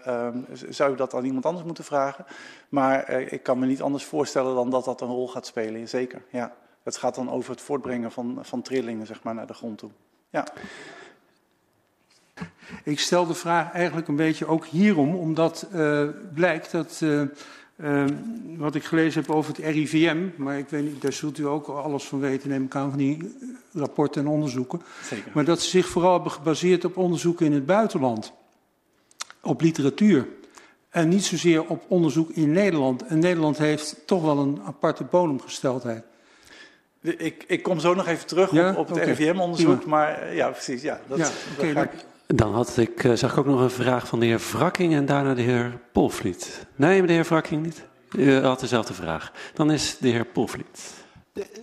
um, 0.06 0.46
zou 0.68 0.92
ik 0.92 0.98
dat 0.98 1.14
aan 1.14 1.24
iemand 1.24 1.46
anders 1.46 1.64
moeten 1.64 1.84
vragen. 1.84 2.24
Maar 2.68 3.10
ik 3.10 3.42
kan 3.42 3.58
me 3.58 3.66
niet 3.66 3.82
anders 3.82 4.04
voorstellen 4.04 4.54
dan 4.54 4.70
dat 4.70 4.84
dat 4.84 5.00
een 5.00 5.08
rol 5.08 5.28
gaat 5.28 5.46
spelen, 5.46 5.88
zeker. 5.88 6.22
Ja. 6.30 6.54
Het 6.82 6.96
gaat 6.96 7.14
dan 7.14 7.30
over 7.30 7.50
het 7.50 7.60
voortbrengen 7.60 8.12
van, 8.12 8.38
van 8.42 8.62
trillingen 8.62 9.06
zeg 9.06 9.22
maar, 9.22 9.34
naar 9.34 9.46
de 9.46 9.54
grond 9.54 9.78
toe. 9.78 9.90
Ja. 10.30 10.46
Ik 12.84 13.00
stel 13.00 13.26
de 13.26 13.34
vraag 13.34 13.72
eigenlijk 13.72 14.08
een 14.08 14.16
beetje 14.16 14.46
ook 14.46 14.66
hierom, 14.66 15.14
omdat 15.14 15.66
uh, 15.74 16.02
blijkt 16.34 16.70
dat 16.70 17.00
uh, 17.02 17.22
uh, 17.76 18.04
wat 18.56 18.74
ik 18.74 18.84
gelezen 18.84 19.20
heb 19.20 19.30
over 19.30 19.54
het 19.56 19.64
RIVM, 19.64 20.26
maar 20.36 20.58
ik 20.58 20.68
weet 20.68 20.84
niet, 20.84 21.02
daar 21.02 21.12
zult 21.12 21.38
u 21.38 21.46
ook 21.46 21.66
alles 21.66 22.04
van 22.04 22.20
weten, 22.20 22.48
neem 22.48 22.64
ik 22.64 22.74
aan, 22.74 22.88
van 22.88 22.98
die 22.98 23.36
rapporten 23.72 24.22
en 24.22 24.28
onderzoeken. 24.28 24.82
Zeker. 25.02 25.30
Maar 25.34 25.44
dat 25.44 25.62
ze 25.62 25.68
zich 25.68 25.86
vooral 25.86 26.12
hebben 26.12 26.32
gebaseerd 26.32 26.84
op 26.84 26.96
onderzoeken 26.96 27.46
in 27.46 27.52
het 27.52 27.66
buitenland, 27.66 28.32
op 29.42 29.60
literatuur. 29.60 30.26
En 30.88 31.08
niet 31.08 31.24
zozeer 31.24 31.66
op 31.66 31.84
onderzoek 31.88 32.30
in 32.30 32.52
Nederland. 32.52 33.02
En 33.02 33.18
Nederland 33.18 33.58
heeft 33.58 33.96
toch 34.06 34.22
wel 34.22 34.38
een 34.38 34.60
aparte 34.64 35.04
bodemgesteldheid. 35.04 36.04
Ik, 37.00 37.44
ik 37.46 37.62
kom 37.62 37.80
zo 37.80 37.94
nog 37.94 38.06
even 38.06 38.26
terug 38.26 38.50
ja? 38.50 38.70
op, 38.70 38.76
op, 38.76 38.88
het 38.88 38.96
okay. 38.96 39.12
RIVM-onderzoek, 39.12 39.86
maar 39.86 40.34
ja, 40.34 40.50
precies. 40.50 40.82
Ja, 40.82 41.00
dat, 41.06 41.18
ja, 41.18 41.30
okay, 41.56 41.72
dat 41.72 41.88
dan 42.34 42.54
had 42.54 42.76
ik, 42.76 43.04
uh, 43.04 43.12
zag 43.12 43.32
ik 43.32 43.38
ook 43.38 43.46
nog 43.46 43.60
een 43.60 43.70
vraag 43.70 44.06
van 44.06 44.20
de 44.20 44.26
heer 44.26 44.40
Wrakking 44.52 44.94
en 44.94 45.06
daarna 45.06 45.34
de 45.34 45.42
heer 45.42 45.80
Polvliet. 45.92 46.66
Nee, 46.76 47.02
de 47.02 47.12
heer 47.12 47.24
Wrakking 47.24 47.62
niet. 47.62 47.82
U 48.16 48.34
had 48.34 48.60
dezelfde 48.60 48.94
vraag. 48.94 49.32
Dan 49.54 49.70
is 49.70 49.98
de 49.98 50.08
heer 50.08 50.24
Polvliet. 50.24 50.94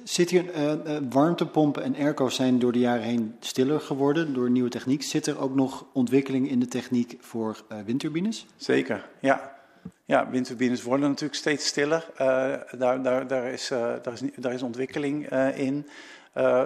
Zit 0.04 0.30
hier, 0.30 0.56
uh, 0.56 0.64
uh, 0.64 0.98
warmtepompen 1.10 1.84
en 1.84 1.96
airco's 1.96 2.36
zijn 2.36 2.60
door 2.60 2.72
de 2.72 2.80
jaren 2.80 3.04
heen 3.04 3.36
stiller 3.40 3.80
geworden 3.80 4.34
door 4.34 4.50
nieuwe 4.50 4.70
techniek. 4.70 5.04
Zit 5.04 5.26
er 5.26 5.40
ook 5.40 5.56
nog 5.56 5.86
ontwikkeling 5.94 6.50
in 6.50 6.60
de 6.60 6.68
techniek 6.68 7.18
voor 7.20 7.64
windturbines? 7.86 8.46
Zeker, 8.56 9.10
ja. 9.20 9.54
Ja, 10.06 10.30
windturbines 10.30 10.84
worden 10.84 11.08
natuurlijk 11.10 11.36
steeds 11.36 11.66
stiller. 11.66 12.06
daar, 12.78 13.02
daar, 13.04 13.28
daar, 13.28 13.46
is, 13.46 13.68
daar, 13.68 14.14
is, 14.14 14.22
daar 14.36 14.54
is 14.54 14.62
ontwikkeling 14.62 15.30
in. 15.56 15.88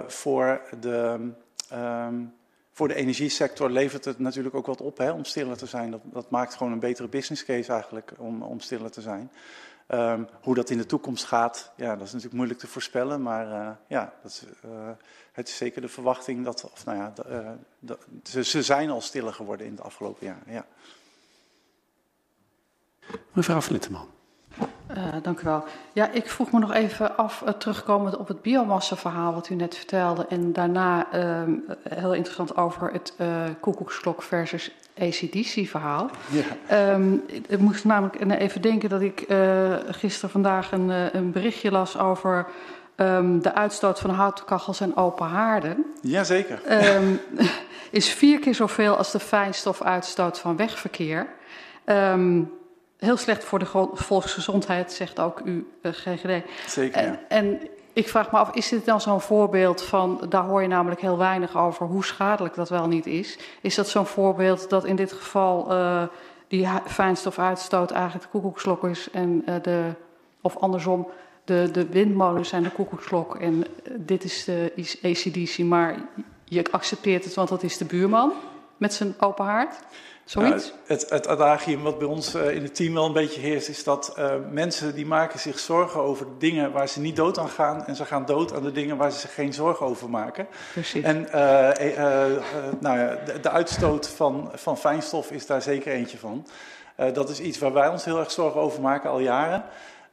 voor 0.06 0.60
de... 0.80 1.30
Um, 1.72 2.32
voor 2.72 2.88
de 2.88 2.94
energiesector 2.94 3.70
levert 3.70 4.04
het 4.04 4.18
natuurlijk 4.18 4.54
ook 4.54 4.66
wat 4.66 4.80
op 4.80 4.98
hè, 4.98 5.10
om 5.10 5.24
stiller 5.24 5.56
te 5.56 5.66
zijn. 5.66 5.90
Dat, 5.90 6.00
dat, 6.04 6.30
maakt 6.30 6.54
gewoon 6.54 6.72
een 6.72 6.78
betere 6.78 7.08
business 7.08 7.44
case 7.44 7.72
eigenlijk 7.72 8.12
om, 8.18 8.60
stiller 8.60 8.90
te 8.90 9.00
zijn. 9.00 9.30
Um, 9.88 10.28
hoe 10.42 10.54
dat 10.54 10.70
in 10.70 10.78
de 10.78 10.86
toekomst 10.86 11.24
gaat, 11.24 11.72
ja, 11.76 11.90
dat 11.96 12.06
is 12.06 12.12
natuurlijk 12.12 12.34
moeilijk 12.34 12.60
te 12.60 12.66
voorspellen. 12.66 13.22
Maar 13.22 13.46
uh, 13.46 13.70
ja, 13.86 14.12
dat 14.22 14.30
is, 14.30 14.44
uh, 14.64 14.90
het 15.32 15.48
is 15.48 15.56
zeker 15.56 15.80
de 15.80 15.88
verwachting 15.88 16.44
dat, 16.44 16.70
of 16.72 16.84
nou 16.84 16.98
ja, 16.98 17.12
de, 17.78 17.98
ze, 18.42 18.62
zijn 18.62 18.90
al 18.90 19.00
stiller 19.00 19.32
geworden 19.32 19.66
in 19.66 19.72
het 19.72 19.82
afgelopen 19.82 20.26
jaar. 20.26 20.42
Ja. 20.46 20.66
Mevrouw 23.32 23.60
Flitteman. 23.60 24.08
Uh, 24.96 25.04
dank 25.22 25.40
u 25.40 25.44
wel. 25.44 25.64
Ja, 25.92 26.10
ik 26.10 26.30
vroeg 26.30 26.52
me 26.52 26.58
nog 26.58 26.72
even 26.72 27.16
af, 27.16 27.42
uh, 27.46 27.48
terugkomend 27.48 28.16
op 28.16 28.28
het 28.28 28.42
biomassa-verhaal 28.42 29.34
wat 29.34 29.48
u 29.48 29.54
net 29.54 29.76
vertelde. 29.76 30.26
En 30.28 30.52
daarna 30.52 31.06
uh, 31.14 31.42
heel 31.88 32.14
interessant 32.14 32.56
over 32.56 32.92
het 32.92 33.14
uh, 33.20 33.26
koekoeksklok 33.60 34.22
versus 34.22 34.70
ACDC-verhaal. 34.98 36.10
Ja. 36.66 36.92
Um, 36.92 37.22
ik 37.48 37.58
moest 37.58 37.84
namelijk 37.84 38.40
even 38.40 38.62
denken 38.62 38.88
dat 38.88 39.00
ik 39.00 39.24
gisteren 39.90 40.30
vandaag 40.30 40.72
een, 40.72 41.16
een 41.16 41.30
berichtje 41.32 41.70
las 41.70 41.98
over 41.98 42.46
um, 42.96 43.42
de 43.42 43.54
uitstoot 43.54 44.00
van 44.00 44.10
houtkachels 44.10 44.80
en 44.80 44.96
open 44.96 45.26
haarden. 45.26 45.84
Jazeker. 46.02 46.60
Um, 46.96 47.20
is 47.90 48.08
vier 48.08 48.38
keer 48.38 48.54
zoveel 48.54 48.96
als 48.96 49.12
de 49.12 49.20
fijnstofuitstoot 49.20 50.38
van 50.38 50.56
wegverkeer. 50.56 51.26
Um, 51.84 52.50
heel 53.00 53.16
slecht 53.16 53.44
voor 53.44 53.58
de 53.58 53.88
volksgezondheid, 53.92 54.92
zegt 54.92 55.20
ook 55.20 55.40
uw 55.44 55.64
uh, 55.82 55.92
GGD. 55.92 56.44
Zeker. 56.66 57.00
En, 57.00 57.18
en, 57.28 57.60
ik 57.92 58.08
vraag 58.08 58.32
me 58.32 58.38
af, 58.38 58.54
is 58.54 58.68
dit 58.68 58.84
dan 58.84 59.00
zo'n 59.00 59.20
voorbeeld 59.20 59.82
van, 59.82 60.26
daar 60.28 60.44
hoor 60.44 60.62
je 60.62 60.68
namelijk 60.68 61.00
heel 61.00 61.18
weinig 61.18 61.56
over, 61.56 61.86
hoe 61.86 62.04
schadelijk 62.04 62.54
dat 62.54 62.68
wel 62.68 62.86
niet 62.86 63.06
is. 63.06 63.38
Is 63.60 63.74
dat 63.74 63.88
zo'n 63.88 64.06
voorbeeld 64.06 64.70
dat 64.70 64.84
in 64.84 64.96
dit 64.96 65.12
geval 65.12 65.72
uh, 65.72 66.02
die 66.48 66.68
fijnstofuitstoot 66.86 67.90
eigenlijk 67.90 68.24
de 68.24 68.30
koekoeksklok 68.30 68.84
is 68.84 69.10
en 69.10 69.42
uh, 69.48 69.54
de, 69.62 69.92
of 70.40 70.56
andersom, 70.56 71.08
de, 71.44 71.68
de 71.72 71.86
windmolens 71.86 72.48
zijn 72.48 72.62
de 72.62 72.70
koekoeksklok 72.70 73.36
en 73.36 73.64
dit 73.96 74.24
is 74.24 74.44
de 74.44 74.72
ACDC, 75.02 75.58
maar 75.58 75.94
je 76.44 76.64
accepteert 76.70 77.24
het, 77.24 77.34
want 77.34 77.48
dat 77.48 77.62
is 77.62 77.76
de 77.76 77.84
buurman 77.84 78.32
met 78.76 78.94
zijn 78.94 79.14
open 79.18 79.44
haard? 79.44 79.78
Zoiets? 80.30 80.66
Nou, 80.66 80.78
het, 80.86 81.10
het 81.10 81.28
adagium 81.28 81.82
wat 81.82 81.98
bij 81.98 82.06
ons 82.06 82.34
uh, 82.34 82.54
in 82.54 82.62
het 82.62 82.74
team 82.74 82.94
wel 82.94 83.06
een 83.06 83.12
beetje 83.12 83.40
heerst, 83.40 83.68
is 83.68 83.84
dat 83.84 84.14
uh, 84.18 84.32
mensen 84.50 84.94
die 84.94 85.06
maken 85.06 85.38
zich 85.38 85.58
zorgen 85.58 86.00
over 86.00 86.26
dingen 86.38 86.72
waar 86.72 86.88
ze 86.88 87.00
niet 87.00 87.16
dood 87.16 87.38
aan 87.38 87.48
gaan. 87.48 87.86
En 87.86 87.96
ze 87.96 88.04
gaan 88.04 88.24
dood 88.26 88.54
aan 88.54 88.62
de 88.62 88.72
dingen 88.72 88.96
waar 88.96 89.12
ze 89.12 89.18
zich 89.18 89.34
geen 89.34 89.52
zorgen 89.52 89.86
over 89.86 90.10
maken. 90.10 90.46
Precies. 90.72 91.04
En 91.04 91.26
uh, 91.26 91.32
nou 92.80 92.98
ja, 92.98 93.18
de, 93.24 93.40
de, 93.40 93.50
uitstoot 93.50 94.08
van, 94.08 94.50
van 94.54 94.78
fijnstof 94.78 95.30
is 95.30 95.46
daar 95.46 95.62
zeker 95.62 95.92
eentje 95.92 96.18
van. 96.18 96.46
dat 97.12 97.28
is 97.28 97.40
iets 97.40 97.58
waar 97.58 97.72
wij 97.72 97.88
ons 97.88 98.04
heel 98.04 98.18
erg 98.18 98.30
zorgen 98.30 98.60
over 98.60 98.80
maken 98.80 99.10
al 99.10 99.20
jaren. 99.20 99.64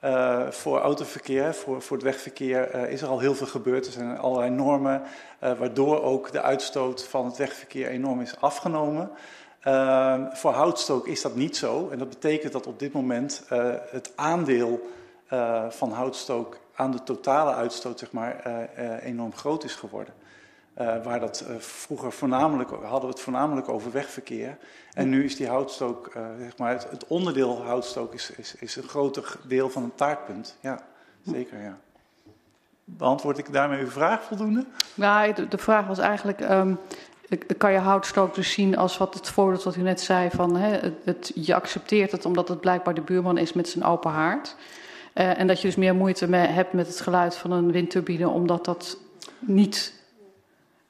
Uh, 0.03 0.49
voor 0.49 0.79
autoverkeer, 0.79 1.53
voor, 1.53 1.81
voor 1.81 1.97
het 1.97 2.05
wegverkeer 2.05 2.75
uh, 2.75 2.91
is 2.91 3.01
er 3.01 3.07
al 3.07 3.19
heel 3.19 3.35
veel 3.35 3.47
gebeurd. 3.47 3.85
Er 3.85 3.91
zijn 3.91 4.17
allerlei 4.17 4.49
normen 4.49 5.01
uh, 5.43 5.51
waardoor 5.59 6.03
ook 6.03 6.31
de 6.31 6.41
uitstoot 6.41 7.07
van 7.07 7.25
het 7.25 7.37
wegverkeer 7.37 7.87
enorm 7.87 8.21
is 8.21 8.39
afgenomen. 8.39 9.11
Voor 10.31 10.51
houtstook 10.51 11.07
is 11.07 11.21
dat 11.21 11.35
niet 11.35 11.57
zo. 11.57 11.89
En 11.89 11.97
dat 11.97 12.09
betekent 12.09 12.53
dat 12.53 12.67
op 12.67 12.79
dit 12.79 12.93
moment 12.93 13.43
het 13.91 14.11
aandeel 14.15 14.89
van 15.69 15.91
houtstook 15.91 16.59
aan 16.75 16.91
de 16.91 17.03
totale 17.03 17.53
uitstoot 17.53 17.99
zeg 17.99 18.11
maar, 18.11 18.41
enorm 19.01 19.35
groot 19.35 19.63
is 19.63 19.75
geworden. 19.75 20.13
Waar 21.03 21.19
dat 21.19 21.45
vroeger 21.57 22.11
voornamelijk, 22.11 22.69
hadden 22.69 23.01
we 23.01 23.15
het 23.15 23.19
voornamelijk 23.19 23.69
over 23.69 23.91
wegverkeer. 23.91 24.57
En 24.93 25.09
nu 25.09 25.23
is 25.23 25.35
die 25.35 25.47
houtstook, 25.47 26.11
zeg 26.39 26.57
maar, 26.57 26.71
het, 26.71 27.07
onderdeel 27.07 27.63
houtstook 27.63 28.13
is, 28.13 28.31
is, 28.31 28.55
is 28.59 28.75
een 28.75 28.87
groter 28.89 29.35
deel 29.47 29.69
van 29.69 29.83
het 29.83 29.97
taartpunt. 29.97 30.57
Ja, 30.59 30.79
zeker, 31.25 31.61
ja. 31.61 31.77
Beantwoord 32.89 33.37
ik 33.37 33.53
daarmee 33.53 33.79
uw 33.79 33.89
vraag 33.89 34.23
voldoende? 34.23 34.65
Nou, 34.93 35.47
de, 35.49 35.57
vraag 35.57 35.87
was 35.87 35.97
eigenlijk, 35.97 36.49
um, 36.49 36.79
kan 37.57 37.71
je 37.71 37.77
houtstook 37.77 38.35
dus 38.35 38.51
zien 38.51 38.77
als 38.77 38.97
wat 38.97 39.13
het 39.13 39.29
voorbeeld 39.29 39.63
wat 39.63 39.75
u 39.75 39.81
net 39.81 40.01
zei, 40.01 40.29
van 40.29 40.55
hè, 40.55 40.69
het, 40.69 40.93
het, 41.03 41.31
je 41.35 41.55
accepteert 41.55 42.11
het 42.11 42.25
omdat 42.25 42.47
het 42.47 42.59
blijkbaar 42.59 42.93
de 42.93 43.01
buurman 43.01 43.37
is 43.37 43.53
met 43.53 43.69
zijn 43.69 43.83
open 43.83 44.11
haard. 44.11 44.55
en 45.13 45.47
dat 45.47 45.61
je 45.61 45.67
dus 45.67 45.75
meer 45.75 45.95
moeite 45.95 46.29
mee 46.29 46.47
hebt 46.47 46.73
met 46.73 46.87
het 46.87 47.01
geluid 47.01 47.35
van 47.35 47.51
een 47.51 47.71
windturbine, 47.71 48.29
omdat 48.29 48.65
dat 48.65 48.97
niet 49.39 49.97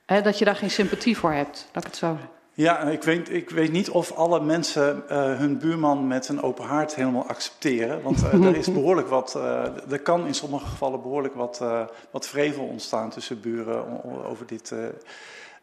He, 0.07 0.21
dat 0.21 0.39
je 0.39 0.45
daar 0.45 0.55
geen 0.55 0.71
sympathie 0.71 1.17
voor 1.17 1.31
hebt, 1.31 1.67
dat 1.71 1.83
ik 1.83 1.89
het 1.89 1.99
zo. 1.99 2.17
Ja, 2.53 2.79
ik 2.79 3.03
weet, 3.03 3.29
ik 3.29 3.49
weet 3.49 3.71
niet 3.71 3.89
of 3.89 4.11
alle 4.11 4.41
mensen 4.41 5.03
uh, 5.11 5.37
hun 5.37 5.57
buurman 5.57 6.07
met 6.07 6.29
een 6.29 6.41
open 6.41 6.65
haard 6.65 6.95
helemaal 6.95 7.27
accepteren. 7.27 8.01
Want 8.01 8.23
uh, 8.23 8.45
er 8.45 8.55
is 8.55 8.73
behoorlijk 8.79 9.07
wat, 9.07 9.33
uh, 9.37 9.91
er 9.91 9.99
kan 9.99 10.27
in 10.27 10.33
sommige 10.33 10.65
gevallen 10.65 11.01
behoorlijk 11.01 11.35
wat, 11.35 11.63
wat 12.11 12.27
vrevel 12.27 12.63
ontstaan 12.63 13.09
tussen 13.09 13.41
buren 13.41 14.03
over 14.25 14.45
dit. 14.45 14.73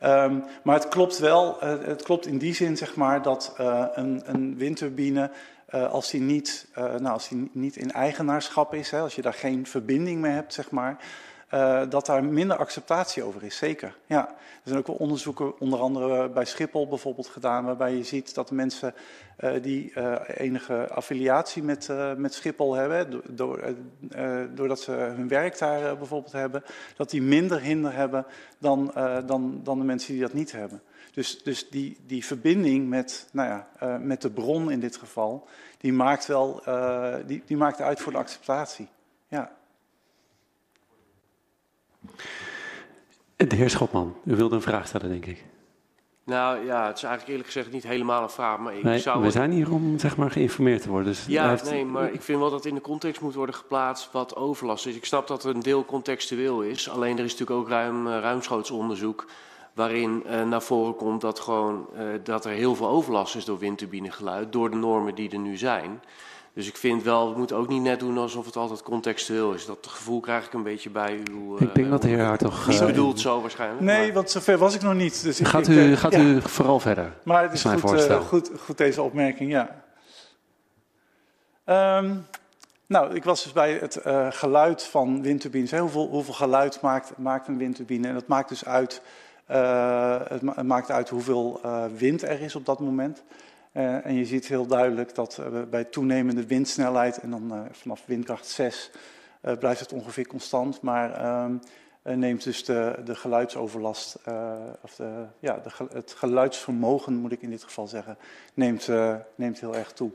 Um, 0.05 0.45
maar 0.63 0.75
het 0.75 0.89
klopt 0.89 1.19
wel, 1.19 1.57
het 1.61 2.03
klopt 2.03 2.27
in 2.27 2.39
die 2.39 2.55
zin 2.55 2.77
zeg 2.77 2.95
maar 2.97 3.23
dat 3.23 3.55
een, 3.95 4.23
een 4.25 4.57
windturbine 4.57 5.31
als 5.71 6.11
die, 6.11 6.21
niet, 6.21 6.67
nou, 6.75 7.07
als 7.07 7.29
die 7.29 7.51
niet 7.53 7.77
in 7.77 7.93
eigenaarschap 7.93 8.75
is, 8.75 8.91
hè, 8.91 9.01
als 9.01 9.15
je 9.15 9.23
daar 9.23 9.35
geen 9.35 9.67
verbinding 9.67 10.21
mee 10.21 10.33
hebt, 10.33 10.55
zeg 10.55 10.71
maar, 10.71 10.97
uh, 11.55 11.83
dat 11.89 12.07
daar 12.07 12.25
minder 12.25 12.57
acceptatie 12.57 13.23
over 13.23 13.43
is, 13.43 13.57
zeker. 13.57 13.97
Ja. 14.07 14.29
Er 14.29 14.71
zijn 14.71 14.79
ook 14.79 14.87
wel 14.87 14.97
onderzoeken, 14.97 15.61
onder 15.61 15.79
andere 15.79 16.29
bij 16.29 16.45
Schiphol 16.45 16.89
bijvoorbeeld, 16.89 17.27
gedaan, 17.27 17.65
waarbij 17.65 17.97
je 17.97 18.05
ziet 18.05 18.35
dat 18.35 18.51
mensen 18.51 18.95
uh, 19.41 19.63
die 19.63 19.93
enige 20.27 20.89
affiliatie 20.89 21.63
met, 21.63 21.89
met 22.17 22.35
Schiphol 22.35 22.75
hebben, 22.75 23.23
door, 23.29 23.75
doordat 24.55 24.81
ze 24.81 24.93
hun 24.93 25.29
werk 25.29 25.59
daar 25.59 25.97
bijvoorbeeld 25.97 26.33
hebben, 26.33 26.63
dat 26.97 27.11
die 27.11 27.23
minder 27.23 27.61
hinder 27.61 27.93
hebben 27.93 28.27
dan, 28.59 28.93
dan, 29.27 29.61
dan 29.63 29.79
de 29.79 29.85
mensen 29.85 30.13
die 30.13 30.23
dat 30.23 30.33
niet 30.33 30.53
hebben. 30.53 30.83
Dus, 31.13 31.43
dus 31.43 31.69
die, 31.69 31.97
die 32.07 32.25
verbinding 32.25 32.89
met, 32.89 33.29
nou 33.33 33.49
ja, 33.49 33.99
met 33.99 34.23
de 34.23 34.31
bron 34.31 34.71
in 34.71 34.81
dit 34.81 34.97
geval, 34.97 35.49
die 35.79 35.93
maakt 35.93 36.27
wel 36.27 36.63
die, 37.27 37.43
die 37.47 37.57
maakt 37.57 37.81
uit 37.81 38.01
voor 38.01 38.13
de 38.13 38.19
acceptatie. 38.19 38.89
Ja. 39.29 39.51
De 43.37 43.57
heer 43.57 43.71
Schopman, 43.71 44.17
u 44.25 44.37
wilde 44.37 44.55
een 44.55 44.63
vraag 44.63 44.87
stellen, 44.87 45.09
denk 45.09 45.27
ik. 45.27 45.45
Nou 46.25 46.65
ja, 46.65 46.87
het 46.87 46.97
is 46.97 47.03
eigenlijk 47.03 47.29
eerlijk 47.29 47.47
gezegd 47.47 47.73
niet 47.73 47.83
helemaal 47.83 48.23
een 48.23 48.31
vraag. 48.31 48.59
Maar 48.59 48.77
ik 48.77 48.83
nee, 48.83 48.99
zou 48.99 49.23
we 49.23 49.31
zijn 49.31 49.51
hier 49.51 49.73
om 49.73 49.99
zeg 49.99 50.17
maar, 50.17 50.31
geïnformeerd 50.31 50.83
te 50.83 50.89
worden. 50.89 51.07
Dus 51.07 51.25
ja, 51.27 51.49
heeft... 51.49 51.71
nee, 51.71 51.85
maar 51.85 52.13
ik 52.13 52.23
vind 52.23 52.39
wel 52.39 52.51
dat 52.51 52.65
in 52.65 52.75
de 52.75 52.81
context 52.81 53.21
moet 53.21 53.35
worden 53.35 53.55
geplaatst 53.55 54.13
wat 54.13 54.37
overlast 54.37 54.87
is. 54.87 54.97
Ik 54.97 55.05
snap 55.05 55.27
dat 55.27 55.45
er 55.45 55.55
een 55.55 55.63
deel 55.63 55.85
contextueel 55.85 56.63
is. 56.63 56.89
Alleen 56.89 57.19
er 57.19 57.25
is 57.25 57.31
natuurlijk 57.31 57.61
ook 57.61 57.69
ruim, 57.69 58.07
uh, 58.07 58.19
ruimschoots 58.19 58.71
onderzoek 58.71 59.27
waarin 59.75 60.23
uh, 60.27 60.43
naar 60.43 60.63
voren 60.63 60.97
komt 60.97 61.21
dat, 61.21 61.41
gewoon, 61.41 61.87
uh, 61.97 62.03
dat 62.23 62.45
er 62.45 62.53
heel 62.53 62.75
veel 62.75 62.89
overlast 62.89 63.35
is 63.35 63.45
door 63.45 63.59
windturbinegeluid, 63.59 64.53
door 64.53 64.71
de 64.71 64.77
normen 64.77 65.15
die 65.15 65.31
er 65.31 65.39
nu 65.39 65.57
zijn. 65.57 66.01
Dus 66.55 66.69
ik 66.69 66.77
vind 66.77 67.03
wel, 67.03 67.33
we 67.33 67.39
moeten 67.39 67.57
ook 67.57 67.69
niet 67.69 67.83
net 67.83 68.01
doen 68.01 68.19
alsof 68.19 68.47
het 68.47 68.57
altijd 68.57 68.83
contextueel 68.83 69.53
is. 69.53 69.67
Dat 69.67 69.87
gevoel 69.87 70.21
krijg 70.21 70.47
ik 70.47 70.53
een 70.53 70.63
beetje 70.63 70.91
bij 70.91 71.21
uw... 71.31 71.55
ik 71.55 71.75
denk 71.75 71.87
uh, 71.87 71.91
dat 71.91 72.03
de 72.03 72.09
heer 72.09 72.25
Hartog... 72.25 72.67
Niet 72.67 72.81
uh, 72.81 72.87
bedoeld 72.87 73.21
zo 73.21 73.41
waarschijnlijk. 73.41 73.81
Nee, 73.81 74.05
maar... 74.05 74.13
want 74.13 74.31
zover 74.31 74.59
was 74.59 74.75
ik 74.75 74.83
nog 74.83 74.95
niet. 74.95 75.23
Dus 75.23 75.41
ik, 75.41 75.47
gaat 75.47 75.69
ik, 75.69 75.77
u, 75.77 75.97
gaat 75.97 76.13
ja. 76.13 76.21
u 76.21 76.41
vooral 76.43 76.81
verder? 76.81 77.13
Maar 77.25 77.43
het 77.43 77.53
is, 77.53 77.65
is 77.65 77.81
goed, 77.81 78.09
uh, 78.09 78.21
goed, 78.21 78.51
goed, 78.59 78.79
deze 78.79 79.03
opmerking, 79.03 79.51
ja. 79.51 79.83
Um, 81.99 82.27
nou, 82.87 83.15
ik 83.15 83.25
was 83.25 83.43
dus 83.43 83.53
bij 83.53 83.73
het 83.73 84.01
uh, 84.07 84.27
geluid 84.31 84.83
van 84.85 85.23
windturbines. 85.23 85.71
Hè, 85.71 85.79
hoeveel, 85.79 86.09
hoeveel 86.09 86.35
geluid 86.35 86.81
maakt, 86.81 87.13
maakt 87.17 87.49
een 87.49 87.59
windturbine? 87.59 88.09
En 88.09 88.15
dat 88.15 88.27
maakt 88.27 88.49
dus 88.49 88.65
uit, 88.65 89.03
uh, 89.51 90.21
het, 90.29 90.43
ma 90.43 90.53
het, 90.55 90.67
maakt 90.67 90.91
uit 90.91 91.09
hoeveel 91.09 91.61
uh, 91.65 91.85
wind 91.97 92.23
er 92.23 92.41
is 92.41 92.57
op 92.57 92.67
dat 92.67 92.81
moment. 92.81 93.23
Uh, 93.75 94.07
en 94.07 94.15
je 94.15 94.25
ziet 94.25 94.47
heel 94.47 94.67
duidelijk 94.67 95.15
dat 95.15 95.39
uh, 95.41 95.63
bij 95.71 95.85
toenemende 95.85 96.47
windsnelheid, 96.47 97.19
en 97.19 97.31
dan 97.31 97.55
uh, 97.55 97.61
vanaf 97.71 98.03
windkracht 98.07 98.47
6, 98.47 98.91
blijft 99.59 99.81
het 99.81 99.93
ongeveer 99.93 100.27
constant, 100.27 100.81
maar 100.81 101.51
neemt 102.03 102.45
dus 102.45 102.65
de, 102.65 103.01
de 103.05 103.15
geluidsoverlast, 103.15 104.19
of 104.81 104.95
de, 104.97 105.27
ja, 105.39 105.59
de, 105.63 105.87
het 105.93 106.15
geluidsvermogen 106.17 107.15
moet 107.15 107.33
ik 107.33 107.43
in 107.43 107.51
dit 107.51 107.63
geval 107.65 107.87
zeggen, 107.87 108.19
neemt, 108.55 108.89
neemt 109.35 109.61
heel 109.61 109.77
erg 109.77 109.93
toe. 109.93 110.11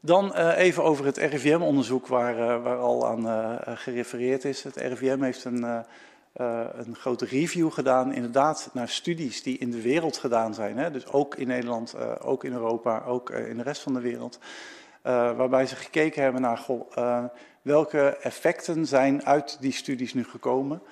Dan 0.00 0.34
even 0.34 0.82
over 0.82 1.04
het 1.04 1.16
RIVM-onderzoek 1.16 2.06
waar, 2.06 2.62
waar 2.62 2.78
al 2.78 3.06
aan 3.06 3.58
gerefereerd 3.78 4.44
is. 4.44 4.62
Het 4.62 4.76
RIVM 4.76 5.22
heeft 5.22 5.44
een 5.44 5.84
uh, 6.36 6.66
een 6.72 6.96
grote 6.96 7.24
review 7.24 7.72
gedaan, 7.72 8.12
inderdaad, 8.12 8.70
naar 8.72 8.88
studies 8.88 9.42
die 9.42 9.58
in 9.58 9.70
de 9.70 9.80
wereld 9.80 10.16
gedaan 10.16 10.54
zijn. 10.54 10.78
Hè? 10.78 10.90
Dus 10.90 11.06
ook 11.06 11.34
in 11.34 11.46
Nederland, 11.46 11.94
uh, 11.96 12.12
ook 12.18 12.44
in 12.44 12.52
Europa, 12.52 13.02
ook 13.04 13.30
uh, 13.30 13.48
in 13.48 13.56
de 13.56 13.62
rest 13.62 13.82
van 13.82 13.94
de 13.94 14.00
wereld. 14.00 14.38
waarbij 15.02 15.66
ze 15.66 15.76
gekeken 15.76 16.22
hebben 16.22 16.40
naar 16.40 16.66
welke 17.62 18.16
effecten 18.16 18.86
zijn 18.86 19.24
uit 19.24 19.56
die 19.60 19.72
studies 19.72 20.14
nu 20.14 20.24
gekomen. 20.24 20.82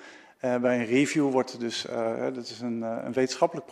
Bij 0.41 0.79
een 0.79 0.85
review 0.85 1.31
wordt 1.31 1.59
dus, 1.59 1.85
dat 2.33 2.47
is 2.47 2.59
een, 2.59 2.81
een 2.81 3.13
wetenschappelijk 3.13 3.67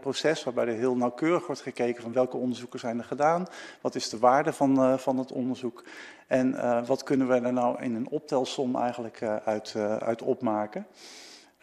proces 0.00 0.44
waarbij 0.44 0.66
er 0.66 0.74
heel 0.74 0.96
nauwkeurig 0.96 1.46
wordt 1.46 1.62
gekeken 1.62 2.02
van 2.02 2.12
welke 2.12 2.36
onderzoeken 2.36 2.78
zijn 2.78 2.98
er 2.98 3.04
gedaan, 3.04 3.46
wat 3.80 3.94
is 3.94 4.08
de 4.08 4.18
waarde 4.18 4.52
van, 4.52 4.98
van 4.98 5.18
het 5.18 5.32
onderzoek 5.32 5.84
en 6.26 6.56
wat 6.86 7.02
kunnen 7.02 7.28
we 7.28 7.34
er 7.34 7.52
nou 7.52 7.82
in 7.82 7.94
een 7.94 8.08
optelsom 8.08 8.76
eigenlijk 8.76 9.22
uit, 9.44 9.74
uit 9.98 10.22
opmaken. 10.22 10.86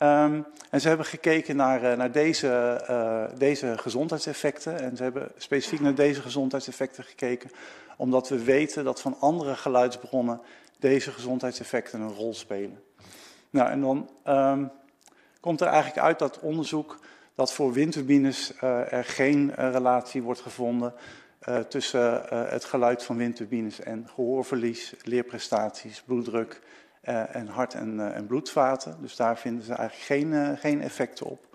Um, 0.04 0.46
en 0.70 0.82
ze 0.82 0.88
hebben 0.88 1.06
gekeken 1.06 1.56
naar, 1.56 1.98
naar 1.98 2.12
deze, 2.12 3.32
deze 3.38 3.78
gezondheidseffecten. 3.78 4.80
En 4.80 4.98
ze 4.98 5.04
hebben 5.04 5.32
specifiek 5.38 5.80
naar 5.80 5.96
deze 5.96 6.22
gezondheidseffecten 6.22 7.04
gekeken, 7.04 7.50
omdat 7.98 8.30
we 8.30 8.44
weten 8.44 8.84
dat 8.84 9.02
van 9.02 9.16
andere 9.20 9.56
geluidsbronnen 9.56 10.42
deze 10.80 11.12
gezondheidseffecten 11.12 12.02
een 12.02 12.14
rol 12.14 12.34
spelen. 12.34 12.89
Nou, 13.50 13.70
en 13.70 13.82
dan 13.82 14.10
um, 14.28 14.72
komt 15.40 15.62
er 15.62 15.68
eigenlijk 15.68 15.98
uit 15.98 16.20
dat 16.20 16.40
onderzoek 16.40 17.00
dat 17.36 17.54
voor 17.54 17.74
windturbines 17.74 18.54
er 18.90 19.04
geen 19.06 19.54
relatie 19.56 20.22
wordt 20.22 20.42
gevonden 20.42 20.94
uh, 21.50 21.60
tussen 21.60 22.22
het 22.50 22.66
geluid 22.66 23.04
van 23.04 23.18
windturbines 23.18 23.80
en 23.80 24.08
gehoorverlies, 24.14 24.94
leerprestaties, 25.04 26.02
bloeddruk 26.02 26.62
en 27.02 27.48
hart- 27.48 27.74
en, 27.74 28.14
en, 28.14 28.28
bloedvaten. 28.28 28.98
Dus 29.02 29.16
daar 29.16 29.38
vinden 29.38 29.64
ze 29.64 29.74
eigenlijk 29.74 30.06
geen, 30.06 30.58
geen 30.58 30.82
effecten 30.82 31.26
op. 31.26 31.48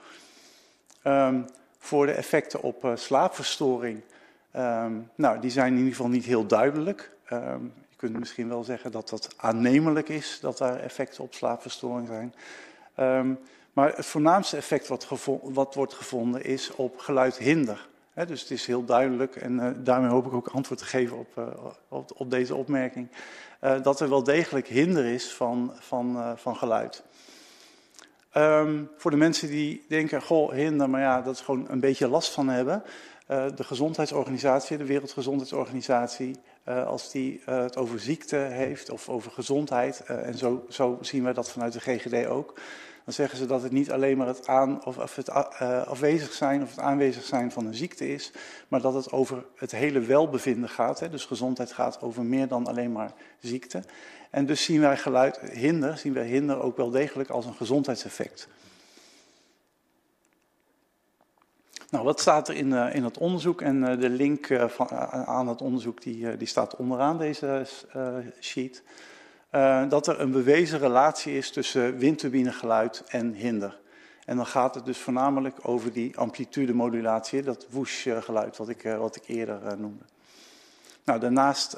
Um, 1.04 1.44
voor 1.78 2.06
de 2.06 2.12
effecten 2.12 2.62
op 2.62 2.92
slaapverstoring, 2.94 4.00
um, 4.56 5.10
nou, 5.14 5.40
die 5.40 5.50
zijn 5.50 5.72
in 5.72 5.78
ieder 5.78 5.92
geval 5.94 6.08
niet 6.08 6.24
heel 6.24 6.46
duidelijk. 6.46 7.16
Kunt 8.04 8.18
misschien 8.18 8.48
wel 8.48 8.64
zeggen 8.64 8.90
dat 8.92 9.08
dat 9.08 9.28
aannemelijk 9.36 10.08
is, 10.08 10.38
dat 10.40 10.58
daar 10.58 10.80
effecten 10.80 11.24
op 11.24 11.34
slaapverstoring 11.34 12.08
zijn. 12.08 12.34
maar 13.72 13.96
het 13.96 14.06
voornaamste 14.06 14.56
effect 14.56 14.88
wat, 14.88 15.08
wat 15.42 15.74
wordt 15.74 15.94
gevonden 15.94 16.44
is 16.44 16.74
op 16.74 16.98
geluidhinder 16.98 17.86
dus 18.14 18.40
het 18.40 18.50
is 18.50 18.66
heel 18.66 18.84
duidelijk, 18.84 19.36
en 19.36 19.52
uh, 19.52 19.70
daarmee 19.76 20.10
hoop 20.10 20.26
ik 20.26 20.32
ook 20.32 20.48
antwoord 20.48 20.80
te 20.80 20.86
geven 20.86 21.18
op, 21.18 21.28
uh, 21.38 22.06
op, 22.14 22.30
deze 22.30 22.54
opmerking, 22.54 23.08
uh, 23.64 23.82
dat 23.82 24.00
er 24.00 24.08
wel 24.08 24.22
degelijk 24.22 24.66
hinder 24.66 25.04
is 25.04 25.32
van, 25.32 25.72
van, 25.78 26.34
van 26.36 26.56
geluid. 26.56 27.02
Um, 28.36 28.90
voor 28.96 29.10
de 29.10 29.16
mensen 29.16 29.48
die 29.48 29.84
denken, 29.88 30.22
goh, 30.22 30.52
hinder, 30.52 30.90
maar 30.90 31.00
ja, 31.00 31.22
dat 31.22 31.34
is 31.34 31.40
gewoon 31.40 31.66
een 31.68 31.80
beetje 31.80 32.08
last 32.08 32.32
van 32.32 32.48
hebben. 32.48 32.82
de 33.26 33.64
gezondheidsorganisatie, 33.64 34.76
de 34.76 34.84
Wereldgezondheidsorganisatie, 34.84 36.36
als 36.64 37.10
die 37.10 37.42
het 37.44 37.76
over 37.76 38.00
ziekte 38.00 38.36
heeft 38.36 38.90
of 38.90 39.08
over 39.08 39.30
gezondheid, 39.30 40.00
en 40.00 40.38
zo, 40.38 40.64
zo 40.68 40.98
zien 41.00 41.22
wij 41.22 41.32
dat 41.32 41.50
vanuit 41.50 41.72
de 41.72 41.80
GGD 41.80 42.26
ook, 42.26 42.54
dan 43.04 43.14
zeggen 43.14 43.38
ze 43.38 43.46
dat 43.46 43.62
het 43.62 43.72
niet 43.72 43.90
alleen 43.90 44.16
maar 44.16 44.26
het, 44.26 44.46
aan, 44.46 44.84
of, 44.84 44.98
of 44.98 45.16
het 45.16 45.30
afwezig 45.86 46.32
zijn 46.32 46.62
of 46.62 46.70
het 46.70 46.78
aanwezig 46.78 47.24
zijn 47.24 47.52
van 47.52 47.66
een 47.66 47.74
ziekte 47.74 48.12
is, 48.12 48.32
maar 48.68 48.80
dat 48.80 48.94
het 48.94 49.12
over 49.12 49.44
het 49.56 49.70
hele 49.70 50.00
welbevinden 50.00 50.68
gaat. 50.68 51.00
Hè. 51.00 51.10
Dus 51.10 51.24
gezondheid 51.24 51.72
gaat 51.72 52.02
over 52.02 52.24
meer 52.24 52.48
dan 52.48 52.66
alleen 52.66 52.92
maar 52.92 53.12
ziekte. 53.40 53.82
En 54.30 54.46
dus 54.46 54.64
zien 54.64 54.80
wij 54.80 54.96
geluid 54.96 55.38
hinder, 55.38 55.98
zien 55.98 56.12
wij 56.12 56.26
hinder 56.26 56.60
ook 56.60 56.76
wel 56.76 56.90
degelijk 56.90 57.30
als 57.30 57.46
een 57.46 57.54
gezondheidseffect. 57.54 58.48
Nou, 61.94 62.06
wat 62.06 62.20
staat 62.20 62.48
er 62.48 62.54
in, 62.54 62.70
uh, 62.70 62.94
in 62.94 63.04
het 63.04 63.18
onderzoek? 63.18 63.60
En 63.62 63.76
uh, 63.76 64.00
de 64.00 64.08
link 64.08 64.48
uh, 64.48 64.68
van, 64.68 64.90
aan 65.26 65.48
het 65.48 65.62
onderzoek 65.62 66.02
die, 66.02 66.36
die 66.36 66.46
staat 66.46 66.76
onderaan 66.76 67.18
deze 67.18 67.66
sheet. 68.40 68.82
Dat 69.88 70.06
er 70.06 70.20
een 70.20 70.30
bewezen 70.30 70.78
relatie 70.78 71.36
is 71.36 71.50
tussen 71.50 71.98
windturbinegeluid 71.98 73.02
en 73.08 73.32
hinder. 73.32 73.78
En 74.24 74.36
dan 74.36 74.46
gaat 74.46 74.74
het 74.74 74.84
dus 74.84 74.98
voornamelijk 74.98 75.56
over 75.62 75.92
die 75.92 76.18
amplitudemodulatie, 76.18 77.42
dat 77.42 77.66
whoosh-geluid 77.70 78.56
wat 78.56 78.68
ik, 78.68 78.82
wat 78.98 79.16
ik 79.16 79.22
eerder 79.26 79.60
noemde. 79.78 80.04
Nou, 81.04 81.20
daarnaast 81.20 81.76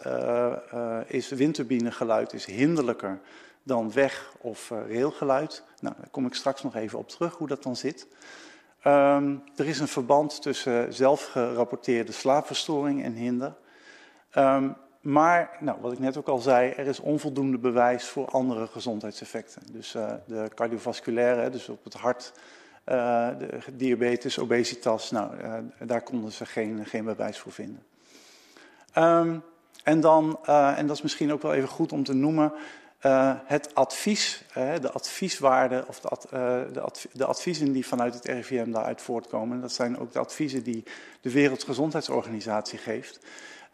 is 1.06 1.28
windturbinegeluid 1.28 2.32
is 2.32 2.44
hinderlijker 2.44 3.20
dan 3.62 3.92
weg- 3.92 4.32
of 4.38 4.70
railgeluid. 4.88 5.62
Nou, 5.80 5.94
daar 5.98 6.10
kom 6.10 6.26
ik 6.26 6.34
straks 6.34 6.62
nog 6.62 6.74
even 6.74 6.98
op 6.98 7.08
terug 7.08 7.34
hoe 7.34 7.48
dat 7.48 7.62
dan 7.62 7.76
zit. 7.76 8.06
Um, 8.86 9.42
er 9.56 9.66
is 9.66 9.80
een 9.80 9.88
verband 9.88 10.42
tussen 10.42 10.94
zelfgerapporteerde 10.94 12.12
slaapverstoring 12.12 13.04
en 13.04 13.12
hinder. 13.12 13.54
Um, 14.34 14.76
maar, 15.00 15.50
nou, 15.60 15.78
wat 15.80 15.92
ik 15.92 15.98
net 15.98 16.16
ook 16.16 16.28
al 16.28 16.38
zei, 16.38 16.70
er 16.70 16.86
is 16.86 17.00
onvoldoende 17.00 17.58
bewijs 17.58 18.04
voor 18.04 18.28
andere 18.28 18.66
gezondheidseffecten. 18.66 19.62
Dus 19.72 19.94
uh, 19.94 20.12
de 20.26 20.50
cardiovasculaire, 20.54 21.50
dus 21.50 21.68
op 21.68 21.84
het 21.84 21.94
hart, 21.94 22.32
de 22.84 23.58
diabetes, 23.72 24.38
obesitas, 24.38 25.10
nou, 25.10 25.36
uh, 25.36 25.54
daar 25.78 26.02
konden 26.02 26.32
ze 26.32 26.46
geen, 26.46 26.86
geen 26.86 27.04
bewijs 27.04 27.38
voor 27.38 27.52
vinden. 27.52 27.82
Um, 28.98 29.42
en 29.82 30.00
dan, 30.00 30.38
en 30.46 30.86
dat 30.86 30.96
is 30.96 31.02
misschien 31.02 31.32
ook 31.32 31.42
wel 31.42 31.54
even 31.54 31.68
goed 31.68 31.92
om 31.92 32.04
te 32.04 32.14
noemen, 32.14 32.52
het 33.44 33.74
advies, 33.74 34.44
de 34.54 34.90
advieswaarden 34.92 35.88
of 35.88 36.00
de, 36.00 36.08
ad, 36.08 36.26
de, 36.72 36.80
adv 36.80 37.04
de, 37.12 37.24
adviezen 37.24 37.72
die 37.72 37.86
vanuit 37.86 38.14
het 38.14 38.24
RIVM 38.24 38.70
daaruit 38.70 39.02
voortkomen, 39.02 39.60
dat 39.60 39.72
zijn 39.72 39.98
ook 39.98 40.12
de 40.12 40.18
adviezen 40.18 40.62
die 40.62 40.84
de 41.20 41.32
Wereldgezondheidsorganisatie 41.32 42.78
geeft. 42.78 43.18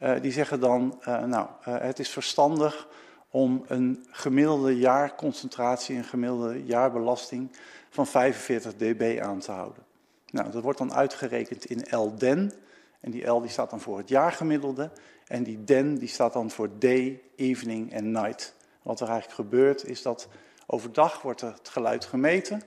Uh, 0.03 0.21
die 0.21 0.33
zeggen 0.33 0.61
dan, 0.61 1.01
uh, 1.01 1.25
nou, 1.25 1.49
uh, 1.69 1.81
het 1.81 1.99
is 1.99 2.09
verstandig 2.09 2.89
om 3.31 3.65
een 3.67 4.07
gemiddelde 4.11 4.79
jaarconcentratie, 4.79 5.97
een 5.97 6.05
gemiddelde 6.05 6.65
jaarbelasting 6.65 7.57
van 7.91 8.07
45 8.07 8.75
dB 8.77 9.19
aan 9.23 9.39
te 9.39 9.53
houden. 9.53 9.83
Nou, 10.31 10.51
dat 10.51 10.63
wordt 10.63 10.79
dan 10.79 10.95
uitgerekend 10.95 11.65
in 11.65 11.99
L-den. 11.99 12.53
En 13.01 13.11
die 13.11 13.27
L 13.27 13.41
die 13.41 13.51
staat 13.51 13.71
dan 13.71 13.81
voor 13.81 13.99
het 13.99 14.09
jaargemiddelde. 14.09 14.91
En 15.27 15.43
die 15.43 15.65
den 15.65 15.99
die 15.99 16.09
staat 16.09 16.33
dan 16.33 16.51
voor 16.51 16.69
day, 16.79 17.23
evening 17.37 17.93
en 17.93 18.11
night. 18.11 18.55
Wat 18.83 19.01
er 19.01 19.09
eigenlijk 19.09 19.37
gebeurt 19.37 19.87
is 19.87 20.03
dat 20.03 20.29
overdag 20.67 21.23
wordt 21.23 21.41
het 21.41 21.69
geluid 21.69 22.05
gemeten. 22.05 22.63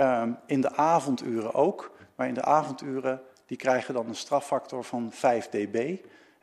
Um, 0.00 0.38
in 0.46 0.60
de 0.60 0.76
avonduren 0.76 1.54
ook. 1.54 1.92
Maar 2.14 2.28
in 2.28 2.34
de 2.34 2.42
avonduren 2.42 3.22
die 3.46 3.56
krijgen 3.56 3.94
dan 3.94 4.08
een 4.08 4.14
straffactor 4.14 4.84
van 4.84 5.12
5 5.12 5.48
dB 5.48 5.98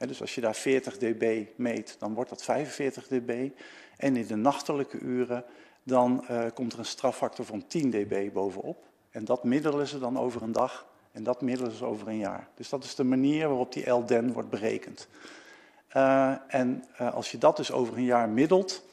dus 0.07 0.21
als 0.21 0.35
je 0.35 0.41
daar 0.41 0.55
40 0.55 0.97
dB 0.97 1.45
meet, 1.55 1.95
dan 1.99 2.13
wordt 2.13 2.29
dat 2.29 2.43
45 2.43 3.07
dB. 3.07 3.49
En 3.97 4.15
in 4.15 4.27
de 4.27 4.35
nachtelijke 4.35 4.99
uren, 4.99 5.43
dan 5.83 6.25
uh, 6.31 6.43
komt 6.53 6.73
er 6.73 6.79
een 6.79 6.85
straffactor 6.85 7.45
van 7.45 7.67
10 7.67 7.89
dB 7.89 8.33
bovenop. 8.33 8.85
En 9.09 9.25
dat 9.25 9.43
middelen 9.43 9.87
ze 9.87 9.99
dan 9.99 10.19
over 10.19 10.41
een 10.41 10.51
dag 10.51 10.85
en 11.11 11.23
dat 11.23 11.41
middelen 11.41 11.71
ze 11.71 11.85
over 11.85 12.07
een 12.07 12.17
jaar. 12.17 12.47
Dus 12.55 12.69
dat 12.69 12.83
is 12.83 12.95
de 12.95 13.03
manier 13.03 13.47
waarop 13.47 13.73
die 13.73 13.89
LDEN 13.89 14.33
wordt 14.33 14.49
berekend. 14.49 15.07
Uh, 15.95 16.33
en 16.47 16.83
uh, 17.01 17.13
als 17.13 17.31
je 17.31 17.37
dat 17.37 17.57
dus 17.57 17.71
over 17.71 17.97
een 17.97 18.03
jaar 18.03 18.29
middelt, 18.29 18.83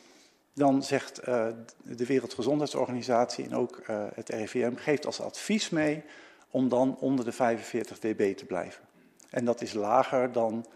dan 0.58 0.82
zegt 0.82 1.24
de 1.24 2.06
Wereldgezondheidsorganisatie 2.06 3.44
en 3.44 3.54
ook 3.54 3.82
het 4.14 4.28
RIVM 4.28 4.74
geeft 4.74 5.06
als 5.06 5.20
advies 5.20 5.70
mee 5.70 6.02
om 6.50 6.68
dan 6.68 6.96
onder 6.96 7.24
de 7.24 7.32
45 7.32 7.98
dB 7.98 8.36
te 8.36 8.44
blijven. 8.44 8.84
En 9.30 9.44
dat 9.44 9.60
is 9.60 9.72
lager 9.72 10.32
dan 10.32 10.66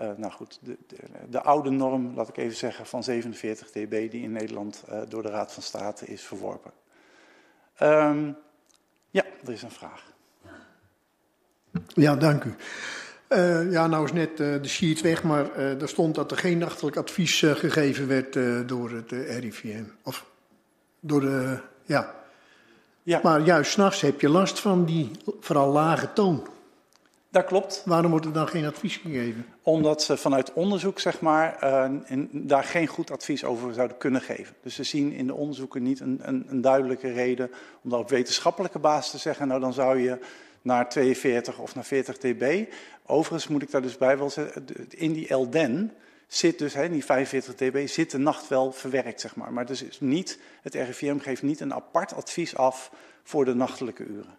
uh, 0.00 0.10
nou 0.16 0.32
goed, 0.32 0.58
de, 0.62 0.76
de, 0.86 0.96
de, 1.28 1.42
oude 1.42 1.70
norm, 1.70 2.14
laat 2.14 2.28
ik 2.28 2.36
even 2.36 2.56
zeggen, 2.56 2.86
van 2.86 3.04
47 3.04 3.70
dB 3.70 4.10
die 4.10 4.22
in 4.22 4.32
Nederland 4.32 4.84
door 5.08 5.22
de 5.22 5.30
Raad 5.30 5.52
van 5.52 5.62
State 5.62 6.06
is 6.06 6.22
verworpen. 6.22 6.72
Um, 7.82 8.36
ja, 9.10 9.24
er 9.44 9.52
is 9.52 9.62
een 9.62 9.70
vraag. 9.70 10.12
Ja, 11.86 12.16
dank 12.16 12.44
u. 12.44 12.54
Uh, 13.32 13.72
ja, 13.72 13.86
nou 13.86 14.04
is 14.04 14.12
net 14.12 14.36
de 14.36 14.68
sheet 14.68 15.00
weg, 15.00 15.22
maar 15.22 15.56
er 15.56 15.88
stond 15.88 16.14
dat 16.14 16.30
er 16.30 16.36
geen 16.36 16.58
nachtelijk 16.58 16.96
advies 16.96 17.40
gegeven 17.40 18.08
werd 18.08 18.38
door 18.68 18.90
het 18.90 19.10
RIVM. 19.10 19.84
Of 20.02 20.26
door 21.00 21.20
de, 21.20 21.58
ja. 21.84 22.14
ja. 23.02 23.20
Maar 23.22 23.40
juist 23.40 23.70
s'nachts 23.70 24.00
heb 24.00 24.20
je 24.20 24.28
last 24.28 24.60
van 24.60 24.84
die 24.84 25.10
vooral 25.40 25.72
lage 25.72 26.12
toon. 26.12 26.46
Dat 27.30 27.44
klopt. 27.44 27.82
Waarom 27.84 28.10
wordt 28.10 28.26
er 28.26 28.32
dan 28.32 28.48
geen 28.48 28.66
advies 28.66 28.96
gegeven? 28.96 29.46
Omdat 29.62 30.02
ze 30.02 30.16
vanuit 30.16 30.52
onderzoek 30.52 31.00
zeg 31.00 31.20
maar, 31.20 31.58
uh, 31.64 32.00
in, 32.06 32.28
daar 32.32 32.64
geen 32.64 32.86
goed 32.86 33.10
advies 33.10 33.44
over 33.44 33.74
zouden 33.74 33.96
kunnen 33.96 34.20
geven. 34.20 34.54
Dus 34.62 34.74
ze 34.74 34.84
zien 34.84 35.12
in 35.12 35.26
de 35.26 35.34
onderzoeken 35.34 35.82
niet 35.82 36.00
een, 36.00 36.20
een, 36.22 36.46
een 36.48 36.60
duidelijke 36.60 37.12
reden 37.12 37.50
om 37.82 37.90
dat 37.90 38.00
op 38.00 38.08
wetenschappelijke 38.08 38.78
basis 38.78 39.10
te 39.10 39.18
zeggen. 39.18 39.48
Nou, 39.48 39.60
dan 39.60 39.72
zou 39.72 39.98
je 39.98 40.18
naar 40.62 40.88
42 40.88 41.58
of 41.58 41.74
naar 41.74 41.84
40 41.84 42.18
dB. 42.18 42.64
Overigens 43.06 43.48
moet 43.48 43.62
ik 43.62 43.70
daar 43.70 43.82
dus 43.82 43.98
bij 43.98 44.18
wel 44.18 44.30
zeggen, 44.30 44.66
in 44.88 45.12
die 45.12 45.34
LDEN 45.34 45.92
zit 46.26 46.58
dus, 46.58 46.74
hè, 46.74 46.88
die 46.88 47.04
45 47.04 47.54
dB, 47.54 47.88
zit 47.88 48.10
de 48.10 48.18
nacht 48.18 48.48
wel 48.48 48.72
verwerkt, 48.72 49.20
zeg 49.20 49.36
maar. 49.36 49.52
Maar 49.52 49.66
dus 49.66 49.82
is 49.82 50.00
niet, 50.00 50.38
het 50.62 50.74
RIVM 50.74 51.18
geeft 51.18 51.42
niet 51.42 51.60
een 51.60 51.74
apart 51.74 52.14
advies 52.14 52.56
af 52.56 52.92
voor 53.22 53.44
de 53.44 53.54
nachtelijke 53.54 54.04
uren 54.04 54.38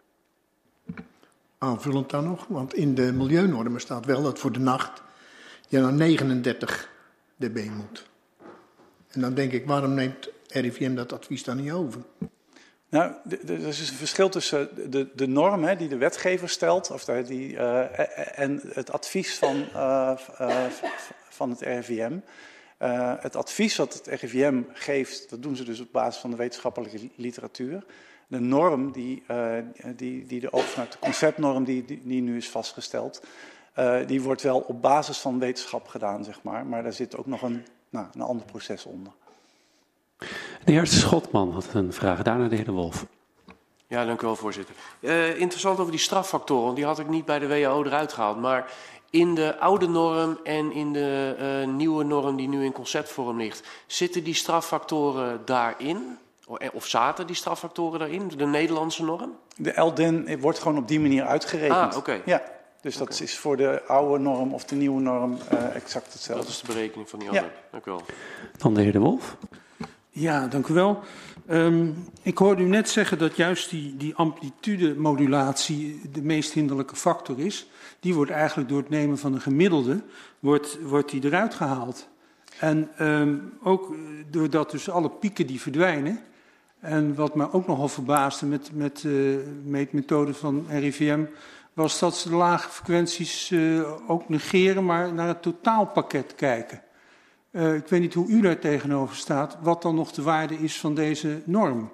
aanvullend 1.61 2.09
dan 2.09 2.23
nog, 2.23 2.45
want 2.47 2.73
in 2.73 2.95
de 2.95 3.11
milieunormen 3.13 3.81
staat 3.81 4.05
wel 4.05 4.21
dat 4.21 4.39
voor 4.39 4.51
de 4.51 4.59
nacht 4.59 5.01
je 5.67 5.79
naar 5.79 5.93
39 5.93 6.89
dB 7.35 7.69
moet. 7.77 8.09
En 9.07 9.21
dan 9.21 9.33
denk 9.33 9.51
ik, 9.51 9.65
waarom 9.65 9.93
neemt 9.93 10.29
RIVM 10.47 10.95
dat 10.95 11.13
advies 11.13 11.43
dan 11.43 11.57
niet 11.57 11.71
over? 11.71 12.01
Nou, 12.91 13.13
er 13.47 13.67
is 13.67 13.89
een 13.89 13.95
verschil 13.95 14.29
tussen 14.29 14.91
de, 14.91 15.07
de 15.15 15.27
norm 15.27 15.63
hè, 15.63 15.75
die 15.75 15.87
de 15.87 15.97
wetgever 15.97 16.49
stelt 16.49 16.91
of 16.91 17.03
die, 17.03 17.51
uh, 17.51 18.39
en 18.39 18.61
het 18.73 18.91
advies 18.91 19.37
van, 19.37 19.65
uh, 19.75 20.17
uh, 20.41 20.65
van 21.29 21.49
het 21.49 21.61
RIVM. 21.61 22.19
het 23.19 23.35
advies 23.35 23.75
wat 23.75 23.93
het 23.93 24.21
RIVM 24.21 24.61
geeft, 24.73 25.29
dat 25.29 25.43
doen 25.43 25.55
ze 25.55 25.63
dus 25.63 25.79
op 25.79 25.91
basis 25.91 26.21
van 26.21 26.29
de 26.29 26.35
wetenschappelijke 26.35 27.09
literatuur 27.15 27.83
de 28.27 28.39
norm 28.39 28.91
die, 28.91 29.23
die, 29.95 30.25
die 30.25 30.39
de, 30.39 30.49
de 30.49 30.97
conceptnorm 30.99 31.63
die, 31.63 31.85
die, 31.85 32.01
die, 32.03 32.21
nu 32.21 32.37
is 32.37 32.49
vastgesteld, 32.49 33.23
die 34.07 34.21
wordt 34.21 34.41
wel 34.41 34.59
op 34.59 34.81
basis 34.81 35.17
van 35.17 35.39
wetenschap 35.39 35.87
gedaan, 35.87 36.23
zeg 36.23 36.43
maar. 36.43 36.65
Maar 36.65 36.83
daar 36.83 36.93
zit 36.93 37.17
ook 37.17 37.25
nog 37.25 37.41
een, 37.41 37.65
nou, 37.89 38.07
een 38.13 38.21
ander 38.21 38.45
proces 38.45 38.85
onder. 38.85 39.13
De 40.65 40.71
heer 40.71 40.87
Schotman 40.87 41.51
had 41.51 41.67
een 41.73 41.93
vraag, 41.93 42.21
daarna 42.21 42.47
de 42.47 42.55
heer 42.55 42.65
De 42.65 42.71
Wolf. 42.71 43.05
Ja, 43.87 44.05
dank 44.05 44.21
u 44.21 44.25
wel, 44.25 44.35
voorzitter. 44.35 44.75
Uh, 44.99 45.39
interessant 45.39 45.79
over 45.79 45.91
die 45.91 45.99
straffactoren, 45.99 46.75
die 46.75 46.85
had 46.85 46.99
ik 46.99 47.07
niet 47.07 47.25
bij 47.25 47.39
de 47.39 47.47
WHO 47.47 47.83
eruit 47.83 48.13
gehaald. 48.13 48.39
Maar 48.39 48.71
in 49.09 49.35
de 49.35 49.59
oude 49.59 49.87
norm 49.87 50.39
en 50.43 50.71
in 50.71 50.93
de 50.93 51.35
uh, 51.65 51.73
nieuwe 51.73 52.03
norm 52.03 52.35
die 52.35 52.47
nu 52.47 52.63
in 52.63 52.71
conceptvorm 52.71 53.37
ligt, 53.37 53.67
zitten 53.87 54.23
die 54.23 54.33
straffactoren 54.33 55.41
daarin? 55.45 56.17
Of 56.73 56.85
zaten 56.85 57.27
die 57.27 57.35
straffactoren 57.35 57.99
daarin, 57.99 58.31
de 58.37 58.45
Nederlandse 58.45 59.03
norm? 59.03 59.35
De 59.55 59.81
LDEN 59.81 60.39
wordt 60.39 60.59
gewoon 60.59 60.77
op 60.77 60.87
die 60.87 60.99
manier 60.99 61.23
uitgerekend. 61.23 61.93
Ah, 61.93 61.97
oké. 61.97 62.21
Ja, 62.25 62.41
dus 62.81 62.97
dat 62.97 63.19
is 63.19 63.37
voor 63.37 63.57
de 63.57 63.83
oude 63.87 64.19
norm 64.23 64.53
of 64.53 64.65
de 64.65 64.75
nieuwe 64.75 65.01
norm 65.01 65.37
uh, 65.53 65.75
exact 65.75 66.13
hetzelfde. 66.13 66.43
Dat 66.43 66.53
is 66.53 66.61
de 66.61 66.67
berekening 66.67 67.09
van 67.09 67.19
die. 67.19 67.31
Ja. 67.31 67.45
Dank 67.71 67.85
u 67.85 67.91
wel. 67.91 68.01
Dan 68.57 68.73
de 68.73 68.81
heer 68.81 68.91
De 68.91 68.99
Wolf. 68.99 69.37
Ja, 70.13 70.47
dank 70.47 70.67
u 70.67 70.73
wel. 70.73 71.03
Um, 71.49 71.95
ik 72.21 72.37
hoorde 72.37 72.63
u 72.63 72.65
net 72.65 72.89
zeggen 72.89 73.17
dat 73.17 73.35
juist 73.35 73.69
die, 73.69 73.97
die 73.97 74.15
amplitude-modulatie 74.15 76.01
de 76.11 76.21
meest 76.21 76.53
hinderlijke 76.53 76.95
factor 76.95 77.39
is. 77.39 77.67
Die 77.99 78.13
wordt 78.13 78.31
eigenlijk 78.31 78.69
door 78.69 78.79
het 78.79 78.89
nemen 78.89 79.17
van 79.17 79.33
een 79.33 79.41
gemiddelde, 79.41 80.01
wordt, 80.39 80.77
wordt 80.81 81.11
die 81.11 81.25
eruit 81.25 81.53
gehaald. 81.53 82.07
En 82.59 82.89
um, 82.99 83.53
ook 83.63 83.95
doordat 84.29 84.71
dus 84.71 84.89
alle 84.89 85.09
pieken 85.09 85.47
die 85.47 85.61
verdwijnen. 85.61 86.19
En 86.79 87.15
wat 87.15 87.35
me 87.35 87.53
ook 87.53 87.67
nogal 87.67 87.87
verbaasde 87.87 88.45
met, 88.45 88.69
met 88.73 89.03
uh, 89.03 90.33
van 90.33 90.65
RIVM, 90.69 91.25
was 91.73 91.99
dat 91.99 92.17
ze 92.17 92.29
de 92.29 92.35
lage 92.35 92.69
frequenties 92.69 93.49
uh, 93.49 93.91
ook 94.07 94.29
negeren, 94.29 94.85
maar 94.85 95.13
naar 95.13 95.27
het 95.27 95.41
totaalpakket 95.41 96.35
kijken. 96.35 96.81
Uh, 97.51 97.73
ik 97.73 97.87
weet 97.87 98.01
niet 98.01 98.13
hoe 98.13 98.27
u 98.27 98.41
daar 98.41 98.59
tegenover 98.59 99.15
staat, 99.15 99.57
wat 99.61 99.81
dan 99.81 99.95
nog 99.95 100.11
de 100.11 100.21
waarde 100.21 100.55
is 100.55 100.79
van 100.79 100.95
deze 100.95 101.41
norm. 101.45 101.91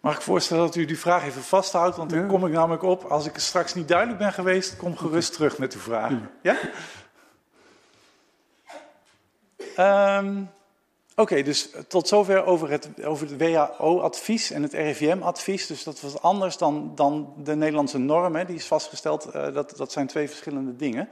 Mag 0.00 0.16
ik 0.16 0.22
voorstellen 0.22 0.64
dat 0.64 0.74
u 0.74 0.84
die 0.84 0.98
vraag 0.98 1.24
even 1.24 1.42
vasthoudt, 1.42 1.96
want 1.96 2.10
ja. 2.10 2.18
dan 2.18 2.26
kom 2.28 2.46
ik 2.46 2.52
namelijk 2.52 2.82
op. 2.82 3.04
Als 3.04 3.26
ik 3.26 3.38
straks 3.38 3.74
niet 3.74 3.88
duidelijk 3.88 4.18
ben 4.18 4.32
geweest, 4.32 4.76
kom 4.76 4.96
gerust 4.96 5.32
terug 5.32 5.58
met 5.58 5.74
uw 5.74 5.80
vraag. 5.80 6.12
Ja? 6.42 6.56
Um, 10.18 10.50
Oké, 11.16 11.22
okay, 11.22 11.42
dus 11.42 11.70
tot 11.88 12.08
zover 12.08 12.44
over 12.44 12.70
het, 12.70 13.04
over 13.04 13.28
het 13.28 13.36
WHO-advies 13.38 14.50
en 14.50 14.62
het 14.62 14.72
RIVM-advies. 14.72 15.66
Dus 15.66 15.84
dat 15.84 16.00
was 16.00 16.20
anders 16.20 16.56
dan, 16.56 16.92
dan 16.94 17.34
de 17.36 17.56
Nederlandse 17.56 17.98
norm, 17.98 18.36
hè, 18.36 18.44
die 18.44 18.56
is 18.56 18.66
vastgesteld. 18.66 19.26
Uh, 19.26 19.54
dat, 19.54 19.76
dat 19.76 19.92
zijn 19.92 20.06
twee 20.06 20.28
verschillende 20.28 20.76
dingen. 20.76 21.08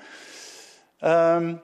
Um, 1.01 1.61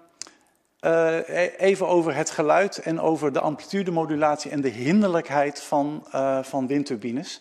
uh, 0.81 1.19
even 1.59 1.87
over 1.87 2.15
het 2.15 2.31
geluid 2.31 2.79
en 2.79 3.01
over 3.01 3.33
de 3.33 3.41
amplitudemodulatie 3.41 4.51
en 4.51 4.61
de 4.61 4.69
hinderlijkheid 4.69 5.63
van, 5.63 6.07
uh, 6.15 6.43
van 6.43 6.67
windturbines. 6.67 7.41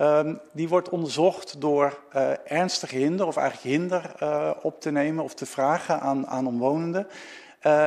Um, 0.00 0.40
die 0.52 0.68
wordt 0.68 0.88
onderzocht 0.88 1.60
door 1.60 1.98
uh, 2.16 2.30
ernstig 2.44 2.90
hinder, 2.90 3.26
of 3.26 3.36
eigenlijk 3.36 3.76
hinder 3.76 4.14
op 4.62 4.80
te 4.80 4.90
nemen 4.90 5.24
of 5.24 5.34
te 5.34 5.46
vragen 5.46 6.00
aan, 6.00 6.26
aan 6.26 6.46
omwonenden. 6.46 7.06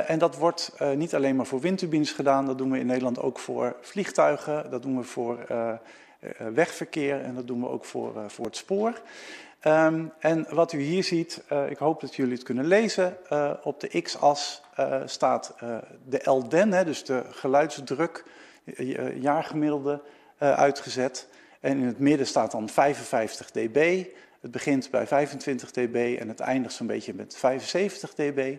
en 0.07 0.19
dat 0.19 0.37
wordt 0.37 0.73
niet 0.95 1.15
alleen 1.15 1.35
maar 1.35 1.45
voor 1.45 1.59
windturbines 1.59 2.11
gedaan, 2.11 2.45
dat 2.45 2.57
doen 2.57 2.71
we 2.71 2.79
in 2.79 2.85
Nederland 2.85 3.21
ook 3.21 3.39
voor 3.39 3.75
vliegtuigen, 3.81 4.69
dat 4.69 4.81
doen 4.81 4.97
we 4.97 5.03
voor 5.03 5.37
wegverkeer 6.53 7.21
en 7.21 7.35
dat 7.35 7.47
doen 7.47 7.59
we 7.59 7.69
ook 7.69 7.85
voor, 7.85 8.13
voor 8.27 8.45
het 8.45 8.55
spoor. 8.55 9.01
Um, 9.67 10.11
en 10.19 10.45
wat 10.49 10.73
u 10.73 10.81
hier 10.81 11.03
ziet, 11.03 11.43
uh, 11.51 11.69
ik 11.69 11.77
hoop 11.77 12.01
dat 12.01 12.15
jullie 12.15 12.33
het 12.33 12.43
kunnen 12.43 12.65
lezen, 12.65 13.17
uh, 13.31 13.51
op 13.63 13.79
de 13.79 14.01
x-as 14.01 14.61
uh, 14.79 15.01
staat 15.05 15.55
de 16.05 16.21
LDEN, 16.23 16.71
hè, 16.71 16.85
dus 16.85 17.05
de 17.05 17.23
geluidsdruk, 17.29 18.23
jaargemiddelde, 19.19 20.01
uitgezet. 20.37 21.27
En 21.59 21.77
in 21.77 21.85
het 21.85 21.99
midden 21.99 22.27
staat 22.27 22.51
dan 22.51 22.69
55 22.69 23.51
dB. 23.51 24.05
Het 24.41 24.51
begint 24.51 24.91
bij 24.91 25.07
25 25.07 25.71
dB 25.71 26.17
en 26.19 26.27
het 26.27 26.39
eindigt 26.39 26.73
zo'n 26.73 26.87
beetje 26.87 27.13
met 27.13 27.37
75 27.37 28.13
dB. 28.13 28.55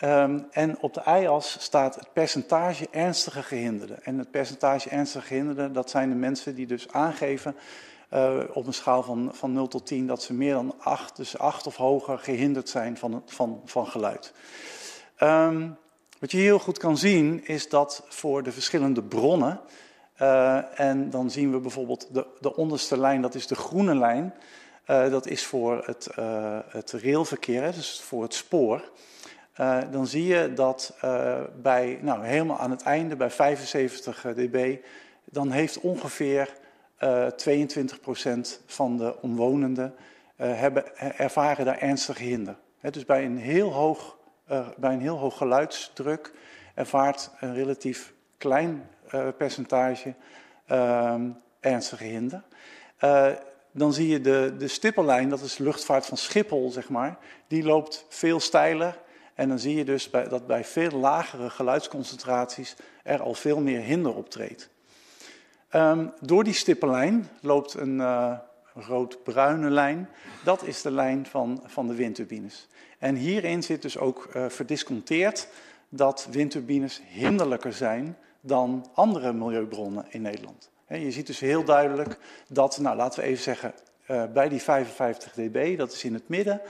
Um, 0.00 0.46
en 0.50 0.80
op 0.80 0.94
de 0.94 1.02
y-as 1.06 1.56
staat 1.60 1.94
het 1.94 2.12
percentage 2.12 2.86
ernstige 2.90 3.42
gehinderden. 3.42 4.04
En 4.04 4.18
het 4.18 4.30
percentage 4.30 4.88
ernstige 4.88 5.26
gehinderden, 5.26 5.72
dat 5.72 5.90
zijn 5.90 6.08
de 6.08 6.14
mensen 6.14 6.54
die 6.54 6.66
dus 6.66 6.88
aangeven 6.92 7.56
uh, 8.14 8.38
op 8.52 8.66
een 8.66 8.74
schaal 8.74 9.02
van, 9.02 9.30
van 9.32 9.52
0 9.52 9.68
tot 9.68 9.86
10 9.86 10.06
dat 10.06 10.22
ze 10.22 10.34
meer 10.34 10.54
dan 10.54 10.74
8, 10.78 11.16
dus 11.16 11.38
8 11.38 11.66
of 11.66 11.76
hoger 11.76 12.18
gehinderd 12.18 12.68
zijn 12.68 12.96
van, 12.96 13.22
van, 13.26 13.62
van 13.64 13.86
geluid. 13.86 14.32
Um, 15.22 15.76
wat 16.18 16.30
je 16.30 16.38
heel 16.38 16.58
goed 16.58 16.78
kan 16.78 16.96
zien 16.96 17.46
is 17.46 17.68
dat 17.68 18.04
voor 18.08 18.42
de 18.42 18.52
verschillende 18.52 19.02
bronnen, 19.02 19.60
uh, 20.22 20.80
en 20.80 21.10
dan 21.10 21.30
zien 21.30 21.52
we 21.52 21.58
bijvoorbeeld 21.58 22.08
de, 22.14 22.26
de 22.40 22.56
onderste 22.56 22.98
lijn, 22.98 23.22
dat 23.22 23.34
is 23.34 23.46
de 23.46 23.54
groene 23.54 23.94
lijn, 23.94 24.34
uh, 24.86 25.10
dat 25.10 25.26
is 25.26 25.44
voor 25.44 25.82
het, 25.86 26.08
het 26.68 26.92
railverkeer, 26.92 27.72
dus 27.72 28.00
voor 28.00 28.22
het 28.22 28.34
spoor. 28.34 28.90
dan 29.90 30.06
zie 30.06 30.24
je 30.24 30.52
dat 30.54 30.96
bij, 31.62 31.98
nou, 32.02 32.24
helemaal 32.24 32.58
aan 32.58 32.70
het 32.70 32.82
einde, 32.82 33.16
bij 33.16 33.30
75 33.30 34.26
dB, 34.34 34.76
dan 35.24 35.50
heeft 35.50 35.80
ongeveer 35.80 36.62
22% 37.04 38.64
van 38.66 38.96
de 38.96 39.20
omwonenden 39.20 39.94
uh, 40.40 40.58
hebben, 40.58 40.96
ervaren 41.18 41.64
daar 41.64 41.78
ernstige 41.78 42.22
hinder. 42.22 42.56
Dus 42.80 43.04
bij 43.04 43.24
een, 43.24 43.38
heel 43.38 43.72
hoog, 43.72 44.16
bij 44.76 44.92
een 44.92 45.00
heel 45.00 45.18
hoog 45.18 45.36
geluidsdruk 45.36 46.32
ervaart 46.74 47.30
een 47.40 47.54
relatief 47.54 48.12
klein 48.38 48.88
percentage 49.36 50.14
ernstige 51.60 52.04
hinder. 52.04 52.42
dan 53.72 53.92
zie 53.92 54.08
je 54.08 54.20
de, 54.20 54.54
de 54.58 54.68
stippellijn, 54.68 55.28
dat 55.28 55.40
is 55.40 55.58
luchtvaart 55.58 56.06
van 56.06 56.16
Schiphol, 56.16 56.70
zeg 56.70 56.88
maar, 56.88 57.18
die 57.46 57.62
loopt 57.62 58.06
veel 58.08 58.40
steiler. 58.40 58.98
En 59.34 59.48
dan 59.48 59.58
zie 59.58 59.76
je 59.76 59.84
dus 59.84 60.10
bij, 60.10 60.28
dat 60.28 60.46
bij 60.46 60.64
veel 60.64 60.90
lagere 60.90 61.50
geluidsconcentraties 61.50 62.76
er 63.02 63.22
al 63.22 63.34
veel 63.34 63.60
meer 63.60 63.80
hinder 63.80 64.14
optreedt. 64.14 64.70
Um, 65.76 66.12
door 66.20 66.44
die 66.44 66.52
stippellijn 66.52 67.28
loopt 67.40 67.74
een 67.74 67.96
uh, 67.96 68.32
rood-bruine 68.74 69.70
lijn. 69.70 70.08
Dat 70.44 70.62
is 70.62 70.82
de 70.82 70.90
lijn 70.90 71.26
van, 71.26 71.62
van 71.66 71.86
de 71.86 71.94
windturbines. 71.94 72.68
En 72.98 73.14
hierin 73.14 73.62
zit 73.62 73.82
dus 73.82 73.98
ook 73.98 74.28
uh, 74.36 74.48
verdisconteerd 74.48 75.48
dat 75.88 76.28
windturbines 76.30 77.02
hinderlijker 77.08 77.72
zijn 77.72 78.16
dan 78.40 78.86
andere 78.94 79.32
milieubronnen 79.32 80.06
in 80.08 80.22
Nederland. 80.22 80.70
Je 80.88 81.10
ziet 81.10 81.26
dus 81.26 81.40
heel 81.40 81.64
duidelijk 81.64 82.18
dat, 82.48 82.78
nou 82.78 82.96
laten 82.96 83.20
we 83.20 83.26
even 83.26 83.42
zeggen, 83.42 83.74
uh, 84.10 84.24
bij 84.32 84.48
die 84.48 84.62
55 84.62 85.32
dB, 85.32 85.78
dat 85.78 85.92
is 85.92 86.04
in 86.04 86.14
het 86.14 86.28
midden, 86.28 86.60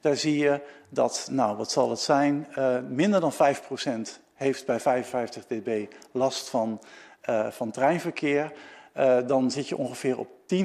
daar 0.00 0.16
zie 0.16 0.38
je 0.38 0.60
dat, 0.88 1.28
nou 1.30 1.56
wat 1.56 1.70
zal 1.70 1.90
het 1.90 2.00
zijn, 2.00 2.46
minder 2.88 3.20
dan 3.20 3.32
5% 3.32 3.36
heeft 4.34 4.66
bij 4.66 4.80
55 4.80 5.46
dB 5.46 5.86
last 6.12 6.48
van 6.48 6.80
van 7.50 7.70
treinverkeer, 7.70 8.52
uh, 8.96 9.18
dan 9.26 9.50
zit 9.50 9.68
je 9.68 9.76
ongeveer 9.76 10.18
op 10.18 10.28
10% 10.46 10.56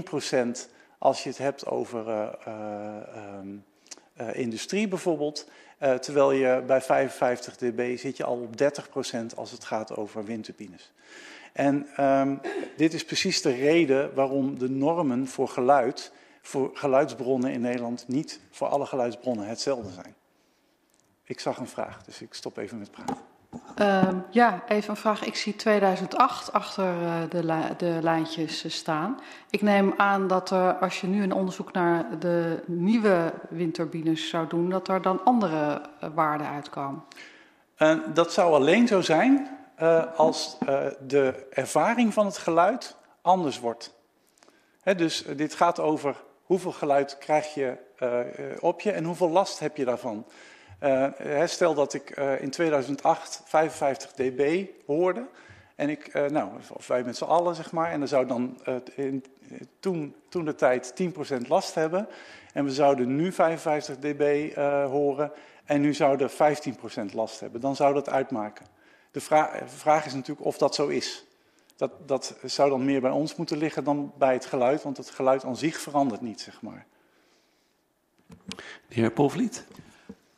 als 0.98 1.23
je 1.23 1.30
het 1.30 1.38
hebt 1.38 1.65
over 1.65 2.06
uh, 2.48 4.27
industrie 4.34 4.88
bijvoorbeeld. 4.88 5.49
terwijl 5.99 6.32
je 6.32 6.64
bij 6.68 6.82
55 6.82 7.56
dB 7.56 7.98
zit 7.98 8.18
je 8.18 8.23
al 8.23 8.38
op 8.38 8.61
30% 9.34 9.36
als 9.36 9.52
het 9.52 9.64
gaat 9.64 9.95
over 9.95 10.23
windturbines. 10.23 10.91
En 11.56 12.03
um, 12.06 12.41
dit 12.77 12.94
is 12.94 13.06
precies 13.06 13.41
de 13.41 13.53
reden 13.53 14.14
waarom 14.14 14.60
de 14.60 14.69
normen 14.69 15.27
voor 15.27 15.48
geluid, 15.48 16.11
voor 16.41 16.69
geluidsbronnen 16.73 17.52
in 17.52 17.61
Nederland, 17.61 18.07
niet 18.07 18.40
voor 18.52 18.68
alle 18.68 18.86
geluidsbronnen 18.86 19.48
hetzelfde 19.48 19.91
zijn. 19.91 20.15
Ik 21.23 21.40
zag 21.40 21.57
een 21.57 21.68
vraag, 21.68 22.03
dus 22.03 22.22
ik 22.22 22.34
stop 22.34 22.57
even 22.57 22.80
met 22.80 22.91
praten. 22.91 23.35
Uh, 23.82 24.08
ja, 24.30 24.64
even 24.68 24.90
een 24.90 24.96
vraag. 24.96 25.24
Ik 25.26 25.36
zie 25.36 25.56
2008 25.56 26.54
achter 26.54 27.02
uh, 27.02 27.14
de, 27.30 27.76
de, 27.78 27.98
lijntjes 28.02 28.66
uh, 28.66 28.72
staan. 28.72 29.20
Ik 29.50 29.62
neem 29.62 29.94
aan 29.98 30.28
dat 30.28 30.52
als 30.80 31.02
je 31.02 31.08
nu 31.08 31.24
een 31.24 31.34
onderzoek 31.34 31.72
naar 31.72 32.20
de 32.20 32.64
nieuwe 32.66 33.34
windturbines 33.50 34.30
zou 34.30 34.48
doen, 34.48 34.70
dat 34.70 34.88
er 34.88 35.02
dan 35.02 35.24
andere 35.24 35.82
uh, 36.04 36.10
waarden 36.14 36.48
uitkomen. 36.48 37.04
dat 38.14 38.34
zou 38.34 38.54
alleen 38.54 38.88
zo 38.88 39.02
zijn 39.02 39.58
als 40.16 40.58
de 41.00 41.48
ervaring 41.50 42.14
van 42.14 42.26
het 42.26 42.38
geluid 42.38 42.96
anders 43.22 43.60
wordt. 43.60 43.94
Hè, 44.82 44.96
dus 44.96 45.26
dit 45.36 45.56
gaat 45.56 45.80
over 45.80 46.24
hoeveel 46.44 46.72
geluid 46.72 47.18
krijg 47.18 47.54
je 47.54 47.78
op 48.60 48.82
je 48.82 48.92
en 48.92 49.04
hoeveel 49.04 49.30
last 49.30 49.60
heb 49.60 49.78
je 49.78 49.86
daarvan. 49.86 50.26
Uh, 50.84 51.46
stel 51.46 51.74
dat 51.74 51.94
ik 51.94 52.20
uh, 52.20 52.42
in 52.42 52.50
2008 52.50 53.42
55 53.46 54.12
dB 54.12 54.68
hoorde. 54.86 55.28
En 55.76 55.90
ik, 55.90 56.14
uh, 56.14 56.26
nou, 56.26 56.50
of 56.70 56.88
wij 56.88 57.04
met 57.04 57.18
z'n 57.18 57.24
allen, 57.24 57.56
zeg 57.56 57.72
maar. 57.72 57.92
En 57.92 58.00
dan 58.00 58.08
zou 58.08 58.28
dan 58.28 58.60
in, 58.96 59.26
toen, 59.80 60.16
toen 60.30 60.46
de 60.46 60.56
tijd 60.56 60.94
10% 61.44 61.48
last 61.48 61.76
hebben. 61.76 62.08
En 62.54 62.66
we 62.66 62.72
zouden 62.72 63.16
nu 63.16 63.32
55 63.32 63.98
dB 63.98 64.56
horen. 64.90 65.32
En 65.66 65.82
nu 65.82 65.94
zouden 65.94 66.30
15% 66.30 66.34
last 67.14 67.40
hebben. 67.40 67.62
Dan 67.62 67.76
zou 67.76 67.94
dat 67.94 68.10
uitmaken. 68.10 68.66
De 69.12 69.22
vraag, 69.22 69.62
vraag 69.66 70.06
is 70.06 70.14
natuurlijk 70.14 70.46
of 70.46 70.58
dat 70.58 70.76
zo 70.76 70.88
is. 70.88 71.26
dat, 71.76 71.92
dat 72.06 72.36
zou 72.44 72.70
dan 72.70 72.86
meer 72.86 73.02
bij 73.02 73.12
ons 73.12 73.36
moeten 73.36 73.58
liggen 73.58 73.84
dan 73.84 74.14
bij 74.18 74.34
het 74.34 74.46
geluid, 74.46 74.84
want 74.84 74.98
het 74.98 75.10
geluid 75.10 75.44
aan 75.44 75.58
zich 75.58 75.80
verandert 75.80 76.22
niet, 76.22 76.42
zeg 76.42 76.62
maar. 76.62 76.86
De 78.58 78.94
heer 78.94 79.12
Polvliet. 79.12 79.66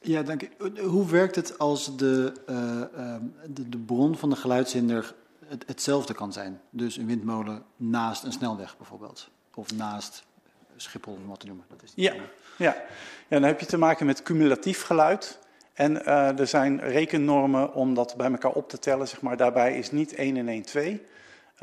Ja, 0.01 0.21
dank 0.21 0.41
u. 0.41 0.81
Hoe 0.81 1.09
werkt 1.09 1.35
het 1.35 1.59
als 1.59 1.97
de, 1.97 2.33
uh, 2.49 3.15
de, 3.53 3.69
de, 3.69 3.77
bron 3.77 4.17
van 4.17 4.29
de 4.29 4.35
geluidshinder 4.35 5.15
het, 5.45 5.63
hetzelfde 5.67 6.13
kan 6.13 6.33
zijn? 6.33 6.61
Dus 6.69 6.97
een 6.97 7.05
windmolen 7.05 7.63
naast 7.75 8.23
een 8.23 8.31
snelweg 8.31 8.77
bijvoorbeeld? 8.77 9.29
Of 9.53 9.73
naast 9.73 10.25
Schiphol, 10.75 11.13
om 11.13 11.27
wat 11.27 11.39
te 11.39 11.45
noemen. 11.45 11.65
Dat 11.69 11.83
is 11.83 11.91
ja, 11.95 12.13
ja. 12.57 12.75
ja, 13.27 13.39
dan 13.39 13.43
heb 13.43 13.59
je 13.59 13.65
te 13.65 13.77
maken 13.77 14.05
met 14.05 14.23
cumulatief 14.23 14.81
geluid. 14.81 15.39
En 15.73 15.95
uh, 15.95 16.39
er 16.39 16.47
zijn 16.47 16.79
rekennormen 16.79 17.73
om 17.73 17.93
dat 17.93 18.15
bij 18.17 18.31
elkaar 18.31 18.51
op 18.51 18.69
te 18.69 18.79
tellen. 18.79 19.07
Zeg 19.07 19.21
maar. 19.21 19.37
Daarbij 19.37 19.77
is 19.77 19.91
niet 19.91 20.13
1 20.13 20.37
en 20.37 20.47
1 20.47 20.61
2. 20.61 21.05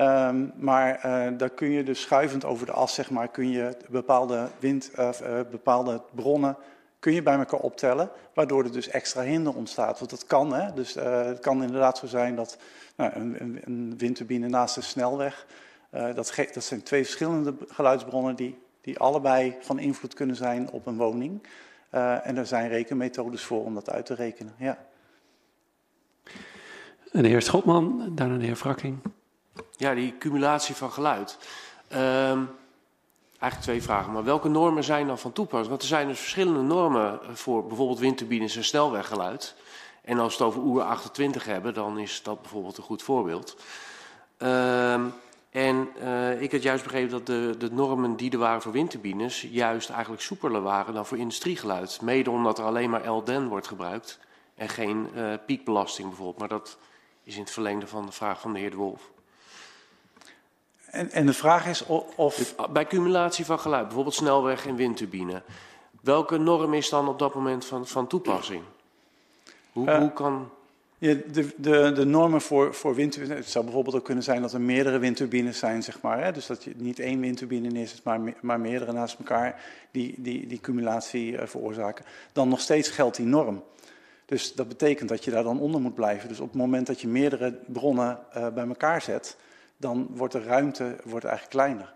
Um, 0.00 0.52
maar 0.56 0.96
uh, 0.96 1.38
daar 1.38 1.50
kun 1.50 1.70
je 1.70 1.82
dus 1.82 2.00
schuivend 2.00 2.44
over 2.44 2.66
de 2.66 2.72
as, 2.72 2.94
zeg 2.94 3.10
maar, 3.10 3.28
kun 3.28 3.50
je 3.50 3.76
bepaalde, 3.88 4.48
wind, 4.58 4.90
uh, 4.98 5.10
bepaalde 5.50 6.02
bronnen 6.14 6.56
kun 7.04 7.12
je 7.12 7.22
bij 7.22 7.38
elkaar 7.38 7.60
optellen, 7.60 8.10
waardoor 8.34 8.64
er 8.64 8.72
dus 8.72 8.88
extra 8.88 9.22
hinder 9.22 9.54
ontstaat. 9.54 9.98
Want 9.98 10.10
dat 10.10 10.26
kan, 10.26 10.54
hè? 10.54 10.72
Dus 10.74 10.94
het 10.94 11.40
kan 11.40 11.62
inderdaad 11.62 11.98
zo 11.98 12.06
zijn 12.06 12.36
dat 12.36 12.58
nou, 12.96 13.12
een, 13.14 13.42
een, 13.42 13.60
een, 13.64 13.98
windturbine 13.98 14.48
naast 14.48 14.76
een 14.76 14.82
snelweg, 14.82 15.46
dat, 15.90 16.34
dat 16.54 16.64
zijn 16.64 16.82
twee 16.82 17.04
verschillende 17.04 17.54
geluidsbronnen 17.68 18.36
die, 18.36 18.58
die 18.80 18.98
allebei 18.98 19.56
van 19.60 19.78
invloed 19.78 20.14
kunnen 20.14 20.36
zijn 20.36 20.70
op 20.70 20.86
een 20.86 20.96
woning. 20.96 21.46
Uh, 21.94 22.26
en 22.26 22.36
er 22.36 22.46
zijn 22.46 22.68
rekenmethodes 22.68 23.42
voor 23.42 23.64
om 23.64 23.74
dat 23.74 23.90
uit 23.90 24.06
te 24.06 24.14
rekenen. 24.14 24.54
Ja. 24.58 24.78
En 27.12 27.22
de 27.22 27.28
heer 27.28 27.42
Schotman, 27.42 28.12
daarna 28.14 28.36
de 28.36 28.44
heer 28.44 28.56
Frakking. 28.56 28.98
Ja, 29.70 29.94
die 29.94 30.18
cumulatie 30.18 30.74
van 30.74 30.90
geluid. 30.90 31.38
Um, 31.94 32.48
eigenlijk 33.44 33.70
twee 33.70 33.82
vragen. 33.82 34.12
Maar 34.12 34.24
welke 34.24 34.48
normen 34.48 34.84
zijn 34.84 35.06
dan 35.06 35.18
van 35.18 35.32
toepassing? 35.32 35.68
Want 35.68 35.82
er 35.82 35.88
zijn 35.88 36.08
dus 36.08 36.18
verschillende 36.18 36.62
normen 36.62 37.20
voor 37.32 37.66
bijvoorbeeld 37.66 37.98
windturbines 37.98 38.56
en 38.56 38.64
snelweggeluid. 38.64 39.54
En 40.02 40.18
als 40.18 40.36
we 40.36 40.44
het 40.44 40.52
over 40.52 40.68
oer 40.68 40.82
28 40.82 41.44
hebben, 41.44 41.74
dan 41.74 41.98
is 41.98 42.22
dat 42.22 42.40
bijvoorbeeld 42.42 42.76
een 42.76 42.84
goed 42.84 43.02
voorbeeld. 43.02 43.56
Um, 44.38 45.12
en 45.50 45.88
uh, 46.02 46.42
ik 46.42 46.52
had 46.52 46.62
juist 46.62 46.82
begrepen 46.82 47.10
dat 47.10 47.26
de, 47.26 47.54
de, 47.58 47.70
normen 47.72 48.16
die 48.16 48.30
er 48.30 48.38
waren 48.38 48.62
voor 48.62 48.72
windturbines 48.72 49.40
juist 49.50 49.90
eigenlijk 49.90 50.22
soepeler 50.22 50.62
waren 50.62 50.94
dan 50.94 51.06
voor 51.06 51.18
industriegeluid. 51.18 52.00
Mede 52.00 52.30
omdat 52.30 52.58
er 52.58 52.64
alleen 52.64 52.90
maar 52.90 53.08
LDEN 53.08 53.48
wordt 53.48 53.66
gebruikt 53.66 54.18
en 54.54 54.68
geen 54.68 55.08
uh, 55.14 55.32
piekbelasting 55.46 56.08
bijvoorbeeld. 56.08 56.38
Maar 56.38 56.48
dat 56.48 56.78
is 57.22 57.34
in 57.34 57.40
het 57.40 57.50
verlengde 57.50 57.86
van 57.86 58.06
de 58.06 58.12
vraag 58.12 58.40
van 58.40 58.52
de 58.52 58.58
heer 58.58 58.70
De 58.70 58.76
Wolf. 58.76 59.10
En, 60.94 61.10
en 61.10 61.26
de 61.26 61.32
vraag 61.32 61.66
is 61.66 61.86
of... 62.16 62.34
Dus 62.34 62.54
bij 62.70 62.86
cumulatie 62.86 63.44
van 63.44 63.58
geluid, 63.58 63.84
bijvoorbeeld 63.84 64.14
snelweg 64.14 64.66
en 64.66 64.76
windturbine. 64.76 65.42
Welke 66.00 66.38
norm 66.38 66.74
is 66.74 66.88
dan 66.88 67.08
op 67.08 67.18
dat 67.18 67.34
moment 67.34 67.64
van, 67.64 67.86
van 67.86 68.06
toepassing? 68.06 68.62
Hoe, 69.72 69.88
uh, 69.88 69.98
hoe 69.98 70.12
kan... 70.12 70.50
Ja, 70.98 71.14
de, 71.32 71.54
de, 71.56 71.92
de, 71.92 72.04
normen 72.04 72.40
voor, 72.40 72.74
voor 72.74 72.94
windturbines, 72.94 73.38
het 73.38 73.50
zou 73.50 73.64
bijvoorbeeld 73.64 73.96
ook 73.96 74.04
kunnen 74.04 74.24
zijn 74.24 74.42
dat 74.42 74.52
er 74.52 74.60
meerdere 74.60 74.98
windturbines 74.98 75.58
zijn, 75.58 75.82
zeg 75.82 76.00
maar. 76.00 76.24
Hè? 76.24 76.32
Dus 76.32 76.46
dat 76.46 76.64
je 76.64 76.72
niet 76.76 76.98
één 76.98 77.20
windturbine 77.20 77.68
neerzet, 77.68 78.04
maar, 78.04 78.20
maar 78.40 78.60
meerdere 78.60 78.92
naast 78.92 79.18
elkaar 79.18 79.60
die, 79.90 80.14
die, 80.18 80.46
die 80.46 80.60
cumulatie 80.60 81.32
uh, 81.32 81.46
veroorzaken. 81.46 82.04
Dan 82.32 82.48
nog 82.48 82.60
steeds 82.60 82.88
geldt 82.88 83.16
die 83.16 83.26
norm. 83.26 83.62
Dus 84.24 84.54
dat 84.54 84.68
betekent 84.68 85.08
dat 85.08 85.24
je 85.24 85.30
daar 85.30 85.42
dan 85.42 85.60
onder 85.60 85.80
moet 85.80 85.94
blijven. 85.94 86.28
Dus 86.28 86.40
op 86.40 86.48
het 86.48 86.56
moment 86.56 86.86
dat 86.86 87.00
je 87.00 87.08
meerdere 87.08 87.58
bronnen 87.66 88.18
uh, 88.36 88.48
bij 88.48 88.66
elkaar 88.66 89.02
zet, 89.02 89.36
dan 89.76 90.08
wordt 90.10 90.32
de 90.32 90.42
ruimte 90.42 90.96
wordt 91.04 91.24
eigenlijk 91.24 91.56
kleiner. 91.56 91.92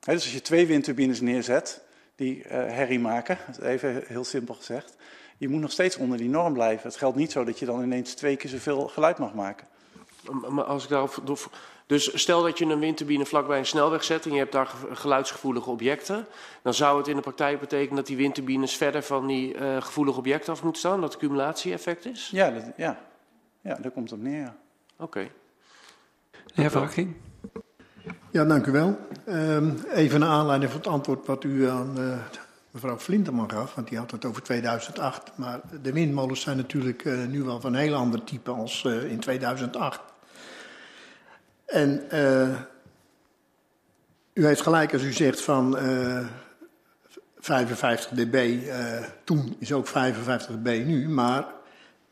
Dus 0.00 0.14
als 0.14 0.32
je 0.32 0.40
twee 0.40 0.66
windturbines 0.66 1.20
neerzet, 1.20 1.82
die 2.14 2.36
uh, 2.36 2.50
herrie 2.50 3.00
maken, 3.00 3.38
even 3.62 4.02
heel 4.06 4.24
simpel 4.24 4.54
gezegd, 4.54 4.96
je 5.38 5.48
moet 5.48 5.60
nog 5.60 5.72
steeds 5.72 5.96
onder 5.96 6.18
die 6.18 6.28
norm 6.28 6.52
blijven. 6.52 6.88
Het 6.88 6.96
geldt 6.96 7.16
niet 7.16 7.32
zo 7.32 7.44
dat 7.44 7.58
je 7.58 7.66
dan 7.66 7.82
ineens 7.82 8.14
twee 8.14 8.36
keer 8.36 8.50
zoveel 8.50 8.88
geluid 8.88 9.18
mag 9.18 9.34
maken. 9.34 9.66
Maar 10.48 10.64
als 10.64 10.84
ik 10.84 10.90
daarop. 10.90 11.50
Dus 11.86 12.20
stel 12.20 12.42
dat 12.42 12.58
je 12.58 12.64
een 12.64 12.78
windturbine 12.78 13.26
vlakbij 13.26 13.58
een 13.58 13.66
snelweg 13.66 14.04
zet 14.04 14.26
en 14.26 14.32
je 14.32 14.38
hebt 14.38 14.52
daar 14.52 14.70
geluidsgevoelige 14.90 15.70
objecten. 15.70 16.26
Dan 16.62 16.74
zou 16.74 16.98
het 16.98 17.08
in 17.08 17.16
de 17.16 17.22
praktijk 17.22 17.60
betekenen 17.60 17.96
dat 17.96 18.06
die 18.06 18.16
windturbines 18.16 18.76
verder 18.76 19.02
van 19.02 19.26
die 19.26 19.54
uh, 19.54 19.82
gevoelige 19.82 20.18
objecten 20.18 20.52
af 20.52 20.62
moeten 20.62 20.80
staan. 20.80 21.00
Dat 21.00 21.12
het 21.12 21.20
cumulatie-effect 21.20 22.06
is? 22.06 22.28
Ja, 22.32 22.50
dat, 22.50 22.64
ja. 22.76 23.00
ja, 23.60 23.74
daar 23.74 23.90
komt 23.90 24.10
het 24.10 24.18
op 24.18 24.24
neer. 24.24 24.54
Oké. 24.92 25.04
Okay. 25.04 25.30
De. 26.54 26.62
Ja, 28.30 28.44
dank 28.44 28.66
u 28.66 28.72
wel. 28.72 28.98
Um, 29.28 29.76
even 29.94 30.22
een 30.22 30.28
aanleiding 30.28 30.70
voor 30.70 30.80
het 30.80 30.88
antwoord 30.88 31.26
wat 31.26 31.44
u 31.44 31.68
aan 31.68 32.00
uh, 32.00 32.18
mevrouw 32.70 32.98
Flinterman 32.98 33.50
gaf, 33.50 33.74
want 33.74 33.88
die 33.88 33.98
had 33.98 34.10
het 34.10 34.24
over 34.24 34.42
2008. 34.42 35.30
Maar 35.34 35.60
de 35.82 35.92
windmolens 35.92 36.40
zijn 36.40 36.56
natuurlijk 36.56 37.04
uh, 37.04 37.26
nu 37.26 37.42
wel 37.42 37.60
van 37.60 37.74
een 37.74 37.80
heel 37.80 37.94
ander 37.94 38.24
type 38.24 38.50
als 38.50 38.84
uh, 38.86 39.10
in 39.10 39.20
2008. 39.20 40.00
En 41.66 42.02
uh, 42.12 42.58
u 44.32 44.46
heeft 44.46 44.60
gelijk 44.60 44.92
als 44.92 45.02
u 45.02 45.12
zegt 45.12 45.40
van 45.40 45.76
55 47.38 48.10
dB, 48.10 48.58
toen 49.24 49.56
is 49.58 49.72
ook 49.72 49.86
55 49.86 50.56
dB 50.56 50.82
nu, 50.86 51.08
maar 51.08 51.44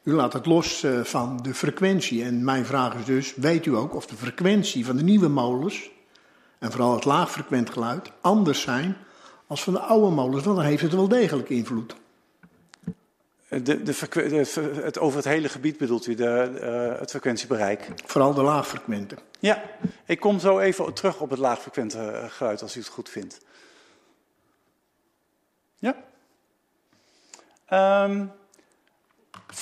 u 0.08 0.12
laat 0.12 0.32
het 0.32 0.46
los 0.46 0.84
van 1.02 1.38
de 1.42 1.54
frequentie. 1.54 2.24
En 2.24 2.44
mijn 2.44 2.66
vraag 2.66 2.94
is 2.94 3.04
dus, 3.04 3.34
weet 3.34 3.66
u 3.66 3.76
ook 3.76 3.94
of 3.94 4.06
de 4.06 4.16
frequentie 4.16 4.84
van 4.84 4.96
de 4.96 5.02
nieuwe 5.02 5.28
molens, 5.28 5.90
en 6.58 6.70
vooral 6.70 6.94
het 6.94 7.04
laagfrequent 7.04 7.70
geluid, 7.70 8.12
anders 8.20 8.60
zijn 8.60 8.96
als 9.46 9.62
van 9.62 9.72
de 9.72 9.80
oude 9.80 10.14
molens, 10.14 10.44
want 10.44 10.56
dan 10.56 10.66
heeft 10.66 10.82
het 10.82 10.92
wel 10.92 11.08
degelijk 11.08 11.48
invloed. 11.48 11.94
De, 13.48 13.62
de, 13.62 13.82
de, 13.82 14.80
het, 14.82 14.98
over 14.98 15.16
het 15.16 15.26
hele 15.26 15.48
gebied 15.48 15.78
bedoelt 15.78 16.06
u, 16.06 16.14
de, 16.14 16.58
uh, 16.92 17.00
het 17.00 17.10
frequentiebereik? 17.10 17.90
Vooral 18.04 18.34
de 18.34 18.42
laagfrequente. 18.42 19.16
Ja, 19.40 19.62
ik 20.04 20.20
kom 20.20 20.38
zo 20.38 20.58
even 20.58 20.92
terug 20.92 21.20
op 21.20 21.30
het 21.30 21.38
laagfrequente 21.38 21.98
eh, 21.98 22.30
geluid 22.30 22.62
als 22.62 22.76
u 22.76 22.80
het 22.80 22.88
goed 22.88 23.08
vindt. 23.08 23.40
Ja. 25.78 25.96
Um, 28.04 28.32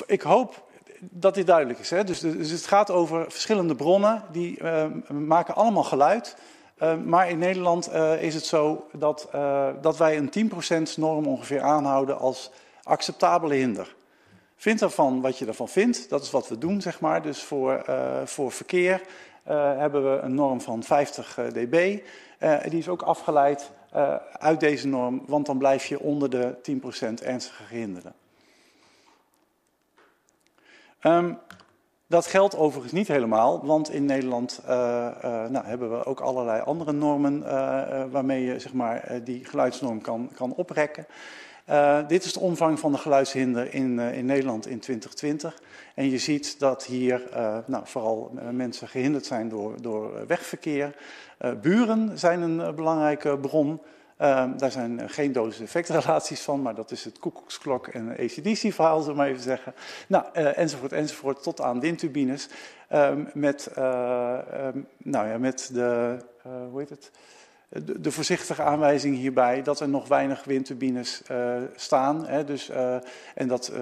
ik 0.06 0.22
hoop 0.22 0.64
dat 1.00 1.34
dit 1.34 1.46
duidelijk 1.46 1.78
is. 1.78 1.90
Hè? 1.90 2.04
Dus, 2.04 2.20
dus, 2.20 2.50
het 2.50 2.66
gaat 2.66 2.90
over 2.90 3.30
verschillende 3.30 3.74
bronnen, 3.74 4.22
die 4.32 4.62
uh, 4.62 4.84
maken 5.08 5.54
allemaal 5.54 5.84
geluid. 5.84 6.36
Uh, 6.82 6.94
maar 7.04 7.30
in 7.30 7.38
Nederland 7.38 7.88
uh, 7.92 8.22
is 8.22 8.34
het 8.34 8.46
zo 8.46 8.86
dat, 8.92 9.28
dat 9.80 9.96
wij 9.96 10.16
een 10.16 10.50
10% 10.90 10.94
norm 10.96 11.26
ongeveer 11.26 11.60
aanhouden 11.60 12.18
als 12.18 12.50
acceptabele 12.82 13.54
hinder. 13.54 13.94
Vind 14.56 14.82
ervan 14.82 15.20
wat 15.20 15.38
je 15.38 15.46
ervan 15.46 15.68
vindt, 15.68 16.08
dat 16.08 16.22
is 16.22 16.30
wat 16.30 16.48
we 16.48 16.58
doen, 16.58 16.80
zeg 16.80 17.00
maar. 17.00 17.22
Dus 17.22 17.42
voor, 17.42 17.84
voor 18.24 18.52
verkeer 18.52 19.00
hebben 19.76 20.10
we 20.12 20.18
een 20.18 20.34
norm 20.34 20.60
van 20.60 20.82
50 20.82 21.38
dB. 21.52 21.98
die 22.68 22.78
is 22.78 22.88
ook 22.88 23.02
afgeleid 23.02 23.70
uit 24.32 24.60
deze 24.60 24.86
norm, 24.86 25.22
want 25.26 25.46
dan 25.46 25.58
blijf 25.58 25.86
je 25.86 26.00
onder 26.00 26.30
de 26.30 26.54
10% 27.20 27.22
ernstige 27.22 27.62
gehinderden. 27.62 28.14
Um, 31.06 31.38
dat 32.06 32.26
geldt 32.26 32.56
overigens 32.56 32.92
niet 32.92 33.08
helemaal, 33.08 33.66
want 33.66 33.90
in 33.90 34.04
Nederland 34.04 34.60
uh, 34.64 34.70
uh, 34.70 35.48
nou, 35.48 35.66
hebben 35.66 35.90
we 35.90 36.04
ook 36.04 36.20
allerlei 36.20 36.62
andere 36.62 36.92
normen 36.92 37.42
uh, 37.42 38.04
waarmee 38.10 38.44
je 38.44 38.58
zeg 38.58 38.72
maar, 38.72 39.20
die 39.24 39.44
geluidsnorm 39.44 40.00
kan, 40.00 40.30
kan 40.34 40.54
oprekken. 40.54 41.06
dit 42.06 42.24
is 42.24 42.32
de 42.32 42.40
omvang 42.40 42.78
van 42.78 42.92
de 42.92 42.98
geluidshinder 42.98 43.74
in, 43.74 43.98
in 43.98 44.26
Nederland 44.26 44.66
in 44.66 44.78
2020. 44.78 45.62
En 45.94 46.10
je 46.10 46.18
ziet 46.18 46.58
dat 46.58 46.84
hier 46.84 47.22
nou, 47.66 47.82
vooral 47.86 48.32
mensen 48.50 48.88
gehinderd 48.88 49.26
zijn 49.26 49.48
door, 49.48 49.82
door 49.82 50.26
wegverkeer. 50.26 50.96
buren 51.60 52.18
zijn 52.18 52.40
een 52.42 52.74
belangrijke 52.74 53.38
bron. 53.38 53.80
Um, 54.22 54.58
daar 54.58 54.70
zijn 54.70 55.10
geen 55.10 55.32
dosis-effectrelaties 55.32 56.40
van, 56.40 56.62
maar 56.62 56.74
dat 56.74 56.90
is 56.90 57.04
het 57.04 57.18
koekoeksklok 57.18 57.86
en 57.86 58.10
ACDC-verhaal, 58.10 59.00
zullen 59.00 59.14
we 59.14 59.20
maar 59.20 59.30
even 59.30 59.42
zeggen. 59.42 59.74
Nou, 60.06 60.24
uh, 60.34 60.58
enzovoort, 60.58 60.92
enzovoort, 60.92 61.42
tot 61.42 61.60
aan 61.60 61.80
windturbines. 61.80 62.48
Um, 62.92 63.28
met, 63.34 63.70
uh, 63.78 64.38
um, 64.74 64.86
nou 64.98 65.28
ja, 65.28 65.38
met 65.38 65.70
de, 65.72 66.16
hoe 66.70 66.78
heet 66.78 66.88
het? 66.88 67.10
De, 67.68 68.00
de, 68.00 68.10
voorzichtige 68.10 68.62
aanwijzing 68.62 69.16
hierbij 69.16 69.62
dat 69.62 69.80
er 69.80 69.88
nog 69.88 70.08
weinig 70.08 70.44
windturbines 70.44 71.22
staan. 71.74 72.26
Hè, 72.26 72.44
dus, 72.44 72.70
en 73.34 73.48
dat 73.48 73.72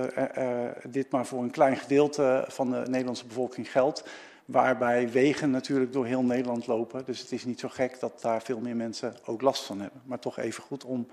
dit 0.88 1.10
maar 1.10 1.26
voor 1.26 1.42
een 1.42 1.50
klein 1.50 1.76
gedeelte 1.76 2.44
van 2.48 2.70
de 2.70 2.82
Nederlandse 2.86 3.26
bevolking 3.26 3.70
geldt. 3.70 4.04
Waarbij 4.44 5.10
wegen 5.10 5.50
natuurlijk 5.50 5.92
door 5.92 6.06
heel 6.06 6.22
Nederland 6.22 6.66
lopen. 6.66 7.04
Dus 7.04 7.20
het 7.20 7.32
is 7.32 7.44
niet 7.44 7.60
zo 7.60 7.68
gek 7.68 8.00
dat 8.00 8.20
daar 8.20 8.42
veel 8.42 8.60
meer 8.60 8.76
mensen 8.76 9.16
ook 9.24 9.40
last 9.40 9.64
van 9.64 9.80
hebben. 9.80 10.02
Maar 10.04 10.18
toch 10.18 10.38
even 10.38 10.62
goed 10.62 10.84
om 10.84 11.08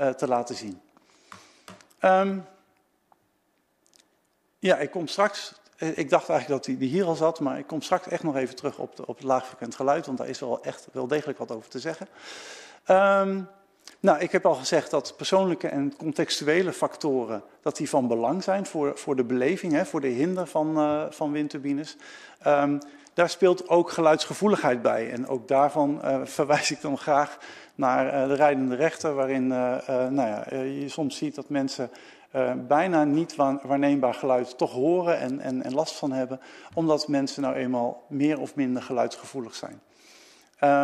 uh, 0.00 0.08
te 0.08 0.28
laten 0.28 0.54
zien. 0.54 0.80
Um, 2.00 2.44
ja, 4.58 4.78
ik 4.78 4.90
kom 4.90 5.06
straks 5.06 5.60
ik 5.80 6.10
dacht 6.10 6.28
eigenlijk 6.28 6.48
dat 6.48 6.64
die, 6.64 6.78
die 6.78 6.88
hier 6.88 7.04
al 7.04 7.14
zat, 7.14 7.40
maar 7.40 7.58
ik 7.58 7.66
kom 7.66 7.82
straks 7.82 8.08
echt 8.08 8.22
nog 8.22 8.36
even 8.36 8.56
terug 8.56 8.78
op, 8.78 8.96
de, 8.96 9.06
op 9.06 9.16
het 9.16 9.26
laagfrequent 9.26 9.74
geluid, 9.74 10.06
want 10.06 10.18
daar 10.18 10.28
is 10.28 10.40
wel 10.40 10.62
echt 10.62 10.86
wel 10.92 11.06
degelijk 11.06 11.38
wat 11.38 11.50
over 11.50 11.70
te 11.70 11.78
zeggen. 11.78 12.08
Um, 12.88 13.48
nou, 14.00 14.18
ik 14.18 14.32
heb 14.32 14.46
al 14.46 14.54
gezegd 14.54 14.90
dat 14.90 15.14
persoonlijke 15.16 15.68
en 15.68 15.96
contextuele 15.96 16.72
factoren 16.72 17.42
dat 17.62 17.76
die 17.76 17.88
van 17.88 18.08
belang 18.08 18.42
zijn 18.42 18.66
voor, 18.66 18.98
voor 18.98 19.16
de 19.16 19.24
beleving, 19.24 19.72
hè, 19.72 19.86
voor 19.86 20.00
de 20.00 20.08
hinder 20.08 20.46
van, 20.46 20.78
uh, 20.78 21.02
van 21.10 21.32
windturbines. 21.32 21.96
Um, 22.46 22.78
daar 23.14 23.30
speelt 23.30 23.68
ook 23.68 23.90
geluidsgevoeligheid 23.90 24.82
bij. 24.82 25.10
En 25.10 25.28
ook 25.28 25.48
daarvan 25.48 26.00
uh, 26.04 26.20
verwijs 26.36 26.70
ik 26.70 26.80
dan 26.80 26.98
graag 26.98 27.38
naar 27.74 28.06
uh, 28.06 28.28
de 28.28 28.34
rijdende 28.34 28.74
rechter, 28.74 29.14
waarin 29.14 29.46
nou 29.46 30.14
ja, 30.14 30.44
je 30.64 30.88
soms 30.88 31.16
ziet 31.16 31.34
dat 31.34 31.48
mensen 31.48 31.90
bijna 32.68 33.04
niet 33.04 33.34
waarneembaar 33.36 34.14
geluid 34.14 34.58
toch 34.58 34.72
horen 34.72 35.18
en, 35.18 35.40
en, 35.40 35.62
en, 35.62 35.74
last 35.74 35.96
van 35.96 36.12
hebben, 36.12 36.40
omdat 36.74 37.08
mensen 37.08 37.42
nou 37.42 37.54
eenmaal 37.54 38.04
meer 38.08 38.40
of 38.40 38.54
minder 38.54 38.82
geluidsgevoelig 38.82 39.54
zijn. 39.54 39.80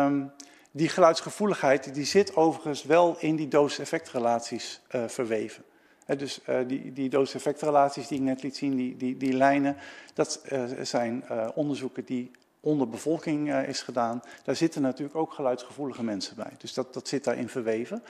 Um, 0.05 0.31
die 0.77 0.89
geluidsgevoeligheid 0.89 1.93
die 1.93 2.05
zit 2.05 2.35
overigens 2.35 2.83
wel 2.83 3.15
in 3.19 3.35
die 3.35 3.47
doos-effectrelaties 3.47 4.81
uh, 4.95 5.07
verweven. 5.07 5.63
He, 6.05 6.15
dus 6.15 6.39
uh, 6.49 6.59
die, 6.67 6.93
die 6.93 7.09
doos-effectrelaties 7.09 8.07
die 8.07 8.17
ik 8.17 8.23
net 8.23 8.43
liet 8.43 8.55
zien, 8.55 8.75
die, 8.75 8.97
die, 8.97 9.17
die 9.17 9.33
lijnen, 9.33 9.77
dat 10.13 10.41
uh, 10.51 10.63
zijn 10.81 11.23
onderzoeken 11.53 12.05
die 12.05 12.31
onder 12.59 12.89
bevolking 12.89 13.53
is 13.53 13.81
gedaan. 13.81 14.21
Daar 14.43 14.55
zitten 14.55 14.81
natuurlijk 14.81 15.17
ook 15.17 15.33
geluidsgevoelige 15.33 16.03
mensen 16.03 16.35
bij. 16.35 16.51
Dus 16.57 16.73
dat, 16.73 16.93
dat 16.93 17.07
zit 17.07 17.23
daarin 17.23 17.49
verweven. 17.49 18.03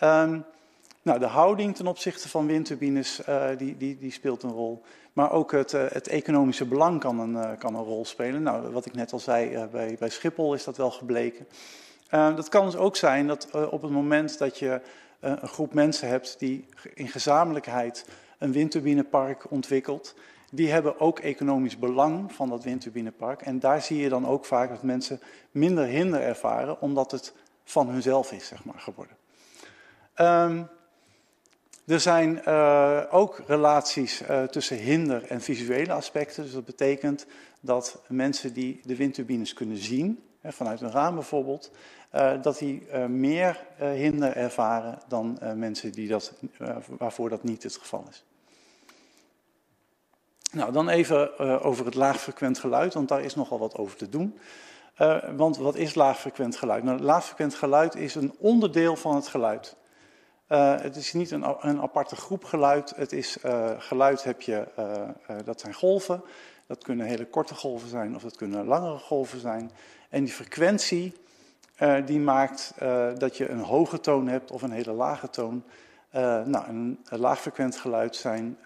Um, 0.00 0.44
nou, 1.02 1.18
de 1.18 1.26
houding 1.26 1.76
ten 1.76 1.86
opzichte 1.86 2.28
van 2.28 2.46
windturbines 2.46 3.20
die, 3.58 3.76
die, 3.76 3.98
die 3.98 4.12
speelt 4.12 4.42
een 4.42 4.52
rol. 4.52 4.82
Maar 5.12 5.30
ook 5.30 5.52
het, 5.52 5.72
het 5.72 6.08
economische 6.08 6.64
belang 6.64 7.00
kan 7.00 7.18
een, 7.18 7.58
kan 7.58 7.74
een 7.74 7.84
rol 7.84 8.04
spelen. 8.04 8.42
Nou, 8.42 8.70
wat 8.70 8.86
ik 8.86 8.94
net 8.94 9.12
al 9.12 9.18
zei, 9.18 9.66
bij, 9.70 9.96
bij 9.98 10.10
Schiphol 10.10 10.54
is 10.54 10.64
dat 10.64 10.76
wel 10.76 10.90
gebleken. 10.90 11.46
Uh, 12.14 12.36
dat 12.36 12.48
kan 12.48 12.64
dus 12.64 12.76
ook 12.76 12.96
zijn 12.96 13.26
dat 13.26 13.48
uh, 13.54 13.72
op 13.72 13.82
het 13.82 13.90
moment 13.90 14.38
dat 14.38 14.58
je 14.58 14.80
uh, 15.20 15.32
een 15.40 15.48
groep 15.48 15.74
mensen 15.74 16.08
hebt 16.08 16.38
die 16.38 16.64
in 16.94 17.08
gezamenlijkheid 17.08 18.06
een 18.38 18.52
windturbinepark 18.52 19.50
ontwikkelt, 19.50 20.14
die 20.50 20.70
hebben 20.70 21.00
ook 21.00 21.18
economisch 21.18 21.78
belang 21.78 22.32
van 22.32 22.48
dat 22.48 22.64
windturbinepark. 22.64 23.42
En 23.42 23.58
daar 23.58 23.82
zie 23.82 23.98
je 23.98 24.08
dan 24.08 24.26
ook 24.26 24.44
vaak 24.44 24.68
dat 24.68 24.82
mensen 24.82 25.20
minder 25.50 25.84
hinder 25.84 26.20
ervaren, 26.20 26.80
omdat 26.80 27.10
het 27.10 27.34
van 27.64 27.88
hunzelf 27.88 28.32
is, 28.32 28.46
zeg 28.46 28.64
maar, 28.64 28.80
geworden. 28.80 29.16
Um, 30.16 30.68
er 31.86 32.00
zijn 32.00 32.46
ook 33.10 33.42
relaties 33.46 34.22
tussen 34.50 34.76
hinder 34.76 35.24
en 35.24 35.40
visuele 35.40 35.92
aspecten. 35.92 36.42
Dus 36.42 36.52
dat 36.52 36.64
betekent 36.64 37.26
dat 37.60 38.02
mensen 38.08 38.52
die 38.52 38.80
de 38.84 38.96
windturbines 38.96 39.54
kunnen 39.54 39.76
zien, 39.76 40.22
vanuit 40.42 40.80
een 40.80 40.90
raam 40.90 41.14
bijvoorbeeld, 41.14 41.70
uh, 42.14 42.42
dat 42.42 42.58
die 42.58 42.86
uh, 42.92 43.06
meer 43.06 43.64
uh, 43.80 43.90
hinder 43.90 44.36
ervaren 44.36 44.98
dan 45.08 45.38
mensen 45.54 45.92
die 45.92 46.08
dat, 46.08 46.32
waarvoor 46.98 47.28
dat 47.28 47.42
niet 47.42 47.62
het 47.62 47.76
geval 47.76 48.04
is. 48.10 48.24
Nou, 50.52 50.72
dan 50.72 50.88
even 50.88 51.38
over 51.62 51.84
het 51.84 51.94
laagfrequent 51.94 52.58
geluid, 52.58 52.94
want 52.94 53.08
daar 53.08 53.22
is 53.22 53.34
nogal 53.34 53.58
wat 53.58 53.76
over 53.76 53.96
te 53.96 54.08
doen. 54.08 54.38
want 55.36 55.56
wat 55.56 55.76
is 55.76 55.94
laagfrequent 55.94 56.56
geluid? 56.56 56.84
Nou, 56.84 57.00
laagfrequent 57.00 57.54
geluid 57.54 57.94
is 57.94 58.14
een 58.14 58.34
onderdeel 58.38 58.96
van 58.96 59.14
het 59.14 59.26
geluid. 59.26 59.76
het 60.56 60.96
is 60.96 61.12
niet 61.12 61.30
een, 61.30 61.44
een, 61.60 61.80
aparte 61.80 62.16
groep 62.16 62.44
geluid. 62.44 62.92
Het 62.96 63.12
is 63.12 63.36
geluid 63.78 64.24
heb 64.24 64.40
je, 64.40 64.66
dat 65.44 65.60
zijn 65.60 65.74
golven. 65.74 66.22
Dat 66.66 66.84
kunnen 66.84 67.06
hele 67.06 67.26
korte 67.26 67.54
golven 67.54 67.88
zijn 67.88 68.14
of 68.14 68.22
dat 68.22 68.36
kunnen 68.36 68.64
langere 68.64 68.98
golven 68.98 69.40
zijn. 69.40 69.70
En 70.08 70.24
die 70.24 70.32
frequentie 70.32 71.21
die 72.04 72.20
maakt 72.20 72.74
uh, 72.82 73.06
dat 73.18 73.36
je 73.36 73.48
een 73.48 73.60
hoge 73.60 74.00
toon 74.00 74.28
hebt 74.28 74.50
of 74.50 74.62
een 74.62 74.70
hele 74.70 74.92
lage 74.92 75.30
toon. 75.30 75.64
Uh, 76.14 76.20
nou, 76.44 76.68
een, 76.68 76.98
laagfrequent 77.08 77.76
geluid 77.76 78.16
zijn 78.16 78.58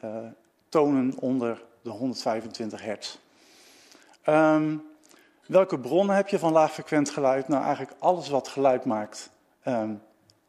tonen 0.68 1.14
onder 1.18 1.64
de 1.82 1.90
125 1.90 2.82
hertz. 2.82 3.18
Um, 4.28 4.82
welke 5.46 5.78
bronnen 5.78 6.16
heb 6.16 6.28
je 6.28 6.38
van 6.38 6.52
laagfrequent 6.52 7.10
geluid? 7.10 7.48
Nou, 7.48 7.64
eigenlijk 7.64 7.96
alles 7.98 8.28
wat 8.28 8.48
geluid 8.48 8.84
maakt, 8.84 9.30
um, 9.64 10.02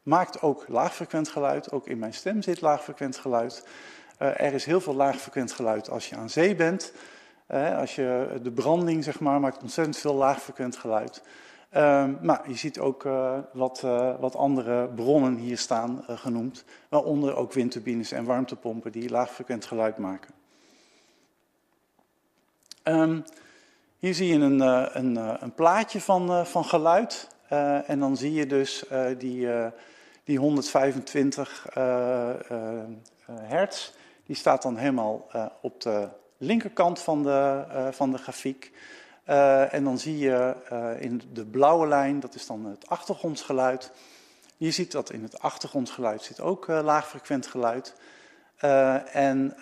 maakt 0.03 0.41
ook 0.41 0.65
laagfrequent 0.67 1.29
geluid. 1.29 1.71
Ook 1.71 1.87
in 1.87 1.99
mijn 1.99 2.13
stem 2.13 2.41
zit 2.41 2.61
laagfrequent 2.61 3.17
geluid. 3.17 3.67
er 4.17 4.53
is 4.53 4.65
heel 4.65 4.81
veel 4.81 4.95
laagfrequent 4.95 5.51
geluid 5.51 5.89
als 5.89 6.09
je 6.09 6.15
aan 6.15 6.29
zee 6.29 6.55
bent. 6.55 6.91
als 7.77 7.95
je 7.95 8.39
de 8.41 8.51
branding, 8.51 9.03
zeg 9.03 9.19
maar, 9.19 9.39
maakt 9.39 9.61
ontzettend 9.61 9.97
veel 9.97 10.15
laagfrequent 10.15 10.77
geluid. 10.77 11.21
Uh, 11.77 12.05
maar 12.21 12.49
je 12.49 12.55
ziet 12.55 12.79
ook 12.79 13.03
uh, 13.03 13.37
wat, 13.53 13.81
uh, 13.85 14.19
wat, 14.19 14.35
andere 14.35 14.87
bronnen 14.87 15.35
hier 15.35 15.57
staan 15.57 16.05
uh, 16.09 16.17
genoemd, 16.17 16.63
waaronder 16.89 17.35
ook 17.35 17.53
windturbines 17.53 18.11
en 18.11 18.25
warmtepompen 18.25 18.91
die 18.91 19.09
laagfrequent 19.09 19.65
geluid 19.65 19.97
maken. 19.97 20.33
Um, 22.83 23.23
hier 23.97 24.13
zie 24.13 24.27
je 24.27 24.39
een, 24.39 24.59
een, 24.97 25.43
een 25.43 25.53
plaatje 25.53 26.01
van, 26.01 26.45
van 26.45 26.65
geluid 26.65 27.27
en 27.85 27.99
dan 27.99 28.17
zie 28.17 28.33
je 28.33 28.45
dus 28.45 28.85
die, 29.17 29.47
die 30.23 30.37
125 30.37 31.67
hertz, 33.31 33.91
die 34.25 34.35
staat 34.35 34.61
dan 34.61 34.77
helemaal 34.77 35.27
op 35.61 35.81
de 35.81 36.07
linkerkant 36.37 36.99
van 36.99 37.23
de, 37.23 37.63
van 37.91 38.11
de 38.11 38.17
grafiek. 38.17 38.71
Uh, 39.29 39.73
en 39.73 39.83
dan 39.83 39.97
zie 39.97 40.17
je 40.17 40.55
uh, 40.71 41.01
in 41.01 41.21
de 41.33 41.45
blauwe 41.45 41.87
lijn, 41.87 42.19
dat 42.19 42.35
is 42.35 42.47
dan 42.47 42.65
het 42.65 42.89
achtergrondsgeluid. 42.89 43.91
Je 44.57 44.71
ziet 44.71 44.91
dat 44.91 45.11
in 45.11 45.23
het 45.23 45.39
achtergrondsgeluid 45.39 46.21
zit 46.21 46.39
ook 46.39 46.67
uh, 46.67 46.79
laagfrequent 46.83 47.47
geluid. 47.47 47.95
en 49.11 49.55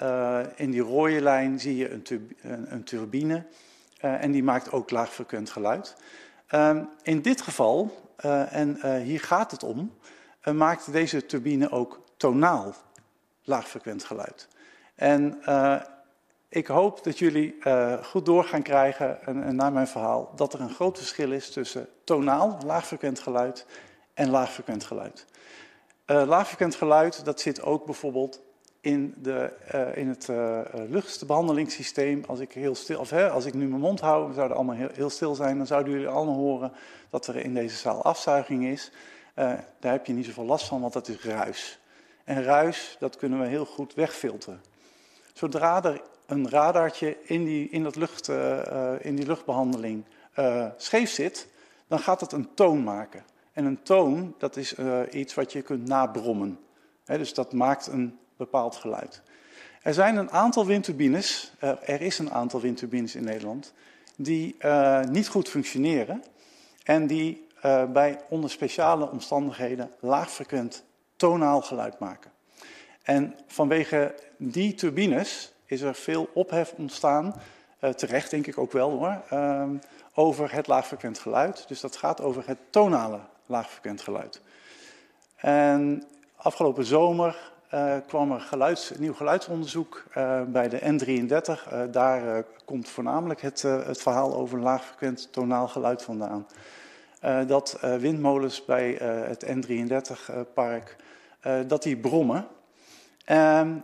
in 0.55 0.71
die 0.71 0.81
rode 0.81 1.21
lijn 1.21 1.59
zie 1.59 1.75
je 1.75 1.91
een, 1.91 2.03
een, 2.41 2.73
een 2.73 2.83
turbine. 2.83 3.45
en 3.99 4.31
die 4.31 4.43
maakt 4.43 4.71
ook 4.71 4.91
laagfrequent 4.91 5.49
geluid. 5.49 5.95
Ehm, 6.47 6.83
in 7.01 7.21
dit 7.21 7.41
geval, 7.41 7.91
en 8.49 8.99
hier 9.01 9.19
gaat 9.19 9.51
het 9.51 9.63
om, 9.63 9.93
maakt 10.53 10.91
deze 10.91 11.25
turbine 11.25 11.71
ook 11.71 12.01
tonaal 12.17 12.75
laagfrequent 13.43 14.03
geluid. 14.03 14.47
En 14.95 15.41
ik 16.55 16.67
hoop 16.67 17.03
dat 17.03 17.19
jullie 17.19 17.55
uh, 17.63 18.03
goed 18.03 18.25
door 18.25 18.43
gaan 18.43 18.61
krijgen, 18.61 19.25
en, 19.25 19.43
en, 19.43 19.55
naar 19.55 19.71
mijn 19.71 19.87
verhaal, 19.87 20.31
dat 20.35 20.53
er 20.53 20.61
een 20.61 20.73
groot 20.73 20.97
verschil 20.97 21.31
is 21.31 21.49
tussen 21.49 21.87
tonaal, 22.03 22.57
laagfrequent 22.65 23.19
geluid, 23.19 23.65
en 24.13 24.29
laagfrequent 24.29 24.83
geluid. 24.83 25.25
Uh, 26.07 26.23
laagfrequent 26.27 26.75
geluid, 26.75 27.25
dat 27.25 27.39
zit 27.39 27.61
ook 27.61 27.85
bijvoorbeeld 27.85 28.41
in, 28.81 29.13
de, 29.17 29.53
uh, 29.73 29.97
in 29.97 30.07
het 30.07 30.27
luchtbehandelingssysteem. 30.89 32.23
Als 32.27 32.39
ik, 32.39 32.51
heel 32.51 32.75
stil, 32.75 33.05
hè, 33.09 33.29
als 33.29 33.45
ik 33.45 33.53
nu 33.53 33.67
mijn 33.67 33.81
mond 33.81 33.99
hou, 33.99 34.27
we 34.27 34.33
zouden 34.33 34.57
allemaal 34.57 34.75
heel, 34.75 34.89
heel, 34.93 35.09
stil 35.09 35.35
zijn, 35.35 35.57
dan 35.57 35.67
zouden 35.67 35.93
jullie 35.93 36.07
allemaal 36.07 36.35
horen 36.35 36.71
dat 37.09 37.27
er 37.27 37.35
in 37.35 37.53
deze 37.53 37.75
zaal 37.75 38.03
afzuiging 38.03 38.65
is. 38.65 38.91
daar 39.79 39.91
heb 39.91 40.05
je 40.05 40.13
niet 40.13 40.25
zoveel 40.25 40.45
last 40.45 40.67
van, 40.67 40.81
want 40.81 40.93
dat 40.93 41.07
is 41.07 41.23
ruis. 41.23 41.79
En 42.23 42.43
ruis, 42.43 42.95
dat 42.99 43.15
kunnen 43.15 43.39
we 43.39 43.45
heel 43.45 43.65
goed 43.65 43.93
wegfilteren. 43.93 44.61
Zodra 45.33 45.83
er 45.83 46.01
een 46.25 46.49
radartje 46.49 47.17
in 47.23 47.43
die, 47.43 47.69
in 47.69 47.83
dat 47.83 47.95
lucht, 47.95 48.27
uh, 48.27 48.93
in 48.99 49.15
die 49.15 49.25
luchtbehandeling 49.25 50.03
uh, 50.39 50.65
scheef 50.77 51.09
zit, 51.09 51.47
dan 51.87 51.99
gaat 51.99 52.21
het 52.21 52.31
een 52.31 52.53
toon 52.53 52.83
maken. 52.83 53.23
En 53.53 53.65
een 53.65 53.83
toon, 53.83 54.35
dat 54.37 54.55
is 54.55 54.75
iets 55.11 55.33
wat 55.33 55.51
je 55.51 55.61
kunt 55.61 55.87
nabrommen. 55.87 56.59
Dus 57.05 57.33
dat 57.33 57.53
maakt 57.53 57.87
een 57.87 58.17
bepaald 58.37 58.75
geluid. 58.75 59.21
Er 59.81 59.93
zijn 59.93 60.15
een 60.15 60.31
aantal 60.31 60.65
windturbines, 60.65 61.53
er 61.59 62.01
is 62.01 62.19
een 62.19 62.31
aantal 62.31 62.61
windturbines 62.61 63.15
in 63.15 63.23
Nederland, 63.23 63.73
die 64.15 64.55
niet 65.09 65.27
goed 65.27 65.49
functioneren 65.49 66.23
en 66.83 67.07
die 67.07 67.47
bij 67.93 68.19
onder 68.29 68.49
speciale 68.49 69.09
omstandigheden 69.11 69.91
laagfrequent 69.99 70.83
tonaal 71.15 71.61
geluid 71.61 71.99
maken. 71.99 72.31
En 73.03 73.35
vanwege 73.47 74.15
die 74.37 74.73
turbines 74.73 75.53
is 75.65 75.81
er 75.81 75.95
veel 75.95 76.29
ophef 76.33 76.73
ontstaan, 76.77 77.35
uh, 77.81 77.89
terecht 77.89 78.31
denk 78.31 78.47
ik 78.47 78.57
ook 78.57 78.71
wel 78.71 78.89
hoor, 78.89 79.21
uh, 79.33 79.69
over 80.13 80.53
het 80.53 80.67
laagfrequent 80.67 81.19
geluid. 81.19 81.67
Dus 81.67 81.81
dat 81.81 81.95
gaat 81.95 82.21
over 82.21 82.43
het 82.47 82.57
tonale 82.69 83.19
laagfrequent 83.45 84.01
geluid. 84.01 84.41
En 85.35 86.03
afgelopen 86.35 86.85
zomer 86.85 87.53
uh, 87.73 87.95
kwam 88.07 88.31
er 88.31 88.39
geluids, 88.39 88.91
nieuw 88.97 89.13
geluidsonderzoek 89.13 90.03
uh, 90.17 90.41
bij 90.41 90.69
de 90.69 90.79
N33. 90.79 91.73
Uh, 91.73 91.81
daar 91.91 92.43
komt 92.65 92.89
voornamelijk 92.89 93.41
het, 93.41 93.61
het, 93.61 94.01
verhaal 94.01 94.35
over 94.35 94.59
laagfrequent 94.59 95.31
tonaal 95.31 95.67
geluid 95.67 96.01
vandaan. 96.01 96.47
dat 97.47 97.79
windmolens 97.99 98.65
bij 98.65 98.91
het 99.01 99.45
N33-park, 99.45 100.95
dat 101.67 101.83
die 101.83 101.97
brommen. 101.97 102.47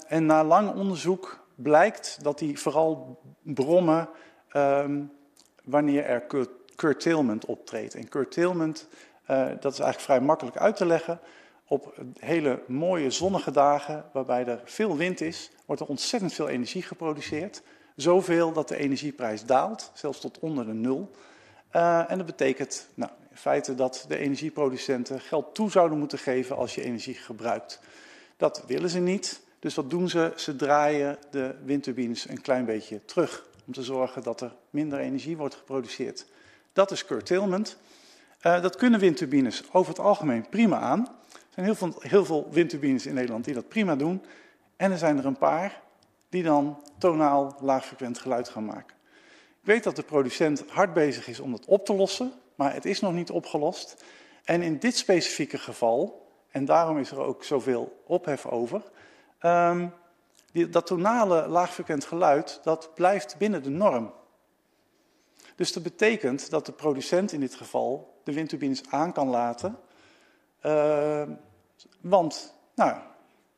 en 0.07 0.25
na 0.25 0.43
lang 0.43 0.73
onderzoek 0.73 1.40
blijkt 1.61 2.17
dat 2.21 2.39
die 2.39 2.59
vooral 2.59 3.19
brommen 3.43 4.09
ehm, 4.49 5.01
wanneer 5.63 6.05
er 6.05 6.25
curtailment 6.75 7.45
optreedt. 7.45 7.95
En 7.95 8.09
curtailment, 8.09 8.87
uh, 9.31 9.47
dat 9.47 9.73
is 9.73 9.79
eigenlijk 9.79 9.99
vrij 9.99 10.21
makkelijk 10.21 10.57
uit 10.57 10.75
te 10.75 10.85
leggen. 10.85 11.19
Op 11.67 11.93
hele 12.19 12.63
mooie 12.67 13.11
zonnige 13.11 13.51
dagen, 13.51 14.05
waarbij 14.13 14.45
er 14.45 14.61
veel 14.65 14.97
wind 14.97 15.21
is, 15.21 15.51
wordt 15.65 15.81
er 15.81 15.87
ontzettend 15.87 16.33
veel 16.33 16.47
energie 16.47 16.81
geproduceerd. 16.81 17.61
Zoveel 17.95 18.51
dat 18.51 18.67
de 18.67 18.77
energieprijs 18.77 19.45
daalt, 19.45 19.91
zelfs 19.93 20.19
tot 20.19 20.39
onder 20.39 20.65
de 20.65 20.73
nul. 20.73 21.11
Uh, 21.75 22.11
en 22.11 22.17
dat 22.17 22.25
betekent 22.25 22.87
nou, 22.93 23.11
in 23.29 23.37
feite 23.37 23.75
dat 23.75 24.05
de 24.07 24.17
energieproducenten 24.17 25.19
geld 25.19 25.55
toe 25.55 25.71
zouden 25.71 25.97
moeten 25.97 26.19
geven 26.19 26.55
als 26.55 26.75
je 26.75 26.83
energie 26.83 27.15
gebruikt. 27.15 27.79
Dat 28.37 28.63
willen 28.67 28.89
ze 28.89 28.99
niet. 28.99 29.41
Dus 29.61 29.75
wat 29.75 29.89
doen 29.89 30.09
ze? 30.09 30.33
Ze 30.35 30.55
draaien 30.55 31.17
de 31.31 31.55
windturbines 31.63 32.29
een 32.29 32.41
klein 32.41 32.65
beetje 32.65 33.05
terug. 33.05 33.45
Om 33.67 33.73
te 33.73 33.83
zorgen 33.83 34.23
dat 34.23 34.41
er 34.41 34.53
minder 34.69 34.99
energie 34.99 35.37
wordt 35.37 35.55
geproduceerd. 35.55 36.25
Dat 36.73 36.91
is 36.91 37.05
curtailment. 37.05 37.77
Uh, 38.41 38.61
dat 38.61 38.75
kunnen 38.75 38.99
windturbines 38.99 39.63
over 39.71 39.89
het 39.89 40.01
algemeen 40.01 40.49
prima 40.49 40.79
aan. 40.79 40.99
Er 41.31 41.39
zijn 41.49 41.65
heel 41.65 41.75
veel, 41.75 41.93
heel 41.99 42.25
veel 42.25 42.47
windturbines 42.51 43.05
in 43.05 43.13
Nederland 43.13 43.45
die 43.45 43.53
dat 43.53 43.67
prima 43.67 43.95
doen. 43.95 44.25
En 44.75 44.91
er 44.91 44.97
zijn 44.97 45.17
er 45.17 45.25
een 45.25 45.37
paar 45.37 45.81
die 46.29 46.43
dan 46.43 46.83
tonaal 46.97 47.57
laagfrequent 47.59 48.19
geluid 48.19 48.49
gaan 48.49 48.65
maken. 48.65 48.95
Ik 49.61 49.67
weet 49.67 49.83
dat 49.83 49.95
de 49.95 50.03
producent 50.03 50.63
hard 50.67 50.93
bezig 50.93 51.27
is 51.27 51.39
om 51.39 51.51
dat 51.51 51.65
op 51.65 51.85
te 51.85 51.93
lossen, 51.93 52.31
maar 52.55 52.73
het 52.73 52.85
is 52.85 52.99
nog 52.99 53.13
niet 53.13 53.31
opgelost. 53.31 54.03
En 54.43 54.61
in 54.61 54.77
dit 54.77 54.97
specifieke 54.97 55.57
geval, 55.57 56.27
en 56.49 56.65
daarom 56.65 56.97
is 56.97 57.11
er 57.11 57.19
ook 57.19 57.43
zoveel 57.43 58.01
ophef 58.05 58.45
over, 58.45 58.81
um, 59.41 59.93
die, 60.51 60.69
dat 60.69 60.85
tonale 60.85 61.47
laagfrequent 61.47 62.05
geluid, 62.05 62.59
dat 62.63 62.93
blijft 62.93 63.37
binnen 63.37 63.63
de 63.63 63.69
norm. 63.69 64.13
Dus 65.55 65.73
dat 65.73 65.83
betekent 65.83 66.49
dat 66.49 66.65
de 66.65 66.71
producent 66.71 67.31
in 67.31 67.39
dit 67.39 67.55
geval 67.55 68.19
de 68.23 68.33
windturbines 68.33 68.81
aan 68.89 69.13
kan 69.13 69.27
laten, 69.27 69.79
uh, 70.65 71.23
want 72.01 72.55
nou, 72.75 72.97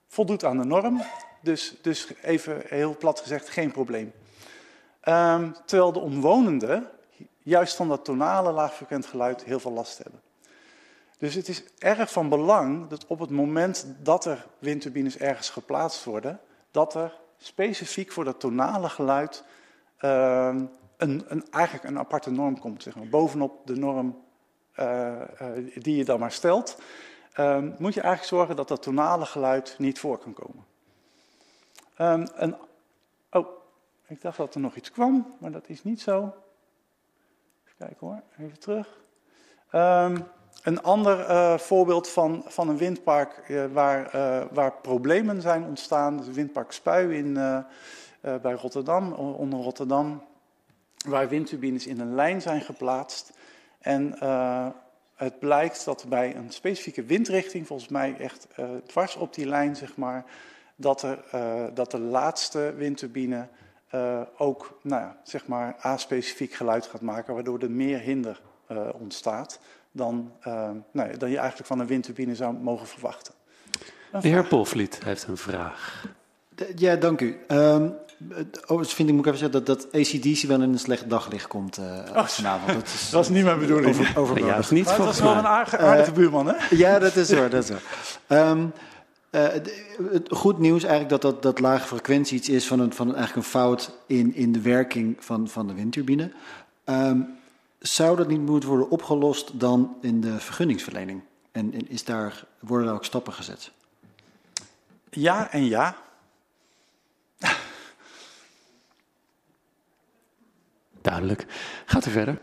voldoet 0.08 0.44
aan 0.44 0.58
de 0.58 0.66
norm, 0.66 1.02
dus, 1.42 1.76
dus 1.82 2.08
even 2.22 2.62
heel 2.66 2.98
plat 2.98 3.20
gezegd 3.20 3.50
geen 3.50 3.72
probleem. 3.72 4.14
Um, 5.04 5.56
terwijl 5.66 5.92
de 5.92 6.00
omwonenden 6.00 6.90
juist 7.40 7.76
van 7.76 7.88
dat 7.88 8.06
tonale 8.06 8.52
laagfrequent 8.52 9.06
geluid 9.06 9.44
heel 9.44 9.60
veel 9.60 9.72
last 9.72 9.98
hebben. 9.98 10.22
Dus 11.24 11.36
het 11.36 11.48
is 11.48 11.64
erg 11.78 12.12
van 12.12 12.30
belang 12.30 12.88
dat 12.88 13.06
op 13.08 13.20
het 13.20 13.30
moment 13.30 13.88
dat 14.00 14.26
er 14.26 14.46
windturbines 14.60 15.18
ergens 15.18 15.50
geplaatst 15.50 16.04
worden, 16.04 16.40
dat 16.72 16.96
er 16.96 17.20
specifiek 17.38 18.12
voor 18.12 18.24
dat 18.24 18.40
tonale 18.40 18.90
geluid 18.90 19.44
uh, 20.02 20.56
een, 20.98 21.26
een, 21.28 21.46
eigenlijk 21.52 21.86
een 21.86 22.00
aparte 22.00 22.32
norm 22.32 22.60
komt. 22.60 22.84
Zeg 22.84 22.96
maar. 22.96 23.08
Bovenop 23.08 23.68
de 23.68 23.76
norm 23.76 24.24
uh, 24.80 25.22
uh, 25.42 25.74
die 25.76 25.96
je 25.96 26.06
dan 26.06 26.20
maar 26.20 26.32
stelt, 26.32 26.82
ehm, 27.34 27.72
moet 27.78 27.94
je 27.94 28.02
eigenlijk 28.02 28.36
zorgen 28.36 28.56
dat 28.56 28.68
dat 28.68 28.82
tonale 28.82 29.26
geluid 29.26 29.76
niet 29.78 30.00
voor 30.00 30.18
kan 30.18 30.34
komen. 30.34 30.66
Um, 31.98 32.28
een, 32.34 32.56
oh, 33.32 33.48
ik 34.08 34.22
dacht 34.22 34.38
dat 34.38 34.56
er 34.56 34.62
nog 34.62 34.76
iets 34.76 34.92
kwam, 34.92 35.36
maar 35.40 35.52
dat 35.52 35.70
is 35.70 35.84
niet 35.84 36.02
zo. 36.02 36.34
Even 37.64 37.78
kijken 37.78 38.08
hoor, 38.08 38.22
even 38.38 38.60
terug. 38.60 38.98
Um, 39.72 40.28
een 40.64 40.82
ander 40.82 41.20
uh, 41.20 41.58
voorbeeld 41.58 42.10
van, 42.10 42.44
van 42.46 42.70
een 42.70 42.78
windpark 42.78 43.42
uh, 43.48 43.66
waar, 43.74 44.16
uh, 44.16 44.44
waar 44.52 44.72
problemen 44.72 45.42
zijn 45.42 45.64
ontstaan, 45.64 46.18
het 46.18 46.34
windpark 46.34 46.72
Spui 46.72 47.18
in, 47.18 47.34
bij 48.42 48.54
Rotterdam, 48.54 49.14
onder 49.14 49.60
Rotterdam, 49.60 50.24
waar 51.08 51.30
windturbines 51.30 51.88
in 51.88 52.00
een 52.00 52.16
lijn 52.16 52.42
zijn 52.42 52.62
geplaatst. 52.62 53.32
En 53.80 54.16
het 55.16 55.40
blijkt 55.40 55.86
dat 55.86 56.06
bij 56.10 56.36
een 56.36 56.52
specifieke 56.52 57.04
windrichting, 57.04 57.68
volgens 57.68 57.90
mij 57.90 58.16
echt 58.18 58.48
dwars 58.86 59.16
op 59.16 59.34
die 59.34 59.48
lijn, 59.48 59.76
zeg 59.76 59.98
maar, 59.98 60.26
dat, 60.76 61.02
er, 61.02 61.24
dat 61.74 61.92
de 61.92 62.00
laatste 62.00 62.74
windturbine 62.78 63.48
ook 64.38 64.80
nou 64.82 65.12
zeg 65.24 65.48
maar, 65.48 65.76
a-specifiek 65.86 66.54
geluid 66.54 66.86
gaat 66.86 67.02
maken, 67.02 67.34
waardoor 67.34 67.60
er 67.60 67.72
meer 67.72 68.00
hinder 68.00 68.42
ontstaat 68.94 69.60
dan, 69.94 70.32
uh, 70.48 70.70
nou, 70.92 71.18
dan 71.18 71.30
je 71.30 71.38
eigenlijk 71.38 71.68
van 71.68 71.80
een 71.80 71.88
windturbine 71.88 72.36
zou 72.36 72.54
mogen 72.54 72.88
verwachten. 72.88 73.34
De 74.22 74.28
heer 74.28 74.46
Polvliet 74.46 75.04
heeft 75.04 75.28
een 75.28 75.38
vraag. 75.38 76.06
Ja, 76.76 76.96
dank 76.96 77.22
u. 77.22 77.38
Um, 77.48 77.96
overigens 78.62 78.94
vind 78.94 79.10
ik, 79.10 79.16
moet 79.16 79.26
ik 79.26 79.34
even 79.34 79.50
zeggen, 79.50 79.66
dat, 79.66 79.92
dat 79.92 80.02
ACDC 80.02 80.48
wel 80.48 80.62
in 80.62 80.72
een 80.72 80.80
slecht 80.80 81.10
daglicht 81.10 81.48
komt 81.48 81.78
uh, 81.78 81.86
oh, 82.16 82.26
vanavond. 82.26 82.74
Dat 82.74 82.84
is, 82.84 83.10
dat 83.12 83.24
is 83.24 83.30
niet 83.30 83.44
mijn 83.44 83.60
bedoeling. 83.60 84.00
Over, 84.00 84.18
over 84.18 84.40
ja, 84.40 84.56
dat 84.56 84.64
is 84.64 84.70
niet 84.70 84.86
maar 84.86 84.98
dat 84.98 85.14
is 85.14 85.20
wel 85.20 85.36
een 85.36 85.48
aardige, 85.48 85.78
aardige 85.78 86.10
uh, 86.10 86.16
buurman, 86.16 86.48
hè? 86.48 86.76
Ja, 86.76 87.00
dat 87.00 87.16
is 87.16 87.32
waar, 87.32 87.50
dat 87.50 87.64
is 87.64 87.70
waar. 87.70 88.50
Um, 88.50 88.74
uh, 89.32 89.48
het 90.12 90.28
goed 90.30 90.60
nieuws 90.60 90.84
eigenlijk 90.84 91.10
dat, 91.10 91.22
dat, 91.22 91.42
dat 91.42 91.60
lage 91.60 91.88
frequentie 91.88 92.38
iets 92.38 92.50
is 92.50 92.68
van, 92.68 92.80
een, 92.80 92.94
van 92.94 93.08
eigenlijk 93.08 93.36
een 93.36 93.52
fout 93.52 93.92
in, 94.08 94.36
in 94.36 94.52
de 94.52 94.62
werking 94.62 95.16
van, 95.20 95.48
van 95.48 95.68
de 95.68 95.74
windturbine. 95.74 96.32
Um, 96.86 97.42
zou 97.84 98.16
dat 98.16 98.28
niet 98.28 98.42
moeten 98.42 98.70
worden 98.70 98.90
opgelost 98.90 99.60
dan 99.60 99.98
in 100.02 100.22
de 100.22 100.40
vergunningsverlening? 100.40 101.24
En, 101.52 101.74
en 101.74 101.90
is 101.90 102.04
daar, 102.04 102.46
worden 102.60 102.88
daar 102.88 102.96
ook 102.96 103.06
stappen 103.06 103.34
gezet? 103.34 103.72
Ja 105.10 105.52
en 105.52 105.66
ja. 105.66 105.96
Duidelijk. 111.02 111.46
Gaat 111.86 112.06
u 112.06 112.12
verder. 112.12 112.42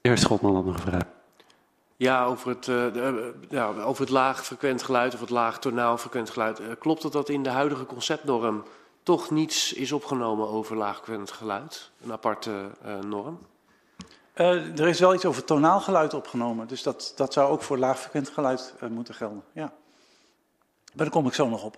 Eerst 0.00 0.22
Schotman 0.22 0.54
had 0.54 0.64
nog 0.64 0.74
een 0.74 0.80
vraag. 0.80 1.04
Ja, 1.96 2.24
over 2.24 2.48
het, 2.48 2.66
uh, 2.66 2.92
de, 2.92 3.34
uh, 3.42 3.50
ja, 3.50 3.66
over 3.66 4.02
het 4.02 4.10
laag 4.10 4.44
frequent 4.44 4.82
geluid 4.82 5.14
of 5.14 5.20
het 5.20 5.30
laag 5.30 5.58
tonaal 5.58 5.98
frequent 5.98 6.30
geluid. 6.30 6.60
Uh, 6.60 6.66
klopt 6.78 7.02
het 7.02 7.12
dat 7.12 7.28
in 7.28 7.42
de 7.42 7.50
huidige 7.50 7.86
conceptnorm 7.86 8.64
toch 9.02 9.30
niets 9.30 9.72
is 9.72 9.92
opgenomen 9.92 10.48
over 10.48 10.76
laagfrequent 10.76 11.30
geluid, 11.30 11.90
een 12.02 12.12
aparte 12.12 12.70
uh, 12.84 12.98
norm? 12.98 13.38
Uh, 14.34 14.78
er 14.78 14.88
is 14.88 15.00
wel 15.00 15.14
iets 15.14 15.24
over 15.24 15.44
tonaal 15.44 15.80
geluid 15.80 16.14
opgenomen, 16.14 16.66
dus 16.66 16.82
dat, 16.82 17.12
dat 17.16 17.32
zou 17.32 17.50
ook 17.50 17.62
voor 17.62 17.78
laagfrequent 17.78 18.28
geluid 18.28 18.74
uh, 18.82 18.88
moeten 18.88 19.14
gelden. 19.14 19.44
Ja. 19.52 19.62
Maar 19.62 21.04
daar 21.04 21.10
kom 21.10 21.26
ik 21.26 21.34
zo 21.34 21.48
nog 21.48 21.64
op. 21.64 21.76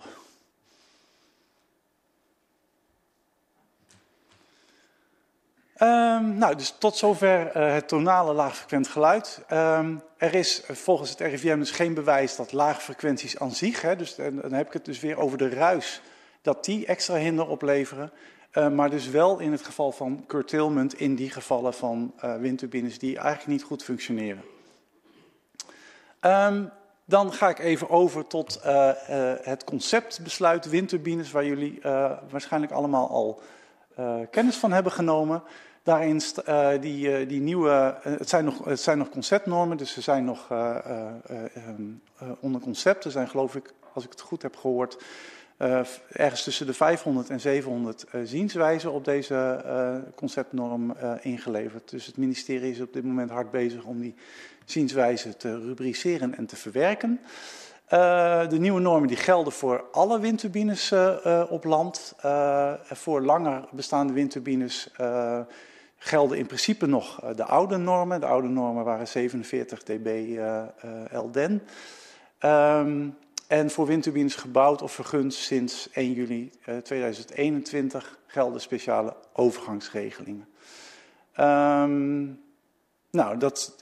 Um, 5.81 6.37
nou, 6.37 6.55
dus 6.55 6.75
tot 6.79 6.97
zover 6.97 7.57
het 7.57 7.87
tonale 7.87 8.33
laagfrequent 8.33 8.87
geluid. 8.87 9.41
Um, 9.51 10.01
er 10.17 10.33
is 10.33 10.61
volgens 10.67 11.09
het 11.09 11.19
RIVM 11.19 11.59
dus 11.59 11.71
geen 11.71 11.93
bewijs 11.93 12.35
dat 12.35 12.51
laagfrequenties 12.51 13.39
aan 13.39 13.51
zich, 13.51 13.81
hè, 13.81 13.95
dus 13.95 14.15
dan 14.15 14.53
heb 14.53 14.67
ik 14.67 14.73
het 14.73 14.85
dus 14.85 14.99
weer 14.99 15.17
over 15.17 15.37
de 15.37 15.49
ruis 15.49 16.01
dat 16.45 16.65
die 16.65 16.85
extra 16.85 17.15
hinder 17.15 17.47
opleveren. 17.47 18.11
Uh, 18.53 18.69
maar 18.69 18.89
dus 18.89 19.09
wel 19.09 19.39
in 19.39 19.51
het 19.51 19.65
geval 19.65 19.91
van 19.91 20.23
curtailment 20.27 20.93
in 20.93 21.15
die 21.15 21.29
gevallen 21.29 21.73
van 21.73 22.13
uh, 22.23 22.35
windturbines 22.35 22.99
die 22.99 23.17
eigenlijk 23.17 23.47
niet 23.47 23.63
goed 23.63 23.83
functioneren. 23.83 24.43
Um, 26.21 26.71
dan 27.05 27.33
ga 27.33 27.49
ik 27.49 27.59
even 27.59 27.89
over 27.89 28.27
tot 28.27 28.61
uh, 28.65 28.91
het 29.41 29.63
conceptbesluit 29.63 30.69
windturbines, 30.69 31.31
waar 31.31 31.45
jullie 31.45 31.79
waarschijnlijk 32.29 32.71
allemaal 32.71 33.09
al 33.09 33.41
kennis 34.31 34.55
van 34.55 34.71
hebben 34.71 34.91
genomen. 34.91 35.43
Daarin 35.83 36.21
die, 36.79 37.25
die 37.25 37.41
nieuwe, 37.41 37.97
het 38.01 38.29
zijn, 38.29 38.45
nog, 38.45 38.65
het 38.65 38.79
zijn 38.79 38.97
nog 38.97 39.09
conceptnormen, 39.09 39.77
dus 39.77 39.93
ze 39.93 40.01
zijn 40.01 40.25
nog 40.25 40.49
um, 40.49 42.01
onder 42.39 42.61
concept. 42.61 43.05
Er 43.05 43.11
zijn 43.11 43.29
geloof 43.29 43.55
ik, 43.55 43.73
als 43.93 44.03
ik 44.03 44.09
het 44.09 44.21
goed 44.21 44.41
heb 44.41 44.55
gehoord, 44.55 44.97
uh, 45.57 45.79
ergens 46.11 46.43
tussen 46.43 46.65
de 46.65 46.73
500 46.73 47.29
en 47.29 47.39
700 47.39 48.05
uh, 48.15 48.21
zienswijzen 48.23 48.91
op 48.91 49.05
deze 49.05 49.63
uh, 49.65 49.95
conceptnorm 50.15 50.95
ingeleverd. 51.21 51.89
Dus 51.89 52.05
het 52.05 52.17
ministerie 52.17 52.71
is 52.71 52.81
op 52.81 52.93
dit 52.93 53.03
moment 53.03 53.29
hard 53.29 53.51
bezig 53.51 53.83
om 53.83 53.99
die 53.99 54.15
zienswijzen 54.65 55.37
te 55.37 55.59
rubriceren 55.59 56.37
en 56.37 56.45
te 56.45 56.55
verwerken. 56.55 57.19
de 58.49 58.57
nieuwe 58.59 58.79
normen 58.79 59.07
die 59.07 59.17
gelden 59.17 59.53
voor 59.53 59.85
alle 59.91 60.19
windturbines 60.19 60.93
op 61.49 61.63
land. 61.63 62.13
voor 62.83 63.21
langer 63.21 63.67
bestaande 63.71 64.13
windturbines 64.13 64.89
gelden 65.97 66.37
in 66.37 66.45
principe 66.45 66.85
nog 66.85 67.33
de 67.35 67.43
oude 67.43 67.77
normen. 67.77 68.19
De 68.19 68.25
oude 68.25 68.47
normen 68.47 68.83
waren 68.83 69.07
47 69.07 69.83
dB 69.83 70.39
LDEN. 71.11 71.61
Um, 72.41 73.15
en 73.47 73.69
voor 73.69 73.85
windturbines 73.85 74.35
gebouwd 74.35 74.81
of 74.81 74.91
vergund 74.91 75.33
sinds 75.33 75.89
1 75.91 76.13
juli 76.13 76.51
2021 76.83 78.03
eh, 78.03 78.33
gelden 78.33 78.61
speciale 78.61 79.15
overgangsregelingen. 79.33 80.47
Um, 81.39 82.43
nou, 83.11 83.37
dat, 83.37 83.75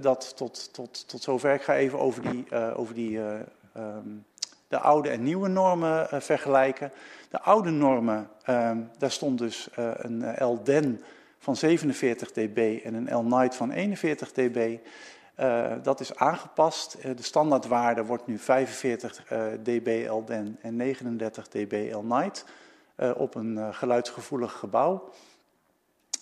dat 0.00 0.36
tot, 0.36 0.72
tot, 0.72 1.08
tot 1.08 1.22
zover. 1.22 1.54
Ik 1.54 1.62
ga 1.62 1.76
even 1.76 1.98
over 1.98 2.22
die, 2.30 2.44
uh, 2.52 2.78
over 2.78 2.94
die 2.94 3.10
uh, 3.10 3.34
um, 3.76 4.24
de 4.68 4.78
oude 4.78 5.08
en 5.08 5.22
nieuwe 5.22 5.48
normen 5.48 6.08
vergelijken. 6.22 6.92
De 7.30 7.40
oude 7.40 7.70
normen, 7.70 8.30
ehm, 8.42 8.78
daar 8.98 9.10
stond 9.10 9.38
dus 9.38 9.68
een 9.74 10.44
LDEN 10.44 11.02
van 11.38 11.56
47 11.56 12.32
dB 12.32 12.80
en 12.84 12.94
een 12.94 13.16
L-Night 13.16 13.56
van 13.56 13.70
41 13.70 14.32
dB. 14.32 14.78
Uh, 15.40 15.72
dat 15.82 16.00
is 16.00 16.16
aangepast. 16.16 16.96
Uh, 16.98 17.16
de 17.16 17.22
standaardwaarde 17.22 18.04
wordt 18.04 18.26
nu 18.26 18.38
45 18.38 19.30
uh, 19.32 19.38
dB 19.62 20.06
LDEN 20.10 20.58
en 20.62 20.76
39 20.76 21.48
dB 21.48 21.92
L-Night 21.94 22.44
op 23.16 23.34
een 23.34 23.74
geluidsgevoelig 23.74 24.52
gebouw. 24.52 25.12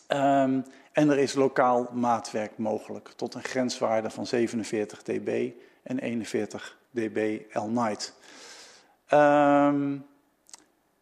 Um, 0.08 0.64
en 0.92 1.10
er 1.10 1.18
is 1.18 1.34
lokaal 1.34 1.88
maatwerk 1.92 2.58
mogelijk 2.58 3.12
tot 3.16 3.34
een 3.34 3.44
grenswaarde 3.44 4.10
van 4.10 4.26
47 4.26 5.02
dB 5.02 5.50
en 5.82 5.98
41 5.98 6.78
dB 6.90 7.40
L-Night. 7.52 8.14
Um, 9.10 10.06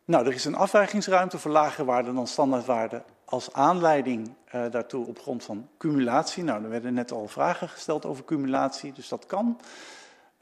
nou, 0.05 0.27
er 0.27 0.35
is 0.35 0.45
een 0.45 0.55
afwijkingsruimte 0.55 1.39
voor 1.39 1.51
lagere 1.51 1.85
waarden 1.85 2.15
dan 2.15 2.27
standaardwaarden 2.27 3.05
als 3.35 3.53
aanleiding 3.53 4.29
uh, 4.55 4.65
daartoe 4.71 5.07
op 5.07 5.19
grond 5.19 5.45
van 5.45 5.69
cumulatie. 5.79 6.45
Nou, 6.45 6.63
er 6.65 6.71
werden 6.71 6.95
net 6.95 7.13
al 7.13 7.29
vragen 7.29 7.69
gesteld 7.69 8.05
over 8.05 8.25
cumulatie, 8.25 8.93
dus 8.93 9.09
dat 9.09 9.27
kan. 9.27 9.61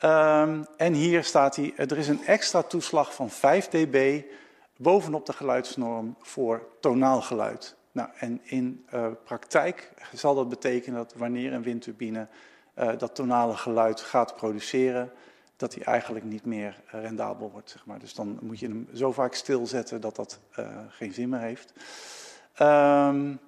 Um, 0.05 0.67
en 0.77 0.93
hier 0.93 1.25
staat 1.25 1.57
hij, 1.57 1.73
er 1.77 1.99
is 1.99 2.09
een 2.09 2.25
extra 2.27 2.63
toeslag 2.63 3.15
van 3.15 3.31
5 3.31 3.69
dB 3.69 4.23
bovenop 4.77 5.27
de 5.27 5.33
geluidsnorm 5.33 6.17
voor 6.21 6.69
tonaal 6.81 7.21
geluid. 7.21 7.77
Nou, 7.93 8.09
en 8.19 8.41
in 8.43 8.87
uh, 8.95 9.07
praktijk 9.25 9.93
zal 10.13 10.35
dat 10.35 10.49
betekenen 10.49 10.99
dat 10.99 11.15
wanneer 11.17 11.53
een 11.53 11.63
windturbine 11.63 12.27
uh, 12.79 12.91
dat 12.99 13.15
tonale 13.15 13.57
geluid 13.57 14.01
gaat 14.01 14.37
produceren, 14.37 15.13
dat 15.57 15.75
hij 15.75 15.85
eigenlijk 15.85 16.25
niet 16.25 16.45
meer 16.45 16.81
rendabel 16.87 17.51
wordt. 17.51 17.71
Zeg 17.71 17.87
maar. 17.87 17.99
Dus 17.99 18.15
dan 18.15 18.39
moet 18.41 18.59
je 18.59 18.69
hem 18.69 18.89
zo 18.95 19.13
vaak 19.13 19.35
stilzetten 19.35 20.01
dat 20.01 20.17
dat 20.17 20.39
geen 20.89 21.13
zin 21.13 21.29
meer 21.29 21.41
heeft. 21.41 21.73
Um, 22.61 23.41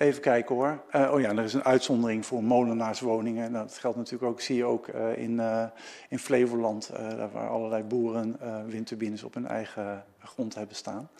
even 0.00 0.20
kijken 0.20 0.54
hoor. 0.54 0.82
Uh, 0.92 1.12
oh 1.12 1.20
ja, 1.20 1.30
er 1.30 1.44
is 1.44 1.54
een 1.54 1.64
uitzondering 1.64 2.26
voor 2.26 2.44
molenaarswoningen. 2.44 3.52
Dat 3.52 3.78
geldt 3.78 3.96
natuurlijk 3.96 4.30
ook, 4.30 4.40
zie 4.40 4.56
je 4.56 4.64
ook 4.64 4.88
uh, 4.88 5.16
in, 5.16 5.32
uh, 5.32 5.64
in 6.08 6.18
Flevoland, 6.18 6.90
waar 7.32 7.48
allerlei 7.48 7.82
boeren 7.82 8.38
windturbines 8.66 9.22
op 9.22 9.34
hun 9.34 9.46
eigen 9.46 10.04
grond 10.18 10.54
hebben 10.54 10.76
staan. 10.76 11.10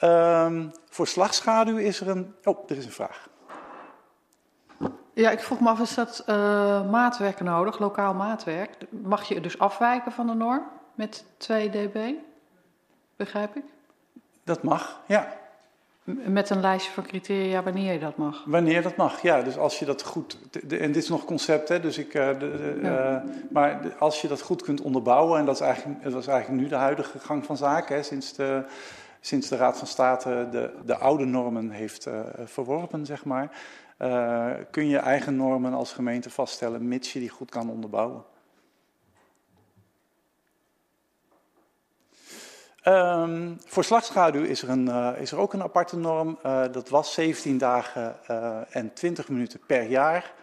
Um, 0.00 0.70
voor 0.88 1.06
slagschaduw 1.06 1.76
is 1.76 2.00
er 2.00 2.08
een. 2.08 2.34
Oh, 2.44 2.70
er 2.70 2.76
is 2.76 2.84
een 2.84 2.92
vraag. 2.92 3.28
Ja, 5.14 5.30
ik 5.30 5.40
vroeg 5.40 5.60
me 5.60 5.68
af, 5.68 5.80
is 5.80 5.94
dat 5.94 6.24
maatwerk 6.90 7.40
nodig, 7.40 7.78
lokaal 7.78 8.14
maatwerk? 8.14 8.76
Mag 8.90 9.24
je 9.24 9.40
dus 9.40 9.58
afwijken 9.58 10.12
van 10.12 10.26
de 10.26 10.34
norm 10.34 10.62
met 10.94 11.24
2 11.36 11.70
dB? 11.70 12.12
Begrijp 13.16 13.56
ik? 13.56 13.64
Dat 14.44 14.62
mag, 14.62 15.00
ja. 15.06 15.40
Met 16.04 16.50
een 16.50 16.60
lijstje 16.60 16.92
van 16.92 17.02
criteria 17.02 17.62
wanneer 17.62 17.92
je 17.92 17.98
dat 17.98 18.16
mag? 18.16 18.44
Wanneer 18.46 18.82
dat 18.82 18.96
mag, 18.96 19.22
ja. 19.22 19.42
Dus 19.42 19.58
als 19.58 19.78
je 19.78 19.84
dat 19.84 20.02
goed. 20.02 20.38
en 20.52 20.92
dit 20.92 20.96
is 20.96 21.08
nog 21.08 21.24
concept, 21.24 21.68
hè? 21.68 21.80
Dus 21.80 21.98
ik, 21.98 22.14
uh, 22.14 22.38
de, 22.38 22.78
ja. 22.82 23.22
uh, 23.24 23.30
maar 23.50 23.94
als 23.98 24.20
je 24.20 24.28
dat 24.28 24.40
goed 24.40 24.62
kunt 24.62 24.80
onderbouwen, 24.80 25.38
en 25.38 25.44
dat 25.44 25.54
is 25.54 25.60
eigenlijk, 25.60 26.02
dat 26.02 26.22
is 26.22 26.26
eigenlijk 26.26 26.62
nu 26.62 26.68
de 26.68 26.74
huidige 26.74 27.18
gang 27.18 27.44
van 27.44 27.56
zaken, 27.56 27.96
hè, 27.96 28.02
sinds, 28.02 28.32
de, 28.32 28.64
sinds 29.20 29.48
de 29.48 29.56
Raad 29.56 29.78
van 29.78 29.86
State 29.86 30.48
de, 30.50 30.70
de 30.84 30.96
oude 30.96 31.24
normen 31.24 31.70
heeft 31.70 32.06
uh, 32.06 32.20
verworpen, 32.44 33.06
zeg 33.06 33.24
maar, 33.24 33.50
kun 34.70 34.88
je 34.88 34.98
eigen 34.98 35.36
normen 35.36 35.72
als 35.72 35.92
gemeente 35.92 36.30
vaststellen, 36.30 36.88
mits 36.88 37.12
je 37.12 37.18
die 37.18 37.28
goed 37.28 37.50
kan 37.50 37.70
onderbouwen. 37.70 38.22
Um, 42.88 43.58
voor 43.66 43.84
slagschaduw 43.84 44.42
is 44.42 44.62
er, 44.62 44.68
een, 44.68 44.86
uh, 44.86 45.10
is 45.18 45.32
er 45.32 45.38
ook 45.38 45.52
een 45.52 45.62
aparte 45.62 45.96
norm. 45.96 46.38
Uh, 46.46 46.64
dat 46.72 46.88
was 46.88 47.12
17 47.12 47.58
dagen 47.58 48.16
uh, 48.30 48.58
en 48.70 48.92
20 48.92 49.28
minuten 49.28 49.60
per 49.66 49.82
jaar. 49.82 50.34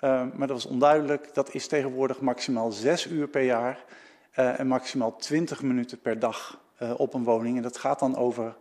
Ehm, 0.00 0.28
maar 0.34 0.46
dat 0.46 0.62
was 0.62 0.66
onduidelijk. 0.66 1.34
Dat 1.34 1.54
is 1.54 1.66
tegenwoordig 1.66 2.20
maximaal 2.20 2.72
6 2.72 3.06
uur 3.06 3.28
per 3.28 3.42
jaar 3.42 3.84
en 4.32 4.66
maximaal 4.66 5.16
20 5.16 5.62
minuten 5.62 6.00
per 6.00 6.18
dag 6.18 6.58
op 6.96 7.14
een 7.14 7.24
woning. 7.24 7.56
En 7.56 7.62
dat 7.62 7.76
gaat 7.76 7.98
dan 7.98 8.16
over 8.16 8.56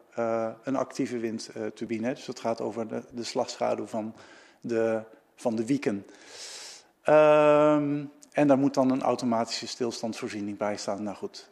een 0.64 0.76
actieve 0.76 1.18
windturbine. 1.18 2.14
Dus 2.14 2.26
dat 2.26 2.39
gaat 2.39 2.61
over 2.61 2.88
de, 2.88 3.03
de 3.11 3.23
slagschaduw 3.23 3.85
van 3.85 4.15
de, 4.61 5.01
van 5.35 5.56
de 5.56 5.65
wieken. 5.65 6.06
Um, 7.10 8.11
en 8.31 8.47
daar 8.47 8.57
moet 8.57 8.73
dan 8.73 8.91
een 8.91 9.01
automatische 9.01 9.68
stilstandsvoorziening 9.68 10.57
bij 10.57 10.77
staan. 10.77 11.03
Nou 11.03 11.15
goed. 11.15 11.49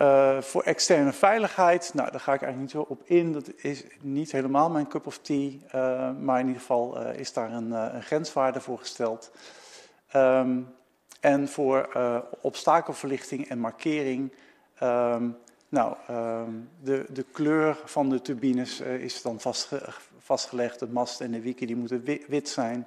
Uh, 0.00 0.40
voor 0.40 0.62
externe 0.62 1.12
veiligheid, 1.12 1.90
nou, 1.94 2.10
daar 2.10 2.20
ga 2.20 2.34
ik 2.34 2.42
eigenlijk 2.42 2.74
niet 2.74 2.84
zo 2.84 2.92
op 2.92 3.02
in. 3.04 3.32
Dat 3.32 3.50
is 3.56 3.84
niet 4.00 4.32
helemaal 4.32 4.70
mijn 4.70 4.88
cup 4.88 5.06
of 5.06 5.18
tea. 5.18 5.50
Uh, 5.74 6.10
maar 6.20 6.40
in 6.40 6.46
ieder 6.46 6.60
geval 6.60 7.02
uh, 7.02 7.18
is 7.18 7.32
daar 7.32 7.52
een, 7.52 7.70
een, 7.70 8.02
grenswaarde 8.02 8.60
voor 8.60 8.78
gesteld. 8.78 9.30
Um, 10.16 10.74
en 11.20 11.48
voor 11.48 11.88
obstakelverlichting 12.40 13.48
en 13.48 13.58
markering. 13.58 14.32
Um, 14.82 15.36
nou, 15.68 15.96
um, 16.10 16.70
de, 16.82 17.04
de, 17.08 17.24
kleur 17.32 17.78
van 17.84 18.08
de 18.08 18.20
turbines 18.20 18.80
is 18.80 19.22
dan 19.22 19.40
vastge 19.40 19.82
vastgelegd. 20.18 20.78
De 20.78 20.88
mast 20.88 21.20
en 21.20 21.30
de 21.30 21.40
wieken 21.40 21.66
die 21.66 21.76
moeten 21.76 22.04
wit 22.28 22.48
zijn. 22.48 22.86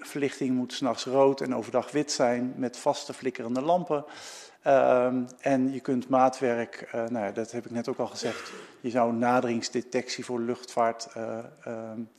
Verlichting 0.00 0.54
moet 0.54 0.72
s'nachts 0.72 1.04
rood 1.04 1.40
en 1.40 1.54
overdag 1.54 1.90
wit 1.90 2.12
zijn 2.12 2.54
met 2.56 2.76
vaste 2.76 3.14
flikkerende 3.14 3.60
lampen. 3.60 4.04
Um, 4.66 5.26
en 5.40 5.72
je 5.72 5.80
kunt 5.80 6.08
maatwerk, 6.08 6.82
uh, 6.86 6.92
nou 6.92 7.26
ja, 7.26 7.30
dat 7.30 7.50
heb 7.50 7.64
ik 7.64 7.70
net 7.70 7.88
ook 7.88 7.98
al 7.98 8.06
gezegd, 8.06 8.52
je 8.80 8.90
zou 8.90 9.12
naderingsdetectie 9.12 10.24
voor 10.24 10.40
luchtvaart, 10.40 11.08
uh, 11.16 11.38
um, 11.66 12.10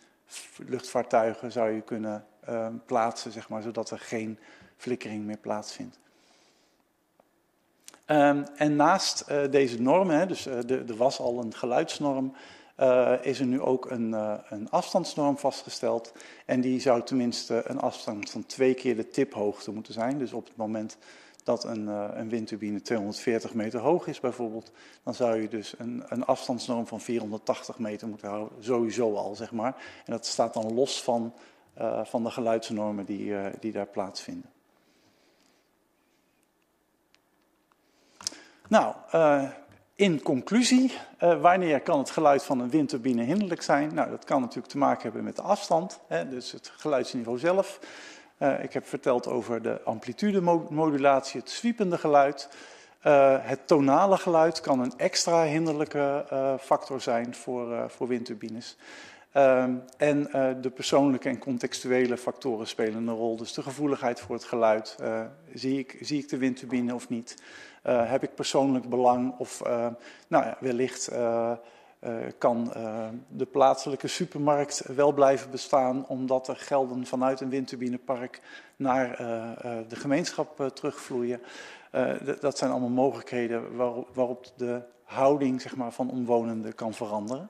luchtvaartuigen 0.58 1.52
zou 1.52 1.70
je 1.70 1.82
kunnen 1.82 2.26
uh, 2.50 2.68
plaatsen, 2.86 3.32
zeg 3.32 3.50
maar, 3.50 3.62
zodat 3.62 3.90
er 3.90 4.00
geen 4.00 4.40
flikkering 4.78 5.26
meer 5.26 5.38
plaatsvindt. 5.38 6.00
En 8.06 8.76
naast 8.76 9.26
deze 9.50 9.82
normen, 9.82 10.18
hè, 10.18 10.26
dus 10.26 10.46
er 10.46 10.96
was 10.96 11.20
al 11.20 11.40
een 11.40 11.54
geluidsnorm, 11.54 12.34
is 13.22 13.40
er 13.40 13.46
nu 13.46 13.62
ook 13.62 13.92
een, 13.92 14.12
een 14.50 14.70
afstandsnorm 14.70 15.38
vastgesteld. 15.38 16.14
En 16.46 16.62
die 16.62 16.80
zou 16.80 17.04
tenminste 17.04 17.62
een 17.66 17.80
afstand 17.80 18.30
van 18.30 18.46
twee 18.46 18.74
keer 18.74 18.96
de 18.96 19.10
tiphoogte 19.10 19.72
moeten 19.72 19.94
zijn. 19.94 20.18
Dus 20.18 20.34
op 20.34 20.46
het 20.48 20.56
moment 20.56 20.98
dat 21.48 21.64
een, 21.64 21.88
uh, 21.88 22.08
een 22.14 22.30
windturbine 22.30 22.82
240 22.82 23.54
meter 23.54 23.80
hoog 23.80 24.08
is 24.08 24.20
bijvoorbeeld, 24.20 24.72
dan 25.04 25.14
zou 25.14 25.42
je 25.42 25.48
dus 25.48 25.74
een, 25.78 26.04
een 26.08 26.26
afstandsnorm 26.26 26.88
van 26.88 27.02
480 27.02 27.80
meter 27.80 28.08
moeten 28.08 28.30
houden, 28.30 28.64
sowieso 28.64 29.16
al 29.16 29.36
zeg 29.36 29.52
maar. 29.52 29.76
En 30.06 30.12
dat 30.12 30.26
staat 30.26 30.54
dan 30.54 30.74
los 30.74 31.04
van, 31.04 31.34
uh, 31.78 32.06
van 32.06 32.24
de 32.24 32.32
geluidsnormen 32.32 33.06
die, 33.06 33.26
uh, 33.26 33.46
die 33.60 33.72
daar 33.72 33.86
plaatsvinden. 33.86 34.50
Nou, 38.70 38.96
in 39.96 40.22
conclusie, 40.22 40.94
wanneer 41.20 41.82
kan 41.82 42.00
het 42.00 42.10
geluid 42.10 42.44
van 42.44 42.60
een 42.60 42.70
windturbine 42.70 43.24
hinderlijk 43.24 43.62
zijn? 43.62 43.94
Nou, 43.94 44.10
dat 44.10 44.24
kan 44.24 44.42
natuurlijk 44.42 44.68
te 44.68 44.78
maken 44.78 45.02
hebben 45.02 45.24
met 45.24 45.36
de 45.36 45.42
afstand, 45.42 46.00
hè, 46.08 46.30
dus 46.30 46.52
het 46.52 46.72
geluidsniveau 46.76 47.38
zelf. 47.38 47.80
Uh, 48.38 48.64
ik 48.64 48.74
heb 48.74 48.88
verteld 48.88 49.28
over 49.28 49.62
de 49.62 49.82
amplitudemodulatie, 49.84 51.40
het 51.40 51.50
zwiepende 51.50 51.98
geluid. 51.98 52.50
Uh, 53.04 53.36
het 53.40 53.68
tonale 53.68 54.18
geluid 54.18 54.62
kan 54.62 54.80
een 54.80 54.94
extra 54.98 55.44
hinderlijke 55.44 56.26
uh, 56.34 56.54
factor 56.60 57.02
zijn 57.02 57.36
voor, 57.36 57.90
voor 57.92 58.08
windturbines. 58.08 58.78
en 59.98 60.24
de 60.62 60.72
persoonlijke 60.74 61.30
en 61.30 61.38
contextuele 61.38 62.18
factoren 62.18 62.68
spelen 62.68 63.08
een 63.08 63.16
rol. 63.16 63.38
Dus 63.38 63.54
de 63.54 63.62
gevoeligheid 63.62 64.20
voor 64.20 64.36
het 64.36 64.44
geluid. 64.44 64.96
zie, 65.54 65.80
ik, 65.80 65.98
zie 66.02 66.20
ik 66.20 66.30
de 66.30 66.38
windturbine 66.38 66.96
of 66.96 67.10
niet? 67.10 67.36
heb 67.84 68.24
ik 68.24 68.36
persoonlijk 68.36 68.90
belang 68.90 69.38
of 69.38 69.62
nou 70.28 70.46
ja, 70.46 70.58
wellicht 70.60 71.10
kan 72.38 72.74
uh, 72.78 73.08
de 73.28 73.46
plaatselijke 73.46 74.08
supermarkt 74.08 74.82
wel 74.96 75.12
blijven 75.12 75.52
bestaan 75.52 76.08
omdat 76.08 76.48
er 76.48 76.56
gelden 76.56 77.06
vanuit 77.06 77.42
een 77.42 77.50
windturbinepark 77.50 78.42
naar 78.76 79.22
uh, 79.22 79.78
de 79.88 79.96
gemeenschap 79.96 80.72
terugvloeien. 80.74 81.42
dat 82.40 82.58
zijn 82.58 82.72
allemaal 82.72 82.90
mogelijkheden 82.90 83.76
waarop, 84.14 84.52
de 84.56 84.82
houding 85.04 85.62
zeg 85.62 85.76
maar, 85.76 85.92
van 85.92 86.10
omwonenden 86.10 86.76
kan 86.76 86.94
veranderen. 86.94 87.50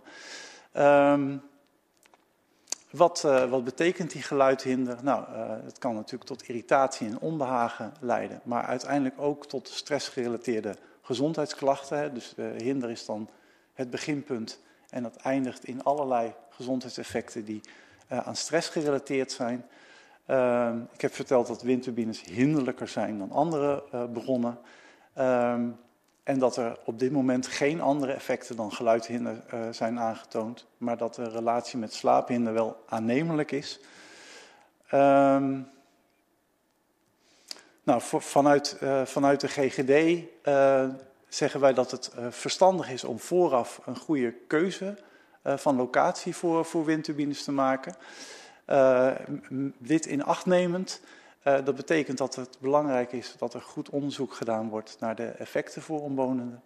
Um, 0.78 1.41
wat, 2.91 3.22
wat, 3.49 3.64
betekent 3.64 4.11
die 4.11 4.22
geluidhinder? 4.22 4.98
Nou, 5.03 5.26
het 5.64 5.78
kan 5.78 5.95
natuurlijk 5.95 6.30
tot 6.30 6.48
irritatie 6.48 7.07
en 7.07 7.19
onbehagen 7.19 7.94
leiden, 7.99 8.41
maar 8.44 8.64
uiteindelijk 8.64 9.19
ook 9.19 9.45
tot 9.45 9.68
stressgerelateerde 9.68 10.76
gezondheidsklachten. 11.02 12.14
Dus 12.14 12.36
hinder 12.57 12.90
is 12.90 13.06
dan 13.06 13.30
het 13.78 13.90
beginpunt. 13.90 14.60
En 14.90 15.04
dat 15.04 15.16
eindigt 15.16 15.66
in 15.66 15.84
allerlei 15.84 16.34
gezondheidseffecten 16.49 17.45
die 17.45 17.62
uh, 18.12 18.28
aan 18.28 18.36
stress 18.36 18.70
gerelateerd 18.70 19.32
zijn. 19.32 19.66
Ehm, 20.26 20.80
ik 20.94 21.02
heb 21.02 21.14
verteld 21.14 21.48
dat 21.48 21.62
windturbines 21.62 22.22
hinderlijker 22.22 22.88
zijn 22.88 23.18
dan 23.18 23.32
andere 23.32 23.84
uh, 23.94 24.04
bronnen. 24.14 24.60
Ehm, 25.14 25.70
en 26.24 26.40
dat 26.40 26.58
er 26.58 26.78
op 26.86 26.99
dit 26.99 27.12
moment 27.12 27.48
geen 27.48 27.82
andere 27.82 28.12
effecten 28.12 28.56
dan 28.56 28.72
geluidhinder 28.72 29.44
uh, 29.54 29.60
zijn 29.72 29.99
aangetoond, 29.99 30.66
maar 30.78 30.98
dat 30.98 31.16
de 31.16 31.30
relatie 31.30 31.80
met 31.80 31.94
slaaphinder 31.94 32.54
wel 32.54 32.84
aannemelijk 32.86 33.52
is. 33.52 33.80
Um, 34.94 35.68
nou, 37.84 38.02
vanuit, 38.02 38.80
de 38.80 39.48
GGD 39.48 40.24
zeggen 41.28 41.60
wij 41.60 41.74
dat 41.74 41.91
het 41.91 42.12
verstandig 42.30 42.90
is 42.90 43.04
om 43.04 43.20
vooraf 43.20 43.82
een 43.86 43.98
goede 43.98 44.34
keuze 44.48 44.98
van 45.44 45.76
locatie 45.76 46.36
voor, 46.36 46.66
voor 46.66 46.86
windturbines 46.86 47.44
te 47.44 47.52
maken. 47.52 47.95
dit 49.78 50.06
in 50.06 50.24
acht 50.24 50.45
nemend 50.45 51.02
dat 51.44 51.76
betekent 51.76 52.18
dat 52.18 52.36
het 52.36 52.58
belangrijk 52.60 53.12
is 53.12 53.36
dat 53.38 53.54
er 53.54 53.62
goed 53.62 53.90
onderzoek 53.90 54.34
gedaan 54.34 54.70
wordt 54.70 54.98
naar 54.99 55.16
de 55.16 55.28
effecten 55.28 55.82
voor 55.82 56.02
omwonenden. 56.02 56.64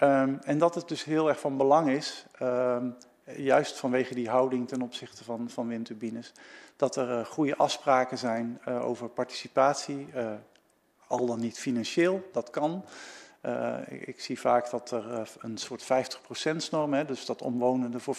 Um, 0.00 0.38
en 0.42 0.58
dat 0.58 0.74
het 0.74 0.88
dus 0.88 1.04
heel 1.04 1.28
erg 1.28 1.40
van 1.40 1.56
belang 1.56 1.88
is, 1.88 2.26
um, 2.42 2.96
juist 3.24 3.78
vanwege 3.78 4.14
die 4.14 4.28
houding 4.28 4.68
ten 4.68 4.82
opzichte 4.82 5.24
van, 5.24 5.50
van 5.50 5.68
windturbines, 5.68 6.32
dat 6.76 6.96
er 6.96 7.26
goede 7.26 7.56
afspraken 7.56 8.18
zijn 8.18 8.60
over 8.66 9.08
participatie, 9.08 10.08
al 11.06 11.26
dan 11.26 11.40
niet 11.40 11.58
financieel, 11.58 12.28
dat 12.32 12.50
kan. 12.50 12.84
Ik, 13.88 14.06
ik, 14.06 14.20
zie 14.20 14.40
vaak 14.40 14.70
dat 14.70 14.90
er 14.90 15.30
een 15.40 15.58
soort 15.58 15.82
50%-norm, 15.82 16.94
is, 16.94 17.06
dus 17.06 17.26
dat 17.26 17.42
omwonenden 17.42 18.00
voor 18.00 18.16
50% 18.16 18.18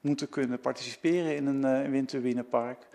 moeten 0.00 0.28
kunnen 0.28 0.60
participeren 0.60 1.36
in 1.36 1.46
een 1.46 1.90
windturbinepark. 1.90 2.86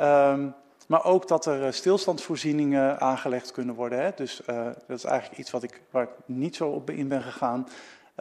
Um, 0.00 0.54
maar 0.88 1.04
ook 1.04 1.28
dat 1.28 1.46
er 1.46 1.64
eh, 1.64 1.72
stilstandsvoorzieningen 1.72 3.00
aangelegd 3.00 3.50
kunnen 3.50 3.74
worden. 3.74 4.02
Hè. 4.02 4.10
Dus 4.16 4.40
uh, 4.50 4.64
dat 4.86 4.98
is 4.98 5.04
eigenlijk 5.04 5.40
iets 5.40 5.50
wat 5.50 5.62
ik, 5.62 5.80
waar 5.90 6.02
ik 6.02 6.10
niet 6.26 6.56
zo 6.56 6.68
op 6.68 6.90
in 6.90 7.08
ben 7.08 7.22
gegaan. 7.22 7.68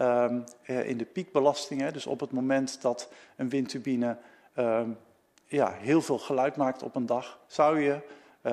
Uh, 0.02 0.26
in 0.66 0.98
de 0.98 1.06
piekbelasting, 1.06 1.82
hè. 1.82 1.92
dus 1.92 2.06
op 2.06 2.20
het 2.20 2.32
moment 2.32 2.82
dat 2.82 3.10
een 3.36 3.50
windturbine 3.50 4.18
um, 4.56 4.98
ja, 5.46 5.72
heel 5.72 6.02
veel 6.02 6.18
geluid 6.18 6.56
maakt 6.56 6.84
op 6.84 6.96
een 6.96 7.06
dag, 7.06 7.40
zou 7.48 7.80
je, 7.80 7.92
uh, 7.92 8.00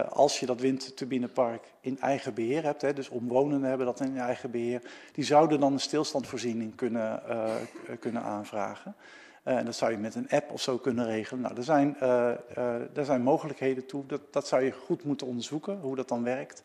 als 0.03 0.41
je 0.41 0.47
dat 0.47 0.61
windturbinepark 0.61 1.73
in 1.81 2.01
eigen 2.01 2.35
beheer 2.35 2.62
hebt, 2.62 2.83
hè, 2.83 2.93
dus 2.93 3.09
omwonenden 3.09 3.69
hebben 3.69 3.87
dat 3.87 4.01
in 4.01 4.19
eigen 4.19 4.51
beheer, 4.51 4.83
die 5.12 5.25
zouden 5.25 5.61
dan 5.61 5.73
een 5.73 5.81
stilstandvoorziening 5.81 6.75
kunnen, 6.75 7.23
kunnen 8.01 8.23
aanvragen. 8.23 8.95
Uh, 9.45 9.57
en 9.57 9.65
dat 9.65 9.75
zou 9.75 9.91
je 9.91 9.99
met 9.99 10.15
een 10.15 10.29
app 10.29 10.51
of 10.51 10.61
zo 10.61 10.79
kunnen 10.79 11.07
regelen. 11.07 11.43
Nou, 11.43 11.57
er 11.57 11.65
zijn, 11.65 12.01
er 12.95 13.05
zijn 13.05 13.23
mogelijkheden 13.23 13.87
toe. 13.87 14.07
Dat, 14.07 14.21
dat 14.31 14.47
zou 14.47 14.62
je 14.62 14.73
goed 14.73 15.05
moeten 15.05 15.27
onderzoeken, 15.27 15.79
hoe 15.81 15.97
dat 15.97 16.09
dan 16.09 16.23
werkt. 16.23 16.62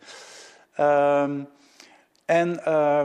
Um, 0.80 1.48
en 2.26 2.60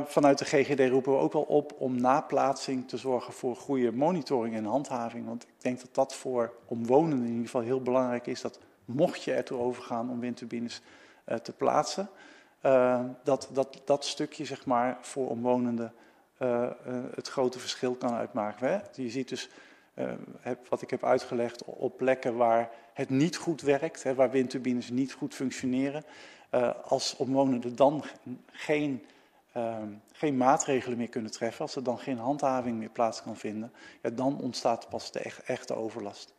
vanuit 0.07 0.39
de 0.39 0.45
GGD 0.45 0.91
roepen 0.91 1.13
we 1.13 1.19
ook 1.19 1.33
wel 1.33 1.43
op 1.43 1.75
om 1.79 2.01
naplaatsing 2.01 2.89
te 2.89 2.97
zorgen 2.97 3.33
voor 3.33 3.57
goede 3.57 3.93
monitoring 3.93 4.55
en 4.55 4.65
handhaving. 4.65 5.27
Want 5.27 5.43
ik 5.43 5.55
denk 5.59 5.81
dat 5.81 5.95
dat 5.95 6.15
voor 6.15 6.53
omwonenden 6.67 7.19
in 7.19 7.29
ieder 7.31 7.45
geval 7.45 7.61
heel 7.61 7.83
belangrijk 7.83 8.27
is. 8.27 8.41
Dat 8.41 8.59
mocht 8.85 9.23
je 9.23 9.33
ertoe 9.33 9.59
overgaan 9.59 10.11
om 10.11 10.21
windturbines 10.21 10.81
te 11.43 11.53
plaatsen, 11.53 12.09
dat, 13.23 13.49
dat 13.53 13.83
dat 13.85 14.05
stukje 14.05 14.45
zeg 14.45 14.67
maar, 14.67 14.99
voor 15.01 15.29
omwonenden 15.29 15.93
uh, 16.39 16.71
het 17.15 17.29
grote 17.29 17.59
verschil 17.59 17.95
kan 17.95 18.15
uitmaken. 18.15 18.69
Hè? 18.69 19.03
Je 19.03 19.11
ziet 19.11 19.29
dus, 19.29 19.51
heb, 20.41 20.69
wat 20.69 20.83
ik 20.83 20.91
heb 20.91 21.05
uitgelegd, 21.05 21.65
op 21.65 21.97
plekken 21.97 22.37
waar 22.37 22.71
het 22.93 23.11
niet 23.11 23.37
goed 23.37 23.61
werkt, 23.61 24.03
hè, 24.03 24.15
waar 24.15 24.31
windturbines 24.31 24.91
niet 24.91 25.13
goed 25.13 25.35
functioneren, 25.35 26.05
als 26.85 27.17
omwonenden 27.17 27.77
dan 27.77 28.05
geen, 28.53 29.05
geen 30.13 30.37
maatregelen 30.37 30.99
meer 30.99 31.09
kunnen 31.09 31.31
treffen, 31.31 31.61
als 31.61 31.77
er 31.77 31.85
dan 31.85 31.99
geen 31.99 32.19
handhaving 32.19 32.79
meer 32.79 32.89
plaats 32.89 33.23
kan 33.23 33.37
vinden, 33.37 33.73
ja, 34.03 34.11
dan 34.11 34.41
ontstaat 34.41 34.89
pas 34.89 35.13
de 35.13 35.19
echt, 35.19 35.43
echte 35.43 35.75
overlast. 35.75 36.35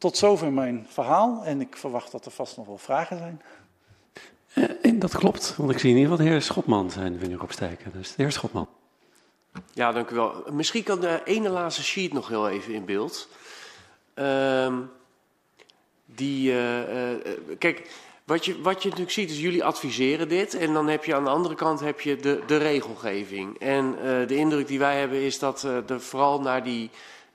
Tot 0.00 0.16
zover 0.16 0.52
mijn 0.52 0.86
verhaal 0.88 1.42
en 1.44 1.60
ik 1.60 1.76
verwacht 1.76 2.12
dat 2.12 2.24
er 2.24 2.30
vast 2.30 2.56
nog 2.56 2.66
wel 2.66 2.78
vragen 2.78 3.18
zijn. 3.18 3.42
Uh, 4.82 5.00
dat 5.00 5.14
klopt, 5.14 5.54
want 5.56 5.70
ik 5.70 5.78
zie 5.78 5.90
in 5.90 5.96
ieder 5.96 6.10
geval 6.10 6.26
de 6.26 6.30
heer 6.32 6.42
Schotman 6.42 6.90
zijn 6.90 7.18
vinger 7.18 7.42
opsteken. 7.42 7.92
Dus 7.92 8.14
de 8.14 8.22
heer 8.22 8.32
Schotman. 8.32 8.68
Ja, 9.72 9.92
dank 9.92 10.10
u 10.10 10.14
wel. 10.14 10.44
Misschien 10.50 10.82
kan 10.82 11.00
de 11.00 11.20
ene 11.24 11.48
laatste 11.48 11.82
sheet 11.82 12.12
nog 12.12 12.28
heel 12.28 12.48
even 12.48 12.74
in 12.74 12.84
beeld. 12.84 13.28
Uh, 14.14 14.76
die, 16.06 16.52
uh, 16.52 16.58
kijk, 17.58 17.90
wat 18.24 18.44
je, 18.44 18.60
wat 18.60 18.82
je 18.82 18.88
natuurlijk 18.88 19.14
ziet 19.14 19.30
is, 19.30 19.40
jullie 19.40 19.64
adviseren 19.64 20.28
dit. 20.28 20.54
En 20.54 20.72
dan 20.72 20.88
heb 20.88 21.04
je 21.04 21.14
aan 21.14 21.24
de 21.24 21.30
andere 21.30 21.54
kant 21.54 21.80
heb 21.80 22.00
je 22.00 22.16
de, 22.16 22.42
de 22.46 22.56
regelgeving. 22.56 23.58
En 23.58 23.96
de 24.26 24.36
indruk 24.36 24.66
die 24.66 24.78
wij 24.78 24.98
hebben 24.98 25.20
is 25.20 25.38
dat 25.38 25.62
er 25.62 26.00
vooral 26.00 26.40
naar 26.40 26.64
die 26.64 26.90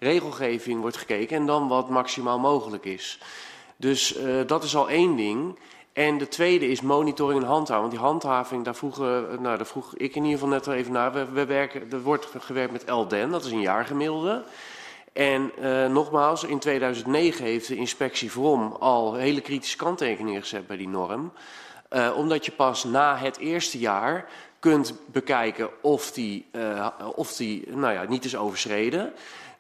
regelgeving 0.06 0.82
wordt 0.82 0.98
gekeken. 0.98 1.38
En 1.38 1.46
dan 1.46 1.68
wat 1.68 1.90
maximaal 1.90 2.40
mogelijk 2.40 2.86
is. 2.86 3.20
Dus 3.78 4.18
dat 4.46 4.64
is 4.64 4.76
al 4.76 4.90
één 4.90 5.16
ding. 5.16 5.58
En 5.94 6.18
de 6.18 6.28
tweede 6.28 6.68
is 6.68 6.82
monitoring 6.82 7.42
en 7.42 7.48
handhaving. 7.48 7.80
Want 7.80 7.92
die 7.92 8.10
handhaving, 8.10 8.64
daar, 8.64 8.76
vroegen, 8.76 9.42
nou, 9.42 9.58
daar 9.58 9.66
vroeg 9.66 9.96
ik 9.96 10.16
in 10.16 10.24
ieder 10.24 10.40
geval 10.40 10.54
net 10.54 10.68
al 10.68 10.74
even 10.74 10.92
naar. 10.92 11.14
We, 11.14 11.26
we 11.32 11.46
werken, 11.46 11.92
er 11.92 12.02
wordt 12.02 12.28
gewerkt 12.40 12.72
met 12.72 12.90
LDEN, 12.90 13.30
dat 13.30 13.46
is 13.46 13.52
een 13.52 13.62
jaargemiddelde. 13.62 14.44
En 15.16 15.52
uh, 15.60 15.88
nogmaals, 15.88 16.44
in 16.44 16.60
2009 16.60 17.46
heeft 17.46 17.68
de 17.68 17.76
inspectie 17.76 18.32
VROM 18.32 18.76
al 18.80 19.14
hele 19.14 19.42
kritische 19.42 19.78
kanttekeningen 19.78 20.42
gezet 20.42 20.68
bij 20.68 20.78
die 20.78 20.88
norm. 20.88 21.32
Uh, 21.90 22.14
omdat 22.18 22.46
je 22.46 22.52
pas 22.52 22.84
na 22.84 23.18
het 23.18 23.38
eerste 23.38 23.80
jaar 23.80 24.30
kunt 24.60 24.94
bekijken 25.06 25.70
of 25.82 26.12
die, 26.12 26.46
uh, 26.52 26.88
of 27.16 27.36
die 27.36 27.70
nou 27.70 27.94
ja, 27.94 28.04
niet 28.04 28.26
is 28.26 28.36
overschreden. 28.36 29.14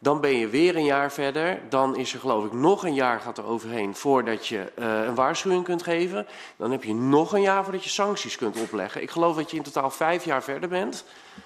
Dan 0.06 0.22
ben 0.22 0.38
je 0.38 0.48
weer 0.48 0.76
een 0.76 0.86
jaar 0.86 1.12
verder. 1.12 1.60
Dan 1.70 1.96
is 1.96 2.14
er 2.14 2.20
geloof 2.20 2.46
ik 2.46 2.54
nog 2.54 2.84
een 2.84 2.94
jaar 2.94 3.20
gaat 3.20 3.38
er 3.38 3.46
overheen 3.46 3.96
voordat 3.96 4.48
je 4.48 4.72
uh, 4.80 5.04
een 5.04 5.16
waarschuwing 5.16 5.64
kunt 5.64 5.84
geven. 5.84 6.26
Dan 6.56 6.72
heb 6.72 6.84
je 6.84 6.94
nog 6.94 7.34
een 7.34 7.42
jaar 7.42 7.64
voordat 7.64 7.84
je 7.84 7.90
sancties 7.90 8.36
kunt 8.36 8.62
opleggen. 8.62 9.02
Ik 9.02 9.12
geloof 9.12 9.36
dat 9.36 9.52
je 9.52 9.58
in 9.58 9.64
totaal 9.64 9.90
vijf 9.90 10.26
jaar 10.26 10.44
verder 10.44 10.70
bent. 10.70 11.06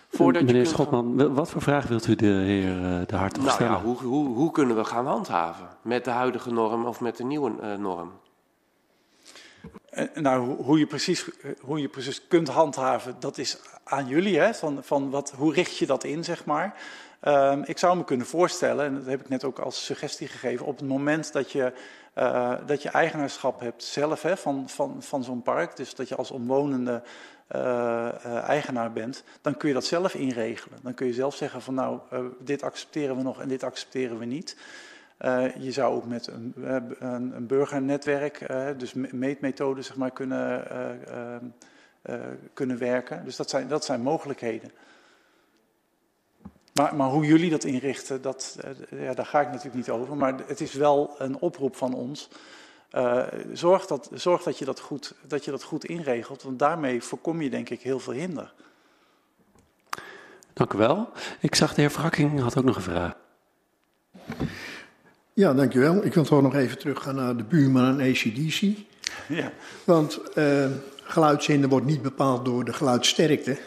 Voordat 0.09 0.43
Meneer 0.43 0.61
je 0.61 0.67
Schotman, 0.67 1.33
wat 1.33 1.49
voor 1.49 1.61
vraag 1.61 1.87
wilt 1.87 2.07
u 2.07 2.15
de 2.15 2.25
heer 2.25 2.75
uh, 2.75 3.07
De 3.07 3.15
Hart 3.15 3.37
nou, 3.37 3.49
stellen? 3.49 3.71
Ja, 3.71 3.81
hoe, 3.81 3.97
hoe, 3.97 4.35
hoe, 4.35 4.51
kunnen 4.51 4.75
we 4.75 4.83
gaan 4.83 5.07
handhaven 5.07 5.67
met 5.81 6.03
de 6.03 6.11
huidige 6.11 6.51
norm 6.51 6.85
of 6.85 6.99
met 6.99 7.17
de 7.17 7.23
nieuwe 7.23 7.51
uh, 7.61 7.73
norm? 7.73 8.11
Nou, 10.13 10.63
hoe 10.63 10.79
je, 10.79 10.85
precies, 10.85 11.29
hoe 11.61 11.81
je 11.81 11.87
precies 11.87 12.27
kunt 12.27 12.47
handhaven, 12.47 13.15
dat 13.19 13.37
is 13.37 13.59
aan 13.83 14.07
jullie. 14.07 14.39
Hè? 14.39 14.53
Van, 14.53 14.79
van 14.81 15.09
wat, 15.09 15.33
hoe 15.37 15.53
richt 15.53 15.77
je 15.77 15.85
dat 15.85 16.03
in, 16.03 16.23
zeg 16.23 16.45
maar. 16.45 16.75
Um, 17.27 17.63
ik 17.65 17.77
zou 17.77 17.97
me 17.97 18.03
kunnen 18.03 18.27
voorstellen, 18.27 18.85
en 18.85 18.95
dat 18.95 19.05
heb 19.05 19.19
ik 19.19 19.29
net 19.29 19.43
ook 19.43 19.59
als 19.59 19.85
suggestie 19.85 20.27
gegeven, 20.27 20.65
op 20.65 20.77
het 20.77 20.87
moment 20.87 21.33
dat 21.33 21.51
je, 21.51 21.73
uh, 22.17 22.53
dat 22.65 22.81
je 22.81 22.89
eigenaarschap 22.89 23.59
hebt 23.59 23.83
zelf 23.83 24.21
hè, 24.21 24.37
van, 24.37 24.69
van, 24.69 25.03
van 25.03 25.23
zo'n 25.23 25.41
park, 25.41 25.75
dus 25.75 25.95
dat 25.95 26.07
je 26.07 26.15
als 26.15 26.31
omwonende 26.31 27.01
uh, 27.55 27.61
uh, 28.25 28.35
eigenaar 28.35 28.91
bent, 28.91 29.23
dan 29.41 29.57
kun 29.57 29.67
je 29.67 29.73
dat 29.73 29.85
zelf 29.85 30.13
inregelen. 30.13 30.79
Dan 30.81 30.93
kun 30.93 31.07
je 31.07 31.13
zelf 31.13 31.35
zeggen 31.35 31.61
van 31.61 31.73
nou, 31.73 31.99
dit 32.39 32.63
accepteren 32.63 33.15
we 33.15 33.21
nog 33.21 33.41
en 33.41 33.47
dit 33.47 33.63
accepteren 33.63 34.17
we 34.17 34.25
niet. 34.25 34.57
je 35.59 35.71
zou 35.71 35.95
ook 35.95 36.05
met 36.05 36.27
een, 36.27 36.53
een, 36.99 37.35
een 37.35 37.47
burgernetwerk, 37.47 38.47
dus 38.77 38.93
meetmethoden 38.93 39.83
zeg 39.83 39.95
maar, 39.95 40.11
kunnen, 40.11 40.67
kunnen 42.53 42.77
werken. 42.77 43.23
Dus 43.25 43.35
dat 43.35 43.49
zijn, 43.49 43.67
dat 43.67 43.85
zijn 43.85 44.01
mogelijkheden. 44.01 44.71
Maar, 46.79 46.95
maar, 46.95 47.09
hoe 47.09 47.25
jullie 47.25 47.49
dat 47.49 47.63
inrichten, 47.63 48.21
dat, 48.21 48.57
ja, 48.89 49.13
daar 49.13 49.25
ga 49.25 49.41
ik 49.41 49.47
natuurlijk 49.47 49.75
niet 49.75 49.89
over. 49.89 50.15
Maar 50.15 50.35
het 50.47 50.61
is 50.61 50.73
wel 50.73 51.15
een 51.17 51.39
oproep 51.39 51.75
van 51.75 51.93
ons. 51.93 52.29
Uh, 52.91 53.23
zorg 53.53 53.85
dat, 53.85 54.09
zorg 54.13 54.43
dat, 54.43 54.57
je 54.57 54.65
dat, 54.65 54.79
goed, 54.79 55.13
dat 55.27 55.45
je 55.45 55.51
dat 55.51 55.63
goed 55.63 55.85
inregelt, 55.85 56.43
want 56.43 56.59
daarmee 56.59 57.01
voorkom 57.01 57.41
je 57.41 57.49
denk 57.49 57.69
ik 57.69 57.81
heel 57.81 57.99
veel 57.99 58.13
hinder. 58.13 58.53
Dank 60.53 60.73
u 60.73 60.77
wel. 60.77 61.09
Ik 61.39 61.55
zag 61.55 61.73
de 61.73 61.81
heer 61.81 61.91
Vrakking 61.91 62.39
had 62.39 62.57
ook 62.57 62.63
nog 62.63 62.75
een 62.75 62.81
vraag. 62.81 63.13
Ja, 65.33 65.53
dank 65.53 65.73
u 65.73 65.79
wel. 65.79 66.05
Ik 66.05 66.13
wil 66.13 66.23
toch 66.23 66.41
nog 66.41 66.55
even 66.55 66.77
teruggaan 66.77 67.15
naar 67.15 67.37
de 67.37 67.43
buurman 67.43 67.99
en 67.99 68.09
ACDC. 68.09 68.61
Ja. 69.27 69.51
Want 69.83 70.19
uh, 70.35 70.65
geluidshinder 71.03 71.69
wordt 71.69 71.85
niet 71.85 72.01
bepaald 72.01 72.45
door 72.45 72.65
de 72.65 72.73
geluidsterkte, 72.73 73.57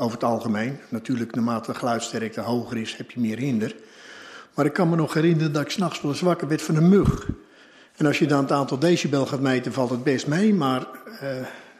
over 0.00 0.12
het 0.12 0.24
algemeen. 0.24 0.78
Natuurlijk, 0.88 1.34
naarmate 1.34 1.72
de 1.72 1.78
geluidsterkte 1.78 2.40
hoger 2.40 2.76
is, 2.76 2.96
heb 2.96 3.10
je 3.10 3.20
meer 3.20 3.38
hinder. 3.38 3.74
Maar 4.54 4.64
ik 4.64 4.72
kan 4.72 4.88
me 4.88 4.96
nog 4.96 5.14
herinneren 5.14 5.52
dat 5.52 5.62
ik 5.62 5.70
s'nachts 5.70 6.00
wel 6.00 6.10
eens 6.10 6.20
wakker 6.20 6.48
werd 6.48 6.62
van 6.62 6.76
een 6.76 6.88
mug. 6.88 7.28
En 7.96 8.06
als 8.06 8.18
je 8.18 8.26
dan 8.26 8.42
het 8.42 8.52
aantal 8.52 8.78
decibel 8.78 9.26
gaat 9.26 9.40
meten, 9.40 9.72
valt 9.72 9.90
het 9.90 10.04
best 10.04 10.26
mee. 10.26 10.54
Maar 10.54 10.86
uh, 11.22 11.28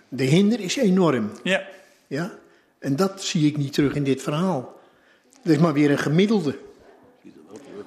de 0.09 0.25
hinder 0.25 0.61
is 0.61 0.77
enorm. 0.77 1.31
Ja. 1.43 1.63
ja. 2.07 2.33
En 2.79 2.97
dat 2.97 3.23
zie 3.23 3.47
ik 3.47 3.57
niet 3.57 3.73
terug 3.73 3.95
in 3.95 4.05
dit 4.05 4.23
verhaal. 4.23 4.81
Het 5.43 5.53
is 5.53 5.59
maar 5.59 5.73
weer 5.73 5.91
een 5.91 5.99
gemiddelde. 5.99 6.59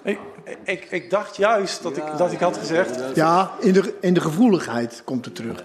Ik, 0.04 0.20
ik, 0.64 0.88
ik 0.92 1.10
dacht 1.10 1.36
juist 1.36 1.84
dat, 1.84 1.98
ik, 1.98 2.04
dat 2.18 2.32
ik 2.32 2.40
had 2.40 2.58
gezegd. 2.58 3.16
Ja, 3.16 3.52
in 3.60 3.74
de, 3.74 3.94
in 4.02 4.14
de 4.14 4.22
gevoeligheid 4.22 5.02
komt 5.04 5.26
het 5.26 5.36
terug. 5.36 5.64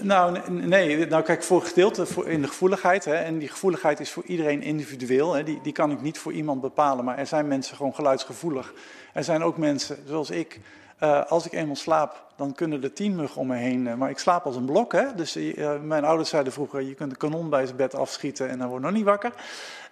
Nou, 0.00 0.50
nee. 0.50 1.06
Nou, 1.06 1.22
kijk, 1.22 1.42
voor 1.42 1.62
gedeelte 1.62 2.06
in 2.24 2.42
de 2.42 2.48
gevoeligheid. 2.48 3.04
Hè, 3.04 3.14
en 3.14 3.38
die 3.38 3.48
gevoeligheid 3.48 4.00
is 4.00 4.10
voor 4.10 4.24
iedereen 4.24 4.62
individueel. 4.62 5.34
Hè, 5.34 5.42
die, 5.42 5.60
die 5.62 5.72
kan 5.72 5.90
ik 5.90 6.00
niet 6.00 6.18
voor 6.18 6.32
iemand 6.32 6.60
bepalen. 6.60 7.04
Maar 7.04 7.18
er 7.18 7.26
zijn 7.26 7.48
mensen 7.48 7.76
gewoon 7.76 7.94
geluidsgevoelig. 7.94 8.72
Er 9.12 9.24
zijn 9.24 9.42
ook 9.42 9.56
mensen, 9.56 9.96
zoals 10.06 10.30
ik. 10.30 10.60
Uh, 11.02 11.24
als 11.24 11.46
ik 11.46 11.52
eenmaal 11.52 11.76
slaap, 11.76 12.24
dan 12.36 12.54
kunnen 12.54 12.82
er 12.82 12.92
tien 12.92 13.16
muggen 13.16 13.40
om 13.40 13.46
me 13.46 13.56
heen. 13.56 13.86
Uh, 13.86 13.94
maar 13.94 14.10
ik 14.10 14.18
slaap 14.18 14.44
als 14.44 14.56
een 14.56 14.64
blok. 14.64 14.92
Hè? 14.92 15.14
Dus 15.14 15.36
uh, 15.36 15.70
mijn 15.82 16.04
ouders 16.04 16.28
zeiden 16.28 16.52
vroeger: 16.52 16.82
je 16.82 16.94
kunt 16.94 17.10
een 17.10 17.18
kanon 17.18 17.50
bij 17.50 17.64
zijn 17.64 17.76
bed 17.76 17.94
afschieten 17.94 18.48
en 18.48 18.58
dan 18.58 18.68
wordt 18.68 18.84
nog 18.84 18.94
niet 18.94 19.04
wakker. 19.04 19.32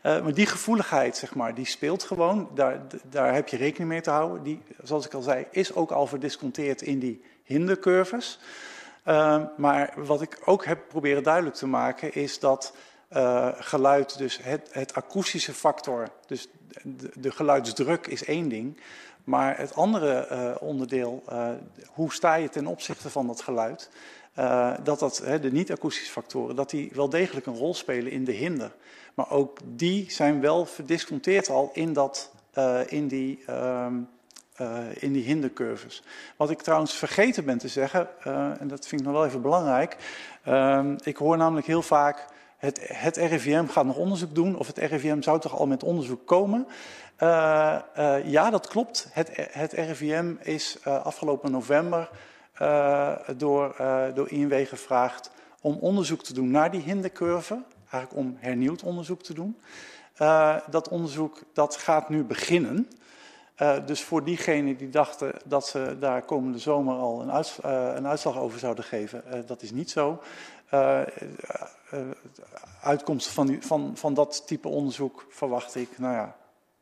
maar 0.03 0.35
die 0.35 0.47
gevoeligheid, 0.47 1.17
zeg 1.17 1.35
maar, 1.35 1.55
die 1.55 1.67
speelt 1.67 2.03
gewoon. 2.03 2.49
Daar, 2.55 2.81
daar 3.11 3.35
heb 3.35 3.49
je 3.49 3.57
rekening 3.57 3.91
mee 3.91 4.01
te 4.01 4.11
houden. 4.11 4.43
Die, 4.43 4.63
zoals 4.83 5.07
ik 5.07 5.15
al 5.15 5.23
zei, 5.23 5.47
is 5.51 5.75
ook 5.75 5.91
al 5.91 6.07
verdisconteerd 6.07 6.83
in 6.83 6.99
die 6.99 7.23
hindercurves. 7.43 8.39
Uh, 9.09 9.43
maar 9.57 9.95
wat 9.97 10.23
ik 10.23 10.39
ook 10.45 10.65
heb 10.65 10.89
proberen 10.89 11.23
duidelijk 11.23 11.57
te 11.57 11.67
maken 11.67 12.15
is 12.15 12.39
dat 12.39 12.75
uh, 13.13 13.49
geluid, 13.55 14.19
dus 14.19 14.39
het, 14.43 14.69
het, 14.73 14.95
akoestische 14.95 15.53
factor, 15.53 16.09
dus 16.27 16.49
de, 16.83 17.11
de, 17.15 17.31
geluidsdruk 17.31 18.07
is 18.07 18.25
één 18.25 18.49
ding. 18.49 18.81
Maar 19.25 19.59
het 19.59 19.75
andere 19.75 20.29
uh, 20.31 20.63
onderdeel, 20.69 21.23
hoe 21.87 22.13
sta 22.13 22.35
je 22.35 22.49
ten 22.49 22.67
opzichte 22.67 23.11
van 23.11 23.27
dat 23.27 23.41
geluid, 23.41 23.91
dat, 24.83 24.99
dat 24.99 25.23
de 25.41 25.53
niet-akoestische 25.53 26.13
factoren, 26.13 26.57
dat 26.57 26.71
die 26.71 26.91
wel 26.95 27.09
degelijk 27.09 27.47
een 27.47 27.57
rol 27.57 27.75
spelen 27.75 28.13
in 28.13 28.25
de 28.25 28.33
hinder. 28.33 28.75
Maar 29.15 29.31
ook 29.31 29.59
die 29.65 30.11
zijn 30.11 30.41
wel 30.41 30.67
verdisconteerd 30.67 31.49
al 31.49 31.71
in, 31.73 31.93
dat, 31.93 32.31
in 32.87 33.09
die 33.09 33.43
ehm, 33.47 33.95
uh, 34.61 34.79
in 34.95 35.13
die 35.13 35.23
hindercurves. 35.23 36.03
Wat 36.37 36.51
ik 36.51 36.63
trouwens 36.63 36.95
vergeten 36.95 37.45
ben 37.45 37.59
te 37.59 37.69
zeggen, 37.69 38.09
uh, 38.27 38.61
en 38.61 38.69
dat 38.69 38.87
vind 38.87 39.01
ik 39.01 39.07
nog 39.07 39.17
wel 39.17 39.27
even 39.27 39.43
belangrijk. 39.43 39.97
Uh, 40.49 40.85
ik 41.03 41.17
hoor 41.17 41.37
namelijk 41.37 41.67
heel 41.67 41.83
vaak, 41.83 42.25
het, 42.57 42.81
het, 42.83 43.17
RIVM 43.17 43.67
gaat 43.67 43.85
nog 43.85 43.97
onderzoek 43.97 44.35
doen, 44.35 44.59
of 44.59 44.67
het 44.67 44.79
RIVM 44.79 45.21
zou 45.21 45.41
toch 45.41 45.59
al 45.59 45.67
met 45.67 45.83
onderzoek 45.83 46.27
komen. 46.27 46.67
Ja, 48.25 48.51
dat 48.51 48.69
klopt. 48.69 49.09
Het, 49.13 49.31
het 49.51 49.73
RIVM 49.73 50.35
is 50.43 50.79
afgelopen 50.85 51.51
november 51.51 52.11
door, 53.37 53.75
door 54.15 54.31
INW 54.31 54.67
gevraagd 54.67 55.31
om 55.61 55.77
onderzoek 55.81 56.23
te 56.23 56.35
doen 56.35 56.51
naar 56.51 56.71
die 56.71 56.81
hindercurve. 56.81 57.63
Eigenlijk 57.91 58.27
om 58.27 58.37
hernieuwd 58.41 58.83
onderzoek 58.83 59.23
te 59.23 59.35
doen. 59.35 59.61
dat 60.71 60.89
onderzoek 60.89 61.43
dat 61.53 61.77
gaat 61.77 62.09
nu 62.09 62.25
beginnen. 62.25 62.89
Uh, 63.63 63.87
dus 63.87 64.03
voor 64.03 64.25
diegenen 64.25 64.77
die 64.77 64.89
dachten 64.89 65.33
dat 65.45 65.67
ze 65.67 65.97
daar 66.01 66.23
komende 66.23 66.59
zomer 66.59 66.95
al 66.95 67.21
een, 67.21 67.29
uh, 67.29 67.93
een 67.95 68.07
uitslag 68.07 68.39
over 68.39 68.59
zouden 68.59 68.85
geven, 68.85 69.23
uh, 69.33 69.39
dat 69.47 69.63
is 69.63 69.71
niet 69.71 69.91
zo. 69.91 70.23
uitkomsten 72.83 73.33
van, 73.33 73.57
van, 73.61 73.93
van 73.95 74.15
dat 74.15 74.47
type 74.47 74.69
onderzoek 74.69 75.27
verwacht 75.29 75.75
ik, 75.75 75.99
nou 75.99 76.15
ja, 76.15 76.37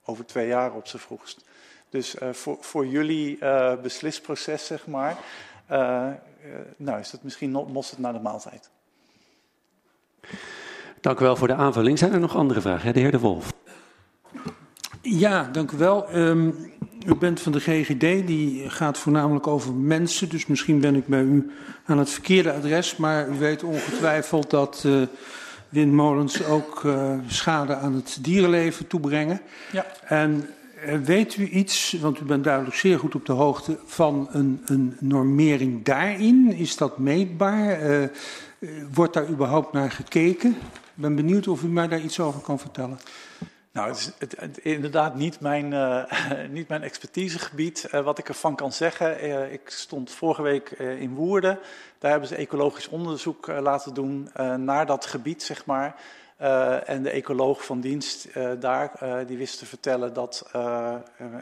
over 0.04 0.26
twee 0.26 0.46
jaar 0.46 0.72
op 0.72 0.86
z'n 0.86 0.96
vroegst. 0.96 1.44
Dus 1.88 2.16
voor, 2.32 2.56
voor 2.60 2.86
jullie 2.86 3.38
beslisproces, 3.82 4.66
zeg 4.66 4.86
maar, 4.86 5.16
nou 6.76 6.98
is 6.98 7.12
het 7.12 7.22
misschien 7.22 7.50
mosterd 7.50 8.00
naar 8.00 8.12
de 8.12 8.18
maaltijd. 8.20 8.70
Dank 11.00 11.20
u 11.20 11.24
wel 11.24 11.36
voor 11.36 11.48
de 11.48 11.54
aanvulling. 11.54 11.98
Zijn 11.98 12.12
er 12.12 12.20
nog 12.20 12.36
andere 12.36 12.60
vragen? 12.60 12.92
De 12.92 13.00
heer 13.00 13.10
De 13.10 13.18
Wolf. 13.18 13.52
Ja, 15.06 15.48
dank 15.52 15.70
u 15.70 15.76
wel. 15.76 16.16
Um, 16.16 16.72
u 17.06 17.14
bent 17.14 17.40
van 17.40 17.52
de 17.52 17.60
GGD, 17.60 18.26
die 18.26 18.70
gaat 18.70 18.98
voornamelijk 18.98 19.46
over 19.46 19.74
mensen. 19.74 20.28
Dus 20.28 20.46
misschien 20.46 20.80
ben 20.80 20.94
ik 20.94 21.06
bij 21.06 21.22
u 21.22 21.50
aan 21.84 21.98
het 21.98 22.10
verkeerde 22.10 22.52
adres. 22.52 22.96
Maar 22.96 23.28
u 23.28 23.38
weet 23.38 23.62
ongetwijfeld 23.62 24.50
dat 24.50 24.82
uh, 24.86 25.02
windmolens 25.68 26.44
ook 26.44 26.82
uh, 26.84 27.18
schade 27.26 27.74
aan 27.74 27.94
het 27.94 28.18
dierenleven 28.20 28.86
toebrengen. 28.86 29.40
Ja. 29.72 29.86
En 30.04 30.48
uh, 30.86 30.98
weet 30.98 31.36
u 31.36 31.48
iets, 31.48 31.96
want 32.00 32.20
u 32.20 32.24
bent 32.24 32.44
duidelijk 32.44 32.76
zeer 32.76 32.98
goed 32.98 33.14
op 33.14 33.26
de 33.26 33.32
hoogte 33.32 33.78
van 33.84 34.28
een, 34.30 34.62
een 34.64 34.96
normering 35.00 35.84
daarin? 35.84 36.52
Is 36.56 36.76
dat 36.76 36.98
meetbaar? 36.98 37.78
wordt 38.92 39.14
daar 39.14 39.28
überhaupt 39.28 39.72
naar 39.72 39.90
gekeken? 39.90 40.50
Ik 40.70 41.02
ben 41.02 41.14
benieuwd 41.14 41.48
of 41.48 41.62
u 41.62 41.66
mij 41.66 41.88
daar 41.88 42.00
iets 42.00 42.20
over 42.20 42.40
kan 42.40 42.58
vertellen. 42.58 42.98
Nou, 43.74 43.88
het 43.88 43.98
is 43.98 44.12
het, 44.38 44.58
inderdaad 44.58 45.14
niet 45.14 45.40
mijn, 45.40 45.72
uh, 45.72 46.04
niet 46.48 46.68
mijn 46.68 46.82
expertisegebied. 46.82 47.88
Uh, 47.92 48.00
wat 48.00 48.18
ik 48.18 48.28
ervan 48.28 48.56
kan 48.56 48.72
zeggen, 48.72 49.24
uh, 49.24 49.52
ik 49.52 49.70
stond 49.70 50.10
vorige 50.10 50.42
week 50.42 50.70
in 50.70 51.14
Woerden. 51.14 51.58
Daar 51.98 52.10
hebben 52.10 52.28
ze 52.28 52.36
ecologisch 52.36 52.88
onderzoek 52.88 53.46
laten 53.46 53.94
doen 53.94 54.30
naar 54.56 54.86
dat 54.86 55.06
gebied, 55.06 55.42
zeg 55.42 55.66
maar. 55.66 55.94
en 56.86 57.02
de 57.02 57.10
ecoloog 57.10 57.64
van 57.64 57.80
dienst 57.80 58.28
daar, 58.60 58.92
die 59.26 59.36
wist 59.36 59.58
te 59.58 59.66
vertellen 59.66 60.12
dat, 60.12 60.50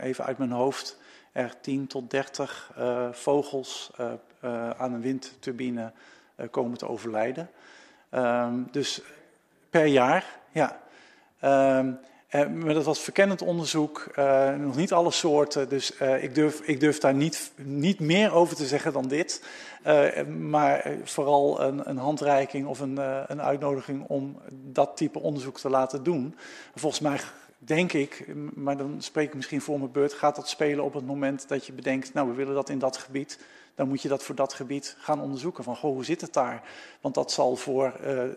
even 0.00 0.24
uit 0.24 0.38
mijn 0.38 0.50
hoofd, 0.50 0.98
er 1.32 1.54
10 1.60 1.86
tot 1.86 2.10
30 2.10 2.70
vogels 3.12 3.90
aan 4.76 4.92
een 4.92 5.00
windturbine 5.00 5.92
komen 6.50 6.78
te 6.78 6.88
overlijden. 6.88 7.50
Um, 8.10 8.68
dus 8.70 9.02
per 9.70 9.86
jaar, 9.86 10.24
ja. 10.52 10.80
Um, 11.78 11.98
uh, 12.32 12.46
maar 12.48 12.74
dat 12.74 12.84
was 12.84 13.00
verkennend 13.00 13.42
onderzoek, 13.42 14.06
uh, 14.18 14.54
nog 14.54 14.76
niet 14.76 14.92
alle 14.92 15.10
soorten, 15.10 15.68
dus 15.68 16.00
uh, 16.00 16.22
ik, 16.22 16.34
durf, 16.34 16.60
ik 16.60 16.80
durf 16.80 16.98
daar 16.98 17.14
niet, 17.14 17.52
niet 17.56 18.00
meer 18.00 18.32
over 18.32 18.56
te 18.56 18.66
zeggen 18.66 18.92
dan 18.92 19.08
dit. 19.08 19.42
maar 20.38 20.92
vooral 21.04 21.60
een, 21.60 21.88
een, 21.88 21.96
handreiking 21.96 22.66
of 22.66 22.80
een, 22.80 22.96
een, 23.30 23.42
uitnodiging 23.42 24.04
om 24.06 24.40
dat 24.52 24.96
type 24.96 25.18
onderzoek 25.18 25.58
te 25.58 25.70
laten 25.70 26.02
doen. 26.02 26.34
Volgens 26.74 27.00
mij 27.00 27.20
denk 27.58 27.92
ik, 27.92 28.34
maar 28.54 28.76
dan 28.76 28.96
spreek 28.98 29.28
ik 29.28 29.34
misschien 29.34 29.60
voor 29.60 29.78
mijn 29.78 29.92
beurt, 29.92 30.12
gaat 30.12 30.36
dat 30.36 30.48
spelen 30.48 30.84
op 30.84 30.94
het 30.94 31.06
moment 31.06 31.48
dat 31.48 31.66
je 31.66 31.72
bedenkt, 31.72 32.14
nou 32.14 32.28
we 32.28 32.34
willen 32.34 32.54
dat 32.54 32.68
in 32.68 32.78
dat 32.78 32.96
gebied. 32.96 33.38
Dan 33.74 33.88
moet 33.88 34.02
je 34.02 34.08
dat 34.08 34.22
voor 34.22 34.34
dat 34.34 34.52
gebied 34.52 34.96
gaan 34.98 35.20
onderzoeken. 35.20 35.64
Van, 35.64 35.76
goh, 35.76 35.92
hoe 35.92 36.04
zit 36.04 36.20
het 36.20 36.32
daar? 36.32 36.62
Want 37.00 37.14
dat 37.14 37.32
zal 37.32 37.56
voor 37.56 37.92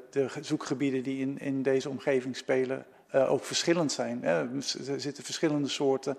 de 0.09 0.27
zoekgebieden 0.41 1.03
die 1.03 1.19
in, 1.19 1.39
in 1.39 1.63
deze 1.63 1.89
omgeving 1.89 2.37
spelen 2.37 2.85
uh, 3.15 3.31
ook 3.31 3.43
verschillend 3.43 3.91
zijn. 3.91 4.19
Hè. 4.23 4.31
Er 4.31 4.99
zitten 4.99 5.23
verschillende 5.23 5.67
soorten. 5.67 6.17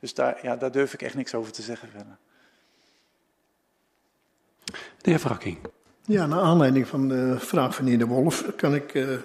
Dus 0.00 0.14
daar, 0.14 0.38
ja, 0.42 0.56
daar 0.56 0.72
durf 0.72 0.92
ik 0.92 1.02
echt 1.02 1.14
niks 1.14 1.34
over 1.34 1.52
te 1.52 1.62
zeggen 1.62 1.88
verder. 1.88 2.16
De 5.00 5.10
heer 5.10 5.20
Vrakking. 5.20 5.58
Ja, 6.04 6.26
naar 6.26 6.40
aanleiding 6.40 6.88
van 6.88 7.08
de 7.08 7.38
vraag 7.38 7.74
van 7.74 7.84
meneer 7.84 7.98
De 7.98 8.06
Wolf 8.06 8.54
kan 8.56 8.74
ik 8.74 8.94
uh, 8.94 9.18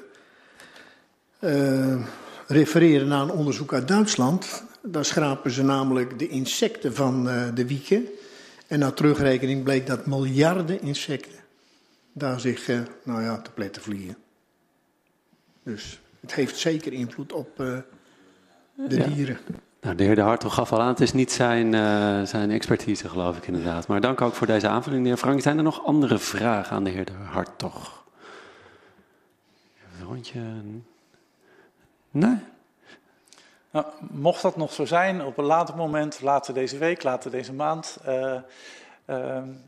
uh, 1.39 2.05
refereren 2.47 3.07
naar 3.07 3.21
een 3.21 3.31
onderzoek 3.31 3.73
uit 3.73 3.87
Duitsland. 3.87 4.63
Daar 4.81 5.05
schrapen 5.05 5.51
ze 5.51 5.63
namelijk 5.63 6.19
de 6.19 6.27
insecten 6.27 6.93
van 6.95 7.23
de 7.53 7.67
wieken. 7.67 8.07
En 8.67 8.79
na 8.79 8.91
terugrekening 8.91 9.63
bleek 9.63 9.87
dat 9.87 10.05
miljarden 10.05 10.81
insecten 10.81 11.39
daar 12.13 12.39
zich, 12.39 12.67
nou 13.03 13.21
ja, 13.21 13.41
te 13.41 13.51
pletten 13.51 13.81
vliegen. 13.81 14.17
Dus 15.63 16.00
het 16.21 16.33
heeft 16.33 16.57
zeker 16.57 16.93
invloed 16.93 17.33
op 17.33 17.59
uh, 17.59 17.77
de 18.75 18.95
ja. 18.95 19.07
dieren. 19.07 19.37
Nou, 19.81 19.95
de 19.95 20.03
heer 20.03 20.15
De 20.15 20.21
Hartog 20.21 20.53
gaf 20.53 20.71
al 20.71 20.81
aan, 20.81 20.87
het 20.87 20.99
is 20.99 21.13
niet 21.13 21.31
zijn, 21.31 21.73
uh, 21.73 22.23
zijn 22.23 22.51
expertise, 22.51 23.09
geloof 23.09 23.37
ik 23.37 23.47
inderdaad. 23.47 23.87
Maar 23.87 24.01
dank 24.01 24.21
ook 24.21 24.33
voor 24.33 24.47
deze 24.47 24.67
aanvulling, 24.67 25.01
de 25.03 25.09
heer 25.09 25.17
Frank. 25.17 25.41
Zijn 25.41 25.57
er 25.57 25.63
nog 25.63 25.85
andere 25.85 26.17
vragen 26.17 26.75
aan 26.75 26.83
de 26.83 26.89
heer 26.89 27.05
De 27.05 27.11
Hartog? 27.11 28.03
Een 29.99 30.05
rondje. 30.05 30.41
Nee? 32.11 32.37
Nou, 33.71 33.85
mocht 34.11 34.41
dat 34.41 34.57
nog 34.57 34.73
zo 34.73 34.85
zijn, 34.85 35.25
op 35.25 35.37
een 35.37 35.43
later 35.43 35.75
moment, 35.75 36.21
later 36.21 36.53
deze 36.53 36.77
week, 36.77 37.03
later 37.03 37.31
deze 37.31 37.53
maand, 37.53 37.97
uh, 38.07 38.35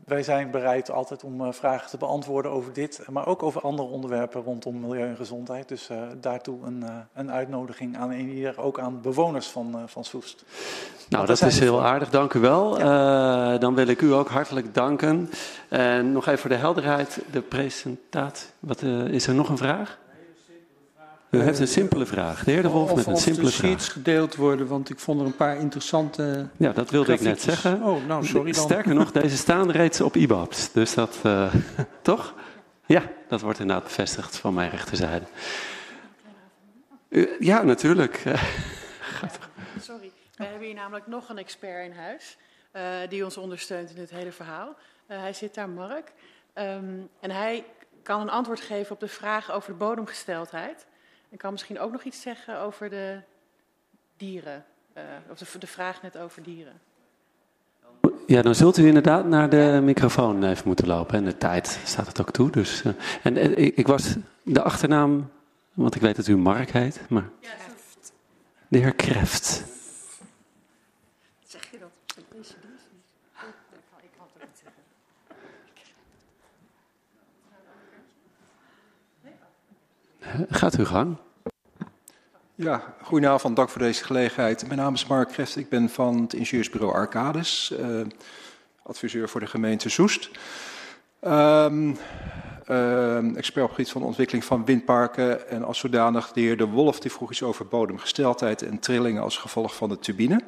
wij 0.04 0.22
zijn 0.22 0.50
bereid 0.50 0.90
altijd 0.90 1.24
om 1.24 1.40
uh, 1.40 1.52
vragen 1.52 1.90
te 1.90 1.96
beantwoorden 1.96 2.50
over 2.50 2.72
dit, 2.72 3.00
maar 3.10 3.26
ook 3.26 3.42
over 3.42 3.60
andere 3.60 3.88
onderwerpen 3.88 4.42
rondom 4.42 4.80
milieu 4.80 5.08
en 5.08 5.16
gezondheid. 5.16 5.68
Dus 5.68 5.90
uh, 5.90 5.98
daartoe 6.20 6.66
een, 6.66 6.84
een, 7.14 7.30
uitnodiging 7.30 7.96
aan 7.96 8.12
ieder, 8.12 8.60
ook 8.60 8.78
aan 8.78 9.00
bewoners 9.00 9.46
van, 9.46 9.82
van 9.86 10.04
Soest. 10.04 10.44
Nou, 11.08 11.26
dat 11.26 11.42
is 11.42 11.58
heel 11.58 11.84
aardig, 11.84 12.10
dank 12.10 12.34
u 12.34 12.40
wel. 12.40 12.78
Ja. 12.78 13.58
dan 13.58 13.74
wil 13.74 13.86
ik 13.86 14.00
u 14.00 14.12
ook 14.12 14.28
hartelijk 14.28 14.74
danken. 14.74 15.30
En 15.68 16.12
nog 16.12 16.26
even 16.26 16.38
voor 16.38 16.50
de 16.50 16.56
helderheid, 16.56 17.20
de 17.30 17.40
presentatie. 17.40 18.48
Wat, 18.58 18.82
is 18.82 19.26
er 19.26 19.34
nog 19.34 19.48
een 19.48 19.58
vraag? 19.58 19.98
U 21.34 21.42
heeft 21.42 21.58
een 21.58 21.68
simpele 21.68 22.06
vraag. 22.06 22.44
De 22.44 22.50
heer 22.50 22.62
De 22.62 22.68
Wolf 22.68 22.90
of, 22.90 22.96
met 22.96 23.06
een 23.06 23.16
simpele 23.16 23.50
vraag. 23.50 23.54
Of 23.54 23.60
de 23.60 23.66
sheets 23.66 23.88
gedeeld 23.88 24.36
worden, 24.36 24.66
want 24.66 24.90
ik 24.90 24.98
vond 24.98 25.20
er 25.20 25.26
een 25.26 25.36
paar 25.36 25.56
interessante 25.56 26.48
Ja, 26.56 26.72
dat 26.72 26.90
wilde 26.90 27.16
grafiekjes. 27.16 27.42
ik 27.42 27.46
net 27.46 27.54
zeggen. 27.54 27.82
Oh, 27.82 28.06
nou, 28.06 28.26
sorry 28.26 28.52
dan. 28.52 28.62
Sterker 28.62 28.94
nog, 28.94 29.12
deze 29.12 29.36
staan 29.36 29.70
reeds 29.70 30.00
op 30.00 30.16
IBABS. 30.16 30.72
Dus 30.72 30.94
dat, 30.94 31.18
uh, 31.26 31.54
toch? 32.02 32.34
Ja, 32.86 33.02
dat 33.28 33.40
wordt 33.40 33.58
inderdaad 33.58 33.84
bevestigd 33.84 34.36
van 34.36 34.54
mijn 34.54 34.70
rechterzijde. 34.70 35.24
U, 37.08 37.36
ja, 37.38 37.62
natuurlijk. 37.62 38.22
Sorry. 39.80 40.10
We 40.36 40.44
hebben 40.44 40.66
hier 40.66 40.74
namelijk 40.74 41.06
nog 41.06 41.28
een 41.28 41.38
expert 41.38 41.84
in 41.84 41.92
huis 41.92 42.36
uh, 42.76 42.82
die 43.08 43.24
ons 43.24 43.36
ondersteunt 43.36 43.90
in 43.90 43.96
dit 43.96 44.10
hele 44.10 44.32
verhaal. 44.32 44.76
Uh, 45.08 45.18
hij 45.18 45.32
zit 45.32 45.54
daar, 45.54 45.68
Mark. 45.68 46.12
Um, 46.54 47.08
en 47.20 47.30
hij 47.30 47.64
kan 48.02 48.20
een 48.20 48.30
antwoord 48.30 48.60
geven 48.60 48.92
op 48.92 49.00
de 49.00 49.08
vraag 49.08 49.52
over 49.52 49.70
de 49.70 49.76
bodemgesteldheid. 49.76 50.86
En 51.34 51.40
kan 51.40 51.52
misschien 51.52 51.78
ook 51.78 51.92
nog 51.92 52.02
iets 52.02 52.20
zeggen 52.20 52.60
over 52.60 52.90
de 52.90 53.20
dieren. 54.16 54.64
Uh, 54.96 55.02
of 55.30 55.38
de, 55.38 55.58
de 55.58 55.66
vraag 55.66 56.02
net 56.02 56.18
over 56.18 56.42
dieren. 56.42 56.80
Ja, 58.26 58.42
dan 58.42 58.54
zult 58.54 58.76
u 58.76 58.86
inderdaad 58.86 59.26
naar 59.26 59.48
de 59.48 59.80
microfoon 59.82 60.44
even 60.44 60.66
moeten 60.66 60.86
lopen. 60.86 61.16
En 61.16 61.24
de 61.24 61.36
tijd 61.36 61.80
staat 61.84 62.06
het 62.06 62.20
ook 62.20 62.30
toe. 62.30 62.50
Dus, 62.50 62.82
uh, 62.82 62.92
en, 63.22 63.36
en 63.36 63.58
ik, 63.58 63.76
ik, 63.76 63.86
was 63.86 64.16
de 64.42 64.62
achternaam, 64.62 65.30
want 65.72 65.94
ik 65.94 66.00
weet 66.00 66.16
dat 66.16 66.26
u 66.26 66.36
Mark 66.36 66.70
heet. 66.70 67.00
Maar... 67.08 67.28
De 68.68 68.78
heer 68.78 68.94
Kreft. 68.94 69.64
Zeg 71.46 71.70
je 71.70 71.78
dat? 71.78 71.90
Deze 72.14 72.54
Ik 74.02 74.10
kan 74.16 74.26
het 74.32 74.48
niet 74.48 74.60
zeggen. 80.22 80.46
Gaat 80.50 80.76
uw 80.76 80.84
gang. 80.84 81.16
Ja, 82.56 82.94
goedenavond, 83.02 83.56
dank 83.56 83.68
voor 83.68 83.80
deze 83.80 84.04
gelegenheid. 84.04 84.66
Mijn 84.66 84.78
naam 84.78 84.94
is 84.94 85.06
Mark 85.06 85.28
Kreft, 85.28 85.56
ik 85.56 85.68
ben 85.68 85.88
van 85.88 86.20
het 86.20 86.34
ingenieursbureau 86.34 86.94
Arcades, 86.94 87.72
uh, 87.80 88.00
adviseur 88.82 89.28
voor 89.28 89.40
de 89.40 89.46
gemeente 89.46 89.88
Soest. 89.88 90.30
Um, 91.26 91.96
uh, 92.68 93.36
expert 93.36 93.64
op 93.64 93.70
gebied 93.70 93.90
van 93.90 94.02
ontwikkeling 94.02 94.44
van 94.44 94.64
windparken 94.64 95.48
en 95.48 95.64
als 95.64 95.78
zodanig 95.78 96.32
de 96.32 96.40
heer 96.40 96.56
De 96.56 96.66
Wolf 96.66 97.00
die 97.00 97.12
vroeg 97.12 97.30
iets 97.30 97.42
over 97.42 97.66
bodemgesteldheid 97.66 98.62
en 98.62 98.78
trillingen 98.78 99.22
als 99.22 99.38
gevolg 99.38 99.76
van 99.76 99.88
de 99.88 99.98
turbine. 99.98 100.40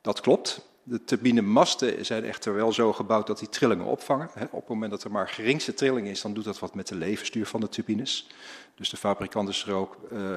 Dat 0.00 0.20
klopt. 0.20 0.68
De 0.82 1.04
turbinemasten 1.04 2.04
zijn 2.04 2.24
echter 2.24 2.54
wel 2.54 2.72
zo 2.72 2.92
gebouwd 2.92 3.26
dat 3.26 3.38
die 3.38 3.48
trillingen 3.48 3.86
opvangen. 3.86 4.30
Op 4.50 4.60
het 4.60 4.68
moment 4.68 4.90
dat 4.90 5.04
er 5.04 5.10
maar 5.10 5.28
geringste 5.28 5.74
trilling 5.74 6.06
is, 6.06 6.22
dan 6.22 6.34
doet 6.34 6.44
dat 6.44 6.58
wat 6.58 6.74
met 6.74 6.88
de 6.88 6.94
levensduur 6.94 7.46
van 7.46 7.60
de 7.60 7.68
turbines. 7.68 8.28
Dus 8.74 8.90
de 8.90 8.96
fabrikant 8.96 9.48
is 9.48 9.64
er 9.66 9.74
ook... 9.74 9.96
Uh, 10.12 10.36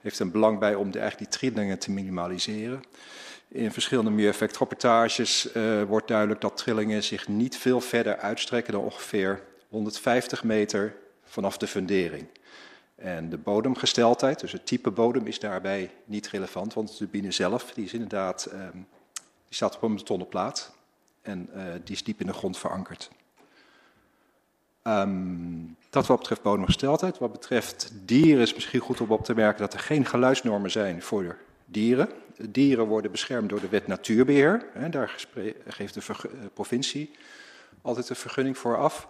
heeft 0.00 0.18
een 0.18 0.30
belang 0.30 0.58
bij 0.58 0.74
om 0.74 0.90
de, 0.90 0.98
eigenlijk 0.98 1.30
die 1.30 1.38
trillingen 1.38 1.78
te 1.78 1.90
minimaliseren. 1.90 2.82
In 3.48 3.72
verschillende 3.72 4.10
milieueffectrapportages 4.10 5.54
uh, 5.54 5.82
wordt 5.82 6.08
duidelijk 6.08 6.40
dat 6.40 6.56
trillingen 6.56 7.02
zich 7.02 7.28
niet 7.28 7.56
veel 7.56 7.80
verder 7.80 8.16
uitstrekken 8.16 8.72
dan 8.72 8.82
ongeveer 8.82 9.42
150 9.68 10.44
meter 10.44 10.96
vanaf 11.24 11.56
de 11.56 11.66
fundering. 11.66 12.26
En 12.94 13.28
de 13.30 13.38
bodemgesteldheid, 13.38 14.40
dus 14.40 14.52
het 14.52 14.66
type 14.66 14.90
bodem, 14.90 15.26
is 15.26 15.38
daarbij 15.38 15.90
niet 16.04 16.28
relevant, 16.28 16.74
want 16.74 16.88
de 16.88 16.94
turbine 16.96 17.30
zelf 17.30 17.72
die 17.72 17.84
is 17.84 17.92
inderdaad, 17.92 18.48
um, 18.52 18.86
die 19.12 19.54
staat 19.54 19.76
op 19.76 19.82
een 19.82 19.94
betonnen 19.94 20.28
plaat 20.28 20.72
en 21.22 21.50
uh, 21.54 21.62
die 21.84 21.94
is 21.94 22.04
diep 22.04 22.20
in 22.20 22.26
de 22.26 22.32
grond 22.32 22.58
verankerd. 22.58 23.10
Um, 24.86 25.76
dat 25.90 26.06
wat 26.06 26.18
betreft 26.18 26.42
bodemgesteldheid. 26.42 27.18
Wat 27.18 27.32
betreft 27.32 27.92
dieren 28.04 28.42
is 28.42 28.54
misschien 28.54 28.80
goed 28.80 29.00
om 29.00 29.10
op 29.10 29.24
te 29.24 29.34
merken 29.34 29.60
dat 29.60 29.72
er 29.72 29.80
geen 29.80 30.04
geluidsnormen 30.04 30.70
zijn 30.70 31.02
voor 31.02 31.36
dieren. 31.64 32.08
Dieren 32.48 32.86
worden 32.86 33.10
beschermd 33.10 33.48
door 33.48 33.60
de 33.60 33.68
wet 33.68 33.86
natuurbeheer. 33.86 34.66
Daar 34.90 35.26
geeft 35.66 35.94
de 35.94 36.02
provincie 36.54 37.10
altijd 37.82 38.08
een 38.08 38.16
vergunning 38.16 38.58
voor 38.58 38.76
af. 38.76 39.08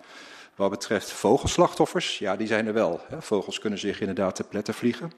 Wat 0.54 0.70
betreft 0.70 1.10
vogelslachtoffers, 1.10 2.18
ja, 2.18 2.36
die 2.36 2.46
zijn 2.46 2.66
er 2.66 2.72
wel. 2.72 3.00
Vogels 3.18 3.58
kunnen 3.58 3.78
zich 3.78 4.00
inderdaad 4.00 4.34
te 4.34 4.44
pletten 4.44 4.74
vliegen. 4.74 5.12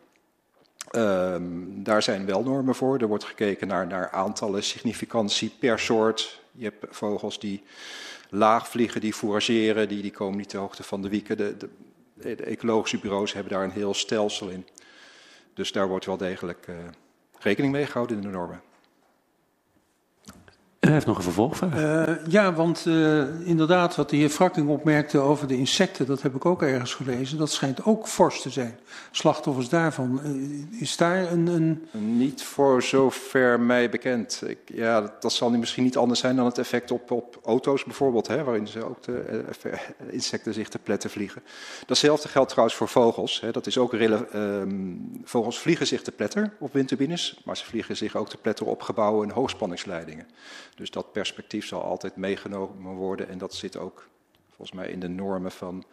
Um, 0.93 1.83
daar 1.83 2.03
zijn 2.03 2.27
wel 2.27 2.43
normen 2.43 2.75
voor. 2.75 2.99
Er 2.99 3.07
wordt 3.07 3.25
gekeken 3.25 3.69
naar, 3.69 3.87
naar 3.87 4.11
aantallen, 4.11 4.63
significantie 4.63 5.53
per 5.59 5.79
soort. 5.79 6.41
Je 6.53 6.65
hebt 6.65 6.97
vogels 6.97 7.39
die 7.39 7.63
laag 8.29 8.69
vliegen, 8.69 9.01
die 9.01 9.13
fourageren, 9.13 9.89
die, 9.89 10.03
die 10.03 10.11
komen 10.11 10.39
niet 10.39 10.49
ter 10.49 10.61
hoogte 10.61 10.83
van 10.83 11.03
de 11.03 11.09
wieken. 11.09 11.37
De, 11.37 11.57
de, 11.57 11.69
de, 12.15 12.45
ecologische 12.45 12.99
bureaus 12.99 13.33
hebben 13.33 13.53
daar 13.53 13.65
een 13.65 13.71
heel 13.71 13.95
stelsel 13.95 14.49
in. 14.49 14.67
Dus 15.55 15.73
daar 15.73 15.89
wordt 15.89 16.07
wel 16.07 16.17
degelijk 16.17 16.67
uh, 16.67 16.77
rekening 17.39 17.73
mee 17.73 17.87
gehouden 17.87 18.17
in 18.17 18.23
de 18.23 18.29
normen. 18.29 18.63
U 20.81 20.91
heeft 20.91 21.07
nog 21.07 21.17
een 21.17 21.23
vervolgvraag. 21.23 21.75
Uh, 21.75 22.17
ja, 22.29 22.53
want 22.53 22.85
uh, 22.87 23.47
inderdaad, 23.47 23.97
wat 23.97 24.11
de 24.11 24.17
heer 24.17 24.29
Frakking 24.29 24.69
opmerkte 24.69 25.19
over 25.19 25.47
de 25.47 25.57
insecten, 25.57 26.07
dat 26.07 26.23
heb 26.23 26.35
ik 26.35 26.45
ook 26.45 26.63
ergens 26.63 26.95
gelezen. 26.95 27.39
Dat 27.39 27.51
schijnt 27.51 27.85
ook 27.85 28.09
fors 28.09 28.43
te 28.43 28.51
zijn. 28.51 28.79
Slachtoffers 29.11 29.69
daarvan. 29.69 30.21
Uh, 30.25 30.81
is 30.81 30.97
daar 30.97 31.33
een, 31.33 31.47
een. 31.47 31.89
Niet 32.17 32.43
voor 32.43 32.83
zover 32.83 33.61
mij 33.61 33.91
bekend. 33.91 34.43
Ik, 34.47 34.59
ja, 34.65 35.01
dat, 35.01 35.23
dat, 35.23 35.33
zal 35.33 35.51
misschien 35.51 35.85
niet 35.85 35.97
anders 35.97 36.21
zijn 36.21 36.37
dan 36.37 36.45
het 36.45 36.59
effect 36.59 36.91
op, 36.91 37.11
op 37.11 37.39
auto's 37.45 37.85
bijvoorbeeld, 37.85 38.27
hè, 38.27 38.45
waarin 38.45 38.69
ze 38.69 38.85
ook 38.85 39.03
de 39.03 39.43
insecten 40.11 40.55
zich 40.55 40.69
te 40.69 40.79
pletten 40.79 41.11
vliegen. 41.11 41.43
Datzelfde 41.87 42.29
geldt 42.29 42.51
trouwens 42.51 42.77
voor 42.77 42.89
vogels. 42.89 43.41
Hè. 43.41 43.51
Dat 43.51 43.67
is 43.67 43.79
ook 43.79 43.93
um, 43.93 45.21
vogels 45.25 45.59
vliegen 45.59 45.87
zich 45.87 46.03
te 46.03 46.13
pletter 46.13 46.53
op 46.59 46.73
windturbines, 46.73 47.41
maar 47.45 47.57
ze 47.57 47.65
vliegen 47.65 47.97
zich 47.97 48.17
ook 48.17 48.29
te 48.29 48.37
pletter 48.37 48.67
op 48.67 48.83
gebouwen 48.83 49.29
en 49.29 49.35
hoogspanningsleidingen. 49.35 50.27
Dus 50.79 50.91
dat 50.91 51.13
perspectief 51.13 51.67
zal 51.67 51.83
altijd 51.83 52.17
meegenomen 52.17 52.95
worden 52.95 53.29
en 53.29 53.39
dat 53.39 53.55
zit 53.55 53.77
ook 53.77 54.09
volgens 54.47 54.73
mij 54.73 54.89
in 54.89 55.01
de 55.01 55.09
normen 55.09 55.51
van, 55.51 55.85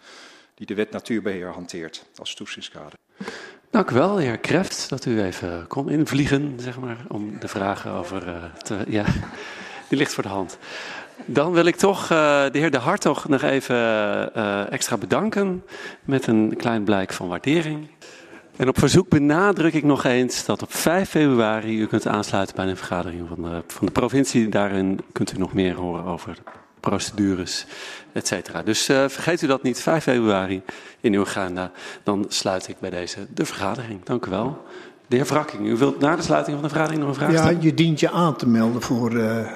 die 0.55 0.65
de 0.65 0.75
wet 0.75 0.91
natuurbeheer 0.91 1.51
hanteert 1.51 2.05
als 2.15 2.35
toetsingskader. 2.35 2.93
Dank 3.69 3.91
u 3.91 3.93
wel, 3.93 4.17
heer 4.17 4.37
Kreft, 4.37 4.89
dat 4.89 5.05
u 5.05 5.21
even 5.21 5.67
kon 5.67 5.89
invliegen, 5.89 6.59
zeg 6.59 6.79
maar, 6.79 7.05
om 7.07 7.39
de 7.39 7.47
vragen 7.47 7.91
over 7.91 8.27
uh, 8.27 8.53
te... 8.53 8.83
Ja, 8.87 9.05
die 9.89 9.97
ligt 9.97 10.13
voor 10.13 10.23
de 10.23 10.29
hand. 10.29 10.57
Dan 11.25 11.51
wil 11.51 11.65
ik 11.65 11.75
toch 11.75 12.03
uh, 12.03 12.09
de 12.51 12.57
heer 12.57 12.71
De 12.71 12.77
Hartog 12.77 13.27
nog 13.27 13.41
even 13.41 13.75
uh, 13.75 14.71
extra 14.71 14.97
bedanken 14.97 15.63
met 16.03 16.27
een 16.27 16.53
klein 16.57 16.83
blijk 16.83 17.13
van 17.13 17.27
waardering. 17.27 17.87
En 18.57 18.67
op 18.67 18.79
verzoek 18.79 19.09
benadruk 19.09 19.73
ik 19.73 19.83
nog 19.83 20.03
eens 20.03 20.45
dat 20.45 20.61
op 20.61 20.73
5 20.73 21.09
februari 21.09 21.79
u 21.79 21.87
kunt 21.87 22.07
aansluiten 22.07 22.55
bij 22.55 22.67
een 22.67 22.77
vergadering 22.77 23.27
van 23.27 23.41
de, 23.41 23.63
van 23.67 23.85
de 23.85 23.91
provincie. 23.91 24.49
Daarin 24.49 24.99
kunt 25.11 25.33
u 25.33 25.37
nog 25.37 25.53
meer 25.53 25.75
horen 25.75 26.03
over 26.03 26.37
procedures, 26.79 27.65
et 28.11 28.27
cetera. 28.27 28.63
Dus 28.63 28.89
uh, 28.89 28.97
vergeet 29.07 29.41
u 29.41 29.47
dat 29.47 29.63
niet, 29.63 29.81
5 29.81 30.03
februari 30.03 30.61
in 30.99 31.13
uw 31.13 31.21
agenda. 31.21 31.71
Dan 32.03 32.25
sluit 32.27 32.67
ik 32.67 32.79
bij 32.79 32.89
deze 32.89 33.27
de 33.33 33.45
vergadering. 33.45 34.03
Dank 34.03 34.25
u 34.25 34.29
wel. 34.29 34.65
De 35.07 35.15
heer 35.15 35.25
Wrakking, 35.25 35.67
u 35.67 35.77
wilt 35.77 35.99
na 35.99 36.15
de 36.15 36.21
sluiting 36.21 36.55
van 36.55 36.63
de 36.63 36.69
vergadering 36.69 37.01
nog 37.01 37.09
een 37.09 37.15
vraag 37.15 37.31
stellen? 37.31 37.53
Ja, 37.53 37.61
je 37.61 37.73
dient 37.73 37.99
je 37.99 38.11
aan 38.11 38.35
te 38.35 38.47
melden 38.47 38.81
voor 38.81 39.11
uh, 39.11 39.17
de 39.17 39.47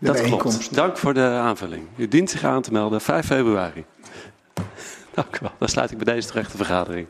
dat 0.00 0.14
bijeenkomst. 0.14 0.58
Klopt. 0.58 0.74
Dank 0.74 0.96
voor 0.96 1.14
de 1.14 1.20
aanvulling. 1.20 1.86
U 1.96 2.08
dient 2.08 2.30
zich 2.30 2.44
aan 2.44 2.62
te 2.62 2.72
melden 2.72 3.00
5 3.00 3.26
februari. 3.26 3.84
Dank 5.14 5.36
u 5.36 5.38
wel. 5.40 5.52
Dan 5.58 5.68
sluit 5.68 5.90
ik 5.90 5.98
bij 5.98 6.14
deze 6.14 6.28
terechte 6.28 6.56
vergadering. 6.56 7.06